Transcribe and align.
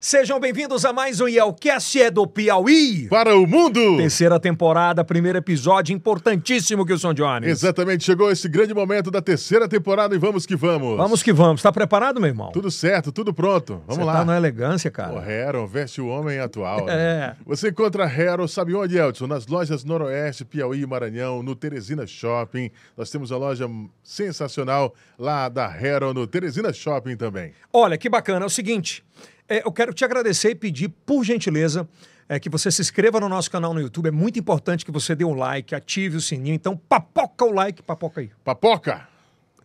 Sejam 0.00 0.38
bem-vindos 0.38 0.84
a 0.84 0.92
mais 0.92 1.20
um 1.20 1.26
Yelcast 1.26 2.00
é 2.00 2.08
do 2.08 2.24
Piauí. 2.24 3.08
Para 3.08 3.34
o 3.36 3.48
mundo! 3.48 3.96
Terceira 3.96 4.38
temporada, 4.38 5.04
primeiro 5.04 5.38
episódio 5.38 5.92
importantíssimo 5.92 6.86
que 6.86 6.92
o 6.92 6.98
Son 6.98 7.12
Jones. 7.12 7.48
Exatamente, 7.48 8.04
chegou 8.04 8.30
esse 8.30 8.48
grande 8.48 8.72
momento 8.72 9.10
da 9.10 9.20
terceira 9.20 9.68
temporada 9.68 10.14
e 10.14 10.18
vamos 10.18 10.46
que 10.46 10.54
vamos. 10.54 10.96
Vamos 10.96 11.20
que 11.20 11.32
vamos. 11.32 11.62
Tá 11.62 11.72
preparado, 11.72 12.20
meu 12.20 12.28
irmão? 12.28 12.52
Tudo 12.52 12.70
certo, 12.70 13.10
tudo 13.10 13.34
pronto. 13.34 13.82
Vamos 13.88 13.96
Você 13.96 14.04
lá. 14.04 14.12
tá 14.18 14.24
na 14.24 14.36
elegância, 14.36 14.88
cara. 14.88 15.14
O 15.14 15.20
Hero 15.20 15.66
veste 15.66 16.00
o 16.00 16.06
homem 16.06 16.38
atual. 16.38 16.86
né? 16.86 16.92
É. 16.94 17.36
Você 17.44 17.70
encontra 17.70 18.04
a 18.04 18.08
Hero, 18.08 18.46
sabe 18.46 18.76
onde, 18.76 18.96
Elton? 18.96 19.26
Nas 19.26 19.48
lojas 19.48 19.82
Noroeste, 19.82 20.44
Piauí 20.44 20.82
e 20.82 20.86
Maranhão, 20.86 21.42
no 21.42 21.56
Teresina 21.56 22.06
Shopping. 22.06 22.70
Nós 22.96 23.10
temos 23.10 23.32
a 23.32 23.36
loja 23.36 23.68
sensacional 24.04 24.94
lá 25.18 25.48
da 25.48 25.66
Hero 25.76 26.14
no 26.14 26.24
Teresina 26.24 26.72
Shopping 26.72 27.16
também. 27.16 27.50
Olha, 27.72 27.98
que 27.98 28.08
bacana. 28.08 28.44
É 28.44 28.46
o 28.46 28.50
seguinte, 28.50 29.02
é, 29.48 29.62
eu 29.64 29.72
quero 29.72 29.92
te 29.94 30.04
agradecer 30.04 30.50
e 30.50 30.54
pedir, 30.54 30.88
por 30.88 31.24
gentileza, 31.24 31.88
é, 32.28 32.38
que 32.38 32.50
você 32.50 32.70
se 32.70 32.82
inscreva 32.82 33.18
no 33.18 33.28
nosso 33.28 33.50
canal 33.50 33.72
no 33.72 33.80
YouTube. 33.80 34.08
É 34.08 34.10
muito 34.10 34.38
importante 34.38 34.84
que 34.84 34.90
você 34.90 35.14
dê 35.14 35.24
um 35.24 35.34
like, 35.34 35.74
ative 35.74 36.16
o 36.16 36.20
sininho. 36.20 36.54
Então, 36.54 36.76
papoca 36.76 37.44
o 37.44 37.52
like, 37.52 37.82
papoca 37.82 38.20
aí. 38.20 38.30
Papoca! 38.44 39.08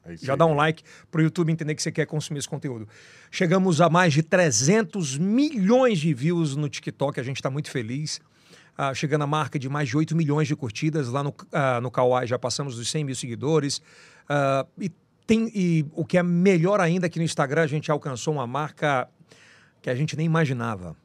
É 0.06 0.16
Já 0.18 0.34
aí. 0.34 0.40
dá 0.40 0.46
um 0.46 0.54
like 0.54 0.84
para 1.12 1.20
o 1.20 1.23
YouTube 1.23 1.52
entender 1.52 1.76
que 1.76 1.82
você 1.82 1.92
quer 1.92 2.06
consumir 2.06 2.40
esse 2.40 2.50
conteúdo. 2.50 2.88
Chegamos 3.32 3.82
a 3.82 3.90
mais 3.90 4.14
de 4.14 4.22
300 4.22 5.18
milhões 5.18 6.00
de 6.00 6.14
views 6.14 6.56
no 6.56 6.70
TikTok, 6.70 7.20
a 7.20 7.23
gente 7.23 7.38
está 7.38 7.50
muito 7.50 7.70
feliz. 7.70 8.22
Ah, 8.76 8.94
chegando 8.94 9.22
a 9.23 9.28
marca 9.28 9.59
de 9.59 9.70
mais 9.70 9.88
de 9.88 9.95
8 9.95 10.16
milhões 10.16 10.48
de 10.48 10.56
curtidas. 10.56 11.08
Lá 11.09 11.23
no, 11.23 11.34
ah, 11.52 11.80
no 11.80 11.92
Kawaii 11.92 12.28
já 12.28 12.40
passamos 12.40 12.76
dos 12.76 12.90
100 12.90 13.04
mil 13.04 13.16
seguidores. 13.16 13.81
Ah, 14.28 14.66
e, 14.80 14.92
tem, 15.28 15.50
e 15.54 15.86
o 15.94 16.04
que 16.04 16.18
é 16.18 16.23
melhor 16.23 16.81
ainda, 16.81 17.08
que 17.08 17.20
no 17.20 17.23
Instagram 17.23 17.62
a 17.62 17.68
gente 17.68 17.92
alcançou 17.92 18.34
uma 18.34 18.48
marca 18.48 19.08
que 19.84 19.90
a 19.92 19.96
gente 19.96 20.16
nem 20.18 20.26
imaginava. 20.26 20.96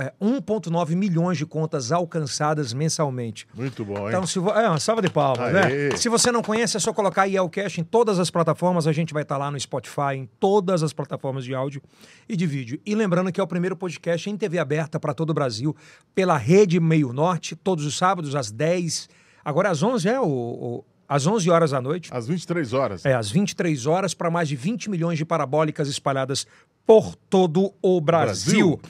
É, 0.00 0.12
1,9 0.22 0.94
milhões 0.94 1.36
de 1.36 1.44
contas 1.44 1.90
alcançadas 1.90 2.72
mensalmente. 2.72 3.48
Muito 3.52 3.84
bom, 3.84 3.98
hein? 4.02 4.08
Então, 4.10 4.24
se 4.24 4.38
vo... 4.38 4.50
é 4.50 4.68
uma 4.68 4.78
salva 4.78 5.02
de 5.02 5.10
palmas, 5.10 5.52
Aê. 5.52 5.88
né? 5.90 5.96
Se 5.96 6.08
você 6.08 6.30
não 6.30 6.40
conhece, 6.40 6.76
é 6.76 6.80
só 6.80 6.92
colocar 6.92 7.24
Yelcast 7.24 7.80
em 7.80 7.82
todas 7.84 8.20
as 8.20 8.30
plataformas. 8.30 8.86
A 8.86 8.92
gente 8.92 9.12
vai 9.12 9.24
estar 9.24 9.36
lá 9.36 9.50
no 9.50 9.58
Spotify, 9.58 10.14
em 10.14 10.26
todas 10.38 10.84
as 10.84 10.92
plataformas 10.92 11.44
de 11.44 11.52
áudio 11.52 11.82
e 12.28 12.36
de 12.36 12.46
vídeo. 12.46 12.80
E 12.86 12.94
lembrando 12.94 13.32
que 13.32 13.40
é 13.40 13.42
o 13.42 13.46
primeiro 13.48 13.74
podcast 13.76 14.30
em 14.30 14.36
TV 14.36 14.60
aberta 14.60 15.00
para 15.00 15.12
todo 15.12 15.30
o 15.30 15.34
Brasil, 15.34 15.74
pela 16.14 16.36
Rede 16.36 16.78
Meio 16.78 17.12
Norte, 17.12 17.56
todos 17.56 17.84
os 17.84 17.98
sábados, 17.98 18.36
às 18.36 18.52
10. 18.52 19.08
Agora 19.44 19.68
às 19.70 19.82
11 19.82 20.08
é 20.08 20.20
o. 20.20 20.24
o- 20.28 20.84
às 21.10 21.26
11 21.26 21.48
horas 21.50 21.70
da 21.70 21.80
noite. 21.80 22.10
Às 22.12 22.26
23 22.28 22.74
horas. 22.74 23.06
É, 23.06 23.14
às 23.14 23.30
23 23.30 23.86
horas, 23.86 24.12
para 24.12 24.30
mais 24.30 24.46
de 24.46 24.54
20 24.54 24.90
milhões 24.90 25.16
de 25.16 25.24
parabólicas 25.24 25.88
espalhadas 25.88 26.46
por 26.88 27.14
todo 27.14 27.74
o 27.82 28.00
Brasil. 28.00 28.78
Brasil. 28.78 28.80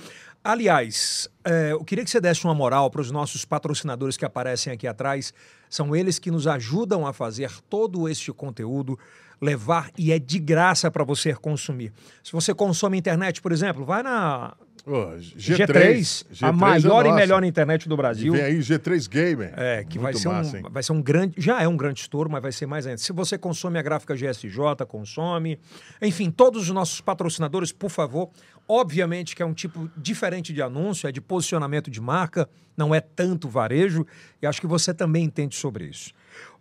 Aliás, 0.45 1.29
é, 1.45 1.73
eu 1.73 1.83
queria 1.83 2.05
que 2.05 2.11
você 2.11 2.21
desse 2.21 2.45
uma 2.45 2.55
moral 2.55 2.89
para 2.93 3.01
os 3.01 3.11
nossos 3.11 3.45
patrocinadores 3.45 4.17
que 4.17 4.25
aparecem 4.25 4.73
aqui 4.73 4.87
atrás. 4.87 5.35
São 5.69 5.97
eles 5.97 6.17
que 6.17 6.31
nos 6.31 6.47
ajudam 6.47 7.05
a 7.05 7.13
fazer 7.13 7.51
todo 7.69 8.09
este 8.09 8.33
conteúdo, 8.33 8.97
levar 9.41 9.91
e 9.99 10.13
é 10.13 10.19
de 10.21 10.39
graça 10.39 10.93
para 10.93 11.03
você 11.03 11.35
consumir. 11.35 11.93
Se 12.23 12.31
você 12.31 12.55
consome 12.55 12.97
internet, 12.97 13.43
por 13.43 13.51
exemplo, 13.51 13.85
vai 13.85 14.05
na 14.05 14.55
Ô, 14.89 15.19
G3, 15.19 16.27
a 16.43 16.49
é 16.49 16.53
maior 16.53 17.05
e 17.05 17.09
nossa. 17.09 17.21
melhor 17.21 17.45
internet 17.45 17.87
do 17.87 17.95
E 17.95 17.97
Brasil. 17.97 18.33
vem 18.33 18.43
aí 18.43 18.59
G3 18.59 19.07
Gamer. 19.09 19.53
É, 19.55 19.85
que 19.85 19.99
vai 19.99 20.15
ser, 20.15 20.29
massa, 20.29 20.57
um, 20.57 20.61
hein? 20.61 20.67
vai 20.71 20.83
ser 20.83 20.93
um 20.93 21.03
grande. 21.03 21.35
Já 21.37 21.63
é 21.63 21.69
um 21.69 21.77
grande 21.77 22.01
estouro, 22.01 22.31
mas 22.31 22.41
vai 22.41 22.53
ser 22.53 22.65
mais 22.67 22.87
ainda. 22.87 22.97
Se 22.97 23.13
você 23.13 23.37
consome 23.37 23.79
a 23.79 23.83
gráfica 23.83 24.15
GSJ, 24.15 24.87
consome. 24.89 25.59
Enfim, 26.01 26.31
todos 26.31 26.63
os 26.63 26.71
nossos 26.71 27.03
patrocinadores, 27.03 27.71
por 27.71 27.91
favor. 27.91 28.31
Obviamente 28.67 29.37
que 29.37 29.43
é 29.43 29.47
um 29.47 29.55
tipo 29.55 29.91
diferente 29.97 30.53
de 30.53 30.63
anúncio, 30.63 31.07
é 31.09 31.13
de 31.13 31.21
posicionamento 31.21 31.91
de 31.91 32.01
marca, 32.01 32.49
não 32.77 32.95
é 32.95 33.01
tanto 33.01 33.49
varejo, 33.49 34.07
e 34.43 34.47
acho 34.47 34.61
que 34.61 34.67
você 34.67 34.93
também 34.93 35.25
entende 35.25 35.57
sobre 35.57 35.87
isso. 35.87 36.13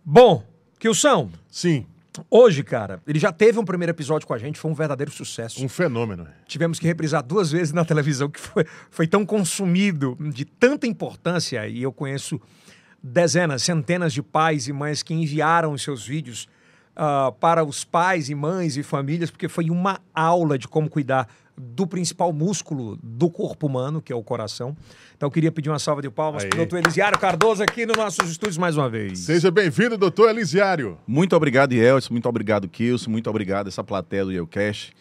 Bom, 0.04 0.42
Kilson, 0.78 1.30
Sim, 1.50 1.86
hoje, 2.30 2.62
cara, 2.62 3.00
ele 3.06 3.18
já 3.18 3.32
teve 3.32 3.58
um 3.58 3.64
primeiro 3.64 3.90
episódio 3.90 4.26
com 4.26 4.34
a 4.34 4.38
gente, 4.38 4.58
foi 4.58 4.70
um 4.70 4.74
verdadeiro 4.74 5.10
sucesso 5.10 5.64
um 5.64 5.68
fenômeno. 5.68 6.26
tivemos 6.46 6.78
que 6.78 6.86
reprisar 6.86 7.22
duas 7.22 7.50
vezes 7.50 7.72
na 7.72 7.84
televisão, 7.84 8.28
que 8.28 8.40
foi, 8.40 8.64
foi 8.90 9.06
tão 9.06 9.24
consumido, 9.24 10.16
de 10.32 10.44
tanta 10.44 10.86
importância, 10.86 11.66
e 11.66 11.82
eu 11.82 11.92
conheço 11.92 12.40
dezenas, 13.02 13.62
centenas 13.62 14.12
de 14.12 14.22
pais 14.22 14.68
e 14.68 14.72
mães 14.72 15.02
que 15.02 15.14
enviaram 15.14 15.72
os 15.72 15.82
seus 15.82 16.06
vídeos 16.06 16.48
ah, 17.00 17.32
para 17.38 17.64
os 17.64 17.84
pais 17.84 18.28
e 18.28 18.34
mães 18.34 18.76
e 18.76 18.82
famílias, 18.82 19.30
porque 19.30 19.46
foi 19.46 19.70
uma 19.70 20.00
aula 20.12 20.58
de 20.58 20.66
como 20.66 20.90
cuidar 20.90 21.28
do 21.56 21.86
principal 21.86 22.32
músculo 22.32 22.98
do 23.00 23.30
corpo 23.30 23.68
humano, 23.68 24.02
que 24.02 24.12
é 24.12 24.16
o 24.16 24.22
coração. 24.22 24.76
Então, 25.16 25.28
eu 25.28 25.30
queria 25.30 25.52
pedir 25.52 25.70
uma 25.70 25.78
salva 25.78 26.02
de 26.02 26.10
palmas 26.10 26.44
para 26.44 26.54
o 26.54 26.58
doutor 26.58 26.78
Elisiário 26.78 27.16
Cardoso 27.16 27.62
aqui 27.62 27.86
nos 27.86 27.96
nossos 27.96 28.28
estúdios 28.28 28.58
mais 28.58 28.76
uma 28.76 28.88
vez. 28.88 29.20
Seja 29.20 29.48
bem-vindo, 29.48 29.96
doutor 29.96 30.28
Elisiário. 30.28 30.98
Muito 31.06 31.36
obrigado, 31.36 31.72
Elson. 31.72 32.12
Muito 32.12 32.28
obrigado, 32.28 32.68
Kilson. 32.68 33.10
Muito 33.10 33.30
obrigado, 33.30 33.68
essa 33.68 33.84
plateia 33.84 34.24
do 34.24 34.32
Yelcast. 34.32 34.92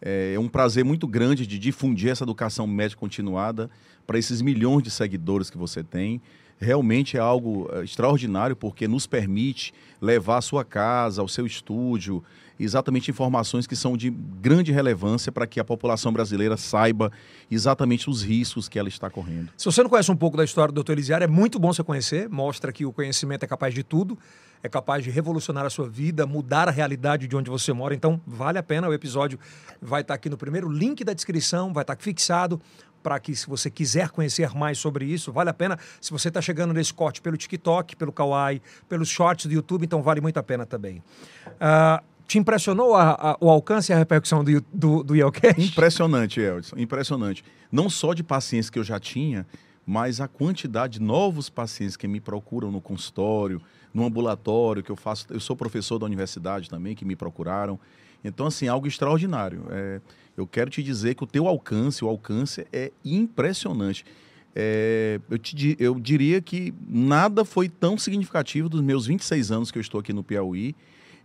É 0.00 0.36
um 0.38 0.48
prazer 0.48 0.84
muito 0.84 1.08
grande 1.08 1.44
de 1.44 1.58
difundir 1.58 2.10
essa 2.10 2.22
educação 2.22 2.64
médica 2.64 3.00
continuada 3.00 3.68
para 4.06 4.18
esses 4.18 4.40
milhões 4.40 4.84
de 4.84 4.90
seguidores 4.90 5.50
que 5.50 5.58
você 5.58 5.82
tem. 5.82 6.22
Realmente 6.60 7.16
é 7.16 7.20
algo 7.20 7.70
eh, 7.72 7.84
extraordinário 7.84 8.54
porque 8.54 8.86
nos 8.86 9.06
permite 9.06 9.72
levar 10.00 10.36
à 10.36 10.40
sua 10.42 10.64
casa, 10.64 11.22
ao 11.22 11.28
seu 11.28 11.46
estúdio, 11.46 12.22
exatamente 12.58 13.10
informações 13.10 13.66
que 13.66 13.74
são 13.74 13.96
de 13.96 14.10
grande 14.10 14.70
relevância 14.70 15.32
para 15.32 15.46
que 15.46 15.58
a 15.58 15.64
população 15.64 16.12
brasileira 16.12 16.56
saiba 16.56 17.10
exatamente 17.50 18.10
os 18.10 18.22
riscos 18.22 18.68
que 18.68 18.78
ela 18.78 18.88
está 18.88 19.08
correndo. 19.08 19.50
Se 19.56 19.64
você 19.64 19.82
não 19.82 19.88
conhece 19.88 20.12
um 20.12 20.16
pouco 20.16 20.36
da 20.36 20.44
história 20.44 20.70
do 20.70 20.74
doutor 20.74 20.92
Elisiário, 20.92 21.24
é 21.24 21.28
muito 21.28 21.58
bom 21.58 21.72
você 21.72 21.82
conhecer. 21.82 22.28
Mostra 22.28 22.72
que 22.72 22.84
o 22.84 22.92
conhecimento 22.92 23.44
é 23.44 23.46
capaz 23.46 23.72
de 23.72 23.82
tudo, 23.82 24.18
é 24.62 24.68
capaz 24.68 25.02
de 25.04 25.10
revolucionar 25.10 25.64
a 25.64 25.70
sua 25.70 25.88
vida, 25.88 26.26
mudar 26.26 26.68
a 26.68 26.70
realidade 26.70 27.26
de 27.26 27.36
onde 27.36 27.48
você 27.50 27.72
mora. 27.72 27.94
Então, 27.94 28.20
vale 28.26 28.58
a 28.58 28.62
pena. 28.62 28.88
O 28.88 28.92
episódio 28.94 29.38
vai 29.80 30.02
estar 30.02 30.14
aqui 30.14 30.28
no 30.28 30.36
primeiro 30.36 30.68
link 30.70 31.02
da 31.04 31.12
descrição, 31.12 31.72
vai 31.72 31.82
estar 31.82 31.96
fixado 31.98 32.60
para 33.02 33.18
que, 33.18 33.34
se 33.34 33.46
você 33.46 33.70
quiser 33.70 34.10
conhecer 34.10 34.50
mais 34.54 34.76
sobre 34.76 35.06
isso, 35.06 35.32
vale 35.32 35.48
a 35.48 35.54
pena. 35.54 35.78
Se 36.00 36.10
você 36.10 36.28
está 36.28 36.42
chegando 36.42 36.74
nesse 36.74 36.92
corte 36.92 37.22
pelo 37.22 37.36
TikTok, 37.36 37.96
pelo 37.96 38.12
Kawaii, 38.12 38.60
pelos 38.88 39.08
shorts 39.08 39.46
do 39.46 39.52
YouTube, 39.54 39.84
então 39.86 40.02
vale 40.02 40.20
muito 40.20 40.36
a 40.36 40.42
pena 40.42 40.66
também. 40.66 41.02
Ah, 41.58 42.02
te 42.26 42.38
impressionou 42.38 42.94
a- 42.94 43.12
a- 43.32 43.36
o 43.40 43.48
alcance 43.48 43.90
e 43.90 43.94
a 43.94 43.98
repercussão 43.98 44.44
do, 44.44 44.60
do, 44.72 45.02
do 45.02 45.16
Yelcast? 45.16 45.60
Impressionante, 45.60 46.40
Elson, 46.40 46.76
impressionante. 46.76 47.42
Não 47.72 47.88
só 47.88 48.12
de 48.12 48.22
pacientes 48.22 48.68
que 48.68 48.78
eu 48.78 48.84
já 48.84 49.00
tinha, 49.00 49.46
mas 49.90 50.20
a 50.20 50.28
quantidade 50.28 51.00
de 51.00 51.02
novos 51.02 51.50
pacientes 51.50 51.96
que 51.96 52.06
me 52.06 52.20
procuram 52.20 52.70
no 52.70 52.80
consultório, 52.80 53.60
no 53.92 54.04
ambulatório, 54.04 54.84
que 54.84 54.90
eu 54.90 54.94
faço. 54.94 55.26
Eu 55.30 55.40
sou 55.40 55.56
professor 55.56 55.98
da 55.98 56.06
universidade 56.06 56.70
também, 56.70 56.94
que 56.94 57.04
me 57.04 57.16
procuraram. 57.16 57.76
Então, 58.22 58.46
assim, 58.46 58.68
algo 58.68 58.86
extraordinário. 58.86 59.64
É, 59.68 60.00
eu 60.36 60.46
quero 60.46 60.70
te 60.70 60.80
dizer 60.80 61.16
que 61.16 61.24
o 61.24 61.26
teu 61.26 61.48
alcance, 61.48 62.04
o 62.04 62.08
alcance 62.08 62.64
é 62.72 62.92
impressionante. 63.04 64.04
É, 64.54 65.18
eu, 65.28 65.38
te 65.38 65.76
eu 65.80 65.98
diria 65.98 66.40
que 66.40 66.72
nada 66.88 67.44
foi 67.44 67.68
tão 67.68 67.98
significativo 67.98 68.68
dos 68.68 68.82
meus 68.82 69.06
26 69.06 69.50
anos 69.50 69.70
que 69.72 69.78
eu 69.78 69.82
estou 69.82 69.98
aqui 69.98 70.12
no 70.12 70.22
Piauí, 70.22 70.72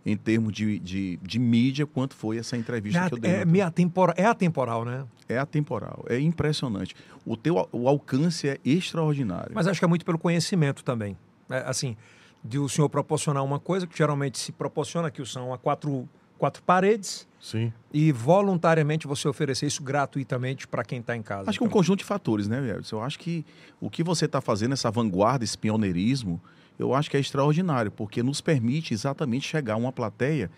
em 0.06 0.16
termos 0.16 0.52
de, 0.52 0.78
de, 0.78 1.16
de 1.20 1.38
mídia, 1.40 1.84
quanto 1.84 2.14
foi 2.14 2.38
essa 2.38 2.56
entrevista 2.56 3.08
que 3.08 3.14
eu 3.14 3.18
dei. 3.18 3.30
É, 3.32 3.44
meio 3.44 3.66
atempora- 3.66 4.14
é 4.16 4.24
atemporal, 4.24 4.84
né? 4.84 5.04
é 5.28 5.36
atemporal, 5.36 6.04
é 6.08 6.16
impressionante. 6.20 6.94
O 7.26 7.36
teu 7.36 7.68
o 7.72 7.88
alcance 7.88 8.48
é 8.48 8.58
extraordinário. 8.64 9.50
Mas 9.52 9.66
acho 9.66 9.80
que 9.80 9.84
é 9.84 9.88
muito 9.88 10.04
pelo 10.04 10.16
conhecimento 10.18 10.84
também. 10.84 11.16
É, 11.50 11.58
assim, 11.66 11.96
de 12.44 12.56
o 12.60 12.68
senhor 12.68 12.88
proporcionar 12.88 13.42
uma 13.42 13.58
coisa 13.58 13.84
que 13.84 13.98
geralmente 13.98 14.38
se 14.38 14.52
proporciona, 14.52 15.10
que 15.10 15.24
são 15.26 15.52
a 15.52 15.58
quatro, 15.58 16.08
quatro 16.38 16.62
paredes, 16.62 17.26
Sim. 17.40 17.72
e 17.92 18.12
voluntariamente 18.12 19.08
você 19.08 19.26
oferecer 19.26 19.66
isso 19.66 19.82
gratuitamente 19.82 20.68
para 20.68 20.84
quem 20.84 21.00
está 21.00 21.16
em 21.16 21.22
casa. 21.22 21.50
acho 21.50 21.58
que 21.58 21.64
é 21.64 21.66
um 21.66 21.68
Então, 21.68 21.78
conjunto 21.80 21.98
de 21.98 22.04
fatores, 22.04 22.46
né, 22.46 22.76
Elson? 22.76 22.96
Eu 22.98 23.02
acho 23.02 23.18
que 23.18 23.44
o 23.80 23.90
que 23.90 24.04
você 24.04 24.26
está 24.26 24.40
fazendo, 24.40 24.72
essa 24.74 24.88
vanguarda, 24.88 25.42
esse 25.42 25.58
pioneirismo, 25.58 26.40
eu 26.78 26.94
acho 26.94 27.10
que 27.10 27.16
é 27.16 27.20
extraordinário, 27.20 27.90
porque 27.90 28.22
nos 28.22 28.40
permite 28.40 28.92
exatamente 28.94 29.46
chegar 29.48 29.74
a 29.74 29.76
uma 29.76 29.92
plateia 29.92 30.50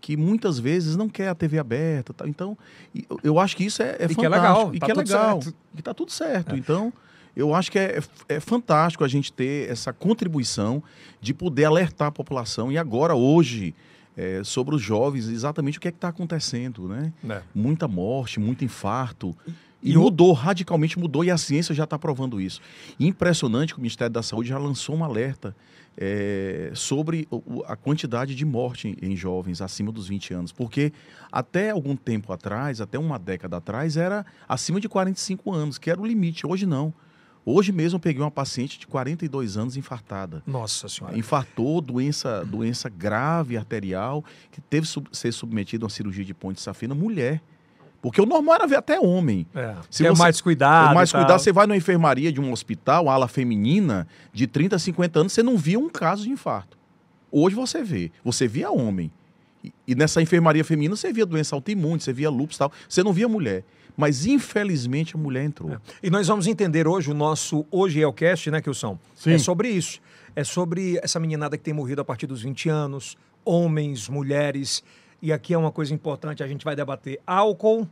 que 0.00 0.16
muitas 0.16 0.58
vezes 0.58 0.96
não 0.96 1.08
quer 1.08 1.28
a 1.28 1.34
TV 1.34 1.58
aberta. 1.58 2.12
Tal. 2.14 2.28
Então, 2.28 2.56
eu- 3.22 3.38
acho 3.38 3.56
que 3.56 3.64
isso 3.64 3.82
é, 3.82 3.96
é 3.98 4.04
E 4.04 4.14
fantástico. 4.14 4.20
que 4.20 4.26
é 4.26 4.28
legal, 4.28 4.74
E 4.74 4.78
tá 4.78 4.86
que 4.86 4.92
é 4.92 4.94
legal. 4.94 5.42
certo. 5.42 5.56
E 5.74 5.78
está 5.80 5.92
tudo 5.92 6.12
certo. 6.12 6.54
Então, 6.56 6.92
eu 7.34 7.52
acho 7.54 7.70
que 7.72 7.78
é, 7.78 8.00
é 8.28 8.38
fantástico 8.40 9.02
a 9.04 9.08
gente 9.08 9.32
ter 9.32 9.68
essa 9.70 9.92
contribuição 9.92 10.82
de 11.20 11.34
poder 11.34 11.64
alertar 11.64 12.08
a 12.08 12.12
população. 12.12 12.70
E 12.70 12.78
agora, 12.78 13.14
hoje, 13.16 13.74
é, 14.16 14.42
sobre 14.44 14.74
os 14.76 14.82
jovens, 14.82 15.26
exatamente 15.28 15.78
o 15.78 15.80
que 15.80 15.88
é 15.88 15.90
está 15.90 16.08
acontecendo, 16.08 16.88
né? 16.88 17.12
né? 17.22 17.42
Muita 17.54 17.88
morte, 17.88 18.38
muito 18.38 18.64
infarto. 18.64 19.36
E, 19.82 19.92
E 19.92 19.96
o- 19.96 20.02
mudou, 20.02 20.32
radicalmente 20.32 20.98
mudou, 20.98 21.24
e 21.24 21.30
a 21.30 21.38
ciência 21.38 21.74
já 21.74 21.84
está 21.84 21.98
provando 21.98 22.40
isso. 22.40 22.60
Impressionante 22.98 23.72
que 23.74 23.78
o 23.78 23.82
Ministério 23.82 24.12
da 24.12 24.22
Saúde 24.22 24.48
já 24.48 24.58
lançou 24.58 24.96
um 24.96 25.04
alerta 25.04 25.54
eh, 26.00 26.70
sobre 26.74 27.26
o- 27.30 27.62
a 27.66 27.74
quantidade 27.76 28.34
de 28.34 28.44
morte 28.44 28.88
em, 28.88 29.10
em 29.12 29.16
jovens 29.16 29.60
acima 29.60 29.90
dos 29.90 30.06
20 30.08 30.32
anos. 30.32 30.52
Porque 30.52 30.92
até 31.30 31.70
algum 31.70 31.96
tempo 31.96 32.32
atrás, 32.32 32.80
até 32.80 32.98
uma 32.98 33.18
década 33.18 33.56
atrás, 33.56 33.96
era 33.96 34.24
acima 34.48 34.80
de 34.80 34.88
45 34.88 35.52
anos, 35.52 35.76
que 35.78 35.90
era 35.90 36.00
o 36.00 36.06
limite. 36.06 36.46
Hoje 36.46 36.66
não. 36.66 36.92
Hoje 37.44 37.72
mesmo 37.72 37.96
eu 37.96 38.00
peguei 38.00 38.22
uma 38.22 38.30
paciente 38.30 38.78
de 38.78 38.86
42 38.86 39.56
anos 39.56 39.76
infartada. 39.76 40.42
Nossa 40.46 40.88
senhora. 40.88 41.16
Infartou, 41.18 41.80
doença, 41.80 42.44
doença 42.44 42.88
grave 42.88 43.56
arterial, 43.56 44.24
que 44.52 44.60
teve 44.60 44.86
que 44.86 44.92
sub- 44.92 45.08
ser 45.12 45.32
submetida 45.32 45.84
a 45.84 45.86
uma 45.86 45.90
cirurgia 45.90 46.24
de 46.24 46.34
ponte 46.34 46.56
de 46.56 46.62
safena, 46.62 46.94
mulher. 46.94 47.40
Porque 48.00 48.20
o 48.20 48.26
normal 48.26 48.54
era 48.56 48.66
ver 48.66 48.76
até 48.76 49.00
homem. 49.00 49.44
É. 49.54 49.74
Se 49.90 50.02
Quer 50.04 50.10
você- 50.10 50.22
mais 50.22 50.40
cuidado. 50.40 50.94
mais 50.94 51.08
e 51.10 51.12
tal. 51.12 51.20
cuidado, 51.22 51.40
você 51.40 51.52
vai 51.52 51.66
numa 51.66 51.76
enfermaria 51.76 52.30
de 52.32 52.40
um 52.40 52.52
hospital, 52.52 53.08
ala 53.08 53.26
feminina, 53.26 54.06
de 54.32 54.46
30 54.46 54.76
a 54.76 54.78
50 54.78 55.20
anos, 55.20 55.32
você 55.32 55.42
não 55.42 55.56
via 55.56 55.78
um 55.78 55.88
caso 55.88 56.22
de 56.22 56.30
infarto. 56.30 56.78
Hoje 57.30 57.56
você 57.56 57.82
vê. 57.82 58.10
Você 58.24 58.46
via 58.46 58.70
homem. 58.70 59.10
E, 59.64 59.72
e 59.88 59.94
nessa 59.96 60.22
enfermaria 60.22 60.64
feminina 60.64 60.94
você 60.94 61.12
via 61.12 61.26
doença 61.26 61.56
autoimune, 61.56 62.00
você 62.00 62.12
via 62.12 62.30
lúpus 62.30 62.54
e 62.56 62.58
tal. 62.60 62.72
Você 62.88 63.02
não 63.02 63.12
via 63.12 63.28
mulher. 63.28 63.64
Mas 63.96 64.24
infelizmente 64.26 65.16
a 65.16 65.18
mulher 65.18 65.42
entrou. 65.44 65.76
E 66.00 66.08
nós 66.08 66.28
vamos 66.28 66.46
entender 66.46 66.86
hoje 66.86 67.10
o 67.10 67.14
nosso 67.14 67.66
Hoje 67.68 68.00
é 68.00 68.06
o 68.06 68.12
Cast, 68.12 68.48
né, 68.48 68.60
Kilson? 68.60 68.96
Sim. 69.16 69.32
É 69.32 69.38
sobre 69.38 69.70
isso. 69.70 70.00
É 70.36 70.44
sobre 70.44 71.00
essa 71.02 71.18
meninada 71.18 71.56
que 71.58 71.64
tem 71.64 71.74
morrido 71.74 72.00
a 72.00 72.04
partir 72.04 72.28
dos 72.28 72.42
20 72.42 72.68
anos, 72.68 73.16
homens, 73.44 74.08
mulheres. 74.08 74.84
E 75.20 75.32
aqui 75.32 75.52
é 75.54 75.58
uma 75.58 75.72
coisa 75.72 75.92
importante, 75.92 76.42
a 76.42 76.46
gente 76.46 76.64
vai 76.64 76.76
debater 76.76 77.20
álcool, 77.26 77.88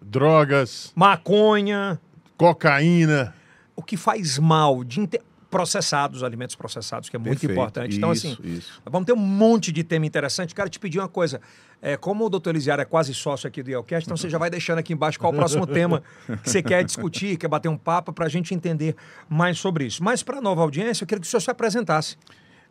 Drogas, 0.00 0.92
maconha, 0.94 2.00
cocaína. 2.36 3.34
o 3.74 3.82
que 3.82 3.96
faz 3.96 4.38
mal 4.38 4.84
de 4.84 5.00
inte- 5.00 5.20
processados, 5.50 6.22
alimentos 6.22 6.54
processados, 6.54 7.08
que 7.08 7.16
é 7.16 7.18
muito 7.18 7.32
Perfeito. 7.40 7.52
importante. 7.52 7.96
Então, 7.96 8.12
Isso, 8.12 8.26
assim, 8.28 8.36
isso. 8.44 8.82
vamos 8.84 9.06
ter 9.06 9.12
um 9.14 9.16
monte 9.16 9.72
de 9.72 9.82
tema 9.82 10.04
interessante. 10.06 10.54
Quero 10.54 10.68
te 10.68 10.78
pedir 10.78 10.98
uma 10.98 11.08
coisa. 11.08 11.40
É, 11.80 11.96
como 11.96 12.26
o 12.26 12.28
doutor 12.28 12.50
Elisiário 12.50 12.82
é 12.82 12.84
quase 12.84 13.14
sócio 13.14 13.48
aqui 13.48 13.62
do 13.62 13.70
Yelcast, 13.70 14.06
então 14.06 14.16
você 14.16 14.28
já 14.28 14.36
vai 14.36 14.50
deixando 14.50 14.78
aqui 14.78 14.92
embaixo 14.92 15.18
qual 15.18 15.32
o 15.32 15.34
próximo 15.36 15.64
tema 15.66 16.02
que 16.42 16.50
você 16.50 16.62
quer 16.62 16.84
discutir, 16.84 17.36
quer 17.38 17.48
bater 17.48 17.68
um 17.68 17.78
papo 17.78 18.12
para 18.12 18.26
a 18.26 18.28
gente 18.28 18.54
entender 18.54 18.94
mais 19.28 19.58
sobre 19.58 19.86
isso. 19.86 20.02
Mas 20.04 20.22
para 20.22 20.38
a 20.38 20.40
nova 20.40 20.60
audiência, 20.62 21.02
eu 21.04 21.08
queria 21.08 21.20
que 21.20 21.26
o 21.26 21.30
senhor 21.30 21.40
se 21.40 21.50
apresentasse. 21.50 22.16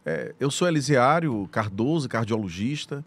É, 0.06 0.34
eu 0.40 0.52
sou 0.52 0.68
Elisiário 0.68 1.48
Cardoso, 1.52 2.08
cardiologista. 2.08 3.04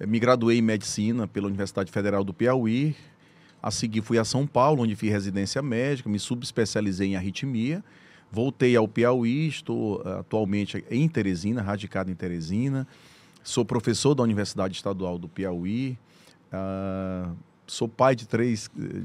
É, 0.00 0.06
Me 0.06 0.18
graduei 0.18 0.58
em 0.58 0.62
medicina 0.62 1.28
pela 1.28 1.46
Universidade 1.46 1.92
Federal 1.92 2.24
do 2.24 2.32
Piauí. 2.32 2.96
A 3.62 3.70
seguir 3.70 4.00
fui 4.00 4.18
a 4.18 4.24
São 4.24 4.46
Paulo, 4.46 4.82
onde 4.82 4.96
fiz 4.96 5.12
residência 5.12 5.60
médica, 5.60 6.08
me 6.08 6.18
subespecializei 6.18 7.08
em 7.08 7.16
arritmia. 7.16 7.84
Voltei 8.32 8.74
ao 8.74 8.88
Piauí, 8.88 9.48
estou 9.48 10.02
ah, 10.04 10.20
atualmente 10.20 10.82
em 10.90 11.06
Teresina, 11.06 11.60
radicado 11.60 12.10
em 12.10 12.14
Teresina. 12.14 12.86
Sou 13.42 13.64
professor 13.64 14.14
da 14.14 14.22
Universidade 14.22 14.74
Estadual 14.74 15.18
do 15.18 15.28
Piauí. 15.28 15.98
Ah, 16.50 17.32
sou 17.66 17.88
pai 17.88 18.16
de 18.16 18.26
três, 18.26 18.70
eh, 18.78 19.02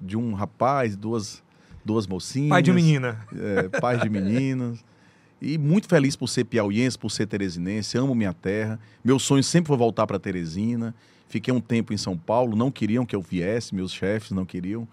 de 0.00 0.16
um 0.16 0.34
rapaz, 0.34 0.96
duas, 0.96 1.42
duas 1.84 2.06
mocinhas. 2.06 2.50
Pai 2.50 2.62
de 2.62 2.72
menina. 2.72 3.26
É, 3.34 3.68
pai 3.80 3.98
de 3.98 4.08
meninas. 4.08 4.84
E 5.40 5.56
muito 5.56 5.88
feliz 5.88 6.16
por 6.16 6.28
ser 6.28 6.44
piauiense, 6.44 6.98
por 6.98 7.10
ser 7.10 7.26
teresinense, 7.26 7.96
amo 7.96 8.14
minha 8.14 8.32
terra. 8.32 8.78
Meu 9.02 9.18
sonho 9.18 9.42
sempre 9.42 9.68
foi 9.68 9.76
voltar 9.76 10.06
para 10.06 10.18
Teresina. 10.18 10.94
Fiquei 11.28 11.52
um 11.54 11.60
tempo 11.60 11.92
em 11.92 11.96
São 11.96 12.16
Paulo, 12.16 12.56
não 12.56 12.70
queriam 12.70 13.06
que 13.06 13.14
eu 13.14 13.22
viesse, 13.22 13.74
meus 13.74 13.92
chefes 13.92 14.32
não 14.32 14.44
queriam, 14.44 14.86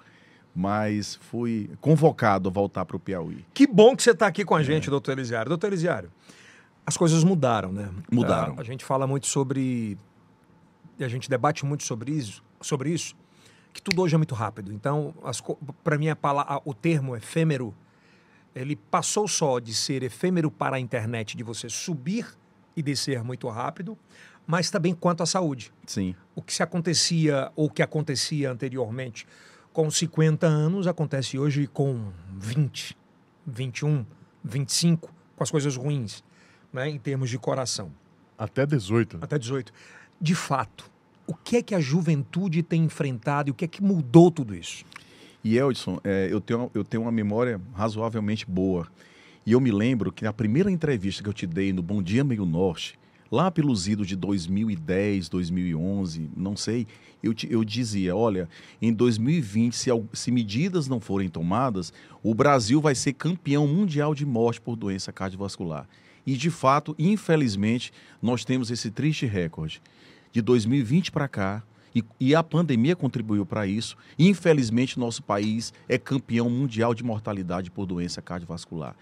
mas 0.56 1.16
fui 1.16 1.70
convocado 1.82 2.48
a 2.48 2.52
voltar 2.52 2.86
para 2.86 2.96
o 2.96 3.00
Piauí. 3.00 3.44
Que 3.54 3.66
bom 3.66 3.96
que 3.96 4.04
você 4.04 4.12
está 4.12 4.28
aqui 4.28 4.46
com 4.46 4.56
É. 4.56 4.62
a 4.62 4.64
gente, 4.64 4.90
doutor 4.90 5.14
Elisiário. 5.14 5.50
Doutor 5.50 5.68
Elisiário, 5.68 6.12
as 6.86 6.96
coisas 6.96 7.24
mudaram, 7.24 7.72
né? 7.72 7.90
Mudaram. 8.12 8.56
A, 8.58 8.62
a 8.62 8.64
gente 8.64 8.86
fala 8.86 9.08
muito 9.08 9.28
sobre. 9.28 9.98
E 11.00 11.04
a 11.04 11.08
gente 11.08 11.30
debate 11.30 11.66
muito 11.66 11.84
sobre 11.84 12.12
isso, 12.12 12.44
sobre 12.62 12.92
isso 12.92 13.16
que 13.78 13.82
tudo 13.82 14.02
hoje 14.02 14.16
é 14.16 14.18
muito 14.18 14.34
rápido. 14.34 14.74
Então, 14.74 15.14
para 15.84 15.98
mim, 16.00 16.08
o 16.66 16.74
termo 16.74 17.16
efêmero, 17.16 17.74
ele 18.57 18.75
passou 18.75 19.27
só 19.27 19.59
de 19.59 19.74
ser 19.74 20.04
efêmero 20.04 20.50
para 20.50 20.77
a 20.77 20.80
internet, 20.80 21.38
de 21.38 21.44
você 21.44 21.69
subir 21.69 22.25
e 22.75 22.81
descer 22.81 23.24
muito 23.24 23.48
rápido, 23.50 23.98
mas 24.45 24.69
também 24.69 24.94
quanto 24.94 25.24
à 25.24 25.25
saúde 25.25 25.74
Sim, 25.86 26.15
o 26.36 26.42
que 26.42 26.54
se 26.54 26.63
acontecia 26.63 27.51
ou 27.56 27.69
que 27.69 27.81
acontecia 27.81 28.51
anteriormente 28.51 29.27
com 29.74 29.89
50 29.92 30.48
anos 30.48 30.88
acontece 30.88 31.38
hoje 31.38 31.68
com 31.68 32.12
20, 32.38 32.98
21, 33.45 34.06
25, 34.44 35.13
com 35.36 35.44
as 35.44 35.51
coisas 35.51 35.75
ruins, 35.75 36.24
né, 36.74 36.89
em 36.89 36.98
termos 36.98 37.30
de 37.30 37.38
coração, 37.38 37.92
Até 38.38 38.65
18. 38.65 39.19
até 39.21 39.38
18. 39.38 39.71
De 40.19 40.33
fato, 40.33 40.89
o 41.27 41.36
que 41.36 41.57
é 41.57 41.62
que 41.62 41.75
a 41.75 41.80
juventude 41.80 42.63
tem 42.63 42.86
enfrentado 42.86 43.50
e 43.50 43.51
o 43.51 43.54
que 43.54 43.65
é 43.65 43.68
que 43.68 43.83
mudou 43.83 44.31
tudo 44.31 44.56
isso? 44.56 44.83
E 45.44 45.57
Eldson, 45.57 46.00
é, 46.04 46.28
eu, 46.31 46.42
tenho, 46.42 46.72
eu 46.74 46.84
tenho 46.84 47.04
uma 47.04 47.12
memória 47.12 47.62
razoavelmente 47.74 48.45
boa. 48.45 48.88
E 49.45 49.54
eu 49.54 49.62
me 49.62 49.72
lembro 49.72 50.12
que 50.12 50.24
na 50.24 50.34
primeira 50.34 50.69
entrevista 50.69 51.24
que 51.24 51.30
eu 51.30 51.34
te 51.34 51.48
dei 51.48 51.72
no 51.72 51.81
Bom 51.81 52.04
Dia 52.04 52.24
Meio 52.24 52.45
Norte, 52.45 53.00
lá 53.31 53.50
pelos 53.50 53.88
idos 53.88 54.07
de 54.07 54.16
2010, 54.16 55.30
2011, 55.30 56.30
não 56.36 56.56
sei, 56.56 56.86
eu, 57.24 57.34
eu 57.50 57.63
dizia: 57.63 58.16
olha, 58.16 58.50
em 58.81 58.92
2020, 58.94 59.74
se, 59.74 59.89
se 60.13 60.31
medidas 60.31 60.88
não 60.88 61.00
forem 61.00 61.30
tomadas, 61.30 61.94
o 62.22 62.33
Brasil 62.33 62.81
vai 62.81 62.95
ser 62.95 63.13
campeão 63.13 63.68
mundial 63.68 64.13
de 64.13 64.25
morte 64.25 64.62
por 64.62 64.75
doença 64.75 65.13
cardiovascular. 65.13 65.88
E, 66.25 66.36
de 66.36 66.50
fato, 66.50 66.94
infelizmente, 67.00 67.94
nós 68.22 68.44
temos 68.44 68.69
esse 68.69 68.92
triste 68.92 69.25
recorde. 69.25 69.81
De 70.31 70.42
2020 70.42 71.10
para 71.12 71.28
cá, 71.28 71.63
e, 71.95 72.04
e 72.19 72.36
a 72.36 72.44
pandemia 72.44 72.95
contribuiu 72.95 73.45
para 73.45 73.66
isso. 73.66 73.98
Infelizmente, 74.18 75.00
nosso 75.00 75.24
país 75.24 75.74
é 75.88 75.98
campeão 75.98 76.50
mundial 76.50 76.94
de 76.94 77.04
mortalidade 77.04 77.72
por 77.72 77.86
doença 77.86 78.22
cardiovascular. 78.22 78.95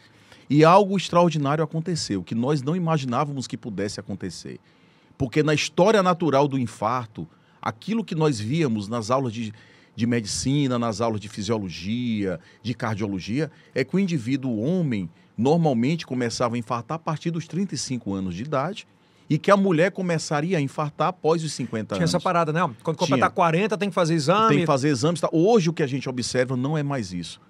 E 0.50 0.64
algo 0.64 0.96
extraordinário 0.96 1.64
aconteceu, 1.64 2.24
que 2.24 2.36
nós 2.36 2.62
não 2.62 2.76
imaginávamos 2.76 3.48
que 3.48 3.58
pudesse 3.58 4.00
acontecer. 4.00 4.60
Porque 5.18 5.42
na 5.42 5.54
história 5.54 6.04
natural 6.04 6.48
do 6.48 6.60
infarto, 6.60 7.28
aquilo 7.62 8.04
que 8.04 8.14
nós 8.14 8.40
víamos 8.40 8.88
nas 8.88 9.10
aulas 9.10 9.34
de, 9.34 9.54
de 9.96 10.06
medicina, 10.06 10.78
nas 10.78 11.02
aulas 11.02 11.20
de 11.20 11.28
fisiologia, 11.28 12.40
de 12.62 12.74
cardiologia, 12.74 13.52
é 13.74 13.84
que 13.84 13.96
o 13.96 14.00
indivíduo 14.00 14.60
homem 14.60 15.10
normalmente 15.38 16.06
começava 16.06 16.56
a 16.56 16.58
infartar 16.58 16.96
a 16.96 17.00
partir 17.00 17.32
dos 17.32 17.48
35 17.48 18.14
anos 18.14 18.36
de 18.36 18.44
idade 18.44 18.88
e 19.30 19.38
que 19.38 19.50
a 19.50 19.58
mulher 19.58 19.92
começaria 19.92 20.58
a 20.58 20.62
infartar 20.62 21.08
após 21.08 21.44
os 21.44 21.52
50 21.54 21.96
Tinha 21.96 22.04
anos. 22.04 22.10
essa 22.12 22.20
parada, 22.20 22.54
né? 22.54 22.62
Quando 22.84 22.98
Tinha. 22.98 23.08
completar 23.08 23.32
40 23.32 23.78
tem 23.78 23.90
que 23.90 23.96
fazer 23.96 24.14
exame. 24.14 24.50
Tem 24.50 24.60
que 24.60 24.66
fazer 24.66 24.90
exames. 24.90 25.20
Tá? 25.20 25.30
Hoje 25.32 25.70
o 25.70 25.74
que 25.74 25.82
a 25.82 25.88
gente 25.88 26.08
observa 26.08 26.56
não 26.56 26.78
é 26.78 26.84
mais 26.84 27.12
isso. 27.12 27.42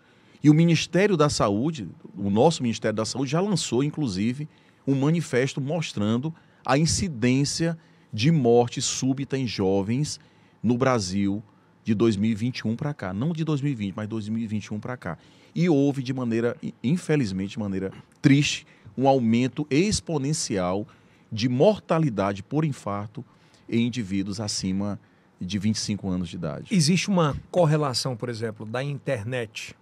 E 0.44 0.50
o 0.50 0.54
Ministério 0.54 1.18
da 1.18 1.28
Saúde, 1.28 1.88
o 2.16 2.30
nosso 2.30 2.62
Ministério 2.62 2.96
da 2.96 3.06
Saúde, 3.06 3.32
já 3.32 3.42
lançou, 3.42 3.84
inclusive, 3.84 4.48
um 4.88 4.96
manifesto 4.96 5.60
mostrando 5.60 6.34
a 6.66 6.78
incidência 6.78 7.78
de 8.14 8.32
morte 8.32 8.82
súbita 8.82 9.38
em 9.38 9.48
jovens 9.48 10.20
no 10.64 10.78
Brasil 10.78 11.44
de 11.84 11.94
2021 11.94 12.76
para 12.76 12.94
cá. 12.94 13.14
Não 13.14 13.34
de 13.34 13.44
2020, 13.44 13.94
mas 13.96 14.08
2021 14.08 14.80
para 14.80 14.96
cá. 14.96 15.18
E 15.54 15.70
houve 15.70 16.02
de 16.02 16.14
maneira, 16.14 16.56
infelizmente, 16.84 17.52
de 17.52 17.60
maneira 17.60 17.92
triste, 18.22 18.66
um 18.98 19.08
aumento 19.08 19.68
exponencial 19.70 20.88
de 21.32 21.50
mortalidade 21.50 22.44
por 22.44 22.64
infarto 22.66 23.24
em 23.68 23.86
indivíduos 23.86 24.40
acima 24.40 25.00
de 25.40 25.60
25 25.60 26.10
anos 26.10 26.30
de 26.30 26.36
idade. 26.36 26.74
Existe 26.74 27.10
uma 27.10 27.36
correlação, 27.52 28.16
por 28.16 28.30
exemplo, 28.30 28.66
da 28.66 28.84
internet 28.84 29.76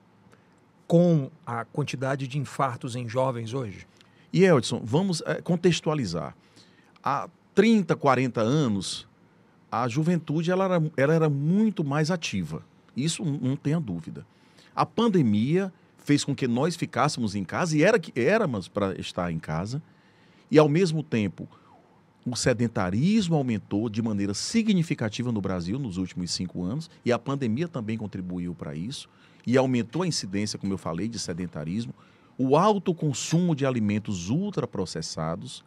com 0.88 1.30
a 1.46 1.66
quantidade 1.66 2.28
de 2.28 2.38
infartos 2.38 2.96
em 2.96 3.08
jovens 3.08 3.54
hoje? 3.54 3.88
E 4.32 4.44
Eldson, 4.44 4.82
vamos 4.84 5.22
eh, 5.26 5.42
contextualizar. 5.42 6.36
Há 7.04 7.30
30, 7.54 7.96
40 7.96 8.42
anos, 8.42 9.08
a 9.72 9.88
juventude 9.88 10.52
ela 10.52 10.66
era, 10.66 10.92
ela 10.98 11.14
era 11.14 11.30
muito 11.30 11.84
mais 11.84 12.10
ativa. 12.10 12.64
Isso 12.96 13.24
não 13.24 13.56
tenha 13.56 13.80
dúvida. 13.80 14.26
A 14.76 14.86
pandemia 14.86 15.72
fez 15.98 16.24
com 16.24 16.36
que 16.36 16.48
nós 16.48 16.76
ficássemos 16.76 17.36
em 17.36 17.44
casa, 17.44 17.78
e 17.78 17.84
era 17.84 17.98
que 17.98 18.12
éramos 18.20 18.68
para 18.68 19.00
estar 19.00 19.32
em 19.32 19.40
casa, 19.40 19.82
e 20.54 20.60
ao 20.60 20.70
mesmo 20.70 21.02
tempo 21.02 21.50
o 22.24 22.36
sedentarismo 22.36 23.36
aumentou 23.36 23.90
de 23.90 24.04
maneira 24.04 24.36
significativa 24.36 25.32
no 25.32 25.42
Brasil 25.42 25.80
nos 25.80 25.98
últimos 25.98 26.30
cinco 26.30 26.64
anos, 26.64 26.92
e 27.04 27.12
a 27.12 27.18
pandemia 27.18 27.68
também 27.68 27.98
contribuiu 27.98 28.54
para 28.54 28.76
isso, 28.76 29.10
e 29.48 29.58
aumentou 29.58 30.04
a 30.04 30.08
incidência, 30.08 30.60
como 30.60 30.72
eu 30.72 30.78
falei, 30.78 31.08
de 31.08 31.18
sedentarismo, 31.18 31.94
o 32.38 32.56
alto 32.56 32.94
consumo 32.94 33.56
de 33.56 33.66
alimentos 33.66 34.30
ultraprocessados, 34.30 35.66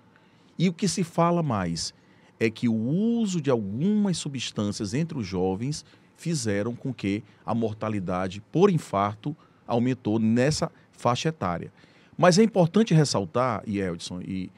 e 0.57 0.69
o 0.69 0.73
que 0.73 0.87
se 0.87 1.03
fala 1.03 1.43
mais 1.43 1.93
é 2.39 2.49
que 2.49 2.69
o 2.69 2.75
uso 2.75 3.41
de 3.41 3.51
algumas 3.51 4.17
substâncias 4.17 4.95
entre 4.95 5.19
os 5.19 5.27
jovens 5.27 5.85
fizeram 6.17 6.77
com 6.77 6.95
que 6.95 7.25
a 7.45 7.55
mortalidade 7.55 8.41
por 8.53 8.71
infarto 8.71 9.37
aumentou 9.67 10.21
nessa 10.21 10.71
faixa 10.93 11.29
etária. 11.29 11.73
Mas 12.17 12.39
é 12.39 12.43
importante 12.45 12.95
ressaltar, 12.95 13.63
e 13.67 13.79
Eldson 13.81 14.21
e 14.23 14.49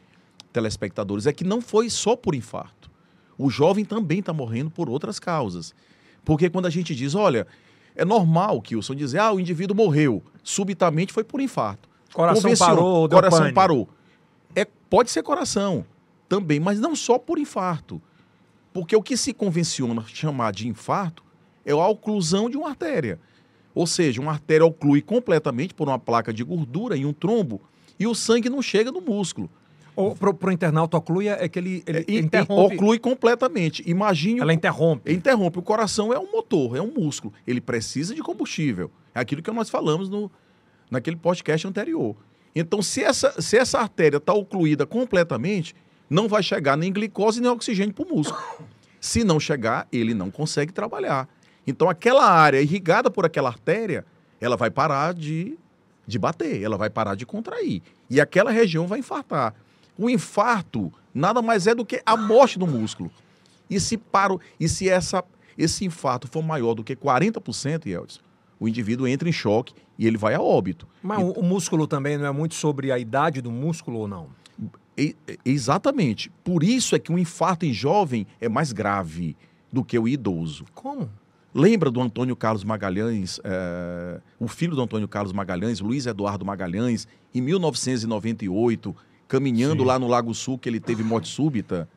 telespectadores, 0.52 1.26
é 1.26 1.32
que 1.32 1.44
não 1.44 1.60
foi 1.60 1.90
só 1.90 2.16
por 2.16 2.34
infarto. 2.34 2.90
O 3.36 3.50
jovem 3.50 3.84
também 3.84 4.20
está 4.20 4.32
morrendo 4.32 4.70
por 4.70 4.88
outras 4.88 5.18
causas. 5.18 5.74
Porque 6.24 6.50
quando 6.50 6.66
a 6.66 6.70
gente 6.70 6.94
diz, 6.94 7.14
olha, 7.14 7.46
é 7.94 8.04
normal, 8.04 8.60
Kilson, 8.60 8.94
dizer, 8.94 9.18
ah, 9.18 9.32
o 9.32 9.40
indivíduo 9.40 9.76
morreu, 9.76 10.22
subitamente 10.42 11.12
foi 11.12 11.24
por 11.24 11.40
infarto. 11.40 11.88
Coração 12.12 12.56
parou, 12.56 13.08
coração 13.08 13.40
pane. 13.40 13.52
parou. 13.52 13.88
É, 14.54 14.64
pode 14.64 15.10
ser 15.10 15.22
coração 15.22 15.84
também, 16.28 16.58
mas 16.58 16.80
não 16.80 16.96
só 16.96 17.18
por 17.18 17.38
infarto. 17.38 18.00
Porque 18.72 18.94
o 18.94 19.02
que 19.02 19.16
se 19.16 19.32
convenciona 19.32 20.04
chamar 20.06 20.52
de 20.52 20.68
infarto 20.68 21.22
é 21.64 21.72
a 21.72 21.86
oclusão 21.86 22.48
de 22.50 22.56
uma 22.56 22.70
artéria. 22.70 23.20
Ou 23.74 23.86
seja, 23.86 24.20
uma 24.20 24.32
artéria 24.32 24.66
oclui 24.66 25.00
completamente 25.00 25.74
por 25.74 25.88
uma 25.88 25.98
placa 25.98 26.32
de 26.32 26.42
gordura 26.42 26.96
e 26.96 27.06
um 27.06 27.12
trombo 27.12 27.60
e 27.98 28.06
o 28.06 28.14
sangue 28.14 28.48
não 28.48 28.62
chega 28.62 28.92
no 28.92 29.00
músculo. 29.00 29.50
Ou 29.98 30.14
pro, 30.14 30.32
pro 30.32 30.52
internauta 30.52 30.96
oclui 30.96 31.26
é 31.26 31.48
que 31.48 31.58
ele, 31.58 31.82
ele 31.84 32.04
e 32.06 32.18
interrompe. 32.20 32.76
oclui 32.76 33.00
completamente. 33.00 33.82
Imagine 33.84 34.38
o 34.38 34.42
Ela 34.44 34.54
interrompe. 34.54 35.12
Interrompe. 35.12 35.58
O 35.58 35.62
coração 35.62 36.12
é 36.12 36.18
um 36.20 36.30
motor, 36.30 36.76
é 36.76 36.80
um 36.80 36.86
músculo. 36.86 37.34
Ele 37.44 37.60
precisa 37.60 38.14
de 38.14 38.22
combustível. 38.22 38.92
É 39.12 39.18
aquilo 39.18 39.42
que 39.42 39.50
nós 39.50 39.68
falamos 39.68 40.08
no, 40.08 40.30
naquele 40.88 41.16
podcast 41.16 41.66
anterior. 41.66 42.14
Então, 42.54 42.80
se 42.80 43.02
essa, 43.02 43.42
se 43.42 43.56
essa 43.56 43.80
artéria 43.80 44.18
está 44.18 44.32
ocluída 44.32 44.86
completamente, 44.86 45.74
não 46.08 46.28
vai 46.28 46.44
chegar 46.44 46.76
nem 46.76 46.92
glicose 46.92 47.40
nem 47.40 47.50
oxigênio 47.50 47.92
para 47.92 48.06
o 48.06 48.16
músculo. 48.16 48.40
Se 49.00 49.24
não 49.24 49.40
chegar, 49.40 49.88
ele 49.90 50.14
não 50.14 50.30
consegue 50.30 50.72
trabalhar. 50.72 51.28
Então, 51.66 51.90
aquela 51.90 52.30
área 52.30 52.62
irrigada 52.62 53.10
por 53.10 53.26
aquela 53.26 53.48
artéria, 53.48 54.06
ela 54.40 54.56
vai 54.56 54.70
parar 54.70 55.12
de, 55.12 55.58
de 56.06 56.20
bater, 56.20 56.62
ela 56.62 56.76
vai 56.76 56.88
parar 56.88 57.16
de 57.16 57.26
contrair. 57.26 57.82
E 58.08 58.20
aquela 58.20 58.52
região 58.52 58.86
vai 58.86 59.00
infartar. 59.00 59.56
O 59.98 60.08
infarto 60.08 60.92
nada 61.12 61.42
mais 61.42 61.66
é 61.66 61.74
do 61.74 61.84
que 61.84 62.00
a 62.06 62.16
morte 62.16 62.58
do 62.58 62.66
músculo. 62.66 63.10
E 63.68 63.78
se, 63.80 63.96
para, 63.98 64.32
o- 64.32 64.40
e 64.58 64.68
se 64.68 64.88
essa, 64.88 65.22
esse 65.58 65.84
infarto 65.84 66.26
for 66.28 66.42
maior 66.42 66.74
do 66.74 66.84
que 66.84 66.94
40%, 66.96 67.84
Yeldson, 67.86 68.20
o 68.60 68.66
indivíduo 68.68 69.06
entra 69.06 69.28
em 69.28 69.32
choque 69.32 69.74
e 69.98 70.06
ele 70.06 70.16
vai 70.16 70.34
a 70.34 70.40
óbito. 70.40 70.86
Mas 71.02 71.18
o, 71.18 71.32
o 71.32 71.42
músculo 71.42 71.86
também 71.86 72.16
não 72.16 72.26
é 72.26 72.30
muito 72.32 72.54
sobre 72.54 72.90
a 72.92 72.98
idade 72.98 73.40
do 73.42 73.50
músculo 73.50 73.98
ou 73.98 74.08
não? 74.08 74.28
E- 74.96 75.14
exatamente. 75.44 76.30
Por 76.42 76.62
isso 76.62 76.94
é 76.94 76.98
que 76.98 77.12
um 77.12 77.18
infarto 77.18 77.66
em 77.66 77.72
jovem 77.72 78.26
é 78.40 78.48
mais 78.48 78.72
grave 78.72 79.36
do 79.72 79.84
que 79.84 79.98
o 79.98 80.08
idoso. 80.08 80.64
Como? 80.74 81.10
Lembra 81.54 81.90
do 81.90 82.00
Antônio 82.00 82.36
Carlos 82.36 82.62
Magalhães, 82.64 83.40
eh, 83.42 84.20
o 84.38 84.46
filho 84.48 84.76
do 84.76 84.82
Antônio 84.82 85.08
Carlos 85.08 85.32
Magalhães, 85.32 85.80
Luiz 85.80 86.06
Eduardo 86.06 86.44
Magalhães, 86.44 87.06
em 87.34 87.40
1998, 87.40 88.94
caminhando 89.28 89.82
Sim. 89.82 89.86
lá 89.86 89.98
no 89.98 90.08
Lago 90.08 90.34
Sul, 90.34 90.58
que 90.58 90.68
ele 90.68 90.80
teve 90.80 91.04
morte 91.04 91.28
súbita? 91.28 91.88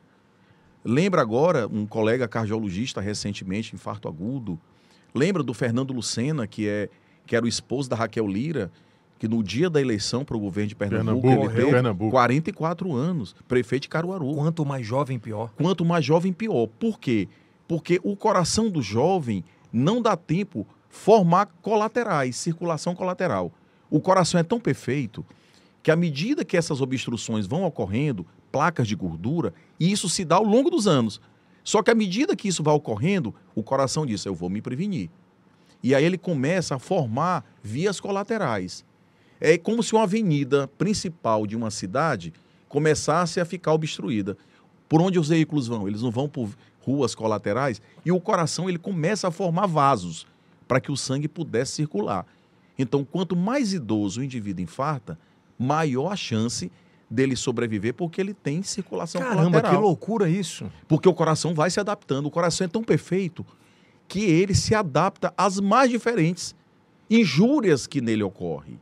Lembra 0.84 1.22
agora 1.22 1.66
um 1.66 1.86
colega 1.86 2.28
cardiologista 2.28 3.00
recentemente, 3.00 3.74
infarto 3.74 4.06
agudo? 4.06 4.58
Lembra 5.14 5.42
do 5.42 5.54
Fernando 5.54 5.92
Lucena, 5.92 6.46
que, 6.46 6.68
é, 6.68 6.88
que 7.26 7.34
era 7.34 7.44
o 7.44 7.48
esposo 7.48 7.88
da 7.88 7.96
Raquel 7.96 8.26
Lira, 8.26 8.70
que 9.18 9.28
no 9.28 9.42
dia 9.42 9.70
da 9.70 9.80
eleição 9.80 10.24
para 10.24 10.36
o 10.36 10.40
governo 10.40 10.68
de 10.68 10.74
Pernambuco, 10.74 11.22
Pernambuco, 11.22 11.44
ele 11.44 11.54
teve 11.54 11.70
Pernambuco. 11.70 12.10
44 12.10 12.92
anos, 12.94 13.34
prefeito 13.46 13.82
de 13.82 13.88
Caruaru 13.88 14.34
Quanto 14.34 14.66
mais 14.66 14.84
jovem, 14.84 15.18
pior. 15.18 15.50
quanto 15.56 15.84
mais 15.84 16.04
jovem, 16.04 16.32
pior. 16.32 16.66
Por 16.66 16.98
quê? 16.98 17.28
Porque 17.68 18.00
o 18.02 18.16
coração 18.16 18.68
do 18.68 18.82
jovem 18.82 19.44
não 19.72 20.02
dá 20.02 20.16
tempo 20.16 20.66
formar 20.88 21.46
colaterais, 21.62 22.36
circulação 22.36 22.94
colateral. 22.94 23.52
O 23.88 24.00
coração 24.00 24.40
é 24.40 24.42
tão 24.42 24.58
perfeito 24.58 25.24
que 25.82 25.90
à 25.90 25.96
medida 25.96 26.44
que 26.44 26.56
essas 26.56 26.80
obstruções 26.80 27.46
vão 27.46 27.64
ocorrendo, 27.64 28.26
placas 28.50 28.86
de 28.86 28.94
gordura, 28.94 29.52
e 29.80 29.90
isso 29.90 30.08
se 30.08 30.24
dá 30.24 30.36
ao 30.36 30.44
longo 30.44 30.70
dos 30.70 30.86
anos. 30.86 31.20
Só 31.64 31.82
que 31.82 31.90
à 31.90 31.94
medida 31.94 32.36
que 32.36 32.48
isso 32.48 32.62
vai 32.62 32.74
ocorrendo, 32.74 33.34
o 33.54 33.62
coração 33.62 34.06
diz: 34.06 34.24
eu 34.24 34.34
vou 34.34 34.48
me 34.48 34.60
prevenir. 34.60 35.10
E 35.82 35.94
aí 35.94 36.04
ele 36.04 36.18
começa 36.18 36.76
a 36.76 36.78
formar 36.78 37.44
vias 37.62 37.98
colaterais. 37.98 38.84
É 39.40 39.58
como 39.58 39.82
se 39.82 39.92
uma 39.92 40.04
avenida 40.04 40.68
principal 40.78 41.46
de 41.46 41.56
uma 41.56 41.70
cidade 41.70 42.32
começasse 42.68 43.40
a 43.40 43.44
ficar 43.44 43.72
obstruída. 43.72 44.36
Por 44.88 45.00
onde 45.00 45.18
os 45.18 45.28
veículos 45.28 45.66
vão? 45.66 45.88
Eles 45.88 46.02
não 46.02 46.12
vão 46.12 46.28
por 46.28 46.48
ruas 46.80 47.14
colaterais 47.14 47.82
e 48.04 48.12
o 48.12 48.20
coração 48.20 48.68
ele 48.68 48.78
começa 48.78 49.26
a 49.26 49.30
formar 49.32 49.66
vasos 49.66 50.26
para 50.68 50.80
que 50.80 50.92
o 50.92 50.96
sangue 50.96 51.26
pudesse 51.26 51.72
circular. 51.72 52.24
Então, 52.78 53.04
quanto 53.04 53.36
mais 53.36 53.72
idoso 53.72 54.20
o 54.20 54.24
indivíduo 54.24 54.62
infarta, 54.62 55.18
maior 55.62 56.12
a 56.12 56.16
chance 56.16 56.70
dele 57.08 57.36
sobreviver 57.36 57.94
porque 57.94 58.20
ele 58.20 58.32
tem 58.34 58.62
circulação 58.62 59.20
Caramba, 59.20 59.44
colateral. 59.44 59.70
que 59.76 59.80
loucura 59.82 60.28
isso. 60.28 60.70
Porque 60.88 61.08
o 61.08 61.14
coração 61.14 61.54
vai 61.54 61.70
se 61.70 61.78
adaptando. 61.78 62.26
O 62.26 62.30
coração 62.30 62.64
é 62.64 62.68
tão 62.68 62.82
perfeito 62.82 63.44
que 64.08 64.24
ele 64.24 64.54
se 64.54 64.74
adapta 64.74 65.32
às 65.36 65.60
mais 65.60 65.90
diferentes 65.90 66.54
injúrias 67.10 67.86
que 67.86 68.00
nele 68.00 68.22
ocorrem. 68.22 68.80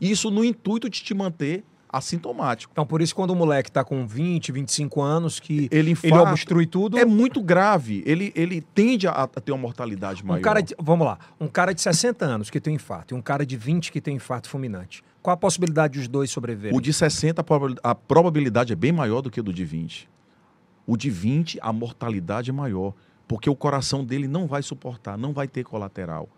Isso 0.00 0.30
no 0.30 0.44
intuito 0.44 0.88
de 0.88 1.02
te 1.02 1.14
manter 1.14 1.64
assintomático. 1.88 2.72
Então, 2.72 2.86
por 2.86 3.02
isso, 3.02 3.14
quando 3.14 3.32
o 3.32 3.36
moleque 3.36 3.70
tá 3.70 3.84
com 3.84 4.06
20, 4.06 4.50
25 4.50 5.02
anos, 5.02 5.38
que 5.38 5.68
Ele 5.70 5.78
ele 5.80 5.90
infarta. 5.90 6.30
obstrui 6.30 6.66
tudo. 6.66 6.98
É 6.98 7.04
muito 7.04 7.42
grave. 7.42 8.02
Ele, 8.06 8.32
ele 8.34 8.62
tende 8.74 9.06
a, 9.06 9.10
a 9.10 9.26
ter 9.26 9.52
uma 9.52 9.58
mortalidade 9.58 10.24
maior. 10.24 10.38
Um 10.38 10.42
cara 10.42 10.60
de, 10.62 10.74
vamos 10.80 11.06
lá, 11.06 11.18
um 11.38 11.46
cara 11.48 11.74
de 11.74 11.82
60 11.82 12.24
anos 12.24 12.48
que 12.50 12.58
tem 12.60 12.74
infarto 12.76 13.14
e 13.14 13.16
um 13.16 13.20
cara 13.20 13.44
de 13.44 13.56
20 13.56 13.92
que 13.92 14.00
tem 14.00 14.16
infarto 14.16 14.48
fulminante. 14.48 15.04
Qual 15.22 15.32
a 15.34 15.36
possibilidade 15.36 15.98
dos 15.98 16.08
dois 16.08 16.30
sobreviverem? 16.30 16.76
O 16.76 16.80
de 16.80 16.92
60, 16.92 17.40
a 17.40 17.44
proba- 17.44 17.76
a 17.82 17.94
probabilidade 17.94 18.72
é 18.72 18.76
bem 18.76 18.90
maior 18.92 19.20
do 19.22 19.30
que 19.30 19.38
o 19.40 19.42
do 19.42 19.52
de 19.52 19.64
20. 19.64 20.08
O 20.86 20.96
de 20.96 21.08
20, 21.10 21.58
a 21.62 21.72
mortalidade 21.72 22.50
é 22.50 22.52
maior. 22.52 22.92
Porque 23.28 23.48
o 23.48 23.54
coração 23.56 24.04
dele 24.04 24.26
não 24.26 24.46
vai 24.46 24.62
suportar, 24.62 25.16
não 25.16 25.32
vai 25.32 25.46
ter 25.48 25.64
colateral. 25.64 26.28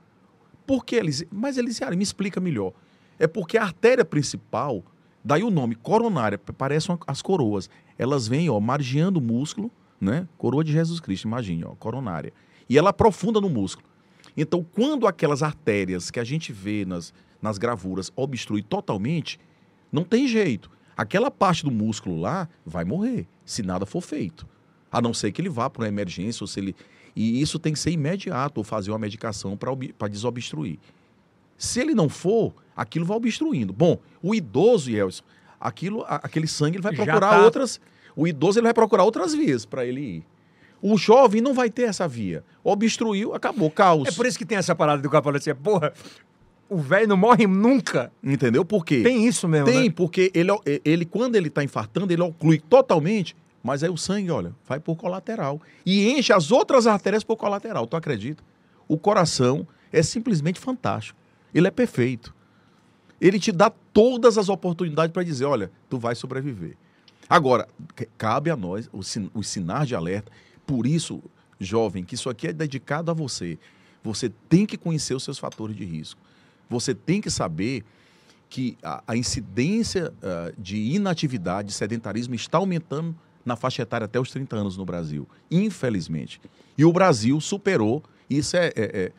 Por 0.66 0.84
que, 0.84 0.96
Elise... 0.96 1.26
Mas, 1.32 1.56
Elisiário, 1.56 1.96
me 1.96 2.04
explica 2.04 2.40
melhor. 2.40 2.72
É 3.18 3.26
porque 3.26 3.56
a 3.58 3.62
artéria 3.62 4.04
principal, 4.04 4.84
daí 5.24 5.42
o 5.42 5.50
nome 5.50 5.74
coronária, 5.74 6.38
parecem 6.38 6.96
as 7.06 7.22
coroas. 7.22 7.68
Elas 7.98 8.28
vêm, 8.28 8.48
ó, 8.50 8.60
margeando 8.60 9.18
o 9.18 9.22
músculo, 9.22 9.70
né? 10.00 10.28
Coroa 10.36 10.62
de 10.62 10.72
Jesus 10.72 11.00
Cristo, 11.00 11.24
imagine, 11.26 11.64
ó, 11.64 11.70
coronária. 11.70 12.32
E 12.68 12.76
ela 12.78 12.90
aprofunda 12.90 13.40
no 13.40 13.48
músculo. 13.48 13.88
Então, 14.36 14.64
quando 14.64 15.06
aquelas 15.06 15.42
artérias 15.42 16.10
que 16.10 16.20
a 16.20 16.24
gente 16.24 16.52
vê 16.52 16.84
nas, 16.84 17.12
nas 17.44 17.58
gravuras 17.58 18.10
obstrui 18.16 18.62
totalmente, 18.62 19.38
não 19.92 20.02
tem 20.02 20.26
jeito. 20.26 20.70
Aquela 20.96 21.30
parte 21.30 21.62
do 21.62 21.70
músculo 21.70 22.18
lá 22.18 22.48
vai 22.64 22.84
morrer, 22.84 23.26
se 23.44 23.62
nada 23.62 23.84
for 23.84 24.00
feito. 24.00 24.46
A 24.90 25.02
não 25.02 25.12
ser 25.12 25.30
que 25.30 25.42
ele 25.42 25.50
vá 25.50 25.68
para 25.68 25.82
uma 25.82 25.88
emergência, 25.88 26.42
ou 26.42 26.48
se 26.48 26.58
ele. 26.58 26.74
E 27.14 27.40
isso 27.40 27.58
tem 27.58 27.74
que 27.74 27.78
ser 27.78 27.90
imediato, 27.90 28.58
ou 28.58 28.64
fazer 28.64 28.90
uma 28.92 28.98
medicação 28.98 29.56
para 29.56 30.08
desobstruir. 30.08 30.78
Se 31.58 31.80
ele 31.80 31.94
não 31.94 32.08
for, 32.08 32.54
aquilo 32.74 33.04
vai 33.04 33.16
obstruindo. 33.16 33.72
Bom, 33.72 33.98
o 34.22 34.34
idoso, 34.34 34.90
Yelson, 34.90 35.22
aquilo, 35.60 36.04
aquele 36.08 36.46
sangue 36.48 36.76
ele 36.76 36.82
vai 36.82 36.94
procurar 36.94 37.30
tá- 37.30 37.44
outras. 37.44 37.80
O 38.16 38.26
idoso 38.26 38.58
ele 38.58 38.64
vai 38.64 38.74
procurar 38.74 39.04
outras 39.04 39.34
vias 39.34 39.66
para 39.66 39.84
ele 39.84 40.00
ir. 40.00 40.26
O 40.80 40.96
jovem 40.96 41.40
não 41.40 41.52
vai 41.52 41.70
ter 41.70 41.82
essa 41.82 42.06
via. 42.08 42.44
Obstruiu, 42.62 43.34
acabou, 43.34 43.70
caos. 43.70 44.08
É 44.08 44.12
por 44.12 44.26
isso 44.26 44.38
que 44.38 44.46
tem 44.46 44.58
essa 44.58 44.74
parada 44.74 45.02
do 45.02 45.10
cara 45.10 45.22
falando 45.22 45.38
assim, 45.38 45.54
porra, 45.54 45.92
o 46.68 46.78
velho 46.78 47.08
não 47.08 47.16
morre 47.16 47.46
nunca. 47.46 48.12
Entendeu? 48.22 48.64
Por 48.64 48.84
quê? 48.84 49.02
Tem 49.02 49.26
isso 49.26 49.46
mesmo, 49.46 49.66
Tem, 49.66 49.84
né? 49.84 49.94
porque 49.94 50.30
ele, 50.34 50.50
ele, 50.84 51.04
quando 51.04 51.36
ele 51.36 51.48
está 51.48 51.62
infartando, 51.62 52.12
ele 52.12 52.22
oclui 52.22 52.58
totalmente, 52.58 53.36
mas 53.62 53.82
aí 53.82 53.90
o 53.90 53.96
sangue, 53.96 54.30
olha, 54.30 54.54
vai 54.66 54.80
por 54.80 54.96
colateral. 54.96 55.60
E 55.84 56.10
enche 56.10 56.32
as 56.32 56.50
outras 56.50 56.86
artérias 56.86 57.24
por 57.24 57.36
colateral. 57.36 57.86
Tu 57.86 57.96
acredita? 57.96 58.42
O 58.88 58.98
coração 58.98 59.66
é 59.92 60.02
simplesmente 60.02 60.60
fantástico. 60.60 61.18
Ele 61.54 61.68
é 61.68 61.70
perfeito. 61.70 62.34
Ele 63.20 63.38
te 63.38 63.52
dá 63.52 63.70
todas 63.70 64.36
as 64.36 64.48
oportunidades 64.48 65.12
para 65.12 65.22
dizer, 65.22 65.44
olha, 65.44 65.70
tu 65.88 65.98
vai 65.98 66.14
sobreviver. 66.14 66.76
Agora, 67.28 67.66
cabe 68.18 68.50
a 68.50 68.56
nós 68.56 68.90
os 68.92 69.46
sinais 69.46 69.88
de 69.88 69.94
alerta. 69.94 70.30
Por 70.66 70.86
isso, 70.86 71.22
jovem, 71.58 72.04
que 72.04 72.14
isso 72.14 72.28
aqui 72.28 72.48
é 72.48 72.52
dedicado 72.52 73.10
a 73.10 73.14
você. 73.14 73.58
Você 74.02 74.30
tem 74.48 74.66
que 74.66 74.76
conhecer 74.76 75.14
os 75.14 75.22
seus 75.22 75.38
fatores 75.38 75.74
de 75.74 75.84
risco. 75.84 76.20
Você 76.74 76.94
tem 76.94 77.20
que 77.20 77.30
saber 77.30 77.84
que 78.50 78.76
a, 78.82 79.02
a 79.06 79.16
incidência 79.16 80.12
ah, 80.22 80.52
de 80.58 80.76
inatividade, 80.76 81.68
de 81.68 81.74
sedentarismo 81.74 82.34
está 82.34 82.58
aumentando 82.58 83.14
na 83.44 83.56
faixa 83.56 83.82
etária 83.82 84.06
até 84.06 84.18
os 84.18 84.30
30 84.30 84.56
anos 84.56 84.76
no 84.76 84.84
Brasil, 84.84 85.28
infelizmente. 85.50 86.40
E 86.76 86.84
o 86.84 86.92
Brasil 86.92 87.40
superou, 87.40 88.02
isso 88.28 88.56
é, 88.56 88.66
é- 88.68 88.72
é, 88.76 89.12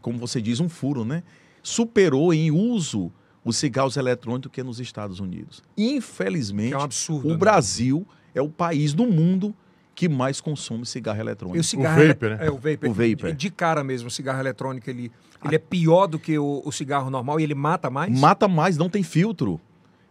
como 0.00 0.18
você 0.18 0.40
diz, 0.40 0.60
um 0.60 0.68
furo, 0.68 1.04
né? 1.04 1.22
Superou 1.62 2.32
em 2.32 2.50
uso 2.50 3.12
os 3.44 3.56
cigarros 3.56 3.96
eletrônicos 3.96 4.50
que 4.50 4.60
é 4.60 4.64
nos 4.64 4.80
Estados 4.80 5.20
Unidos. 5.20 5.62
Infelizmente, 5.76 6.74
é 6.74 6.78
um 6.78 6.82
absurdo. 6.82 7.28
o 7.28 7.32
né? 7.32 7.36
Brasil 7.36 8.06
é 8.34 8.42
o 8.42 8.48
país 8.48 8.92
do 8.94 9.06
mundo 9.06 9.54
que 9.96 10.08
mais 10.08 10.40
consome 10.40 10.84
cigarro 10.86 11.18
E 11.18 11.22
eletrônico. 11.22 11.58
o 11.58 11.64
cigarro 11.64 12.00
O 12.02 12.06
vapor, 12.06 12.30
né? 12.30 12.38
É, 12.40 12.50
o 12.50 12.54
vapor. 12.56 12.88
O 12.90 12.92
vapor. 12.92 13.30
De, 13.30 13.32
de 13.32 13.50
cara 13.50 13.82
mesmo, 13.82 14.08
o 14.08 14.10
cigarro 14.10 14.38
eletrônico, 14.38 14.88
ele, 14.88 15.10
ele 15.44 15.56
é 15.56 15.58
pior 15.58 16.06
do 16.06 16.18
que 16.18 16.38
o, 16.38 16.62
o 16.64 16.70
cigarro 16.70 17.10
normal 17.10 17.40
e 17.40 17.42
ele 17.42 17.54
mata 17.54 17.88
mais? 17.90 18.16
Mata 18.16 18.46
mais, 18.46 18.76
não 18.76 18.88
tem 18.90 19.02
filtro. 19.02 19.58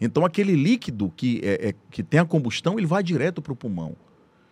Então 0.01 0.25
aquele 0.25 0.55
líquido 0.55 1.13
que, 1.15 1.39
é, 1.43 1.69
é- 1.69 1.75
que 1.91 2.03
tem 2.03 2.19
a 2.19 2.25
combustão, 2.25 2.77
ele 2.77 2.87
vai 2.87 3.01
direto 3.03 3.41
para 3.41 3.53
o 3.53 3.55
pulmão. 3.55 3.95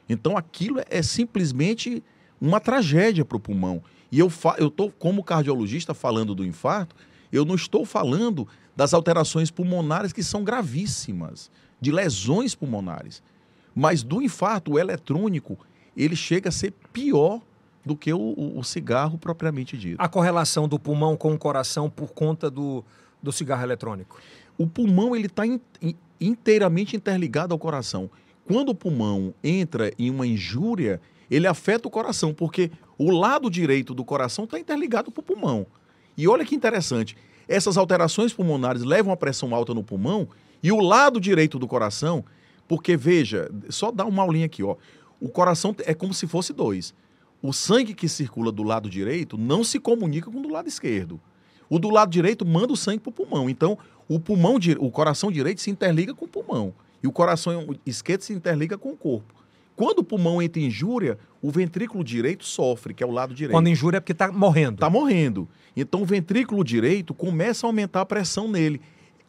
Então 0.07 0.37
aquilo 0.37 0.79
é, 0.79 0.85
é 0.89 1.01
simplesmente 1.01 2.03
uma 2.39 2.59
tragédia 2.59 3.25
para 3.25 3.35
o 3.35 3.39
pulmão. 3.39 3.81
E 4.11 4.19
eu 4.19 4.29
fa 4.29 4.55
eu 4.59 4.69
tô 4.69 4.89
como 4.91 5.23
cardiologista 5.23 5.93
falando 5.95 6.35
do 6.35 6.45
infarto, 6.45 6.95
eu 7.31 7.43
não 7.43 7.55
estou 7.55 7.83
falando 7.85 8.47
das 8.75 8.93
alterações 8.93 9.49
pulmonares 9.49 10.13
que 10.13 10.21
são 10.21 10.43
gravíssimas, 10.43 11.49
de 11.81 11.91
lesões 11.91 12.53
pulmonares. 12.53 13.23
Mas 13.75 14.03
do 14.03 14.21
infarto, 14.21 14.73
o 14.73 14.79
eletrônico, 14.79 15.57
ele 15.95 16.15
chega 16.15 16.49
a 16.49 16.51
ser 16.51 16.71
pior 16.91 17.41
do 17.85 17.95
que 17.95 18.13
o, 18.13 18.19
o- 18.57 18.63
cigarro 18.63 19.17
propriamente 19.17 19.77
dito. 19.77 19.97
A 19.99 20.07
correlação 20.07 20.67
do 20.67 20.79
pulmão 20.79 21.17
com 21.17 21.33
o 21.33 21.37
coração 21.37 21.89
por 21.89 22.11
conta 22.13 22.49
do, 22.49 22.83
do 23.21 23.31
cigarro 23.31 23.63
eletrônico. 23.63 24.17
o 24.57 24.65
pulmão 24.67 25.15
ele 25.15 25.25
está 25.27 25.43
inteiramente 26.19 26.95
interligado 26.95 27.53
ao 27.53 27.59
coração. 27.59 28.09
Quando 28.45 28.69
o 28.69 28.75
pulmão 28.75 29.33
entra 29.43 29.91
em 29.97 30.09
uma 30.09 30.25
injúria, 30.27 31.01
ele 31.29 31.47
afeta 31.47 31.87
o 31.87 31.91
coração, 31.91 32.33
porque 32.33 32.71
o 32.97 33.09
lado 33.11 33.49
direito 33.49 33.93
do 33.93 34.05
coração 34.05 34.45
está 34.45 34.59
interligado 34.59 35.11
para 35.11 35.21
o 35.21 35.23
pulmão. 35.23 35.65
E 36.17 36.27
olha 36.27 36.45
que 36.45 36.55
interessante, 36.55 37.15
essas 37.47 37.77
alterações 37.77 38.33
pulmonares 38.33 38.83
levam 38.83 39.11
a 39.11 39.17
pressão 39.17 39.53
alta 39.55 39.73
no 39.73 39.83
pulmão 39.83 40.27
e 40.61 40.71
o 40.71 40.79
lado 40.79 41.19
direito 41.19 41.57
do 41.57 41.67
coração, 41.67 42.23
porque 42.67 42.95
veja, 42.97 43.49
só 43.69 43.91
dá 43.91 44.05
uma 44.05 44.23
aulinha 44.23 44.45
aqui, 44.45 44.63
ó. 44.63 44.75
O 45.19 45.29
coração 45.29 45.75
é 45.85 45.93
como 45.93 46.13
se 46.13 46.27
fosse 46.27 46.53
dois. 46.53 46.93
O 47.41 47.53
sangue 47.53 47.93
que 47.93 48.07
circula 48.07 48.51
do 48.51 48.63
lado 48.63 48.89
direito 48.89 49.37
não 49.37 49.63
se 49.63 49.79
comunica 49.79 50.31
com 50.31 50.39
o 50.39 50.41
do 50.43 50.49
lado 50.49 50.67
esquerdo. 50.67 51.19
O 51.69 51.79
do 51.79 51.89
lado 51.89 52.09
direito 52.09 52.45
manda 52.45 52.73
o 52.73 52.77
sangue 52.77 52.99
para 52.99 53.09
o 53.09 53.13
pulmão. 53.13 53.49
Então, 53.49 53.77
o 54.07 54.19
pulmão, 54.19 54.57
o 54.79 54.91
coração 54.91 55.31
direito 55.31 55.61
se 55.61 55.69
interliga 55.69 56.13
com 56.13 56.25
o 56.25 56.27
pulmão 56.27 56.73
e 57.03 57.07
o 57.07 57.11
coração 57.11 57.75
esquerdo 57.85 58.21
se 58.21 58.33
interliga 58.33 58.77
com 58.77 58.91
o 58.91 58.97
corpo. 58.97 59.33
Quando 59.75 59.99
o 59.99 60.03
pulmão 60.03 60.41
entra 60.41 60.61
em 60.61 60.67
injúria, 60.67 61.17
o 61.41 61.49
ventrículo 61.51 62.03
direito 62.03 62.45
sofre, 62.45 62.93
que 62.93 63.03
é 63.03 63.07
o 63.07 63.11
lado 63.11 63.33
direito. 63.33 63.53
Quando 63.53 63.67
injúria 63.67 63.97
é 63.97 63.99
porque 63.99 64.11
está 64.11 64.31
morrendo. 64.31 64.75
Está 64.75 64.89
morrendo. 64.89 65.47
Então 65.75 66.01
o 66.01 66.05
ventrículo 66.05 66.63
direito 66.63 67.13
começa 67.13 67.65
a 67.65 67.67
aumentar 67.67 68.01
a 68.01 68.05
pressão 68.05 68.47
nele. 68.47 68.79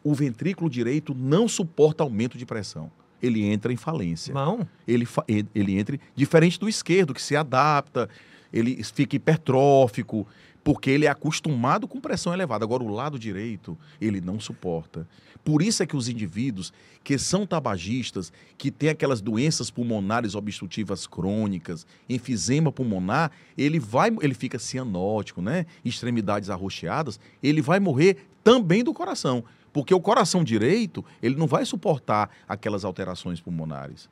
O 0.03 0.13
ventrículo 0.13 0.69
direito 0.69 1.15
não 1.15 1.47
suporta 1.47 2.03
aumento 2.03 2.37
de 2.37 2.45
pressão. 2.45 2.91
Ele 3.25 3.43
entra 3.43 3.73
em 3.73 3.77
falência 3.77 4.33
Não. 4.33 4.67
ele, 4.87 5.07
ele 5.53 5.77
entre 5.77 5.99
diferente 6.15 6.59
do 6.59 6.69
esquerdo, 6.69 7.13
que 7.13 7.21
se 7.21 7.35
adapta, 7.35 8.09
ele 8.53 8.81
fica 8.83 9.15
hipertrófico, 9.15 10.27
porque 10.63 10.89
ele 10.89 11.05
é 11.05 11.09
acostumado 11.09 11.87
com 11.87 12.01
pressão 12.01 12.33
elevada. 12.33 12.65
Agora, 12.65 12.83
o 12.83 12.89
lado 12.89 13.19
direito, 13.19 13.77
ele 14.01 14.19
não 14.19 14.39
suporta. 14.39 15.07
Por 15.43 15.61
isso 15.61 15.83
é 15.83 15.85
que 15.85 15.95
os 15.95 16.09
indivíduos 16.09 16.73
que 17.03 17.19
são 17.19 17.45
tabagistas, 17.45 18.33
que 18.57 18.71
têm 18.71 18.89
aquelas 18.89 19.21
doenças 19.21 19.69
pulmonares 19.69 20.33
obstrutivas 20.33 21.05
crônicas, 21.05 21.85
enfisema 22.09 22.71
pulmonar, 22.71 23.29
ele 23.55 23.79
vai, 23.79 24.09
ele 24.21 24.33
fica 24.33 24.57
cianótico, 24.57 25.39
né? 25.39 25.67
Extremidades 25.85 26.49
arroxeadas, 26.49 27.19
ele 27.43 27.61
vai 27.61 27.79
morrer 27.79 28.25
também 28.43 28.83
do 28.83 28.91
coração. 28.91 29.43
Porque 29.75 29.93
o 29.93 29.99
coração 29.99 30.41
direito, 30.41 31.03
ele 31.21 31.35
não 31.35 31.47
vai 31.47 31.65
suportar 31.65 32.29
aquelas 32.47 32.85
alterações 32.85 33.41
pulmonares. 33.41 34.07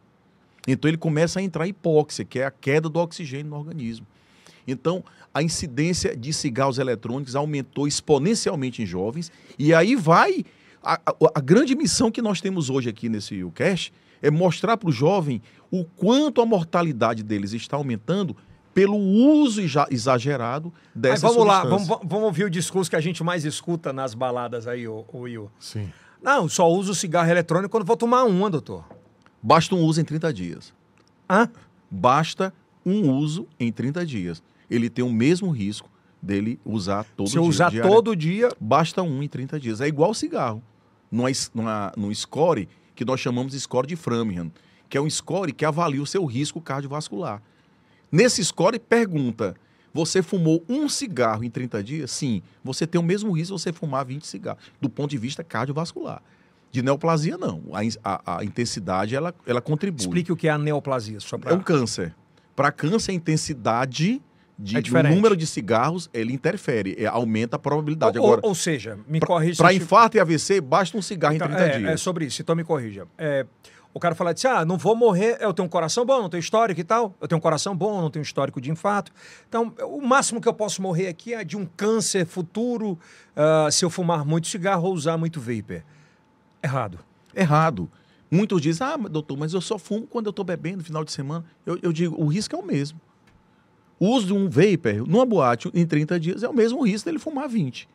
Então 0.68 0.90
ele 0.90 0.98
começa 0.98 1.40
a 1.40 1.42
entrar 1.42 1.66
hipóxia, 1.68 2.26
que 2.26 2.38
é 2.40 2.46
a 2.46 2.52
queda 2.52 2.90
do 2.90 3.00
oxigênio 3.00 3.50
no 3.50 3.56
organismo. 3.56 4.06
Então, 4.68 5.02
a 5.34 5.42
incidência 5.42 6.18
de 6.18 6.34
cigarros 6.34 6.80
eletrônicos 6.80 7.34
aumentou 7.34 7.88
exponencialmente 7.88 8.82
em 8.84 8.86
jovens, 8.86 9.32
e 9.58 9.74
aí 9.74 9.96
vai 9.96 10.44
a, 10.84 10.96
a- 10.96 11.16
a 11.36 11.40
grande 11.40 11.74
missão 11.78 12.12
que 12.12 12.22
nós 12.22 12.42
temos 12.42 12.70
hoje 12.70 12.90
aqui 12.90 13.08
nesse 13.08 13.42
UCAST 13.42 13.94
é 14.22 14.30
mostrar 14.30 14.76
para 14.76 14.90
o 14.90 14.92
jovem 14.92 15.42
o 15.72 15.86
quanto 15.86 16.42
a 16.42 16.46
mortalidade 16.46 17.24
deles 17.24 17.54
está 17.54 17.78
aumentando 17.78 18.36
pelo 18.74 18.98
uso 18.98 19.62
exa- 19.62 19.88
exagerado 19.92 20.74
Aí 20.96 21.02
dessas 21.02 21.22
vamos 21.22 21.46
lá, 21.48 21.62
substâncias. 21.62 21.88
vamos, 21.88 22.08
vamos 22.10 22.26
ouvir 22.26 22.46
o 22.46 22.50
discurso 22.50 22.90
que 22.90 22.96
a 22.96 23.02
gente 23.02 23.24
mais 23.24 23.46
escuta 23.46 23.94
nas 23.94 24.14
baladas 24.14 24.68
aí, 24.68 24.88
ô 24.88 25.06
Will. 25.14 25.50
Sim. 25.60 25.92
Não, 26.22 26.48
só 26.50 26.70
uso 26.72 26.96
cigarro 26.96 27.30
eletrônico 27.30 27.70
quando 27.72 27.86
vou 27.86 27.98
tomar 27.98 28.24
uma, 28.24 28.50
doutor. 28.50 28.86
Basta 29.42 29.76
um 29.76 29.82
uso 29.84 30.00
em 30.02 30.06
30 30.06 30.34
dias. 30.34 30.74
Hã? 31.30 31.50
Basta 31.92 32.54
um 32.86 33.12
uso 33.12 33.48
em 33.60 33.72
30 33.72 34.06
dias. 34.06 34.42
Ele 34.70 34.90
tem 34.90 35.04
o 35.04 35.12
mesmo 35.12 35.52
risco 35.52 35.90
dele 36.22 36.60
usar 36.66 37.06
todo 37.16 37.28
Se 37.28 37.34
dia. 37.34 37.42
usar 37.42 37.70
diária- 37.70 37.92
todo 37.92 38.16
dia, 38.16 38.50
Basta 38.60 39.02
um 39.04 39.22
em 39.22 39.28
30 39.28 39.60
dias. 39.60 39.82
É 39.82 39.88
igual 39.88 40.14
cigarro. 40.14 40.64
Numa, 41.12 41.30
numa, 41.54 41.92
num 41.96 42.14
score 42.14 42.68
que 42.96 43.06
nós 43.06 43.20
chamamos 43.20 43.52
de 43.52 43.60
score 43.60 43.86
de 43.86 43.96
Framingham, 43.96 44.52
que 44.90 44.98
é 44.98 45.02
um 45.02 45.10
score 45.10 45.52
que 45.52 45.66
avalia 45.66 46.02
o 46.02 46.06
seu 46.08 46.26
risco 46.26 46.60
cardiovascular. 46.62 47.42
Nesse 48.14 48.46
score, 48.46 48.78
pergunta: 48.78 49.56
você 49.92 50.22
fumou 50.22 50.64
um 50.70 50.88
cigarro 50.88 51.44
em 51.44 51.50
30 51.50 51.84
dias? 51.84 52.12
Sim. 52.12 52.44
Você 52.64 52.86
tem 52.86 53.02
o 53.02 53.04
mesmo 53.04 53.32
risco 53.32 53.58
se 53.58 53.64
você 53.64 53.74
fumar 53.74 54.06
20 54.06 54.28
cigarros, 54.28 54.64
do 54.80 54.88
ponto 54.88 55.10
de 55.10 55.18
vista 55.18 55.44
cardiovascular. 55.44 56.22
De 56.72 56.82
neoplasia, 56.84 57.38
não. 57.40 57.64
A, 57.74 57.82
a- 58.16 58.38
a 58.38 58.44
intensidade, 58.44 59.16
ela, 59.16 59.34
ela 59.48 59.62
contribui. 59.62 60.00
explique 60.02 60.32
o 60.32 60.36
que 60.36 60.48
é 60.48 60.52
a 60.52 60.58
neoplasia, 60.60 61.20
só 61.20 61.38
pra... 61.38 61.52
É 61.52 61.54
um 61.56 61.60
câncer. 61.60 62.14
Para 62.56 62.72
câncer, 62.72 63.12
a 63.12 63.14
intensidade 63.16 64.22
de, 64.58 64.78
É 64.78 64.82
do 64.82 65.04
número 65.16 65.36
de 65.36 65.46
cigarros, 65.48 66.08
ele 66.14 66.32
interfere, 66.34 66.96
é, 67.00 67.06
aumenta 67.08 67.56
a 67.56 67.60
probabilidade. 67.60 68.18
ou, 68.20 68.26
Agora, 68.26 68.42
ou 68.44 68.54
seja, 68.56 68.98
me 69.08 69.20
corrija 69.20 69.58
para 69.64 69.74
infarto 69.74 70.18
e 70.18 70.20
AVC, 70.20 70.62
basta 70.62 70.96
um 70.98 71.02
cigarro 71.02 71.36
Então, 71.36 71.48
em 71.48 71.52
30 71.52 71.64
é, 71.66 71.78
dias. 71.80 71.90
é 71.92 71.98
sobre 71.98 72.26
isso, 72.26 72.42
então 72.42 72.56
me 72.56 72.64
corrija. 72.64 73.08
É, 73.18 73.46
o 73.94 74.00
cara 74.00 74.16
fala 74.16 74.32
assim: 74.32 74.48
ah, 74.48 74.66
não 74.66 74.78
vou 74.78 74.96
morrer, 74.96 75.38
eu 75.40 75.54
tenho 75.54 75.66
um 75.68 75.70
coração 75.70 76.06
bom, 76.06 76.22
não 76.22 76.30
tenho 76.30 76.40
histórico 76.40 76.80
e 76.82 76.84
tal. 76.84 77.16
Eu 77.22 77.28
tenho 77.28 77.38
um 77.38 77.42
coração 77.42 77.76
bom, 77.76 78.02
não 78.02 78.10
tenho 78.10 78.24
histórico 78.24 78.60
de 78.60 78.72
infarto. 78.72 79.12
Então, 79.48 79.74
o 79.82 80.02
máximo 80.02 80.42
que 80.42 80.48
eu 80.48 80.54
posso 80.54 80.82
morrer 80.82 81.08
aqui 81.08 81.34
é 81.34 81.44
de 81.44 81.56
um 81.56 81.66
câncer 81.66 82.26
futuro 82.26 82.98
ah, 83.36 83.70
se 83.72 83.86
eu 83.86 83.90
fumar 83.90 84.26
muito 84.26 84.48
cigarro 84.48 84.88
ou 84.88 84.94
usar 84.94 85.18
muito 85.18 85.40
vapor. 85.40 85.84
Errado. 86.64 87.00
Errado. 87.36 87.90
Muitos 88.32 88.62
dizem, 88.62 88.88
ah, 88.88 88.98
doutor, 88.98 89.38
mas 89.38 89.54
eu 89.54 89.62
só 89.62 89.78
fumo 89.78 90.08
quando 90.08 90.26
eu 90.26 90.32
estou 90.32 90.44
bebendo 90.44 90.78
no 90.78 90.84
final 90.84 91.04
de 91.04 91.12
semana. 91.12 91.46
Eu, 91.66 91.78
eu 91.84 91.94
digo, 91.94 92.20
o 92.20 92.26
risco 92.26 92.56
é 92.56 92.60
o 92.60 92.66
mesmo. 92.66 93.00
O 94.00 94.08
uso 94.08 94.28
de 94.28 94.34
um 94.34 94.50
vapor 94.50 95.08
numa 95.08 95.26
boate 95.26 95.70
em 95.74 95.86
30 95.86 96.20
dias 96.20 96.44
é 96.44 96.50
o 96.50 96.54
mesmo 96.54 96.84
risco 96.84 97.06
dele 97.06 97.20
fumar 97.20 97.48
20. 97.48 97.88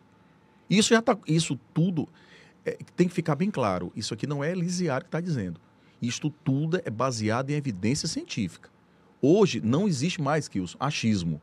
Isso 0.71 0.91
já 0.91 1.03
tá, 1.03 1.19
isso 1.27 1.59
tudo 1.75 2.09
é, 2.65 2.79
tem 2.95 3.09
que 3.09 3.15
ficar 3.15 3.35
bem 3.35 3.51
claro. 3.51 3.91
Isso 3.97 4.15
aqui 4.15 4.27
não 4.27 4.45
é 4.45 4.55
lisiário 4.55 5.05
que 5.05 5.09
está 5.09 5.21
dizendo. 5.21 5.61
Isto 6.01 6.31
tudo 6.31 6.81
é 6.85 6.91
baseado 6.91 7.51
em 7.51 7.55
evidência 7.55 8.07
científica. 8.07 8.71
Hoje 9.21 9.61
não 9.61 9.89
existe 9.89 10.21
mais 10.21 10.49
que 10.49 10.61
isso, 10.61 10.77
achismo. 10.79 11.41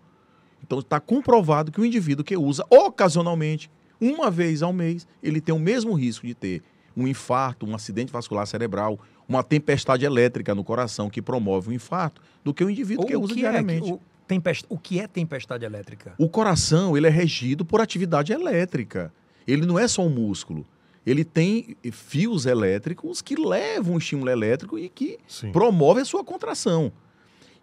Então 0.64 0.80
está 0.80 1.00
comprovado 1.00 1.72
que 1.72 1.80
o 1.80 1.86
indivíduo 1.86 2.24
que 2.24 2.36
usa 2.36 2.66
ocasionalmente, 2.70 3.70
uma 4.00 4.32
vez 4.32 4.64
ao 4.64 4.74
mês, 4.74 5.08
ele 5.22 5.42
tem 5.42 5.54
o 5.54 5.60
mesmo 5.60 5.94
risco 5.94 6.26
de 6.26 6.34
ter 6.34 6.64
um 6.96 7.08
infarto, 7.08 7.66
um 7.66 7.76
acidente 7.76 8.12
vascular 8.12 8.48
cerebral, 8.48 9.00
uma 9.28 9.44
tempestade 9.44 10.06
elétrica 10.06 10.56
no 10.56 10.64
coração 10.64 11.10
que 11.10 11.22
promove 11.22 11.70
um 11.70 11.74
infarto, 11.74 12.22
do 12.44 12.54
que 12.54 12.64
o 12.64 12.70
indivíduo 12.70 13.06
que 13.06 13.16
o, 13.16 13.22
usa 13.22 13.34
que 13.34 13.40
é, 13.40 13.42
diariamente. 13.42 13.92
o, 13.92 14.00
tempest... 14.28 14.66
o 14.70 14.78
que 14.78 15.00
é 15.00 15.08
tempestade 15.08 15.66
elétrica? 15.66 16.14
O 16.18 16.30
coração, 16.30 16.96
ele 16.96 17.08
é 17.08 17.10
regido 17.10 17.66
por 17.66 17.82
atividade 17.82 18.32
elétrica. 18.32 19.14
Ele 19.46 19.66
não 19.66 19.78
é 19.78 19.88
só 19.88 20.04
um 20.04 20.10
músculo. 20.10 20.66
Ele 21.06 21.24
tem 21.24 21.78
fios 21.92 22.46
elétricos 22.46 23.22
que 23.22 23.36
levam 23.36 23.96
o 23.96 23.98
estímulo 23.98 24.30
elétrico 24.30 24.80
e 24.80 24.90
que 24.90 25.20
Sim. 25.28 25.52
promove 25.52 26.02
a 26.02 26.06
sua 26.06 26.24
contração. 26.24 26.92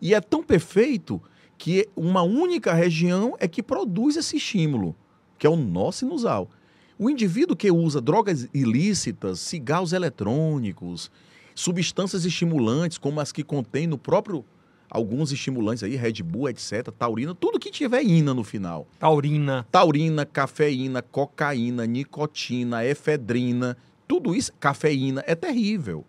E 0.00 0.14
é 0.14 0.20
tão 0.20 0.42
perfeito 0.42 1.20
que 1.58 1.88
uma 1.96 2.22
única 2.22 2.72
região 2.72 3.36
é 3.38 3.48
que 3.48 3.62
produz 3.62 4.16
esse 4.16 4.36
estímulo, 4.36 4.96
que 5.38 5.46
é 5.46 5.50
o 5.50 5.56
nó 5.56 5.90
sinusal. 5.90 6.50
O 6.98 7.10
indivíduo 7.10 7.56
que 7.56 7.70
usa 7.70 8.00
drogas 8.00 8.48
ilícitas, 8.54 9.40
cigarros 9.40 9.92
eletrônicos, 9.92 11.10
substâncias 11.54 12.24
estimulantes, 12.24 12.98
como 12.98 13.20
as 13.20 13.32
que 13.32 13.42
contém 13.42 13.86
no 13.86 13.98
próprio 13.98 14.44
alguns 14.92 15.32
estimulantes 15.32 15.82
aí, 15.82 15.96
Red 15.96 16.22
Bull, 16.22 16.50
etc., 16.50 16.92
taurina, 16.96 17.34
tudo 17.34 17.58
que 17.58 17.70
tiver 17.70 18.02
ina 18.02 18.34
no 18.34 18.44
final. 18.44 18.86
Taurina. 18.98 19.66
Taurina, 19.72 20.26
cafeína, 20.26 21.00
cocaína, 21.00 21.86
nicotina, 21.86 22.84
efedrina, 22.84 23.76
tudo 24.06 24.34
isso, 24.34 24.52
cafeína, 24.60 25.24
é 25.26 25.34
terrível. 25.34 26.04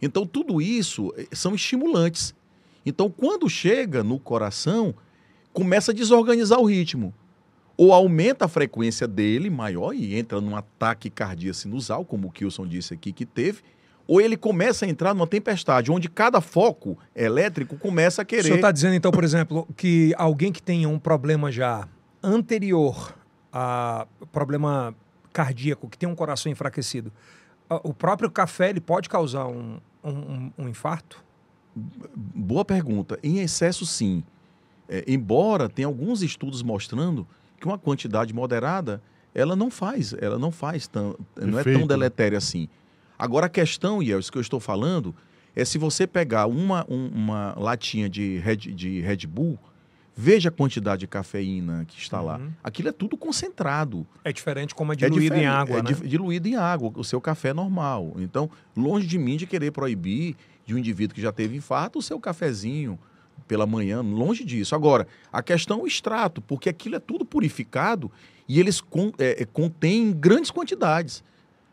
Então, 0.00 0.24
tudo 0.24 0.62
isso 0.62 1.12
eh, 1.16 1.26
são 1.32 1.56
estimulantes. 1.56 2.32
Então, 2.86 3.10
quando 3.10 3.48
chega 3.48 4.04
no 4.04 4.16
coração, 4.20 4.94
começa 5.52 5.90
a 5.90 5.94
desorganizar 5.94 6.60
o 6.60 6.66
ritmo. 6.66 7.12
Ou 7.76 7.92
aumenta 7.92 8.44
a 8.44 8.48
frequência 8.48 9.08
dele 9.08 9.50
maior 9.50 9.92
e 9.92 10.16
entra 10.16 10.40
num 10.40 10.54
ataque 10.54 11.10
cardíaco 11.10 11.58
sinusal, 11.58 12.04
como 12.04 12.28
o 12.28 12.30
Kilson 12.30 12.66
disse 12.66 12.94
aqui 12.94 13.12
que 13.12 13.26
teve, 13.26 13.62
ou 14.08 14.20
ele 14.22 14.36
começa 14.36 14.86
a 14.86 14.88
entrar 14.88 15.12
numa 15.14 15.26
tempestade, 15.26 15.92
onde 15.92 16.08
cada 16.08 16.40
foco 16.40 16.96
elétrico 17.14 17.76
começa 17.76 18.22
a 18.22 18.24
O 18.24 18.26
querer. 18.26 18.42
senhor 18.44 18.56
está 18.56 18.72
dizendo, 18.72 18.94
então, 18.94 19.12
por 19.12 19.22
exemplo, 19.22 19.68
que 19.76 20.14
alguém 20.16 20.50
que 20.50 20.62
tenha 20.62 20.88
um 20.88 20.98
problema 20.98 21.52
já 21.52 21.86
anterior 22.22 23.14
a 23.52 24.06
problema 24.32 24.94
cardíaco, 25.32 25.88
que 25.88 25.96
tem 25.98 26.08
um 26.08 26.14
coração 26.14 26.50
enfraquecido, 26.50 27.12
o 27.84 27.92
próprio 27.92 28.30
café 28.30 28.70
ele 28.70 28.80
pode 28.80 29.08
causar 29.10 29.46
um, 29.46 29.76
um- 30.02 30.50
um- 30.58 30.68
infarto? 30.68 31.22
Boa 32.16 32.64
pergunta. 32.64 33.18
Em 33.22 33.38
excesso, 33.40 33.84
sim. 33.86 34.24
É, 34.88 35.04
embora 35.06 35.68
tenha 35.68 35.86
alguns 35.86 36.22
estudos 36.22 36.62
mostrando 36.62 37.26
que 37.60 37.66
uma 37.66 37.78
quantidade 37.78 38.32
moderada 38.32 39.02
ela 39.34 39.54
não 39.54 39.70
faz, 39.70 40.14
ela 40.18 40.38
não 40.38 40.50
faz 40.50 40.86
tão, 40.88 41.14
não 41.36 41.58
é 41.58 41.62
tão 41.64 41.86
deletéria 41.86 42.38
assim. 42.38 42.68
Agora 43.18 43.46
a 43.46 43.48
questão, 43.48 44.02
e 44.02 44.12
é 44.12 44.18
isso 44.18 44.30
que 44.30 44.38
eu 44.38 44.42
estou 44.42 44.60
falando, 44.60 45.14
é 45.56 45.64
se 45.64 45.76
você 45.78 46.06
pegar 46.06 46.46
uma, 46.46 46.84
um- 46.88 47.08
uma 47.08 47.54
latinha 47.58 48.08
de 48.08 48.38
Red, 48.38 48.56
de 48.56 49.00
Red 49.00 49.26
Bull, 49.26 49.58
veja 50.16 50.48
a 50.48 50.52
quantidade 50.52 51.00
de 51.00 51.06
cafeína 51.06 51.84
que 51.86 51.98
está 52.00 52.20
lá. 52.20 52.38
Uhum. 52.38 52.50
Aquilo 52.62 52.88
é 52.88 52.92
tudo 52.92 53.16
concentrado. 53.16 54.06
É 54.24 54.32
diferente 54.32 54.74
como 54.74 54.92
é 54.92 54.94
É 54.94 54.96
diluído 54.96 55.34
em 55.34 55.38
diferente, 55.40 55.46
água, 55.46 55.78
é 55.78 55.82
né? 55.82 55.92
di- 55.92 56.08
diluído 56.08 56.48
em 56.48 56.56
água, 56.56 56.92
o 56.96 57.04
seu 57.04 57.20
café 57.20 57.48
é 57.48 57.54
normal. 57.54 58.14
Então, 58.18 58.48
longe 58.76 59.06
de 59.06 59.18
mim 59.18 59.36
de 59.36 59.46
querer 59.46 59.70
proibir 59.72 60.36
de 60.66 60.74
um 60.74 60.78
indivíduo 60.78 61.14
que 61.14 61.22
já 61.22 61.32
teve 61.32 61.56
infarto 61.56 61.98
o 61.98 62.02
seu 62.02 62.20
cafezinho 62.20 62.98
pela 63.46 63.66
manhã, 63.66 64.00
longe 64.02 64.44
disso. 64.44 64.74
Agora, 64.74 65.06
a 65.32 65.42
questão 65.42 65.78
é 65.78 65.82
o 65.82 65.86
extrato, 65.86 66.42
porque 66.42 66.68
aquilo 66.68 66.96
é 66.96 66.98
tudo 67.00 67.24
purificado 67.24 68.10
e 68.48 68.58
eles 68.60 68.80
con- 68.80 69.12
é, 69.18 69.42
é, 69.42 69.44
contêm 69.46 70.12
grandes 70.12 70.50
quantidades. 70.50 71.22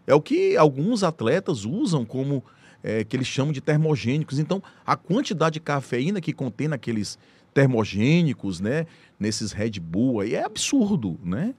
É 0.07 0.13
o 0.13 0.21
que 0.21 0.55
alguns 0.55 1.03
atletas 1.03 1.65
usam 1.65 2.05
como 2.05 2.43
é, 2.83 3.03
que 3.03 3.15
eles 3.15 3.27
chamam 3.27 3.51
de 3.51 3.61
termogênicos. 3.61 4.37
Então, 4.37 4.61
a 4.85 4.95
quantidade 4.95 5.53
de 5.53 5.59
cafeína 5.59 6.21
que 6.21 6.31
contém 6.31 6.67
naqueles 6.67 7.17
termogênicos, 7.53 8.59
né, 8.59 8.85
nesses 9.19 9.51
Red 9.51 9.79
Bull 9.79 10.19
aí 10.19 10.35
é 10.35 10.43
absurdo, 10.43 11.17
né? 11.23 11.55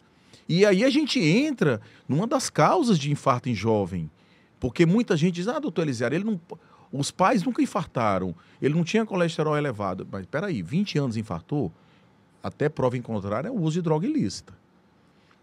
E 0.49 0.65
aí 0.65 0.85
a 0.85 0.91
gente 0.91 1.19
entra 1.19 1.81
numa 2.09 2.27
das 2.27 2.49
causas 2.49 2.99
de 2.99 3.11
infarto 3.11 3.49
em 3.49 3.55
jovem. 3.55 4.09
Porque 4.61 4.87
muita 4.87 5.17
gente 5.17 5.35
diz, 5.35 5.49
ah, 5.49 5.59
doutor 5.59 5.83
Elisiário, 5.83 6.17
ele 6.17 6.25
não, 6.25 6.41
os 6.93 7.11
pais 7.11 7.43
nunca 7.43 7.61
infartaram, 7.61 8.35
ele 8.63 8.75
não 8.75 8.85
tinha 8.85 9.05
colesterol 9.05 9.57
elevado. 9.57 10.07
Mas 10.11 10.25
peraí, 10.27 10.63
20 10.63 10.99
anos 10.99 11.17
infartou? 11.17 11.73
Até 12.43 12.69
prova 12.69 12.97
em 12.97 13.03
contrário 13.03 13.49
é 13.49 13.51
o 13.51 13.61
uso 13.61 13.75
de 13.75 13.83
droga 13.83 14.07
ilícita. 14.07 14.55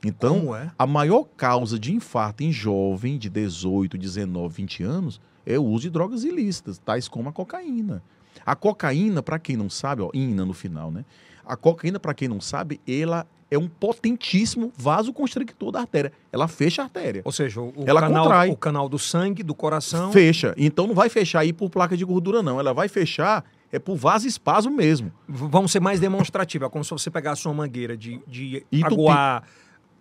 Então, 0.06 0.56
é? 0.56 0.72
a 0.78 0.86
maior 0.88 1.24
causa 1.38 1.80
de 1.80 1.94
infarto 1.94 2.44
em 2.44 2.52
jovem 2.52 3.18
de 3.18 3.30
18, 3.30 3.98
19, 3.98 4.54
20 4.56 4.84
anos 4.84 5.22
é 5.46 5.58
o 5.58 5.64
uso 5.64 5.84
de 5.84 5.90
drogas 5.90 6.24
ilícitas, 6.24 6.78
tais 6.78 7.08
como 7.08 7.30
a 7.30 7.32
cocaína. 7.34 8.02
A 8.46 8.56
cocaína, 8.56 9.22
para 9.24 9.40
quem 9.40 9.56
não 9.56 9.70
sabe, 9.70 10.02
ó, 10.02 10.10
ina 10.14 10.44
no 10.46 10.54
final, 10.54 10.92
né? 10.92 11.06
A 11.46 11.56
cocaína, 11.56 12.00
para 12.00 12.14
quem 12.14 12.28
não 12.28 12.42
sabe, 12.42 12.80
ela 12.88 13.26
é 13.52 13.58
um 13.58 13.68
potentíssimo 13.68 14.72
vasoconstrictor 14.76 15.72
da 15.72 15.82
artéria. 15.82 16.12
Ela 16.32 16.48
fecha 16.48 16.82
a 16.82 16.86
artéria. 16.86 17.22
Ou 17.24 17.32
seja, 17.32 17.62
o, 17.62 17.74
Ela 17.86 18.02
canal, 18.02 18.24
contrai. 18.24 18.50
o 18.50 18.58
canal 18.58 18.90
do 18.90 18.98
sangue, 18.98 19.44
do 19.44 19.54
coração. 19.54 20.12
Fecha. 20.12 20.54
Então 20.58 20.88
não 20.88 20.96
vai 20.96 21.10
fechar 21.10 21.42
aí 21.42 21.54
por 21.54 21.70
placa 21.70 21.96
de 21.96 22.04
gordura, 22.04 22.42
não. 22.42 22.60
Ela 22.60 22.74
vai 22.74 22.88
fechar 22.88 23.44
é 23.72 23.78
por 23.80 23.96
vasoespasmo 23.96 24.72
mesmo. 24.76 25.12
V- 25.28 25.48
Vamos 25.50 25.72
ser 25.72 25.80
mais 25.80 26.00
demonstrativos. 26.00 26.66
É 26.68 26.70
como 26.70 26.84
se 26.84 26.92
você 26.92 27.10
pegasse 27.12 27.46
uma 27.48 27.54
mangueira 27.54 27.96
de, 27.98 28.20
de 28.28 28.66
aguar, 28.84 29.44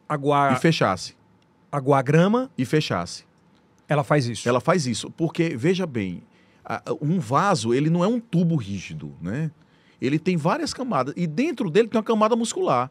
aguar, 0.09 0.53
E 0.55 0.57
fechasse. 0.61 1.15
aguar 1.71 2.03
grama, 2.03 2.51
E 2.57 2.65
fechasse. 2.65 3.25
ela 3.88 4.05
faz 4.05 4.27
isso. 4.27 4.49
Ela 4.49 4.61
faz 4.61 4.87
isso, 4.87 5.11
porque, 5.11 5.57
veja 5.57 5.87
bem, 5.87 6.23
um 7.01 7.19
vaso, 7.19 7.75
ele 7.75 7.91
não 7.91 8.03
é 8.05 8.07
um 8.09 8.21
tubo 8.21 8.57
rígido, 8.57 9.15
né? 9.21 9.51
Ele 10.01 10.19
tem 10.19 10.37
várias 10.37 10.73
camadas, 10.75 11.15
e 11.17 11.27
dentro 11.27 11.71
dele 11.71 11.88
tem 11.88 11.99
uma 11.99 12.05
camada 12.05 12.35
muscular. 12.37 12.91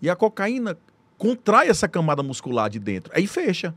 E 0.00 0.10
a 0.10 0.16
cocaína 0.16 0.76
contrai 1.16 1.68
essa 1.68 1.86
camada 1.86 2.22
muscular 2.22 2.68
de 2.68 2.78
dentro, 2.78 3.12
aí 3.14 3.26
fecha. 3.26 3.74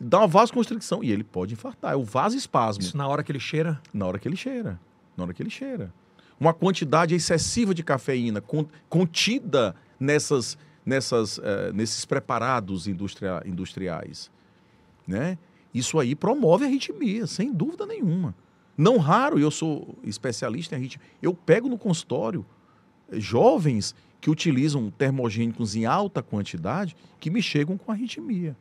Dá 0.00 0.18
uma 0.18 0.26
vasoconstricção, 0.26 1.04
e 1.04 1.10
ele 1.12 1.22
pode 1.22 1.54
infartar. 1.54 1.92
É 1.92 1.96
o 1.96 2.02
vasoespasmo, 2.04 2.82
Isso 2.82 2.96
na 2.96 3.06
hora 3.06 3.22
que 3.22 3.30
ele 3.30 3.38
cheira. 3.40 3.80
na 3.92 4.06
hora 4.06 4.18
que 4.18 4.26
ele 4.26 4.36
cheira. 4.36 4.80
Na 5.16 5.24
hora 5.24 5.32
que 5.34 5.42
ele 5.42 5.50
cheira. 5.50 5.92
Uma 6.40 6.52
quantidade 6.52 7.14
excessiva 7.14 7.72
de 7.72 7.82
cafeína 7.84 8.40
con- 8.40 8.66
contida 8.88 9.74
nessas, 10.00 10.58
nessas, 10.84 11.38
eh, 11.42 11.72
nesses 11.72 12.04
preparados 12.04 12.86
industria- 12.86 13.42
industriais, 13.46 14.30
né? 15.06 15.38
Isso 15.72 15.98
aí 15.98 16.14
promove 16.14 16.64
a 16.64 16.68
arritmia, 16.68 17.26
sem 17.26 17.52
dúvida 17.52 17.84
nenhuma. 17.86 18.34
Não 18.76 18.98
raro, 18.98 19.38
eu 19.38 19.50
sou 19.50 19.96
especialista 20.04 20.74
em 20.74 20.78
arritmia, 20.78 21.06
eu 21.22 21.32
pego 21.34 21.68
no 21.68 21.78
consultório 21.78 22.44
eh, 23.10 23.18
jovens 23.20 23.94
que 24.20 24.30
utilizam 24.30 24.90
termogênicos 24.90 25.76
em 25.76 25.84
alta 25.84 26.22
quantidade 26.22 26.96
que 27.20 27.30
me 27.30 27.42
chegam 27.42 27.76
com 27.76 27.92
arritmia. 27.92 28.56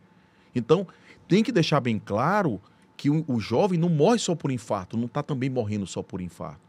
Então, 0.53 0.85
tem 1.27 1.43
que 1.43 1.51
deixar 1.51 1.79
bem 1.79 1.97
claro 1.97 2.59
que 2.97 3.09
o, 3.09 3.23
o 3.27 3.39
jovem 3.39 3.79
não 3.79 3.89
morre 3.89 4.19
só 4.19 4.35
por 4.35 4.51
infarto, 4.51 4.97
não 4.97 5.05
está 5.05 5.23
também 5.23 5.49
morrendo 5.49 5.87
só 5.87 6.03
por 6.03 6.21
infarto. 6.21 6.61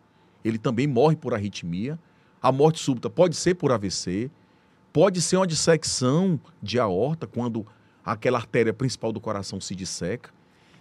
Ele 0.45 0.59
também 0.59 0.87
morre 0.87 1.17
por 1.17 1.35
arritmia. 1.35 1.99
A 2.41 2.53
morte 2.53 2.79
súbita 2.79 3.09
pode 3.11 3.35
ser 3.35 3.55
por 3.55 3.73
AVC, 3.73 4.31
pode 4.95 5.21
ser 5.21 5.37
uma 5.37 5.47
dissecção 5.47 6.39
de 6.63 6.79
aorta, 6.79 7.27
quando 7.27 7.67
aquela 8.05 8.39
artéria 8.39 8.73
principal 8.73 9.13
do 9.13 9.21
coração 9.21 9.61
se 9.61 9.75
disseca. 9.75 10.31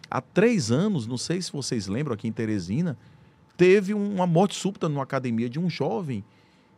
Há 0.10 0.21
três 0.21 0.71
anos, 0.71 1.08
não 1.08 1.17
sei 1.17 1.41
se 1.41 1.52
vocês 1.52 1.88
lembram, 1.88 2.13
aqui 2.13 2.28
em 2.28 2.32
Teresina, 2.32 2.95
teve 3.58 3.91
uma 3.91 4.28
morte 4.28 4.56
súbita 4.56 4.88
numa 4.88 5.02
academia 5.02 5.49
de 5.49 5.60
um 5.60 5.67
jovem 5.67 6.23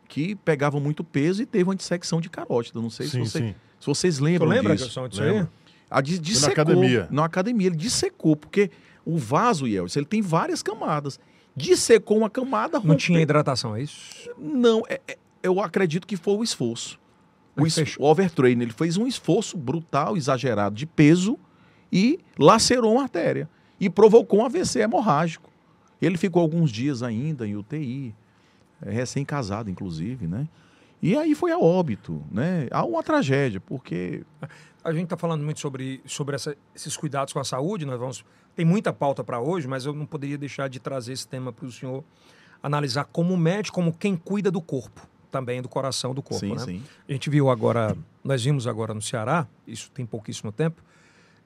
que 0.08 0.34
pegava 0.36 0.80
muito 0.80 1.04
peso 1.04 1.42
e 1.42 1.46
teve 1.46 1.64
uma 1.64 1.76
dissecção 1.76 2.22
de 2.22 2.30
carótida. 2.30 2.80
Não 2.80 2.88
sei 2.88 3.06
Sim, 3.06 3.26
se, 3.26 3.30
você- 3.30 3.54
se 3.80 3.86
vocês 3.86 4.18
lembram 4.18 4.48
lembra, 4.48 4.72
disso. 4.74 4.86
Gerson, 4.86 5.06
disso 5.08 5.22
aí? 5.22 5.30
Lembro. 5.32 5.50
A 5.90 6.00
de, 6.00 6.18
dissecou, 6.18 6.52
academia. 6.52 7.06
Na 7.10 7.26
academia, 7.26 7.66
ele 7.66 7.76
dissecou, 7.76 8.34
porque 8.34 8.70
o 9.04 9.18
vaso, 9.18 9.66
Yeltsin, 9.68 9.98
ele 9.98 10.06
tem 10.06 10.22
várias 10.22 10.62
camadas. 10.62 11.20
Dissecou 11.54 12.16
uma 12.18 12.30
camada, 12.30 12.78
Não 12.78 12.80
rompeu. 12.82 12.96
tinha 12.96 13.20
hidratação, 13.20 13.76
é 13.76 13.82
isso? 13.82 14.30
Não, 14.38 14.82
é- 14.88 15.00
é- 15.06 15.18
eu 15.42 15.60
acredito 15.60 16.06
que 16.06 16.16
foi 16.16 16.34
o 16.34 16.42
esforço. 16.42 16.98
O, 17.56 17.66
es- 17.66 17.96
o 17.98 18.04
overtrain, 18.04 18.60
ele 18.60 18.72
fez 18.72 18.96
um 18.96 19.06
esforço 19.06 19.56
brutal, 19.56 20.16
exagerado 20.16 20.74
de 20.74 20.86
peso 20.86 21.38
e 21.92 22.18
lacerou 22.38 22.92
uma 22.94 23.02
artéria. 23.02 23.48
E 23.80 23.88
provocou 23.90 24.40
um 24.40 24.44
AVC 24.44 24.80
hemorrágico. 24.80 25.50
Ele 26.00 26.16
ficou 26.18 26.42
alguns 26.42 26.70
dias 26.70 27.02
ainda 27.02 27.46
em 27.46 27.56
UTI, 27.56 28.14
é, 28.82 28.90
recém-casado, 28.90 29.70
inclusive, 29.70 30.26
né? 30.26 30.46
E 31.02 31.16
aí 31.16 31.34
foi 31.34 31.52
a 31.52 31.58
óbito, 31.58 32.22
né? 32.30 32.68
Há 32.70 32.84
uma 32.84 33.02
tragédia, 33.02 33.60
porque 33.60 34.22
A 34.84 34.92
gente 34.92 35.04
está 35.04 35.16
falando 35.16 35.42
muito 35.42 35.58
sobre, 35.58 36.00
sobre 36.06 36.36
essa- 36.36 36.56
esses 36.74 36.96
cuidados 36.96 37.32
com 37.32 37.40
a 37.40 37.44
saúde. 37.44 37.84
Nós 37.84 37.98
vamos 37.98 38.24
tem 38.54 38.64
muita 38.64 38.92
pauta 38.92 39.24
para 39.24 39.40
hoje, 39.40 39.66
mas 39.66 39.84
eu 39.84 39.92
não 39.92 40.06
poderia 40.06 40.38
deixar 40.38 40.68
de 40.68 40.78
trazer 40.78 41.12
esse 41.12 41.26
tema 41.26 41.52
para 41.52 41.66
o 41.66 41.72
senhor 41.72 42.04
analisar 42.62 43.04
como 43.04 43.36
médico, 43.36 43.74
como 43.74 43.92
quem 43.92 44.16
cuida 44.16 44.50
do 44.50 44.60
corpo, 44.62 45.06
também 45.36 45.60
do 45.60 45.68
coração 45.68 46.14
do 46.14 46.22
corpo. 46.22 46.40
sim, 46.46 46.52
né? 46.52 46.58
sim. 46.58 46.82
A 47.08 47.12
gente 47.12 47.28
viu 47.28 47.50
agora, 47.50 47.96
nós 48.24 48.42
vimos 48.44 48.66
agora 48.66 48.94
no 48.94 49.02
Ceará, 49.02 49.46
isso 49.66 49.90
tem 49.92 50.06
pouquíssimo 50.06 50.50
tempo, 50.50 50.82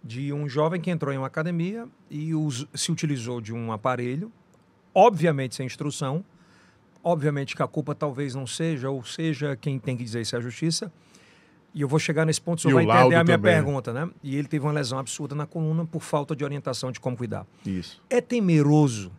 de 0.02 0.32
um 0.32 0.48
jovem 0.48 0.80
que 0.80 0.90
entrou 0.90 1.12
em 1.12 1.18
uma 1.18 1.26
academia 1.26 1.86
e 2.08 2.34
us- 2.34 2.66
se 2.74 2.90
utilizou 2.92 3.40
de 3.40 3.52
um 3.52 3.72
aparelho, 3.72 4.32
obviamente 4.94 5.54
sem 5.56 5.66
instrução, 5.66 6.24
obviamente 7.02 7.54
que 7.56 7.62
a 7.62 7.66
culpa 7.66 7.94
talvez 7.94 8.34
não 8.34 8.46
seja, 8.46 8.88
ou 8.90 9.04
seja, 9.04 9.56
quem 9.56 9.78
tem 9.78 9.96
que 9.96 10.04
dizer 10.04 10.20
isso 10.22 10.34
é 10.36 10.38
a 10.38 10.42
justiça. 10.42 10.92
E 11.74 11.82
eu 11.82 11.88
vou 11.88 11.98
chegar 12.00 12.24
nesse 12.26 12.40
ponto, 12.40 12.58
o 12.58 12.62
senhor 12.62 12.80
E 12.82 12.86
vai 12.86 12.98
entender 13.00 13.14
a 13.16 13.24
minha 13.24 13.36
também. 13.38 13.52
pergunta, 13.54 13.92
né? 13.92 14.10
E 14.24 14.34
ele 14.36 14.48
teve 14.48 14.64
uma 14.66 14.72
lesão 14.72 14.98
absurda 14.98 15.34
na 15.36 15.46
coluna 15.46 15.84
por 15.86 16.00
falta 16.02 16.34
de 16.34 16.42
orientação 16.44 16.90
de 16.90 16.98
como 16.98 17.16
cuidar. 17.16 17.46
Isso. 17.64 18.02
É 18.10 18.20
temeroso 18.20 19.12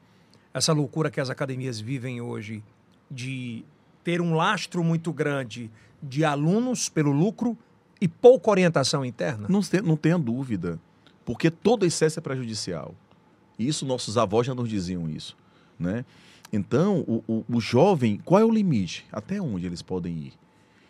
essa 0.54 0.74
loucura 0.74 1.10
que 1.10 1.22
as 1.22 1.30
academias 1.30 1.80
vivem 1.80 2.20
hoje 2.20 2.62
de 3.10 3.64
ter 4.04 4.22
um 4.22 4.34
lastro 4.36 4.84
muito 4.84 5.12
grande 5.14 5.70
de 6.02 6.24
alunos 6.26 6.90
pelo 6.90 7.12
lucro 7.12 7.58
e 8.00 8.08
pouca 8.08 8.50
orientação 8.50 9.06
interna? 9.06 9.48
Não, 9.50 9.62
não 9.84 9.96
tenha 9.98 10.18
dúvida, 10.18 10.80
porque 11.26 11.50
todo 11.52 11.86
excesso 11.86 12.20
é 12.20 12.22
prejudicial. 12.22 12.96
Isso 13.60 13.86
nossos 13.86 14.18
avós 14.18 14.48
já 14.48 14.56
nos 14.56 14.68
diziam 14.70 15.08
isso, 15.10 15.38
né? 15.80 16.04
Então, 16.52 17.00
o, 17.08 17.24
o- 17.28 17.46
o 17.58 17.62
jovem, 17.62 18.20
qual 18.26 18.42
é 18.42 18.46
o 18.46 18.52
limite? 18.52 19.06
Até 19.12 19.40
onde 19.42 19.66
eles 19.66 19.82
podem 19.82 20.14
ir? 20.18 20.34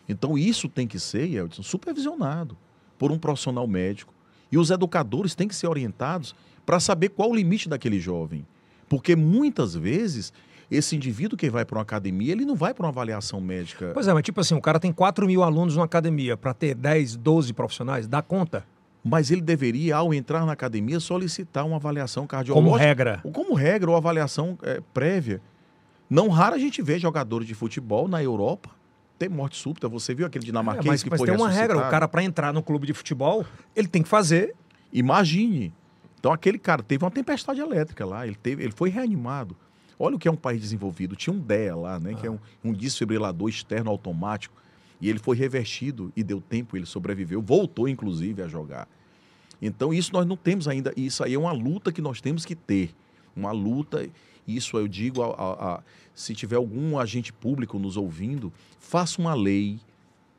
Então, 0.10 0.38
isso 0.38 0.68
tem 0.68 0.88
que 0.88 1.00
ser, 1.00 1.26
Yeldson, 1.28 1.62
supervisionado 1.62 2.58
por 2.98 3.12
um 3.12 3.20
profissional 3.20 3.68
médico. 3.68 4.14
E 4.52 4.58
os 4.58 4.72
educadores 4.72 5.36
têm 5.36 5.48
que 5.48 5.56
ser 5.56 5.68
orientados 5.68 6.34
para 6.66 6.80
saber 6.80 7.10
qual 7.10 7.30
o 7.30 7.36
limite 7.36 7.70
daquele 7.70 8.00
jovem. 8.00 8.46
Porque 8.90 9.16
muitas 9.16 9.76
vezes, 9.76 10.34
esse 10.72 10.96
indivíduo 10.96 11.38
que 11.38 11.50
vai 11.50 11.66
para 11.66 11.78
uma 11.78 11.82
academia, 11.82 12.32
ele 12.32 12.46
não 12.46 12.56
vai 12.56 12.74
para 12.74 12.86
uma 12.86 12.90
avaliação 12.90 13.42
médica. 13.42 13.92
Pois 13.94 14.08
é, 14.08 14.14
mas 14.14 14.24
tipo 14.24 14.40
assim, 14.40 14.56
o 14.56 14.62
cara 14.62 14.80
tem 14.80 14.94
4 14.94 15.28
mil 15.28 15.44
alunos 15.44 15.76
na 15.76 15.84
academia 15.84 16.38
para 16.38 16.54
ter 16.54 16.74
10, 16.74 17.18
12 17.18 17.52
profissionais, 17.54 18.08
dá 18.08 18.22
conta? 18.22 18.66
Mas 19.04 19.32
ele 19.32 19.42
deveria, 19.42 19.98
ao 19.98 20.14
entrar 20.14 20.46
na 20.46 20.54
academia, 20.54 21.00
solicitar 21.00 21.66
uma 21.66 21.76
avaliação 21.76 22.26
cardiológica. 22.26 22.70
Como 22.70 22.78
regra. 22.78 23.20
Como 23.34 23.54
regra, 23.54 23.90
ou 23.90 23.98
avaliação 23.98 24.58
é, 24.64 24.80
prévia. 24.94 25.42
Não 26.10 26.30
raro 26.30 26.56
a 26.56 26.60
gente 26.60 26.82
vê 26.82 26.98
jogadores 27.00 27.48
de 27.48 27.54
futebol 27.54 28.08
na 28.08 28.24
Europa 28.24 28.70
ter 29.18 29.30
morte 29.30 29.58
súbita. 29.58 29.90
Você 29.90 30.14
viu 30.14 30.26
aquele 30.26 30.46
É, 30.46 30.48
dinamarquês 30.48 30.86
mas 30.86 31.04
que 31.04 31.10
mas 31.10 31.20
foi 31.20 31.28
tem 31.28 31.36
uma 31.36 31.50
regra. 31.50 31.78
O 31.78 31.90
cara, 31.90 32.08
para 32.08 32.24
entrar 32.24 32.54
no 32.54 32.64
clube 32.64 32.88
de 32.88 32.94
futebol, 32.94 33.46
ele 33.76 33.88
tem 33.88 34.04
que 34.04 34.10
fazer. 34.10 34.56
Imagine. 34.94 35.74
Então 36.20 36.32
aquele 36.32 36.60
cara 36.60 36.84
teve 36.84 37.04
uma 37.04 37.12
tempestade 37.12 37.60
elétrica 37.60 38.06
lá, 38.06 38.26
ele, 38.28 38.36
teve, 38.36 38.64
ele 38.64 38.72
foi 38.72 38.90
reanimado. 38.90 39.56
Olha 40.02 40.16
o 40.16 40.20
que 40.20 40.28
é 40.28 40.32
um 40.32 40.36
país 40.36 40.60
desenvolvido. 40.62 41.16
Tinha 41.16 41.34
um 41.34 41.40
DEA 41.40 41.76
lá, 41.76 42.00
né? 42.00 42.14
Que 42.16 42.28
é 42.28 42.32
um, 42.32 42.40
um 42.64 42.74
desfibrilador 42.74 43.48
externo 43.50 43.90
automático. 43.92 44.56
E 45.00 45.10
ele 45.10 45.20
foi 45.20 45.36
revertido 45.38 46.12
e 46.16 46.24
deu 46.24 46.40
tempo, 46.42 46.76
ele 46.78 46.86
sobreviveu, 46.86 47.42
voltou 47.42 47.88
inclusive 47.88 48.42
a 48.42 48.48
jogar. 48.48 48.88
Então 49.62 49.94
isso 49.94 50.12
nós 50.14 50.26
não 50.26 50.36
temos 50.38 50.68
ainda. 50.68 50.94
Isso 50.98 51.24
aí 51.24 51.34
é 51.34 51.40
uma 51.40 51.52
luta 51.52 51.92
que 51.92 52.02
nós 52.02 52.20
temos 52.22 52.46
que 52.46 52.56
ter. 52.56 52.94
Uma 53.36 53.52
luta. 53.52 54.08
Isso 54.48 54.76
eu 54.78 54.88
digo, 54.88 55.22
a, 55.22 55.28
a- 55.28 55.76
a- 55.76 55.84
se 56.16 56.34
tiver 56.36 56.56
algum 56.56 56.98
agente 57.00 57.32
público 57.32 57.78
nos 57.80 57.96
ouvindo, 57.98 58.52
faça 58.80 59.22
uma 59.22 59.34
lei, 59.34 59.80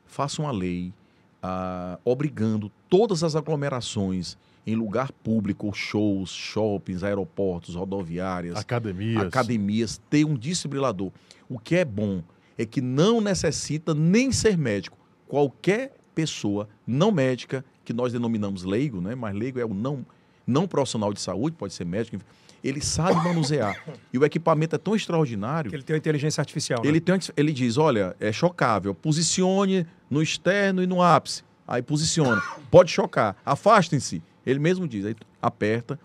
faça 0.05 0.41
uma 0.41 0.51
lei 0.51 0.93
ah, 1.41 1.97
obrigando 2.05 2.71
todas 2.89 3.23
as 3.23 3.35
aglomerações 3.35 4.37
em 4.65 4.75
lugar 4.75 5.11
público, 5.11 5.71
shows, 5.73 6.29
shoppings, 6.31 7.03
aeroportos, 7.03 7.75
rodoviárias, 7.75 8.55
Academias. 8.57 9.23
academias, 9.27 10.01
ter 10.09 10.25
um 10.25 10.35
desfibrilador. 10.35 11.11
O 11.49 11.59
que 11.59 11.75
é 11.75 11.85
bom 11.85 12.23
é 12.57 12.65
que 12.65 12.81
não 12.81 13.19
necessita 13.19 13.93
nem 13.93 14.31
ser 14.31 14.57
médico. 14.57 14.97
Qualquer 15.27 15.93
pessoa 16.15 16.69
não 16.85 17.11
médica, 17.11 17.65
que 17.83 17.91
nós 17.91 18.13
denominamos 18.13 18.63
leigo, 18.63 19.01
né? 19.01 19.15
mas 19.15 19.35
leigo 19.35 19.59
é 19.59 19.65
o 19.65 19.73
não, 19.73 20.05
não 20.47 20.67
profissional 20.67 21.11
de 21.11 21.19
saúde, 21.19 21.55
pode 21.57 21.73
ser 21.73 21.85
médico, 21.85 22.15
enfim, 22.15 22.25
ele 22.63 22.79
sabe 22.79 23.15
manusear. 23.15 23.75
E 24.13 24.17
o 24.17 24.23
equipamento 24.23 24.75
é 24.75 24.79
tão 24.79 24.95
extraordinário 24.95 25.69
Que 25.69 25.75
ele 25.75 25.83
tem 25.83 25.93
uma 25.95 25.97
inteligência 25.97 26.39
artificial. 26.39 26.81
né? 26.81 26.87
ele, 26.87 27.01
tem, 27.01 27.19
ele 27.35 27.51
diz, 27.51 27.77
olha, 27.77 28.15
é 28.19 28.31
chocável, 28.31 28.95
posicione 28.95 29.85
no 30.09 30.21
externo 30.21 30.81
e 30.81 30.87
no 30.87 31.01
ápice. 31.01 31.43
Aí 31.67 31.81
posiciona, 31.81 32.41
pode 32.71 32.91
chocar, 32.91 33.35
afastem-se. 33.45 34.21
Ele 34.45 34.59
mesmo 34.59 34.87
diz, 34.87 35.05
aí 35.05 35.15
aperta. 35.41 35.99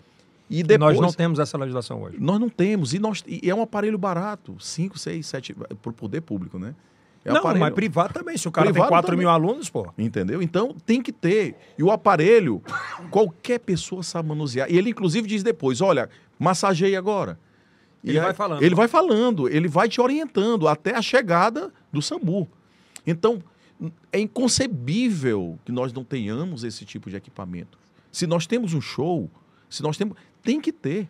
E 0.49 0.59
E 0.59 0.63
depois... 0.63 0.95
nós 0.97 1.01
não 1.05 1.13
temos 1.13 1.37
essa 1.39 1.57
legislação 1.57 2.01
hoje. 2.01 2.17
Nós 2.19 2.39
não 2.39 2.49
temos, 2.49 2.93
e, 2.93 2.99
nós, 2.99 3.23
e 3.27 3.49
é 3.49 3.53
um 3.53 3.61
aparelho 3.61 3.97
barato, 3.97 4.55
5, 4.59 4.97
6, 4.97 5.25
7, 5.25 5.53
para 5.53 5.89
o 5.89 5.93
poder 5.93 6.21
público, 6.21 6.57
né? 6.57 6.73
É 7.23 7.29
não, 7.31 7.39
aparelho- 7.41 7.59
mas 7.59 7.73
privado 7.73 8.13
também. 8.13 8.37
Se 8.37 8.47
o 8.47 8.51
cara 8.51 8.67
Privado 8.67 8.85
tem 8.85 8.89
4 8.89 9.07
também. 9.11 9.19
mil 9.19 9.29
alunos, 9.29 9.69
pô. 9.69 9.91
Entendeu? 9.97 10.41
Então 10.41 10.73
tem 10.85 11.01
que 11.01 11.11
ter. 11.11 11.55
E 11.77 11.83
o 11.83 11.91
aparelho, 11.91 12.63
qualquer 13.11 13.59
pessoa 13.59 14.01
sabe 14.01 14.29
manusear. 14.29 14.71
E 14.71 14.77
ele, 14.77 14.89
inclusive, 14.91 15.27
diz 15.27 15.43
depois: 15.43 15.81
olha, 15.81 16.09
massageie 16.39 16.95
agora. 16.95 17.37
E 18.01 18.11
Ele 18.11 18.19
aí- 18.19 18.23
vai 18.25 18.33
falando. 18.33 18.63
Ele 18.63 18.73
vai 18.73 18.87
falando, 18.87 19.49
ele 19.49 19.67
vai 19.67 19.89
te 19.89 19.99
orientando 19.99 20.65
até 20.67 20.95
a 20.95 21.01
chegada 21.01 21.71
do 21.91 22.01
SAMU. 22.01 22.47
Então, 23.05 23.43
é 24.13 24.19
inconcebível 24.19 25.59
que 25.65 25.71
nós 25.71 25.91
não 25.93 26.03
tenhamos 26.03 26.63
esse 26.63 26.85
tipo 26.85 27.09
de 27.09 27.15
equipamento. 27.17 27.77
Se 28.19 28.27
nós 28.27 28.45
temos 28.45 28.73
um 28.73 28.81
show, 28.81 29.31
se 29.69 29.81
nós 29.81 29.95
temos. 29.95 30.17
Tem 30.43 30.59
que 30.59 30.73
ter. 30.73 31.07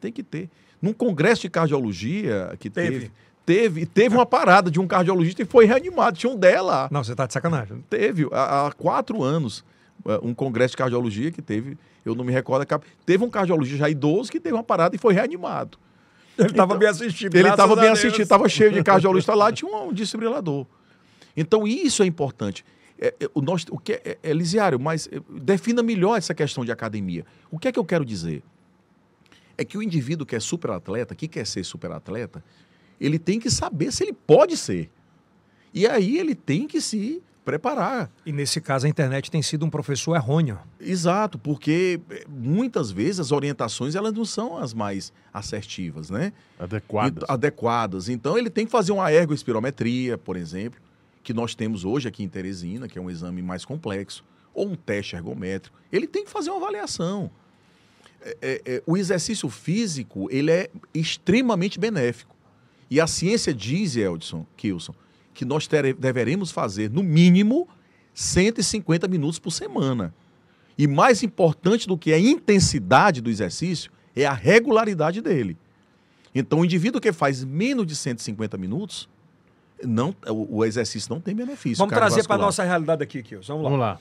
Tem 0.00 0.10
que 0.10 0.22
ter. 0.22 0.48
Num 0.80 0.94
congresso 0.94 1.42
de 1.42 1.50
cardiologia 1.50 2.56
que 2.58 2.70
Teve. 2.70 2.98
teve. 3.00 3.12
Teve, 3.44 3.84
teve 3.84 4.14
uma 4.14 4.24
parada 4.24 4.70
de 4.70 4.80
um 4.80 4.86
cardiologista 4.86 5.42
e 5.42 5.44
foi 5.44 5.66
reanimado. 5.66 6.16
Tinha 6.16 6.32
um 6.32 6.36
dela. 6.36 6.88
Não, 6.90 7.04
você 7.04 7.14
tá 7.14 7.26
de 7.26 7.34
sacanagem. 7.34 7.84
Teve, 7.90 8.26
há, 8.32 8.68
há 8.68 8.72
quatro 8.72 9.22
anos, 9.22 9.62
eh, 10.06 10.18
um 10.22 10.32
congresso 10.32 10.72
de 10.72 10.78
cardiologia 10.78 11.30
que 11.30 11.42
teve, 11.42 11.76
eu 12.06 12.14
não 12.14 12.24
me 12.24 12.32
recordo, 12.32 12.64
teve 13.04 13.22
um 13.22 13.28
cardiologista 13.28 13.78
já 13.78 13.90
idoso 13.90 14.30
que 14.30 14.40
teve 14.40 14.54
uma 14.54 14.62
parada 14.62 14.96
e 14.96 14.98
foi 14.98 15.12
reanimado. 15.12 15.76
Ele 16.38 16.50
tava 16.50 16.74
Então, 16.74 16.78
bem 16.78 16.88
assistido. 16.88 17.34
Ele 17.34 17.48
estava 17.48 17.76
bem 17.76 17.90
assistido, 17.90 18.22
estava 18.22 18.48
cheio 18.48 18.72
de 18.72 18.82
cardiologista 18.82 19.34
lá, 19.34 19.52
tinha 19.52 19.70
um, 19.70 19.88
um 19.88 19.92
desfibrilador. 19.92 20.64
Então, 21.36 21.66
isso 21.66 22.02
é 22.02 22.06
importante. 22.06 22.64
É, 23.02 23.14
é, 23.18 23.30
o 23.32 23.40
nosso, 23.40 23.64
o 23.70 23.78
que 23.78 23.94
é, 23.94 24.18
é, 24.22 24.30
Elisiário, 24.30 24.78
mas 24.78 25.08
é, 25.10 25.20
defina 25.40 25.82
melhor 25.82 26.18
essa 26.18 26.34
questão 26.34 26.64
de 26.66 26.70
academia. 26.70 27.24
O 27.50 27.58
que 27.58 27.66
é 27.66 27.72
que 27.72 27.78
eu 27.78 27.84
quero 27.84 28.04
dizer? 28.04 28.42
É 29.56 29.64
que 29.64 29.78
o 29.78 29.82
indivíduo 29.82 30.26
que 30.26 30.36
é 30.36 30.40
superatleta, 30.40 31.14
que 31.14 31.26
quer 31.26 31.46
ser 31.46 31.64
superatleta, 31.64 32.44
ele 33.00 33.18
tem 33.18 33.40
que 33.40 33.50
saber 33.50 33.90
se 33.90 34.04
ele 34.04 34.12
pode 34.12 34.54
ser. 34.56 34.90
E 35.72 35.86
aí 35.86 36.18
ele 36.18 36.34
tem 36.34 36.66
que 36.66 36.80
se 36.80 37.22
preparar. 37.42 38.10
E 38.26 38.32
nesse 38.32 38.60
caso, 38.60 38.84
a 38.86 38.88
internet 38.88 39.30
tem 39.30 39.40
sido 39.40 39.64
um 39.64 39.70
professor 39.70 40.14
errôneo. 40.14 40.58
Exato, 40.78 41.38
porque 41.38 42.00
eh, 42.10 42.24
muitas 42.28 42.90
vezes 42.90 43.18
as 43.18 43.32
orientações 43.32 43.94
elas 43.94 44.12
não 44.12 44.26
são 44.26 44.58
as 44.58 44.74
mais 44.74 45.10
assertivas, 45.32 46.10
né? 46.10 46.32
Adequadas. 46.58 47.22
E- 47.22 47.32
adequadas. 47.32 48.08
Então 48.10 48.36
ele 48.36 48.50
tem 48.50 48.66
que 48.66 48.70
fazer 48.70 48.92
uma 48.92 49.10
ergoespirometria, 49.10 50.18
por 50.18 50.36
exemplo, 50.36 50.80
que 51.22 51.32
nós 51.34 51.54
temos 51.54 51.84
hoje 51.84 52.08
aqui 52.08 52.22
em 52.22 52.28
Teresina, 52.28 52.88
que 52.88 52.98
é 52.98 53.02
um 53.02 53.10
exame 53.10 53.42
mais 53.42 53.64
complexo, 53.64 54.24
ou 54.54 54.68
um 54.68 54.74
teste 54.74 55.14
ergométrico. 55.16 55.78
Ele 55.92 56.06
tem 56.06 56.24
que 56.24 56.30
fazer 56.30 56.50
uma 56.50 56.58
avaliação. 56.58 57.30
É, 58.22 58.36
é, 58.42 58.62
é, 58.66 58.82
o 58.86 58.96
exercício 58.96 59.48
físico 59.48 60.28
ele 60.30 60.50
é 60.50 60.70
extremamente 60.92 61.78
benéfico. 61.78 62.34
E 62.90 63.00
a 63.00 63.06
ciência 63.06 63.54
diz, 63.54 63.96
Eldson, 63.96 64.46
Kilson, 64.56 64.94
que 65.32 65.44
nós 65.44 65.66
tere- 65.66 65.94
deveremos 65.94 66.50
fazer, 66.50 66.90
no 66.90 67.02
mínimo, 67.02 67.68
150 68.14 69.06
minutos 69.08 69.38
por 69.38 69.50
semana. 69.52 70.12
E 70.76 70.86
mais 70.86 71.22
importante 71.22 71.86
do 71.86 71.96
que 71.96 72.12
a 72.12 72.18
intensidade 72.18 73.20
do 73.20 73.30
exercício 73.30 73.92
é 74.16 74.26
a 74.26 74.32
regularidade 74.32 75.20
dele. 75.20 75.56
Então, 76.34 76.60
o 76.60 76.64
indivíduo 76.64 77.00
que 77.00 77.12
faz 77.12 77.44
menos 77.44 77.86
de 77.86 77.94
150 77.94 78.56
minutos, 78.56 79.08
não, 79.84 80.14
o, 80.28 80.58
o 80.58 80.64
exercício 80.64 81.12
não 81.12 81.20
tem 81.20 81.34
benefício. 81.34 81.78
Vamos 81.78 81.94
trazer 81.94 82.26
para 82.26 82.38
cardiovascular. 82.38 82.40
nossa 82.40 82.64
realidade 82.64 83.02
aqui, 83.02 83.22
Kilson. 83.22 83.54
Vamos 83.62 83.64
lá. 83.64 83.70
Vamos 83.70 83.80
lá. 83.80 83.98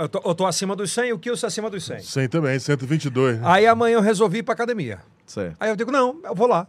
Eu 0.00 0.08
tô, 0.08 0.22
eu 0.24 0.34
tô 0.34 0.46
acima 0.46 0.76
dos 0.76 0.92
100 0.92 1.08
e 1.08 1.12
o 1.14 1.18
Kilson 1.18 1.46
acima 1.46 1.70
dos 1.70 1.84
100. 1.84 2.00
100 2.00 2.28
também, 2.28 2.58
122. 2.58 3.38
né? 3.40 3.42
Aí 3.46 3.66
amanhã 3.66 3.94
eu 3.94 4.02
resolvi 4.02 4.38
ir 4.38 4.42
pra 4.42 4.52
academia. 4.52 5.00
Certo. 5.26 5.56
Aí 5.58 5.70
eu 5.70 5.76
digo, 5.76 5.90
não, 5.90 6.20
eu 6.24 6.34
vou 6.34 6.46
lá. 6.46 6.66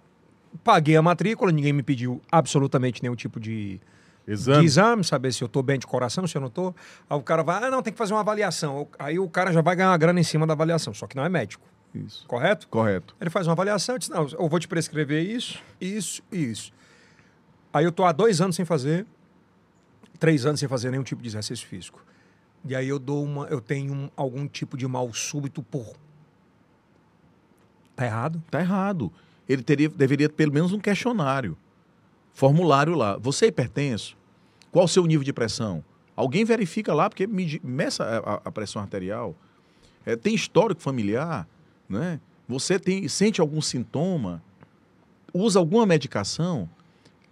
Paguei 0.63 0.95
a 0.95 1.01
matrícula, 1.01 1.51
ninguém 1.51 1.73
me 1.73 1.83
pediu 1.83 2.21
absolutamente 2.31 3.03
nenhum 3.03 3.15
tipo 3.15 3.39
de, 3.39 3.79
Exame. 4.25 4.59
de 4.61 4.65
exame, 4.65 5.03
saber 5.03 5.33
se 5.33 5.43
eu 5.43 5.47
tô 5.49 5.61
bem 5.61 5.77
de 5.77 5.85
coração, 5.85 6.25
se 6.25 6.37
eu 6.37 6.41
não 6.41 6.49
tô. 6.49 6.73
Aí 7.09 7.17
o 7.17 7.21
cara 7.21 7.43
vai, 7.43 7.63
ah, 7.63 7.69
não, 7.69 7.81
tem 7.83 7.91
que 7.91 7.97
fazer 7.97 8.13
uma 8.13 8.21
avaliação. 8.21 8.87
Aí 8.97 9.19
o 9.19 9.29
cara 9.29 9.51
já 9.51 9.61
vai 9.61 9.75
ganhar 9.75 9.89
uma 9.89 9.97
grana 9.97 10.19
em 10.19 10.23
cima 10.23 10.47
da 10.47 10.53
avaliação, 10.53 10.93
só 10.93 11.05
que 11.05 11.15
não 11.15 11.25
é 11.25 11.29
médico, 11.29 11.67
Isso. 11.93 12.25
correto? 12.27 12.67
Correto. 12.69 13.15
Ele 13.19 13.29
faz 13.29 13.45
uma 13.45 13.53
avaliação, 13.53 13.95
eu 13.95 13.99
disse, 13.99 14.11
não, 14.11 14.27
eu 14.27 14.47
vou 14.47 14.59
te 14.59 14.67
prescrever 14.67 15.23
isso, 15.23 15.59
isso 15.81 16.23
e 16.31 16.43
isso. 16.45 16.71
Aí 17.73 17.85
eu 17.85 17.91
tô 17.91 18.03
há 18.03 18.11
dois 18.11 18.41
anos 18.41 18.55
sem 18.55 18.65
fazer, 18.65 19.05
três 20.19 20.45
anos 20.45 20.59
sem 20.59 20.67
fazer 20.69 20.89
nenhum 20.91 21.03
tipo 21.03 21.21
de 21.21 21.27
exercício 21.29 21.67
físico. 21.67 22.03
E 22.65 22.75
aí 22.75 22.87
eu 22.89 22.99
dou 22.99 23.23
uma, 23.23 23.45
eu 23.47 23.61
tenho 23.61 23.93
um- 23.93 24.09
algum 24.17 24.47
tipo 24.47 24.75
de 24.77 24.87
mal 24.87 25.11
súbito 25.13 25.61
por. 25.63 25.93
Tá 27.95 28.05
errado? 28.05 28.41
Tá 28.49 28.59
errado. 28.59 29.11
Ele 29.47 29.61
teria, 29.63 29.89
deveria 29.89 30.29
pelo 30.29 30.53
menos 30.53 30.71
um 30.73 30.79
questionário. 30.79 31.57
Formulário 32.33 32.95
lá. 32.95 33.17
Você 33.17 33.45
é 33.45 33.47
hipertenso? 33.49 34.17
Qual 34.71 34.85
o 34.85 34.87
seu 34.87 35.05
nível 35.05 35.23
de 35.23 35.33
pressão? 35.33 35.83
Alguém 36.15 36.43
verifica 36.45 36.93
lá, 36.93 37.09
porque 37.09 37.25
medi- 37.25 37.61
meça 37.63 38.03
a, 38.03 38.17
a- 38.35 38.41
a 38.45 38.51
pressão 38.51 38.81
arterial. 38.81 39.35
É, 40.05 40.15
tem 40.15 40.33
histórico 40.35 40.81
familiar, 40.81 41.47
né? 41.87 42.19
Você 42.47 42.79
tem, 42.79 43.07
sente 43.07 43.39
algum 43.41 43.61
sintoma? 43.61 44.41
Usa 45.33 45.59
alguma 45.59 45.85
medicação? 45.85 46.69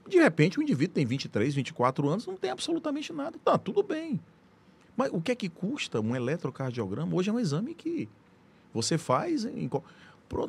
De 0.07 0.17
repente, 0.17 0.59
o 0.59 0.63
indivíduo 0.63 0.93
tem 0.95 1.05
23, 1.05 1.53
24 1.53 2.07
anos, 2.09 2.25
não 2.27 2.35
tem 2.37 2.49
absolutamente 2.49 3.11
nada. 3.13 3.37
Tá, 3.43 3.57
tudo 3.57 3.83
bem. 3.83 4.19
Mas 4.95 5.11
o 5.13 5.21
que 5.21 5.31
é 5.31 5.35
que 5.35 5.49
custa 5.49 5.99
um 6.01 6.15
eletrocardiograma? 6.15 7.13
Hoje 7.15 7.29
é 7.29 7.33
um 7.33 7.39
exame 7.39 7.73
que 7.75 8.07
você 8.73 8.97
faz 8.97 9.45
em, 9.45 9.69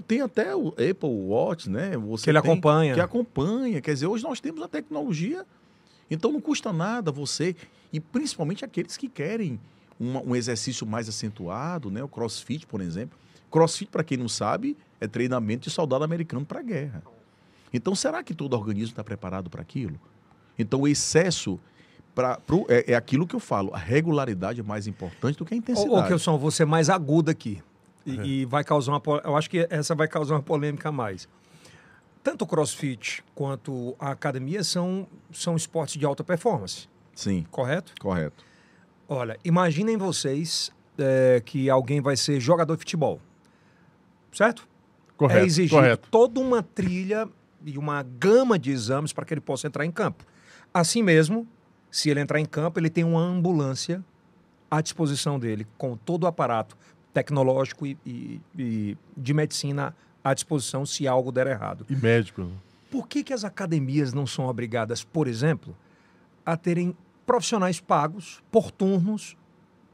tem 0.07 0.21
até 0.23 0.55
o 0.57 0.68
Apple 0.68 1.09
Watch, 1.09 1.68
né? 1.68 1.97
Você 1.99 2.25
Que 2.25 2.31
ele 2.31 2.40
tem- 2.40 2.53
acompanha. 2.53 2.94
Que 2.94 3.01
acompanha. 3.01 3.81
Quer 3.81 3.92
dizer, 3.94 4.07
hoje 4.07 4.25
nós 4.25 4.40
temos 4.40 4.62
a 4.62 4.68
tecnologia, 4.68 5.44
então 6.11 6.33
não 6.33 6.40
custa 6.40 6.73
nada 6.73 7.11
você, 7.12 7.55
e 7.92 8.01
principalmente 8.01 8.64
aqueles 8.64 8.97
que 8.97 9.09
querem 9.09 9.61
uma- 10.01 10.21
um 10.23 10.35
exercício 10.35 10.87
mais 10.87 11.09
acentuado, 11.09 11.90
né? 11.90 12.03
O 12.03 12.09
crossfit, 12.09 12.66
por 12.66 12.81
exemplo. 12.81 13.18
Crossfit, 13.51 13.90
para 13.90 14.03
quem 14.05 14.16
não 14.16 14.29
sabe, 14.29 14.77
é 15.01 15.07
treinamento 15.07 15.64
de 15.68 15.71
soldado 15.71 16.05
americano 16.05 16.44
para 16.47 16.61
a 16.61 16.62
guerra. 16.62 17.03
Então, 17.72 17.94
será 17.94 18.22
que 18.22 18.35
todo 18.35 18.54
organismo 18.54 18.90
está 18.90 19.04
preparado 19.04 19.48
para 19.50 19.62
aquilo? 19.62 20.00
Então, 20.59 20.81
o 20.83 20.88
excesso 20.88 21.59
pra, 22.14 22.37
pro- 22.38 22.66
é, 22.68 22.92
é 22.92 22.94
aquilo 22.94 23.26
que 23.26 23.35
eu 23.37 23.40
falo. 23.40 23.72
A 23.74 23.78
regularidade 23.78 24.61
é 24.61 24.62
mais 24.62 24.87
importante 24.87 25.37
do 25.38 25.44
que 25.44 25.54
a 25.54 25.57
intensidade. 25.57 25.90
Ô, 25.94 25.98
ô 26.00 26.07
Kilson, 26.07 26.38
vou 26.38 26.50
ser 26.50 26.64
mais 26.64 26.88
agudo 26.90 27.31
aqui. 27.31 27.62
E, 28.07 28.18
É. 28.18 28.24
e 28.26 28.44
vai 28.44 28.64
causar 28.64 28.92
uma. 28.92 29.02
Eu 29.22 29.37
acho 29.37 29.50
que 29.50 29.66
essa 29.70 29.94
vai 29.94 30.09
causar 30.09 30.35
uma 30.37 30.42
polêmica 30.42 30.88
a 30.88 30.92
mais. 30.92 31.28
Tanto 32.22 32.42
o 32.42 32.46
crossfit 32.46 33.22
quanto 33.35 33.94
a 33.98 34.11
academia 34.11 34.64
são, 34.64 35.07
são 35.33 35.54
esportes 35.57 35.96
de 35.96 36.04
alta 36.04 36.24
performance, 36.24 36.88
Sim, 37.14 37.46
correto? 37.50 37.92
correto. 38.00 38.44
Olha, 39.09 39.38
imaginem 39.44 39.96
vocês 39.96 40.70
é, 40.98 41.40
que 41.44 41.70
alguém 41.70 42.00
vai 42.00 42.16
ser 42.16 42.40
jogador 42.40 42.74
de 42.74 42.81
futebol, 42.81 43.20
certo? 44.33 44.66
Correto, 45.16 45.40
é 45.40 45.46
exigido 45.46 45.76
correto. 45.76 46.09
toda 46.11 46.40
uma 46.40 46.62
trilha 46.62 47.28
e 47.64 47.77
uma 47.79 48.03
gama 48.03 48.59
de 48.59 48.71
exames 48.71 49.12
para 49.12 49.25
que 49.25 49.35
ele 49.35 49.40
possa 49.40 49.66
entrar 49.66 49.85
em 49.85 49.90
campo. 49.90 50.25
Assim 50.73 51.03
mesmo, 51.03 51.47
se 51.90 52.11
ele 52.11 52.21
entrar 52.21 52.38
em 52.40 52.44
campo, 52.47 52.79
ele 52.79 52.90
tem 52.90 53.05
uma 53.05 53.21
ambulância 53.21 54.05
à 54.71 54.81
disposição 54.81 55.38
dele, 55.38 55.66
com 55.79 55.97
todo 55.97 56.25
o 56.25 56.27
aparato 56.27 56.77
tecnológico 57.12 57.87
e, 57.87 57.97
e- 58.05 58.40
e 58.57 58.99
de 59.16 59.33
medicina 59.35 59.94
à 60.23 60.35
disposição 60.35 60.85
se 60.85 61.09
algo 61.09 61.33
der 61.33 61.47
errado. 61.47 61.87
E 61.88 61.97
médico. 61.97 62.42
né? 62.42 62.53
Por 62.90 63.09
que, 63.09 63.23
que 63.25 63.33
as 63.33 63.44
academias 63.44 64.12
não 64.12 64.27
são 64.27 64.47
obrigadas, 64.47 65.03
por 65.05 65.27
exemplo, 65.27 65.77
a 66.44 66.57
terem 66.57 66.97
profissionais 67.27 67.81
pagos 67.81 68.42
por 68.51 68.71
turnos 68.71 69.37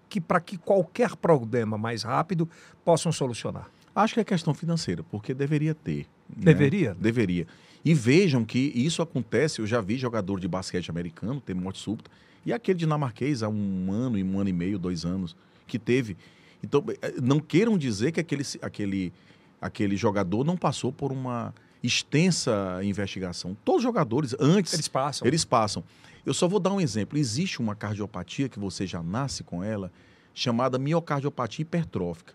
que 0.09 0.20
para 0.20 0.40
que 0.40 0.57
qualquer 0.57 1.16
problema 1.16 1.77
mais 1.79 2.03
rápido 2.03 2.48
possam 2.85 3.11
solucionar? 3.11 3.68
Acho 3.94 4.14
que 4.14 4.20
é 4.20 4.24
questão 4.24 4.53
financeira, 4.55 5.05
porque 5.05 5.33
deveria 5.35 5.74
ter. 5.74 6.07
Né? 6.37 6.44
Deveria? 6.53 6.94
Deveria. 6.94 7.47
E 7.85 7.92
vejam 7.92 8.44
que 8.44 8.73
isso 8.75 9.03
acontece, 9.03 9.61
eu 9.61 9.66
já 9.66 9.81
vi 9.81 9.97
jogador 9.97 10.40
de 10.40 10.49
basquete 10.49 10.88
americano 10.90 11.40
ter 11.40 11.55
morte 11.55 11.79
súbita, 11.79 12.11
e 12.47 12.53
aquele 12.53 12.79
dinamarquês 12.79 13.42
há 13.42 13.49
um 13.49 13.92
ano, 13.92 14.18
e 14.18 14.25
um 14.25 14.38
ano 14.38 14.49
e 14.49 14.53
meio, 14.53 14.79
dois 14.79 15.05
anos, 15.05 15.37
que 15.66 15.79
teve. 15.79 16.16
Então, 16.62 16.85
eh, 17.03 17.14
não 17.23 17.40
queiram 17.40 17.77
dizer 17.77 18.12
que 18.12 18.20
aquele, 18.20 18.42
aquele, 18.62 19.12
aquele 19.61 19.97
jogador 19.97 20.44
não 20.44 20.57
passou 20.57 20.92
por 20.92 21.12
uma 21.12 21.55
extensa 21.83 22.81
investigação. 22.83 23.57
Todos 23.64 23.81
os 23.81 23.83
jogadores, 23.83 24.35
antes, 24.40 24.73
Eles 24.73 24.88
passam. 24.88 25.29
eles 25.29 25.44
passam. 25.44 25.85
Eu 26.25 26.33
só 26.33 26.49
vou 26.49 26.59
dar 26.59 26.73
um 26.73 26.81
exemplo. 26.81 27.18
Existe 27.18 27.61
uma 27.61 27.75
cardiopatia 27.75 28.49
que 28.49 28.59
você 28.59 28.87
já 28.87 29.03
nasce 29.03 29.44
com 29.44 29.62
ela, 29.62 29.92
chamada 30.33 30.79
miocardiopatia 30.79 31.62
hipertrófica. 31.62 32.33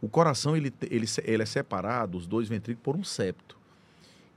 O 0.00 0.08
coração 0.08 0.56
ele, 0.56 0.72
ele, 0.90 1.06
ele 1.24 1.42
é 1.42 1.46
separado, 1.46 2.16
os 2.16 2.26
dois 2.26 2.48
ventrículos, 2.48 2.82
por 2.82 2.96
um 2.96 3.04
septo. 3.04 3.58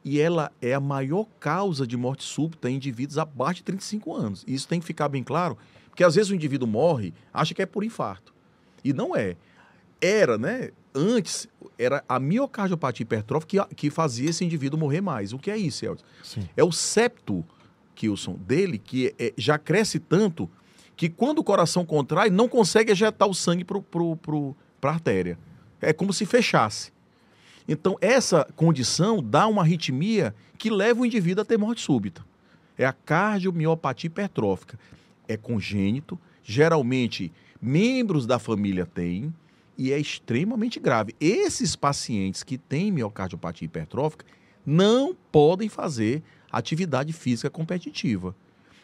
E 0.04 0.20
ela 0.20 0.52
é 0.62 0.74
a 0.74 0.80
maior 0.80 1.26
causa 1.40 1.88
de 1.88 1.96
morte 1.96 2.24
súbita 2.24 2.70
em 2.70 2.76
indivíduos 2.76 3.18
abaixo 3.18 3.58
de 3.58 3.64
35 3.64 4.14
anos. 4.14 4.44
E 4.46 4.54
isso 4.54 4.68
tem 4.68 4.80
que 4.80 4.86
ficar 4.86 5.08
bem 5.08 5.24
claro, 5.24 5.58
porque 5.90 6.04
às 6.04 6.16
vezes 6.16 6.30
o 6.30 6.36
indivíduo 6.36 6.68
morre, 6.68 7.14
acha 7.34 7.54
que 7.54 7.62
é 7.62 7.66
por 7.66 7.84
infarto. 7.84 8.34
E 8.84 8.92
não 8.92 9.16
é. 9.16 9.38
Era, 10.02 10.38
né? 10.38 10.72
Antes, 10.94 11.48
era 11.78 12.04
a 12.08 12.20
miocardiopatia 12.20 13.04
hipertrófica 13.04 13.66
que, 13.70 13.76
que 13.76 13.90
fazia 13.90 14.30
esse 14.30 14.44
indivíduo 14.44 14.78
morrer 14.78 15.00
mais. 15.00 15.32
O 15.32 15.40
que 15.40 15.50
é 15.50 15.58
isso, 15.58 15.86
Elton? 15.86 16.04
É 16.58 16.64
o 16.64 16.72
septo, 16.72 17.46
Kilson, 17.96 18.34
dele, 18.34 18.78
que 18.78 19.16
é- 19.18 19.34
já 19.38 19.58
cresce 19.58 20.00
tanto 20.00 20.50
que 20.96 21.10
quando 21.10 21.40
o 21.40 21.44
coração 21.44 21.86
contrai, 21.86 22.30
não 22.30 22.48
consegue 22.50 22.92
ejetar 22.92 23.28
o 23.28 23.34
sangue 23.34 23.64
para 23.64 23.78
a 23.78 24.94
artéria. 24.94 25.40
É 25.84 25.94
como 25.94 26.14
se 26.14 26.26
fechasse. 26.26 26.92
Então, 27.68 27.98
essa 28.02 28.48
condição 28.56 29.22
dá 29.22 29.48
uma 29.48 29.62
arritmia 29.62 30.34
que 30.58 30.70
leva 30.70 31.02
o 31.02 31.06
indivíduo 31.06 31.42
a 31.42 31.46
ter 31.46 31.58
morte 31.58 31.82
súbita. 31.82 32.26
É 32.78 32.86
a 32.86 32.94
cardiomiopatia 32.94 34.08
hipertrófica. 34.08 34.80
É 35.28 35.38
congênito, 35.38 36.20
geralmente 36.44 37.32
membros 37.62 38.26
da 38.26 38.40
família 38.40 38.86
têm, 38.86 39.34
e 39.78 39.92
é 39.92 40.00
extremamente 40.00 40.80
grave. 40.80 41.16
Esses 41.20 41.76
pacientes 41.76 42.44
que 42.44 42.58
têm 42.58 42.92
miocardiopatia 42.92 43.66
hipertrófica 43.66 44.26
não 44.66 45.16
podem 45.32 45.70
fazer 45.70 46.22
atividade 46.52 47.12
física 47.14 47.50
competitiva. 47.50 48.36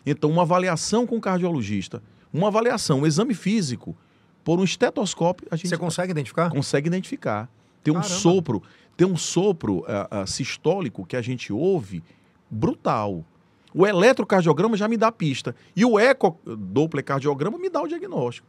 Então, 0.06 0.30
uma 0.30 0.42
avaliação 0.42 1.06
com 1.06 1.18
o 1.18 1.22
cardiologista, 1.22 2.02
uma 2.34 2.48
avaliação, 2.48 3.02
um 3.02 3.08
exame 3.08 3.34
físico, 3.34 3.96
por 4.44 4.60
um 4.60 4.64
estetoscópio, 4.64 5.48
a 5.52 5.56
gente 5.56 5.70
Você 5.70 5.78
consegue 5.78 6.12
identificar? 6.12 6.50
consegue 6.50 6.88
identificar. 6.88 7.50
Tem 7.84 7.92
um 7.94 8.02
Caramba. 8.02 8.16
sopro, 8.16 8.64
tem 8.98 9.08
um 9.08 9.18
sopro 9.18 9.86
ah, 9.88 10.08
ah, 10.12 10.26
sistólico 10.26 11.06
que 11.06 11.16
a 11.16 11.22
gente 11.22 11.54
ouve 11.54 12.04
brutal. 12.50 13.24
O 13.74 13.86
eletrocardiograma 13.86 14.76
já 14.76 14.88
me 14.88 14.98
dá 14.98 15.08
a 15.08 15.12
pista. 15.12 15.56
E 15.76 15.86
o 15.86 16.00
ecodopplercardiograma 16.00 17.58
me 17.58 17.70
dá 17.70 17.82
o 17.82 17.88
diagnóstico. 17.88 18.48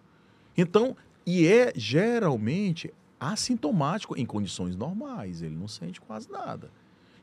Então, 0.56 0.96
e 1.26 1.46
é 1.46 1.72
geralmente 1.76 2.92
assintomático 3.18 4.16
em 4.18 4.24
condições 4.24 4.74
normais. 4.74 5.42
Ele 5.42 5.54
não 5.54 5.68
sente 5.68 6.00
quase 6.00 6.30
nada. 6.30 6.70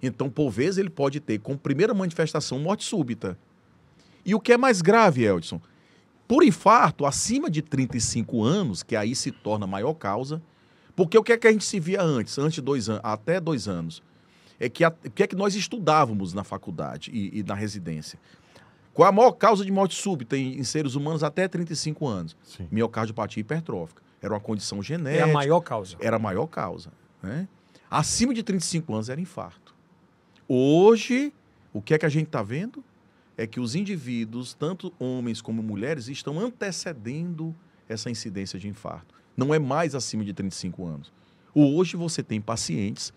Então, 0.02 0.30
por 0.30 0.52
vezes, 0.52 0.78
ele 0.78 0.92
pode 0.92 1.20
ter 1.20 1.40
como 1.40 1.58
primeira 1.58 1.94
manifestação 1.94 2.60
morte 2.60 2.84
súbita. 2.84 3.38
E 4.24 4.36
o 4.36 4.40
que 4.40 4.54
é 4.54 4.58
mais 4.58 4.82
grave, 4.82 5.24
Eldson? 5.24 5.60
Por 6.28 6.44
infarto, 6.44 7.06
acima 7.06 7.50
de 7.50 7.62
35 7.62 8.44
anos, 8.44 8.84
que 8.84 8.96
aí 8.96 9.16
se 9.16 9.32
torna 9.32 9.66
a 9.66 9.68
maior 9.68 9.94
causa, 9.94 10.42
porque 10.96 11.18
o 11.18 11.24
que 11.24 11.32
é 11.32 11.38
que 11.38 11.48
a 11.48 11.52
gente 11.52 11.64
se 11.64 11.80
via 11.80 12.02
antes, 12.02 12.38
antes 12.38 12.56
de 12.56 12.62
dois 12.62 12.90
anos, 12.90 13.02
até 13.04 13.40
dois 13.40 13.68
anos? 13.68 14.04
É 14.60 14.68
que 14.68 14.84
a- 14.84 14.90
o 15.06 15.10
que 15.12 15.24
é 15.24 15.28
que 15.28 15.36
nós 15.36 15.56
estudávamos 15.56 16.34
na 16.34 16.44
faculdade 16.44 17.12
e, 17.14 17.40
e 17.40 17.44
na 17.44 17.54
residência? 17.54 18.20
Qual 18.94 19.08
a 19.08 19.12
maior 19.12 19.32
causa 19.34 19.64
de 19.64 19.72
morte 19.72 19.94
súbita 19.96 20.36
em, 20.36 20.58
em 20.58 20.64
seres 20.64 20.96
humanos 20.96 21.24
até 21.24 21.48
35 21.48 22.08
anos? 22.08 22.36
Sim. 22.44 22.68
Miocardiopatia 22.72 23.40
hipertrófica. 23.42 24.02
Era 24.20 24.34
uma 24.34 24.40
condição 24.40 24.82
genética. 24.82 25.26
a 25.26 25.28
maior 25.34 25.60
causa. 25.62 25.96
Era 26.00 26.16
a 26.16 26.20
maior 26.20 26.48
causa. 26.48 26.92
Né? 27.22 27.48
Acima 27.90 28.34
de 28.34 28.42
35 28.42 28.92
anos 28.94 29.08
era 29.10 29.22
infarto. 29.22 29.76
Hoje, 30.50 31.32
o 31.72 31.82
que 31.82 31.94
é 31.94 31.98
que 32.00 32.06
a 32.06 32.10
gente 32.10 32.26
está 32.28 32.42
vendo? 32.42 32.84
É 33.38 33.46
que 33.46 33.60
os 33.60 33.76
indivíduos, 33.76 34.54
tanto 34.54 34.92
homens 35.00 35.42
como 35.42 35.62
mulheres, 35.62 36.08
estão 36.08 36.40
antecedendo 36.40 37.56
essa 37.88 38.10
incidência 38.10 38.58
de 38.58 38.68
infarto. 38.68 39.14
Não 39.36 39.54
é 39.54 39.60
mais 39.60 39.94
acima 39.94 40.26
de 40.26 40.34
35 40.34 40.86
anos. 40.86 41.14
Hoje 41.54 41.96
você 41.96 42.24
tem 42.24 42.42
pacientes 42.42 43.14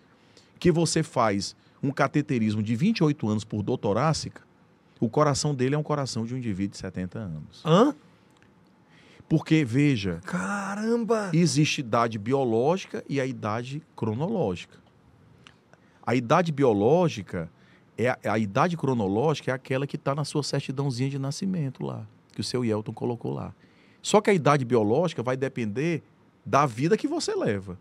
que 0.59 0.71
você 0.71 1.01
faz 1.01 1.55
um 1.81 1.91
cateterismo 1.91 2.61
de 2.61 2.75
28 2.75 3.27
anos 3.27 3.43
por 3.43 3.63
dor 3.63 3.77
torácica, 3.77 4.41
o 4.99 5.09
coração 5.09 5.55
dele 5.55 5.73
é 5.73 5.77
um 5.77 5.83
coração 5.83 6.25
de 6.25 6.35
um 6.35 6.37
indivíduo 6.37 6.73
de 6.73 6.77
70 6.77 7.17
anos. 7.17 7.63
Hã? 7.65 7.95
Porque, 9.27 9.65
veja, 9.65 10.19
Caramba! 10.23 11.31
existe 11.33 11.79
idade 11.79 12.19
biológica 12.19 13.03
e 13.09 13.19
a 13.19 13.25
idade 13.25 13.81
cronológica. 13.95 14.77
A 16.05 16.13
idade 16.13 16.51
biológica 16.51 17.49
é 17.97 18.09
a, 18.09 18.17
a 18.33 18.39
idade 18.39 18.77
cronológica 18.77 19.51
é 19.51 19.53
aquela 19.53 19.85
que 19.85 19.95
está 19.95 20.15
na 20.15 20.23
sua 20.23 20.43
certidãozinha 20.43 21.09
de 21.09 21.19
nascimento 21.19 21.83
lá, 21.83 22.05
que 22.33 22.41
o 22.41 22.43
seu 22.43 22.63
Yelton 22.63 22.93
colocou 22.93 23.33
lá. 23.33 23.53
Só 24.01 24.19
que 24.19 24.29
a 24.29 24.33
idade 24.33 24.65
biológica 24.65 25.21
vai 25.21 25.37
depender 25.37 26.01
da 26.45 26.65
vida 26.65 26.97
que 26.97 27.07
você 27.07 27.35
leva. 27.35 27.77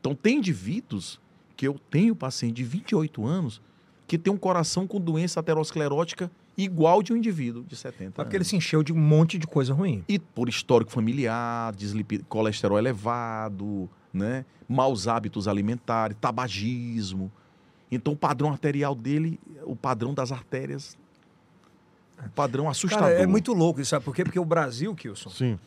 Então 0.00 0.14
tem 0.14 0.38
indivíduos 0.38 1.20
que 1.56 1.66
eu 1.66 1.78
tenho 1.90 2.16
paciente 2.16 2.56
de 2.56 2.64
28 2.64 3.26
anos 3.26 3.60
que 4.06 4.18
tem 4.18 4.32
um 4.32 4.36
coração 4.36 4.86
com 4.86 5.00
doença 5.00 5.40
aterosclerótica 5.40 6.30
igual 6.56 7.02
de 7.02 7.12
um 7.12 7.16
indivíduo 7.16 7.64
de 7.64 7.74
70 7.74 8.12
Porque 8.12 8.20
anos. 8.20 8.34
ele 8.34 8.44
se 8.44 8.56
encheu 8.56 8.82
de 8.82 8.92
um 8.92 8.96
monte 8.96 9.38
de 9.38 9.46
coisa 9.46 9.72
ruim. 9.74 10.04
E 10.08 10.18
por 10.18 10.48
histórico 10.48 10.90
familiar, 10.90 11.74
colesterol 12.28 12.78
elevado, 12.78 13.88
né? 14.12 14.44
maus 14.68 15.08
hábitos 15.08 15.48
alimentares, 15.48 16.16
tabagismo. 16.20 17.30
Então 17.94 18.12
o 18.12 18.16
padrão 18.16 18.50
arterial 18.50 18.94
dele, 18.94 19.38
o 19.64 19.74
padrão 19.76 20.12
das 20.14 20.30
artérias, 20.32 20.96
um 22.24 22.28
padrão 22.28 22.68
assustador. 22.68 23.08
Cara, 23.08 23.20
é 23.22 23.26
muito 23.26 23.52
louco 23.52 23.80
isso, 23.80 23.90
sabe 23.90 24.04
por 24.04 24.14
quê? 24.14 24.24
Porque 24.24 24.38
o 24.38 24.44
Brasil, 24.44 24.94
Kilson, 24.94 25.30
Sim. 25.30 25.58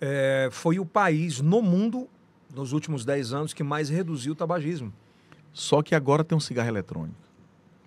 é, 0.00 0.48
foi 0.50 0.78
o 0.78 0.84
país 0.86 1.40
no 1.40 1.60
mundo, 1.62 2.08
nos 2.54 2.72
últimos 2.72 3.04
10 3.04 3.32
anos, 3.32 3.52
que 3.54 3.62
mais 3.62 3.88
reduziu 3.88 4.32
o 4.32 4.36
tabagismo. 4.36 4.92
Só 5.52 5.82
que 5.82 5.94
agora 5.94 6.22
tem 6.24 6.36
um 6.36 6.40
cigarro 6.40 6.68
eletrônico. 6.68 7.16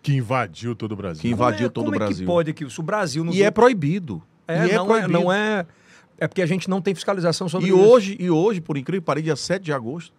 Que 0.01 0.13
invadiu 0.15 0.75
todo 0.75 0.91
o 0.91 0.95
Brasil. 0.95 1.21
Que 1.21 1.29
invadiu 1.29 1.57
Como 1.59 1.65
é- 1.67 1.69
todo 1.69 1.83
o 1.83 1.85
como 1.85 1.95
é 1.95 1.99
Brasil. 1.99 2.17
que 2.17 2.25
pode, 2.25 2.53
Kilson? 2.53 2.81
O 2.81 2.85
Brasil... 2.85 3.23
Nos 3.23 3.35
E 3.35 3.41
é 3.43 3.49
proibido. 3.49 4.21
É, 4.47 4.67
e 4.67 4.71
é 4.71 4.75
não, 4.75 4.83
é, 4.83 4.87
proibido. 4.87 5.11
não 5.13 5.31
é. 5.31 5.65
É 6.17 6.27
porque 6.27 6.41
a 6.41 6.45
gente 6.45 6.69
não 6.69 6.81
tem 6.81 6.93
fiscalização 6.93 7.47
sobre 7.49 7.67
E 7.67 7.69
isso. 7.69 7.79
hoje, 7.79 8.17
e 8.19 8.29
hoje, 8.29 8.59
por 8.61 8.77
incrível 8.77 9.01
pareça, 9.01 9.23
dia 9.23 9.35
7 9.37 9.63
de 9.63 9.71
agosto, 9.73 10.13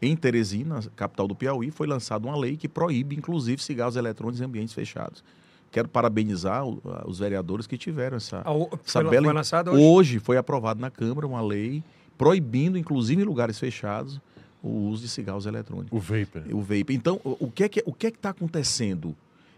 em 0.00 0.14
Teresina, 0.16 0.80
capital 0.94 1.26
do 1.26 1.34
Piauí, 1.34 1.70
foi 1.70 1.86
lançada 1.86 2.26
uma 2.26 2.36
lei 2.36 2.56
que 2.56 2.68
proíbe, 2.68 3.16
inclusive, 3.16 3.62
cigarros 3.62 3.96
eletrônicos 3.96 4.40
em 4.40 4.44
ambientes 4.44 4.72
fechados. 4.74 5.24
Quero 5.70 5.88
parabenizar 5.88 6.64
os 7.06 7.18
vereadores 7.18 7.66
que 7.66 7.76
tiveram 7.76 8.16
essa, 8.16 8.40
A 8.44 8.52
o- 8.52 8.68
essa 8.84 9.00
foi, 9.02 9.10
bela... 9.10 9.44
foi 9.44 9.68
hoje. 9.72 9.84
Hoje 9.84 10.18
foi 10.18 10.36
aprovado 10.36 10.80
na 10.80 10.90
Câmara 10.90 11.26
uma 11.26 11.40
lei 11.42 11.82
proibindo, 12.16 12.78
inclusive 12.78 13.20
em 13.22 13.24
lugares 13.24 13.58
fechados, 13.58 14.20
o 14.62 14.68
uso 14.88 15.02
de 15.02 15.08
cigarros 15.08 15.46
eletrônicos. 15.46 15.96
O 15.96 16.00
Vapor. 16.00 16.42
O 16.52 16.60
vape. 16.60 16.92
Então, 16.94 17.20
o 17.22 17.50
que 17.50 17.64
é 17.64 17.68
que 17.68 17.82
o 17.86 17.92
que 17.92 18.06
é 18.08 18.10
que 18.10 18.16
está 18.16 18.30
acontecendo? 18.30 19.14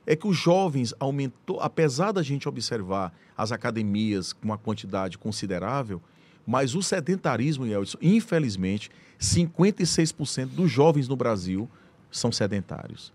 É 0.06 0.16
que 0.16 0.26
os 0.26 0.36
jovens 0.36 0.92
aumentou, 0.98 1.60
apesar 1.60 2.10
da 2.12 2.22
gente 2.22 2.48
observar 2.48 3.12
as 3.36 3.52
academias 3.52 4.32
com 4.32 4.46
uma 4.46 4.58
quantidade 4.58 5.16
considerável, 5.16 6.02
mas 6.46 6.74
o 6.74 6.82
sedentarismo, 6.82 7.66
Yeltsin, 7.66 7.96
infelizmente, 8.02 8.90
56% 9.20 10.46
dos 10.46 10.70
jovens 10.70 11.06
no 11.08 11.14
Brasil 11.16 11.68
são 12.10 12.32
sedentários. 12.32 13.12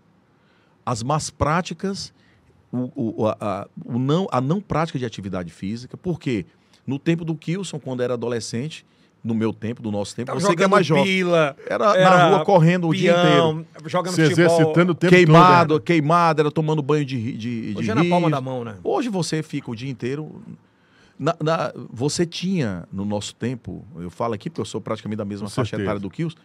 As 0.84 1.02
más 1.02 1.30
práticas, 1.30 2.12
o, 2.72 2.90
o- 3.24 3.28
a, 3.28 3.66
o 3.84 3.98
não, 3.98 4.28
a 4.30 4.40
não 4.40 4.60
prática 4.60 4.98
de 4.98 5.04
atividade 5.04 5.50
física, 5.50 5.96
porque 5.96 6.46
no 6.86 6.98
tempo 6.98 7.24
do 7.24 7.34
Kilson, 7.34 7.80
quando 7.80 8.02
era 8.02 8.14
adolescente, 8.14 8.86
no 9.24 9.34
meu 9.34 9.52
tempo, 9.52 9.82
do 9.82 9.90
nosso 9.90 10.14
tempo, 10.14 10.26
Tava 10.28 10.38
você 10.38 10.54
que 10.54 10.62
é 10.62 10.68
mais 10.68 10.86
jovem. 10.86 11.04
pila, 11.04 11.56
Era, 11.68 11.86
na 11.88 11.96
era 11.96 12.28
rua 12.28 12.44
correndo 12.44 12.86
o 12.88 12.94
dia 12.94 13.10
inteiro. 13.10 13.66
jogando 13.86 14.14
Se 14.14 14.22
futebol. 14.22 14.44
exercitando 14.54 14.92
o 14.92 14.94
tempo 14.94 15.12
Queimado, 15.12 15.68
todo. 15.74 15.78
né? 15.80 15.84
queimado, 15.84 16.40
era 16.42 16.50
tomando 16.52 16.80
banho 16.80 17.04
de, 17.04 17.32
de, 17.36 17.72
de 17.72 17.78
Hoje 17.78 17.90
é 17.90 17.94
na 17.94 18.04
palma 18.04 18.30
da 18.30 18.40
mão, 18.40 18.62
né? 18.62 18.76
Hoje 18.84 19.08
você 19.08 19.42
fica 19.42 19.68
o 19.68 19.74
dia 19.74 19.90
inteiro. 19.90 20.40
Na- 21.18 21.36
na- 21.42 21.72
você 21.90 22.24
tinha, 22.26 22.86
no 22.92 23.04
nosso 23.04 23.34
tempo, 23.34 23.84
eu 23.96 24.10
falo 24.10 24.34
aqui 24.34 24.50
porque 24.50 24.60
eu 24.60 24.64
sou 24.64 24.80
praticamente 24.80 25.18
da 25.18 25.24
mesma 25.24 25.46
Com 25.48 25.54
faixa 25.54 25.70
certeza. 25.70 25.82
etária 25.82 26.00
do 26.00 26.10
Kios, 26.10 26.36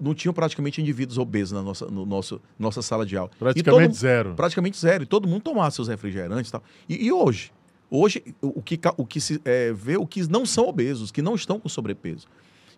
não 0.00 0.14
tinham 0.14 0.32
praticamente 0.32 0.80
indivíduos 0.80 1.18
obesos 1.18 1.52
na 1.52 1.62
nossa, 1.62 1.86
no 1.86 2.06
nosso, 2.06 2.40
nossa 2.58 2.82
sala 2.82 3.04
de 3.04 3.16
aula. 3.16 3.30
Praticamente 3.38 3.88
todo- 3.88 3.94
zero. 3.98 4.34
praticamente 4.34 4.78
zero. 4.78 5.02
E 5.02 5.06
todo 5.06 5.26
mundo 5.26 5.42
tomava 5.42 5.70
seus 5.70 5.88
refrigerantes 5.88 6.50
e 6.50 6.52
tal. 6.52 6.62
E, 6.88 7.06
e 7.06 7.12
hoje? 7.12 7.50
Hoje, 7.90 8.22
o 8.40 8.62
que, 8.62 8.78
o 8.96 9.04
que 9.04 9.20
se 9.20 9.40
é, 9.44 9.72
vê 9.72 9.96
o 9.96 10.06
que 10.06 10.22
não 10.30 10.46
são 10.46 10.66
obesos, 10.68 11.10
que 11.10 11.20
não 11.20 11.34
estão 11.34 11.58
com 11.60 11.68
sobrepeso. 11.68 12.26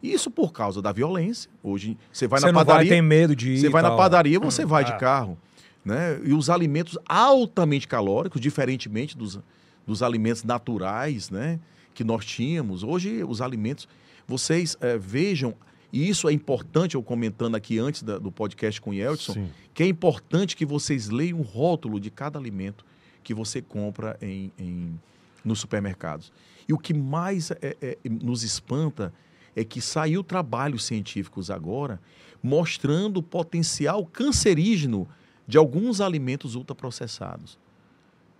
E 0.02 0.12
Isso 0.12 0.30
por 0.30 0.52
causa 0.52 0.82
da 0.82 0.92
violência. 0.92 1.50
Hoje, 1.62 1.96
você 2.12 2.26
vai 2.26 2.40
Você 2.40 2.46
na 2.52 2.64
padaria. 2.64 2.90
tem 2.90 3.00
medo 3.02 3.34
de 3.36 3.52
ir 3.52 3.58
Você 3.58 3.68
vai 3.68 3.80
na 3.82 3.88
tal. 3.88 3.98
padaria, 3.98 4.40
você 4.40 4.64
vai 4.64 4.82
Ah. 4.82 4.86
de 4.86 4.98
carro. 4.98 5.38
Né? 5.84 6.18
E 6.24 6.32
os 6.32 6.48
alimentos 6.50 6.98
altamente 7.06 7.86
calóricos, 7.86 8.40
diferentemente 8.40 9.16
dos, 9.16 9.38
dos 9.86 10.02
alimentos 10.02 10.44
naturais 10.44 11.30
né? 11.30 11.58
que 11.92 12.02
nós 12.04 12.24
tínhamos. 12.24 12.82
Hoje, 12.82 13.22
os 13.24 13.40
alimentos, 13.40 13.88
vocês 14.26 14.76
eh, 14.80 14.96
vejam, 14.98 15.54
e 15.92 16.08
isso 16.08 16.28
é 16.28 16.32
importante, 16.32 16.94
eu 16.96 17.02
comentando 17.02 17.54
aqui 17.54 17.78
antes 17.78 18.02
da- 18.02 18.18
do 18.18 18.32
podcast 18.32 18.80
com 18.80 18.90
o 18.90 18.94
Yeltsin, 18.94 19.32
Sim. 19.34 19.48
que 19.72 19.82
é 19.82 19.86
importante 19.86 20.56
que 20.56 20.66
vocês 20.66 21.08
leiam 21.08 21.38
o 21.38 21.42
rótulo 21.42 22.00
de 22.00 22.10
cada 22.10 22.38
alimento 22.38 22.84
que 23.22 23.32
você 23.34 23.62
compra 23.62 24.16
em, 24.20 24.50
em- 24.58 25.00
nos 25.44 25.60
supermercados. 25.60 26.32
E 26.68 26.72
o 26.72 26.78
que 26.78 26.92
mais 26.94 27.50
é- 27.50 27.76
é- 27.80 27.98
nos 28.08 28.42
espanta 28.42 29.12
é 29.54 29.62
que 29.62 29.80
saiu 29.80 30.24
trabalhos 30.24 30.84
científicos 30.84 31.50
agora 31.50 32.00
mostrando 32.42 33.18
o 33.18 33.22
potencial 33.22 34.04
cancerígeno 34.04 35.06
de 35.46 35.56
alguns 35.58 36.00
alimentos 36.00 36.54
ultraprocessados. 36.56 37.58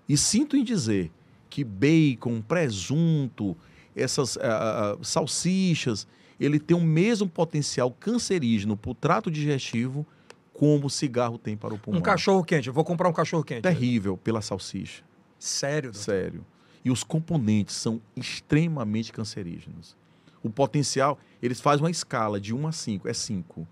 E 0.09 0.17
sinto 0.17 0.57
em 0.57 0.65
dizer 0.65 1.11
que 1.55 1.63
bacon, 1.63 2.41
presunto, 2.43 3.57
essas 3.95 4.37
ah, 4.39 4.97
ah, 5.01 5.05
salsichas, 5.05 6.05
ele 6.41 6.59
tem 6.59 6.77
o 6.77 6.81
mesmo 6.81 7.29
potencial 7.29 7.93
cancerígeno 7.93 8.77
para 8.77 8.91
o 8.91 8.95
trato 8.95 9.31
digestivo 9.31 10.05
como 10.53 10.87
o 10.87 10.91
cigarro 10.91 11.39
tem 11.39 11.57
para 11.57 11.73
o 11.73 11.79
pulmão. 11.79 12.01
Um 12.01 12.03
cachorro 12.03 12.43
quente. 12.43 12.67
Eu 12.67 12.75
vou 12.75 12.83
comprar 12.83 13.09
um 13.09 13.13
cachorro 13.13 13.45
quente. 13.45 13.63
Terrível 13.63 14.17
pela 14.17 14.43
salsicha. 14.43 15.05
Sério, 15.39 15.93
doutor? 15.93 16.05
Sério. 16.05 16.45
E 16.85 16.91
os 16.91 17.05
componentes 17.05 17.77
são 17.77 18.01
extremamente 18.17 19.13
cancerígenos. 19.13 19.97
O 20.43 20.51
potencial, 20.51 21.21
eles 21.41 21.61
fazem 21.61 21.85
uma 21.85 21.91
escala 21.91 22.41
de 22.41 22.53
1 22.53 22.67
a 22.67 22.73
5, 22.73 23.09
é 23.09 23.13
5. 23.15 23.65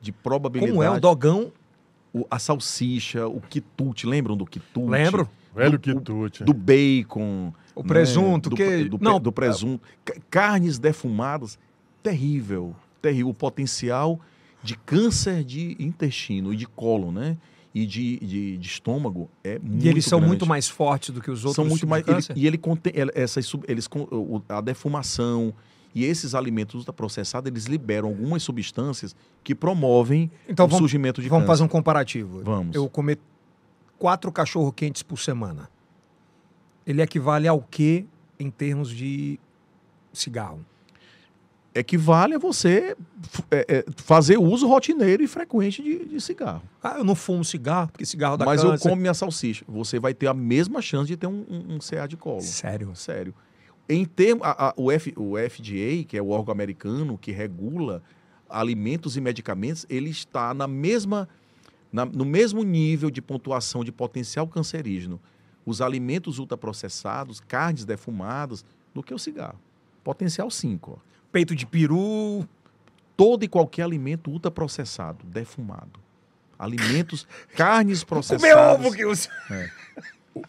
De 0.00 0.10
probabilidade. 0.10 0.72
Como 0.72 0.82
é 0.82 0.90
o 0.90 0.98
dogão? 1.00 1.52
o- 2.12 2.26
a 2.30 2.38
salsicha, 2.38 3.28
o 3.28 3.40
quitute, 3.40 4.06
lembram 4.06 4.36
do 4.36 4.46
quitute? 4.46 4.88
Lembro. 4.90 5.28
Velho 5.56 5.72
do- 5.72 5.78
quitute. 5.80 6.44
Do 6.44 6.52
bacon. 6.54 7.52
O 7.74 7.82
né? 7.82 7.88
presunto, 7.88 8.50
do, 8.50 8.56
que- 8.56 8.84
do, 8.84 8.98
não, 9.00 9.18
do 9.20 9.32
presunto. 9.32 9.86
Ca- 10.04 10.14
Carnes 10.30 10.78
defumadas, 10.78 11.58
terrível. 12.02 12.74
Terrível. 13.02 13.28
O 13.30 13.34
potencial 13.34 14.20
de 14.62 14.76
câncer 14.76 15.44
de 15.44 15.76
intestino 15.78 16.52
e 16.52 16.56
de 16.56 16.66
cólon, 16.66 17.10
né? 17.12 17.36
E 17.74 17.84
de, 17.84 18.18
de, 18.20 18.56
de 18.56 18.66
estômago 18.66 19.28
é 19.44 19.58
muito 19.58 19.84
E 19.84 19.88
eles 19.88 20.04
são 20.06 20.18
grande. 20.18 20.28
muito 20.30 20.46
mais 20.46 20.66
fortes 20.68 21.10
do 21.10 21.20
que 21.20 21.30
os 21.30 21.44
outros 21.44 21.56
são 21.56 21.64
muito 21.66 21.86
mais 21.86 22.06
ele- 22.08 22.40
e 22.40 22.46
ele 22.46 22.56
contém 22.56 22.92
ele- 22.96 23.12
essas 23.14 23.52
eles 23.68 23.86
a 24.48 24.60
defumação 24.62 25.52
e 25.94 26.04
esses 26.04 26.34
alimentos 26.34 26.74
ultraprocessados 26.76 27.50
eles 27.50 27.66
liberam 27.66 28.08
algumas 28.08 28.42
substâncias 28.42 29.14
que 29.44 29.54
promovem 29.54 30.30
Então 30.48 30.64
o 30.64 30.68
vamos, 30.68 30.78
surgimento 30.78 31.20
de 31.20 31.28
vamos 31.28 31.42
câncer. 31.42 31.52
fazer 31.52 31.64
um 31.64 31.68
comparativo. 31.68 32.40
Vamos. 32.42 32.74
Eu 32.74 32.88
comer 32.88 33.18
quatro 33.98 34.30
cachorro 34.32 34.72
quentes 34.72 35.02
por 35.02 35.18
semana. 35.18 35.68
Ele 36.86 37.02
equivale 37.02 37.48
ao 37.48 37.60
que 37.60 38.06
em 38.38 38.50
termos 38.50 38.90
de 38.90 39.38
cigarro? 40.12 40.64
equivale 41.74 42.34
a 42.34 42.38
você 42.38 42.96
é, 43.50 43.66
é, 43.68 43.84
fazer 43.96 44.38
uso 44.38 44.66
rotineiro 44.66 45.22
e 45.22 45.26
frequente 45.28 45.82
de, 45.82 46.06
de 46.06 46.20
cigarro. 46.22 46.62
Ah, 46.82 46.94
eu 46.96 47.04
não 47.04 47.14
fumo 47.14 47.44
cigarro, 47.44 47.90
porque 47.92 48.06
cigarro 48.06 48.38
dá 48.38 48.46
Mas 48.46 48.62
eu 48.62 48.70
câncer. 48.70 48.82
como 48.88 48.96
minha 48.96 49.12
salsicha. 49.12 49.62
Você 49.68 49.98
vai 50.00 50.14
ter 50.14 50.26
a 50.26 50.32
mesma 50.32 50.80
chance 50.80 51.06
de 51.06 51.18
ter 51.18 51.26
um, 51.26 51.44
um, 51.46 51.74
um 51.74 51.78
CA 51.78 52.06
de 52.06 52.16
colo. 52.16 52.40
Sério? 52.40 52.96
Sério. 52.96 53.34
Em 53.86 54.06
termos, 54.06 54.42
a- 54.46 54.68
a- 54.68 54.74
o, 54.74 54.90
F, 54.90 55.12
o 55.18 55.36
FDA, 55.36 56.02
que 56.08 56.16
é 56.16 56.22
o 56.22 56.30
órgão 56.30 56.50
americano 56.50 57.18
que 57.18 57.30
regula 57.30 58.02
alimentos 58.48 59.18
e 59.18 59.20
medicamentos, 59.20 59.84
ele 59.90 60.08
está 60.08 60.54
na 60.54 60.66
mesma, 60.66 61.28
na- 61.92 62.04
no 62.06 62.24
mesmo 62.24 62.62
nível 62.62 63.10
de 63.10 63.20
pontuação 63.22 63.82
de 63.84 63.90
potencial 63.92 64.46
cancerígeno. 64.46 65.20
Os 65.64 65.80
alimentos 65.80 66.38
ultraprocessados, 66.38 67.40
carnes 67.40 67.84
defumadas, 67.84 68.64
do 68.94 69.02
que 69.02 69.12
o 69.12 69.18
cigarro. 69.18 69.58
Potencial 70.04 70.50
5. 70.50 71.00
Peito 71.32 71.54
de 71.54 71.66
peru. 71.66 72.46
Todo 73.16 73.44
e 73.44 73.48
qualquer 73.48 73.82
alimento 73.82 74.30
ultraprocessado, 74.30 75.24
defumado. 75.26 75.98
Alimentos, 76.58 77.26
carnes 77.56 78.04
Comer 78.04 78.08
processadas. 78.08 78.74
ovo 78.86 78.94
que 78.94 79.04
os... 79.06 79.28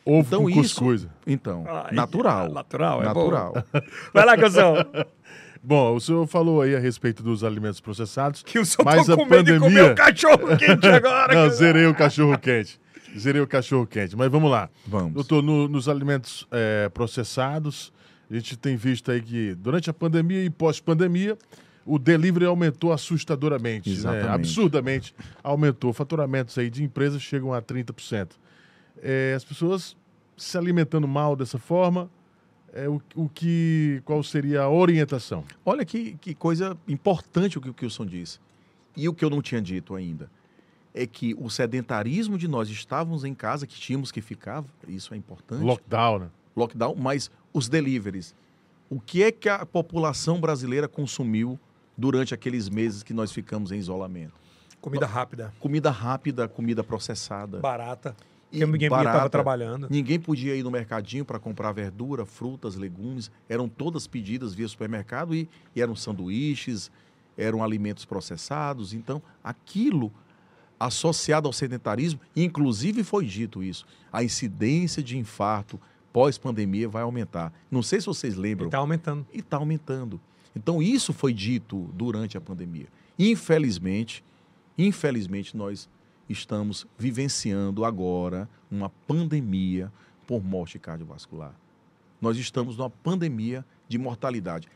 Ovo 0.05 0.19
Então 0.19 0.41
com 0.43 0.49
isso- 0.49 0.59
cuscuz. 0.75 1.07
Então, 1.25 1.63
Ai, 1.65 1.93
natural. 1.93 2.51
Natural, 2.51 3.01
é 3.01 3.05
bom. 3.05 3.13
natural. 3.13 3.53
Vai 4.13 4.25
lá, 4.25 4.35
Guzão. 4.35 4.75
Bom, 5.63 5.95
o 5.95 5.99
senhor 5.99 6.25
falou 6.27 6.61
aí 6.61 6.75
a 6.75 6.79
respeito 6.79 7.21
dos 7.23 7.43
alimentos 7.43 7.79
processados. 7.79 8.43
Que 8.43 8.59
o 8.59 8.65
senhor 8.65 8.85
Mas 8.85 9.05
tá 9.07 9.13
a 9.13 9.15
com 9.15 9.25
medo 9.25 9.43
de 9.53 9.59
comer 9.59 9.69
pandemia- 9.73 9.91
o 9.91 9.95
cachorro 9.95 10.57
quente 10.57 10.87
agora. 10.87 11.33
Não, 11.35 11.43
Guzão. 11.45 11.57
zerei 11.57 11.85
o 11.85 11.93
cachorro 11.95 12.37
quente. 12.39 12.79
Zerei 13.17 13.41
o 13.41 13.47
cachorro 13.47 13.87
quente. 13.87 14.15
Mas 14.15 14.29
vamos 14.31 14.49
lá. 14.51 14.69
Vamos. 14.85 15.13
Doutor, 15.13 15.41
no- 15.41 15.67
nos 15.67 15.87
alimentos 15.89 16.45
é, 16.51 16.89
processados, 16.89 17.91
a 18.29 18.33
gente 18.33 18.55
tem 18.57 18.75
visto 18.75 19.11
aí 19.11 19.21
que 19.21 19.55
durante 19.55 19.89
a 19.89 19.93
pandemia 19.93 20.43
e 20.43 20.49
pós-pandemia, 20.49 21.37
o 21.85 21.97
delivery 21.97 22.45
aumentou 22.45 22.91
assustadoramente, 22.91 23.89
né? 23.89 23.95
Exatamente. 23.95 24.27
absurdamente 24.29 25.15
aumentou. 25.43 25.93
Faturamentos 25.93 26.57
aí 26.57 26.69
de 26.69 26.83
empresas 26.83 27.21
chegam 27.21 27.53
a 27.53 27.61
30%. 27.61 28.31
É, 29.01 29.33
as 29.35 29.45
pessoas 29.45 29.95
se 30.35 30.57
alimentando 30.57 31.07
mal 31.07 31.35
dessa 31.35 31.57
forma, 31.57 32.09
é, 32.73 32.87
o, 32.87 33.01
o 33.15 33.29
que, 33.29 34.01
qual 34.05 34.21
seria 34.23 34.61
a 34.61 34.69
orientação? 34.69 35.43
Olha 35.65 35.85
que, 35.85 36.15
que 36.21 36.33
coisa 36.33 36.77
importante 36.87 37.57
o 37.57 37.61
que 37.61 37.69
o 37.69 37.73
Kilson 37.73 38.05
disse. 38.05 38.39
E 38.95 39.07
o 39.07 39.13
que 39.13 39.23
eu 39.23 39.29
não 39.29 39.41
tinha 39.41 39.61
dito 39.61 39.95
ainda. 39.95 40.29
É 40.93 41.05
que 41.05 41.35
o 41.37 41.49
sedentarismo 41.49 42.37
de 42.37 42.47
nós 42.47 42.69
estávamos 42.69 43.23
em 43.23 43.33
casa, 43.33 43.67
que 43.67 43.79
tínhamos 43.79 44.11
que 44.11 44.21
ficar, 44.21 44.63
isso 44.87 45.13
é 45.13 45.17
importante. 45.17 45.63
Lockdown, 45.63 46.19
né? 46.19 46.29
lockdown, 46.55 46.95
mas 46.95 47.29
os 47.53 47.69
deliveries. 47.69 48.33
O 48.89 48.99
que 48.99 49.21
é 49.21 49.31
que 49.31 49.47
a 49.47 49.65
população 49.65 50.39
brasileira 50.41 50.87
consumiu 50.87 51.59
durante 51.95 52.33
aqueles 52.33 52.69
meses 52.69 53.03
que 53.03 53.13
nós 53.13 53.31
ficamos 53.31 53.71
em 53.71 53.77
isolamento? 53.77 54.33
Comida 54.81 55.05
rápida, 55.05 55.53
Comida 55.59 55.91
rápida, 55.91 56.47
comida 56.47 56.83
processada. 56.83 57.59
barata. 57.59 58.15
E 58.51 58.65
ninguém 58.65 58.87
estava 58.87 59.29
trabalhando. 59.29 59.87
Ninguém 59.89 60.19
podia 60.19 60.55
ir 60.55 60.63
no 60.63 60.71
mercadinho 60.71 61.25
para 61.25 61.37
comprar 61.37 61.71
verdura, 61.71 62.25
frutas, 62.25 62.75
legumes. 62.75 63.29
Eram 63.49 63.67
todas 63.67 64.07
pedidas 64.07 64.53
via 64.53 64.67
supermercado 64.67 65.35
e, 65.35 65.49
e 65.75 65.81
eram 65.81 65.95
sanduíches, 65.95 66.89
eram 67.37 67.63
alimentos 67.63 68.05
processados. 68.05 68.93
Então, 68.93 69.21
aquilo 69.43 70.11
associado 70.79 71.47
ao 71.47 71.53
sedentarismo, 71.53 72.19
inclusive 72.35 73.03
foi 73.03 73.25
dito 73.25 73.63
isso, 73.63 73.85
a 74.13 74.23
incidência 74.23 75.01
de 75.01 75.17
infarto 75.17 75.79
pós-pandemia 76.13 76.87
vai 76.87 77.03
aumentar. 77.03 77.51
Não 77.69 77.81
sei 77.83 77.99
se 77.99 78.07
vocês 78.07 78.35
lembram, 78.35 78.67
Está 78.67 78.77
aumentando. 78.77 79.25
e 79.33 79.39
está 79.39 79.57
aumentando. 79.57 80.21
Então, 80.55 80.81
isso 80.81 81.13
foi 81.13 81.33
dito 81.33 81.89
durante 81.93 82.37
a 82.37 82.41
pandemia. 82.41 82.87
Infelizmente, 83.19 84.23
infelizmente, 84.77 85.55
nós 85.55 85.89
estamos 86.29 86.85
vivenciando 86.97 87.85
agora 87.85 88.49
uma 88.69 88.89
pandemia 88.89 89.91
por 90.25 90.43
morte 90.43 90.77
cardiovascular. 90.77 91.53
Nós 92.21 92.37
estamos 92.37 92.77
numa 92.77 92.89
pandemia 92.89 93.65
de 93.87 93.97
mortalidade. 93.97 94.67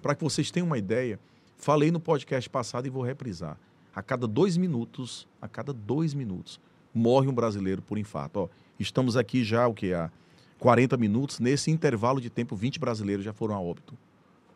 Para 0.00 0.14
que 0.14 0.22
vocês 0.22 0.50
tenham 0.50 0.66
uma 0.66 0.78
ideia, 0.78 1.18
falei 1.56 1.90
no 1.90 1.98
podcast 1.98 2.48
passado 2.48 2.86
e 2.86 2.90
vou 2.90 3.02
reprisar. 3.02 3.58
A 3.94 4.02
cada 4.02 4.26
dois 4.26 4.56
minutos, 4.56 5.26
a 5.40 5.48
cada 5.48 5.72
dois 5.72 6.14
minutos, 6.14 6.60
morre 6.94 7.28
um 7.28 7.34
brasileiro 7.34 7.82
por 7.82 7.98
infarto. 7.98 8.40
Ó, 8.40 8.48
estamos 8.78 9.16
aqui 9.16 9.44
já, 9.44 9.66
o 9.66 9.74
que? 9.74 9.92
Há 9.92 10.10
40 10.58 10.96
minutos. 10.96 11.40
Nesse 11.40 11.70
intervalo 11.70 12.20
de 12.20 12.30
tempo, 12.30 12.54
20 12.54 12.78
brasileiros 12.78 13.24
já 13.24 13.32
foram 13.32 13.54
a 13.54 13.60
óbito. 13.60 13.96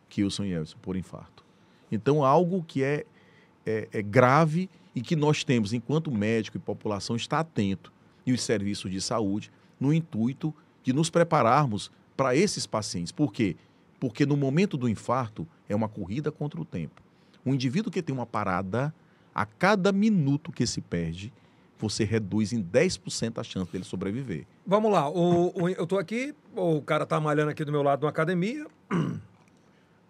Kilson 0.09 0.45
e 0.45 0.53
Elson, 0.53 0.79
por 0.81 0.97
infarto. 0.97 1.45
Então, 1.91 2.25
algo 2.25 2.63
que 2.63 2.83
é, 2.83 3.05
é, 3.65 3.89
é 3.93 4.03
grave 4.03 4.69
e 4.97 5.03
que 5.03 5.15
nós 5.15 5.45
temos, 5.45 5.73
enquanto 5.73 6.11
médico 6.11 6.57
e 6.57 6.61
população, 6.61 7.15
estar 7.15 7.39
atento 7.39 7.93
e 8.27 8.33
os 8.33 8.41
serviços 8.43 8.91
de 8.91 9.01
saúde 9.01 9.53
no 9.79 9.93
intuito 9.93 10.53
de 10.83 10.93
nos 10.93 11.11
prepararmos 11.11 11.91
para 12.17 12.35
esses 12.35 12.67
pacientes. 12.67 13.13
Por 13.13 13.31
quê? 13.33 13.57
Porque 14.01 14.25
no 14.27 14.37
momento 14.37 14.77
do 14.77 14.89
infarto 14.89 15.47
é 15.69 15.77
uma 15.77 15.89
corrida 15.89 16.33
contra 16.33 16.59
o 16.61 16.65
tempo. 16.65 17.03
Um 17.45 17.53
indivíduo 17.55 17.93
que 17.93 18.03
tem 18.03 18.15
uma 18.15 18.25
parada, 18.27 18.93
a 19.35 19.45
cada 19.45 19.93
minuto 19.93 20.51
que 20.51 20.67
se 20.67 20.81
perde, 20.81 21.31
você 21.79 22.05
reduz 22.05 22.55
em 22.55 22.63
10% 22.65 23.39
a 23.39 23.45
chance 23.45 23.71
dele 23.71 23.85
sobreviver. 23.85 24.47
Vamos 24.67 24.91
lá, 24.91 25.09
o, 25.11 25.53
o- 25.55 25.69
eu 25.69 25.87
tô 25.87 25.99
aqui, 25.99 26.35
o 26.57 26.81
cara 26.81 27.05
tá 27.05 27.21
malhando 27.21 27.51
aqui 27.51 27.65
do 27.67 27.71
meu 27.71 27.83
lado 27.83 28.01
numa 28.01 28.09
academia, 28.11 28.67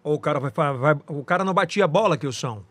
ou 0.01 0.13
o 0.15 0.19
cara 0.19 0.39
vai, 0.39 0.51
vai 0.51 0.95
o 1.07 1.23
cara 1.25 1.43
não 1.43 1.53
batia 1.53 1.83
a 1.83 1.87
bola, 1.87 2.17
que 2.17 2.25
o 2.25 2.31
são. 2.31 2.63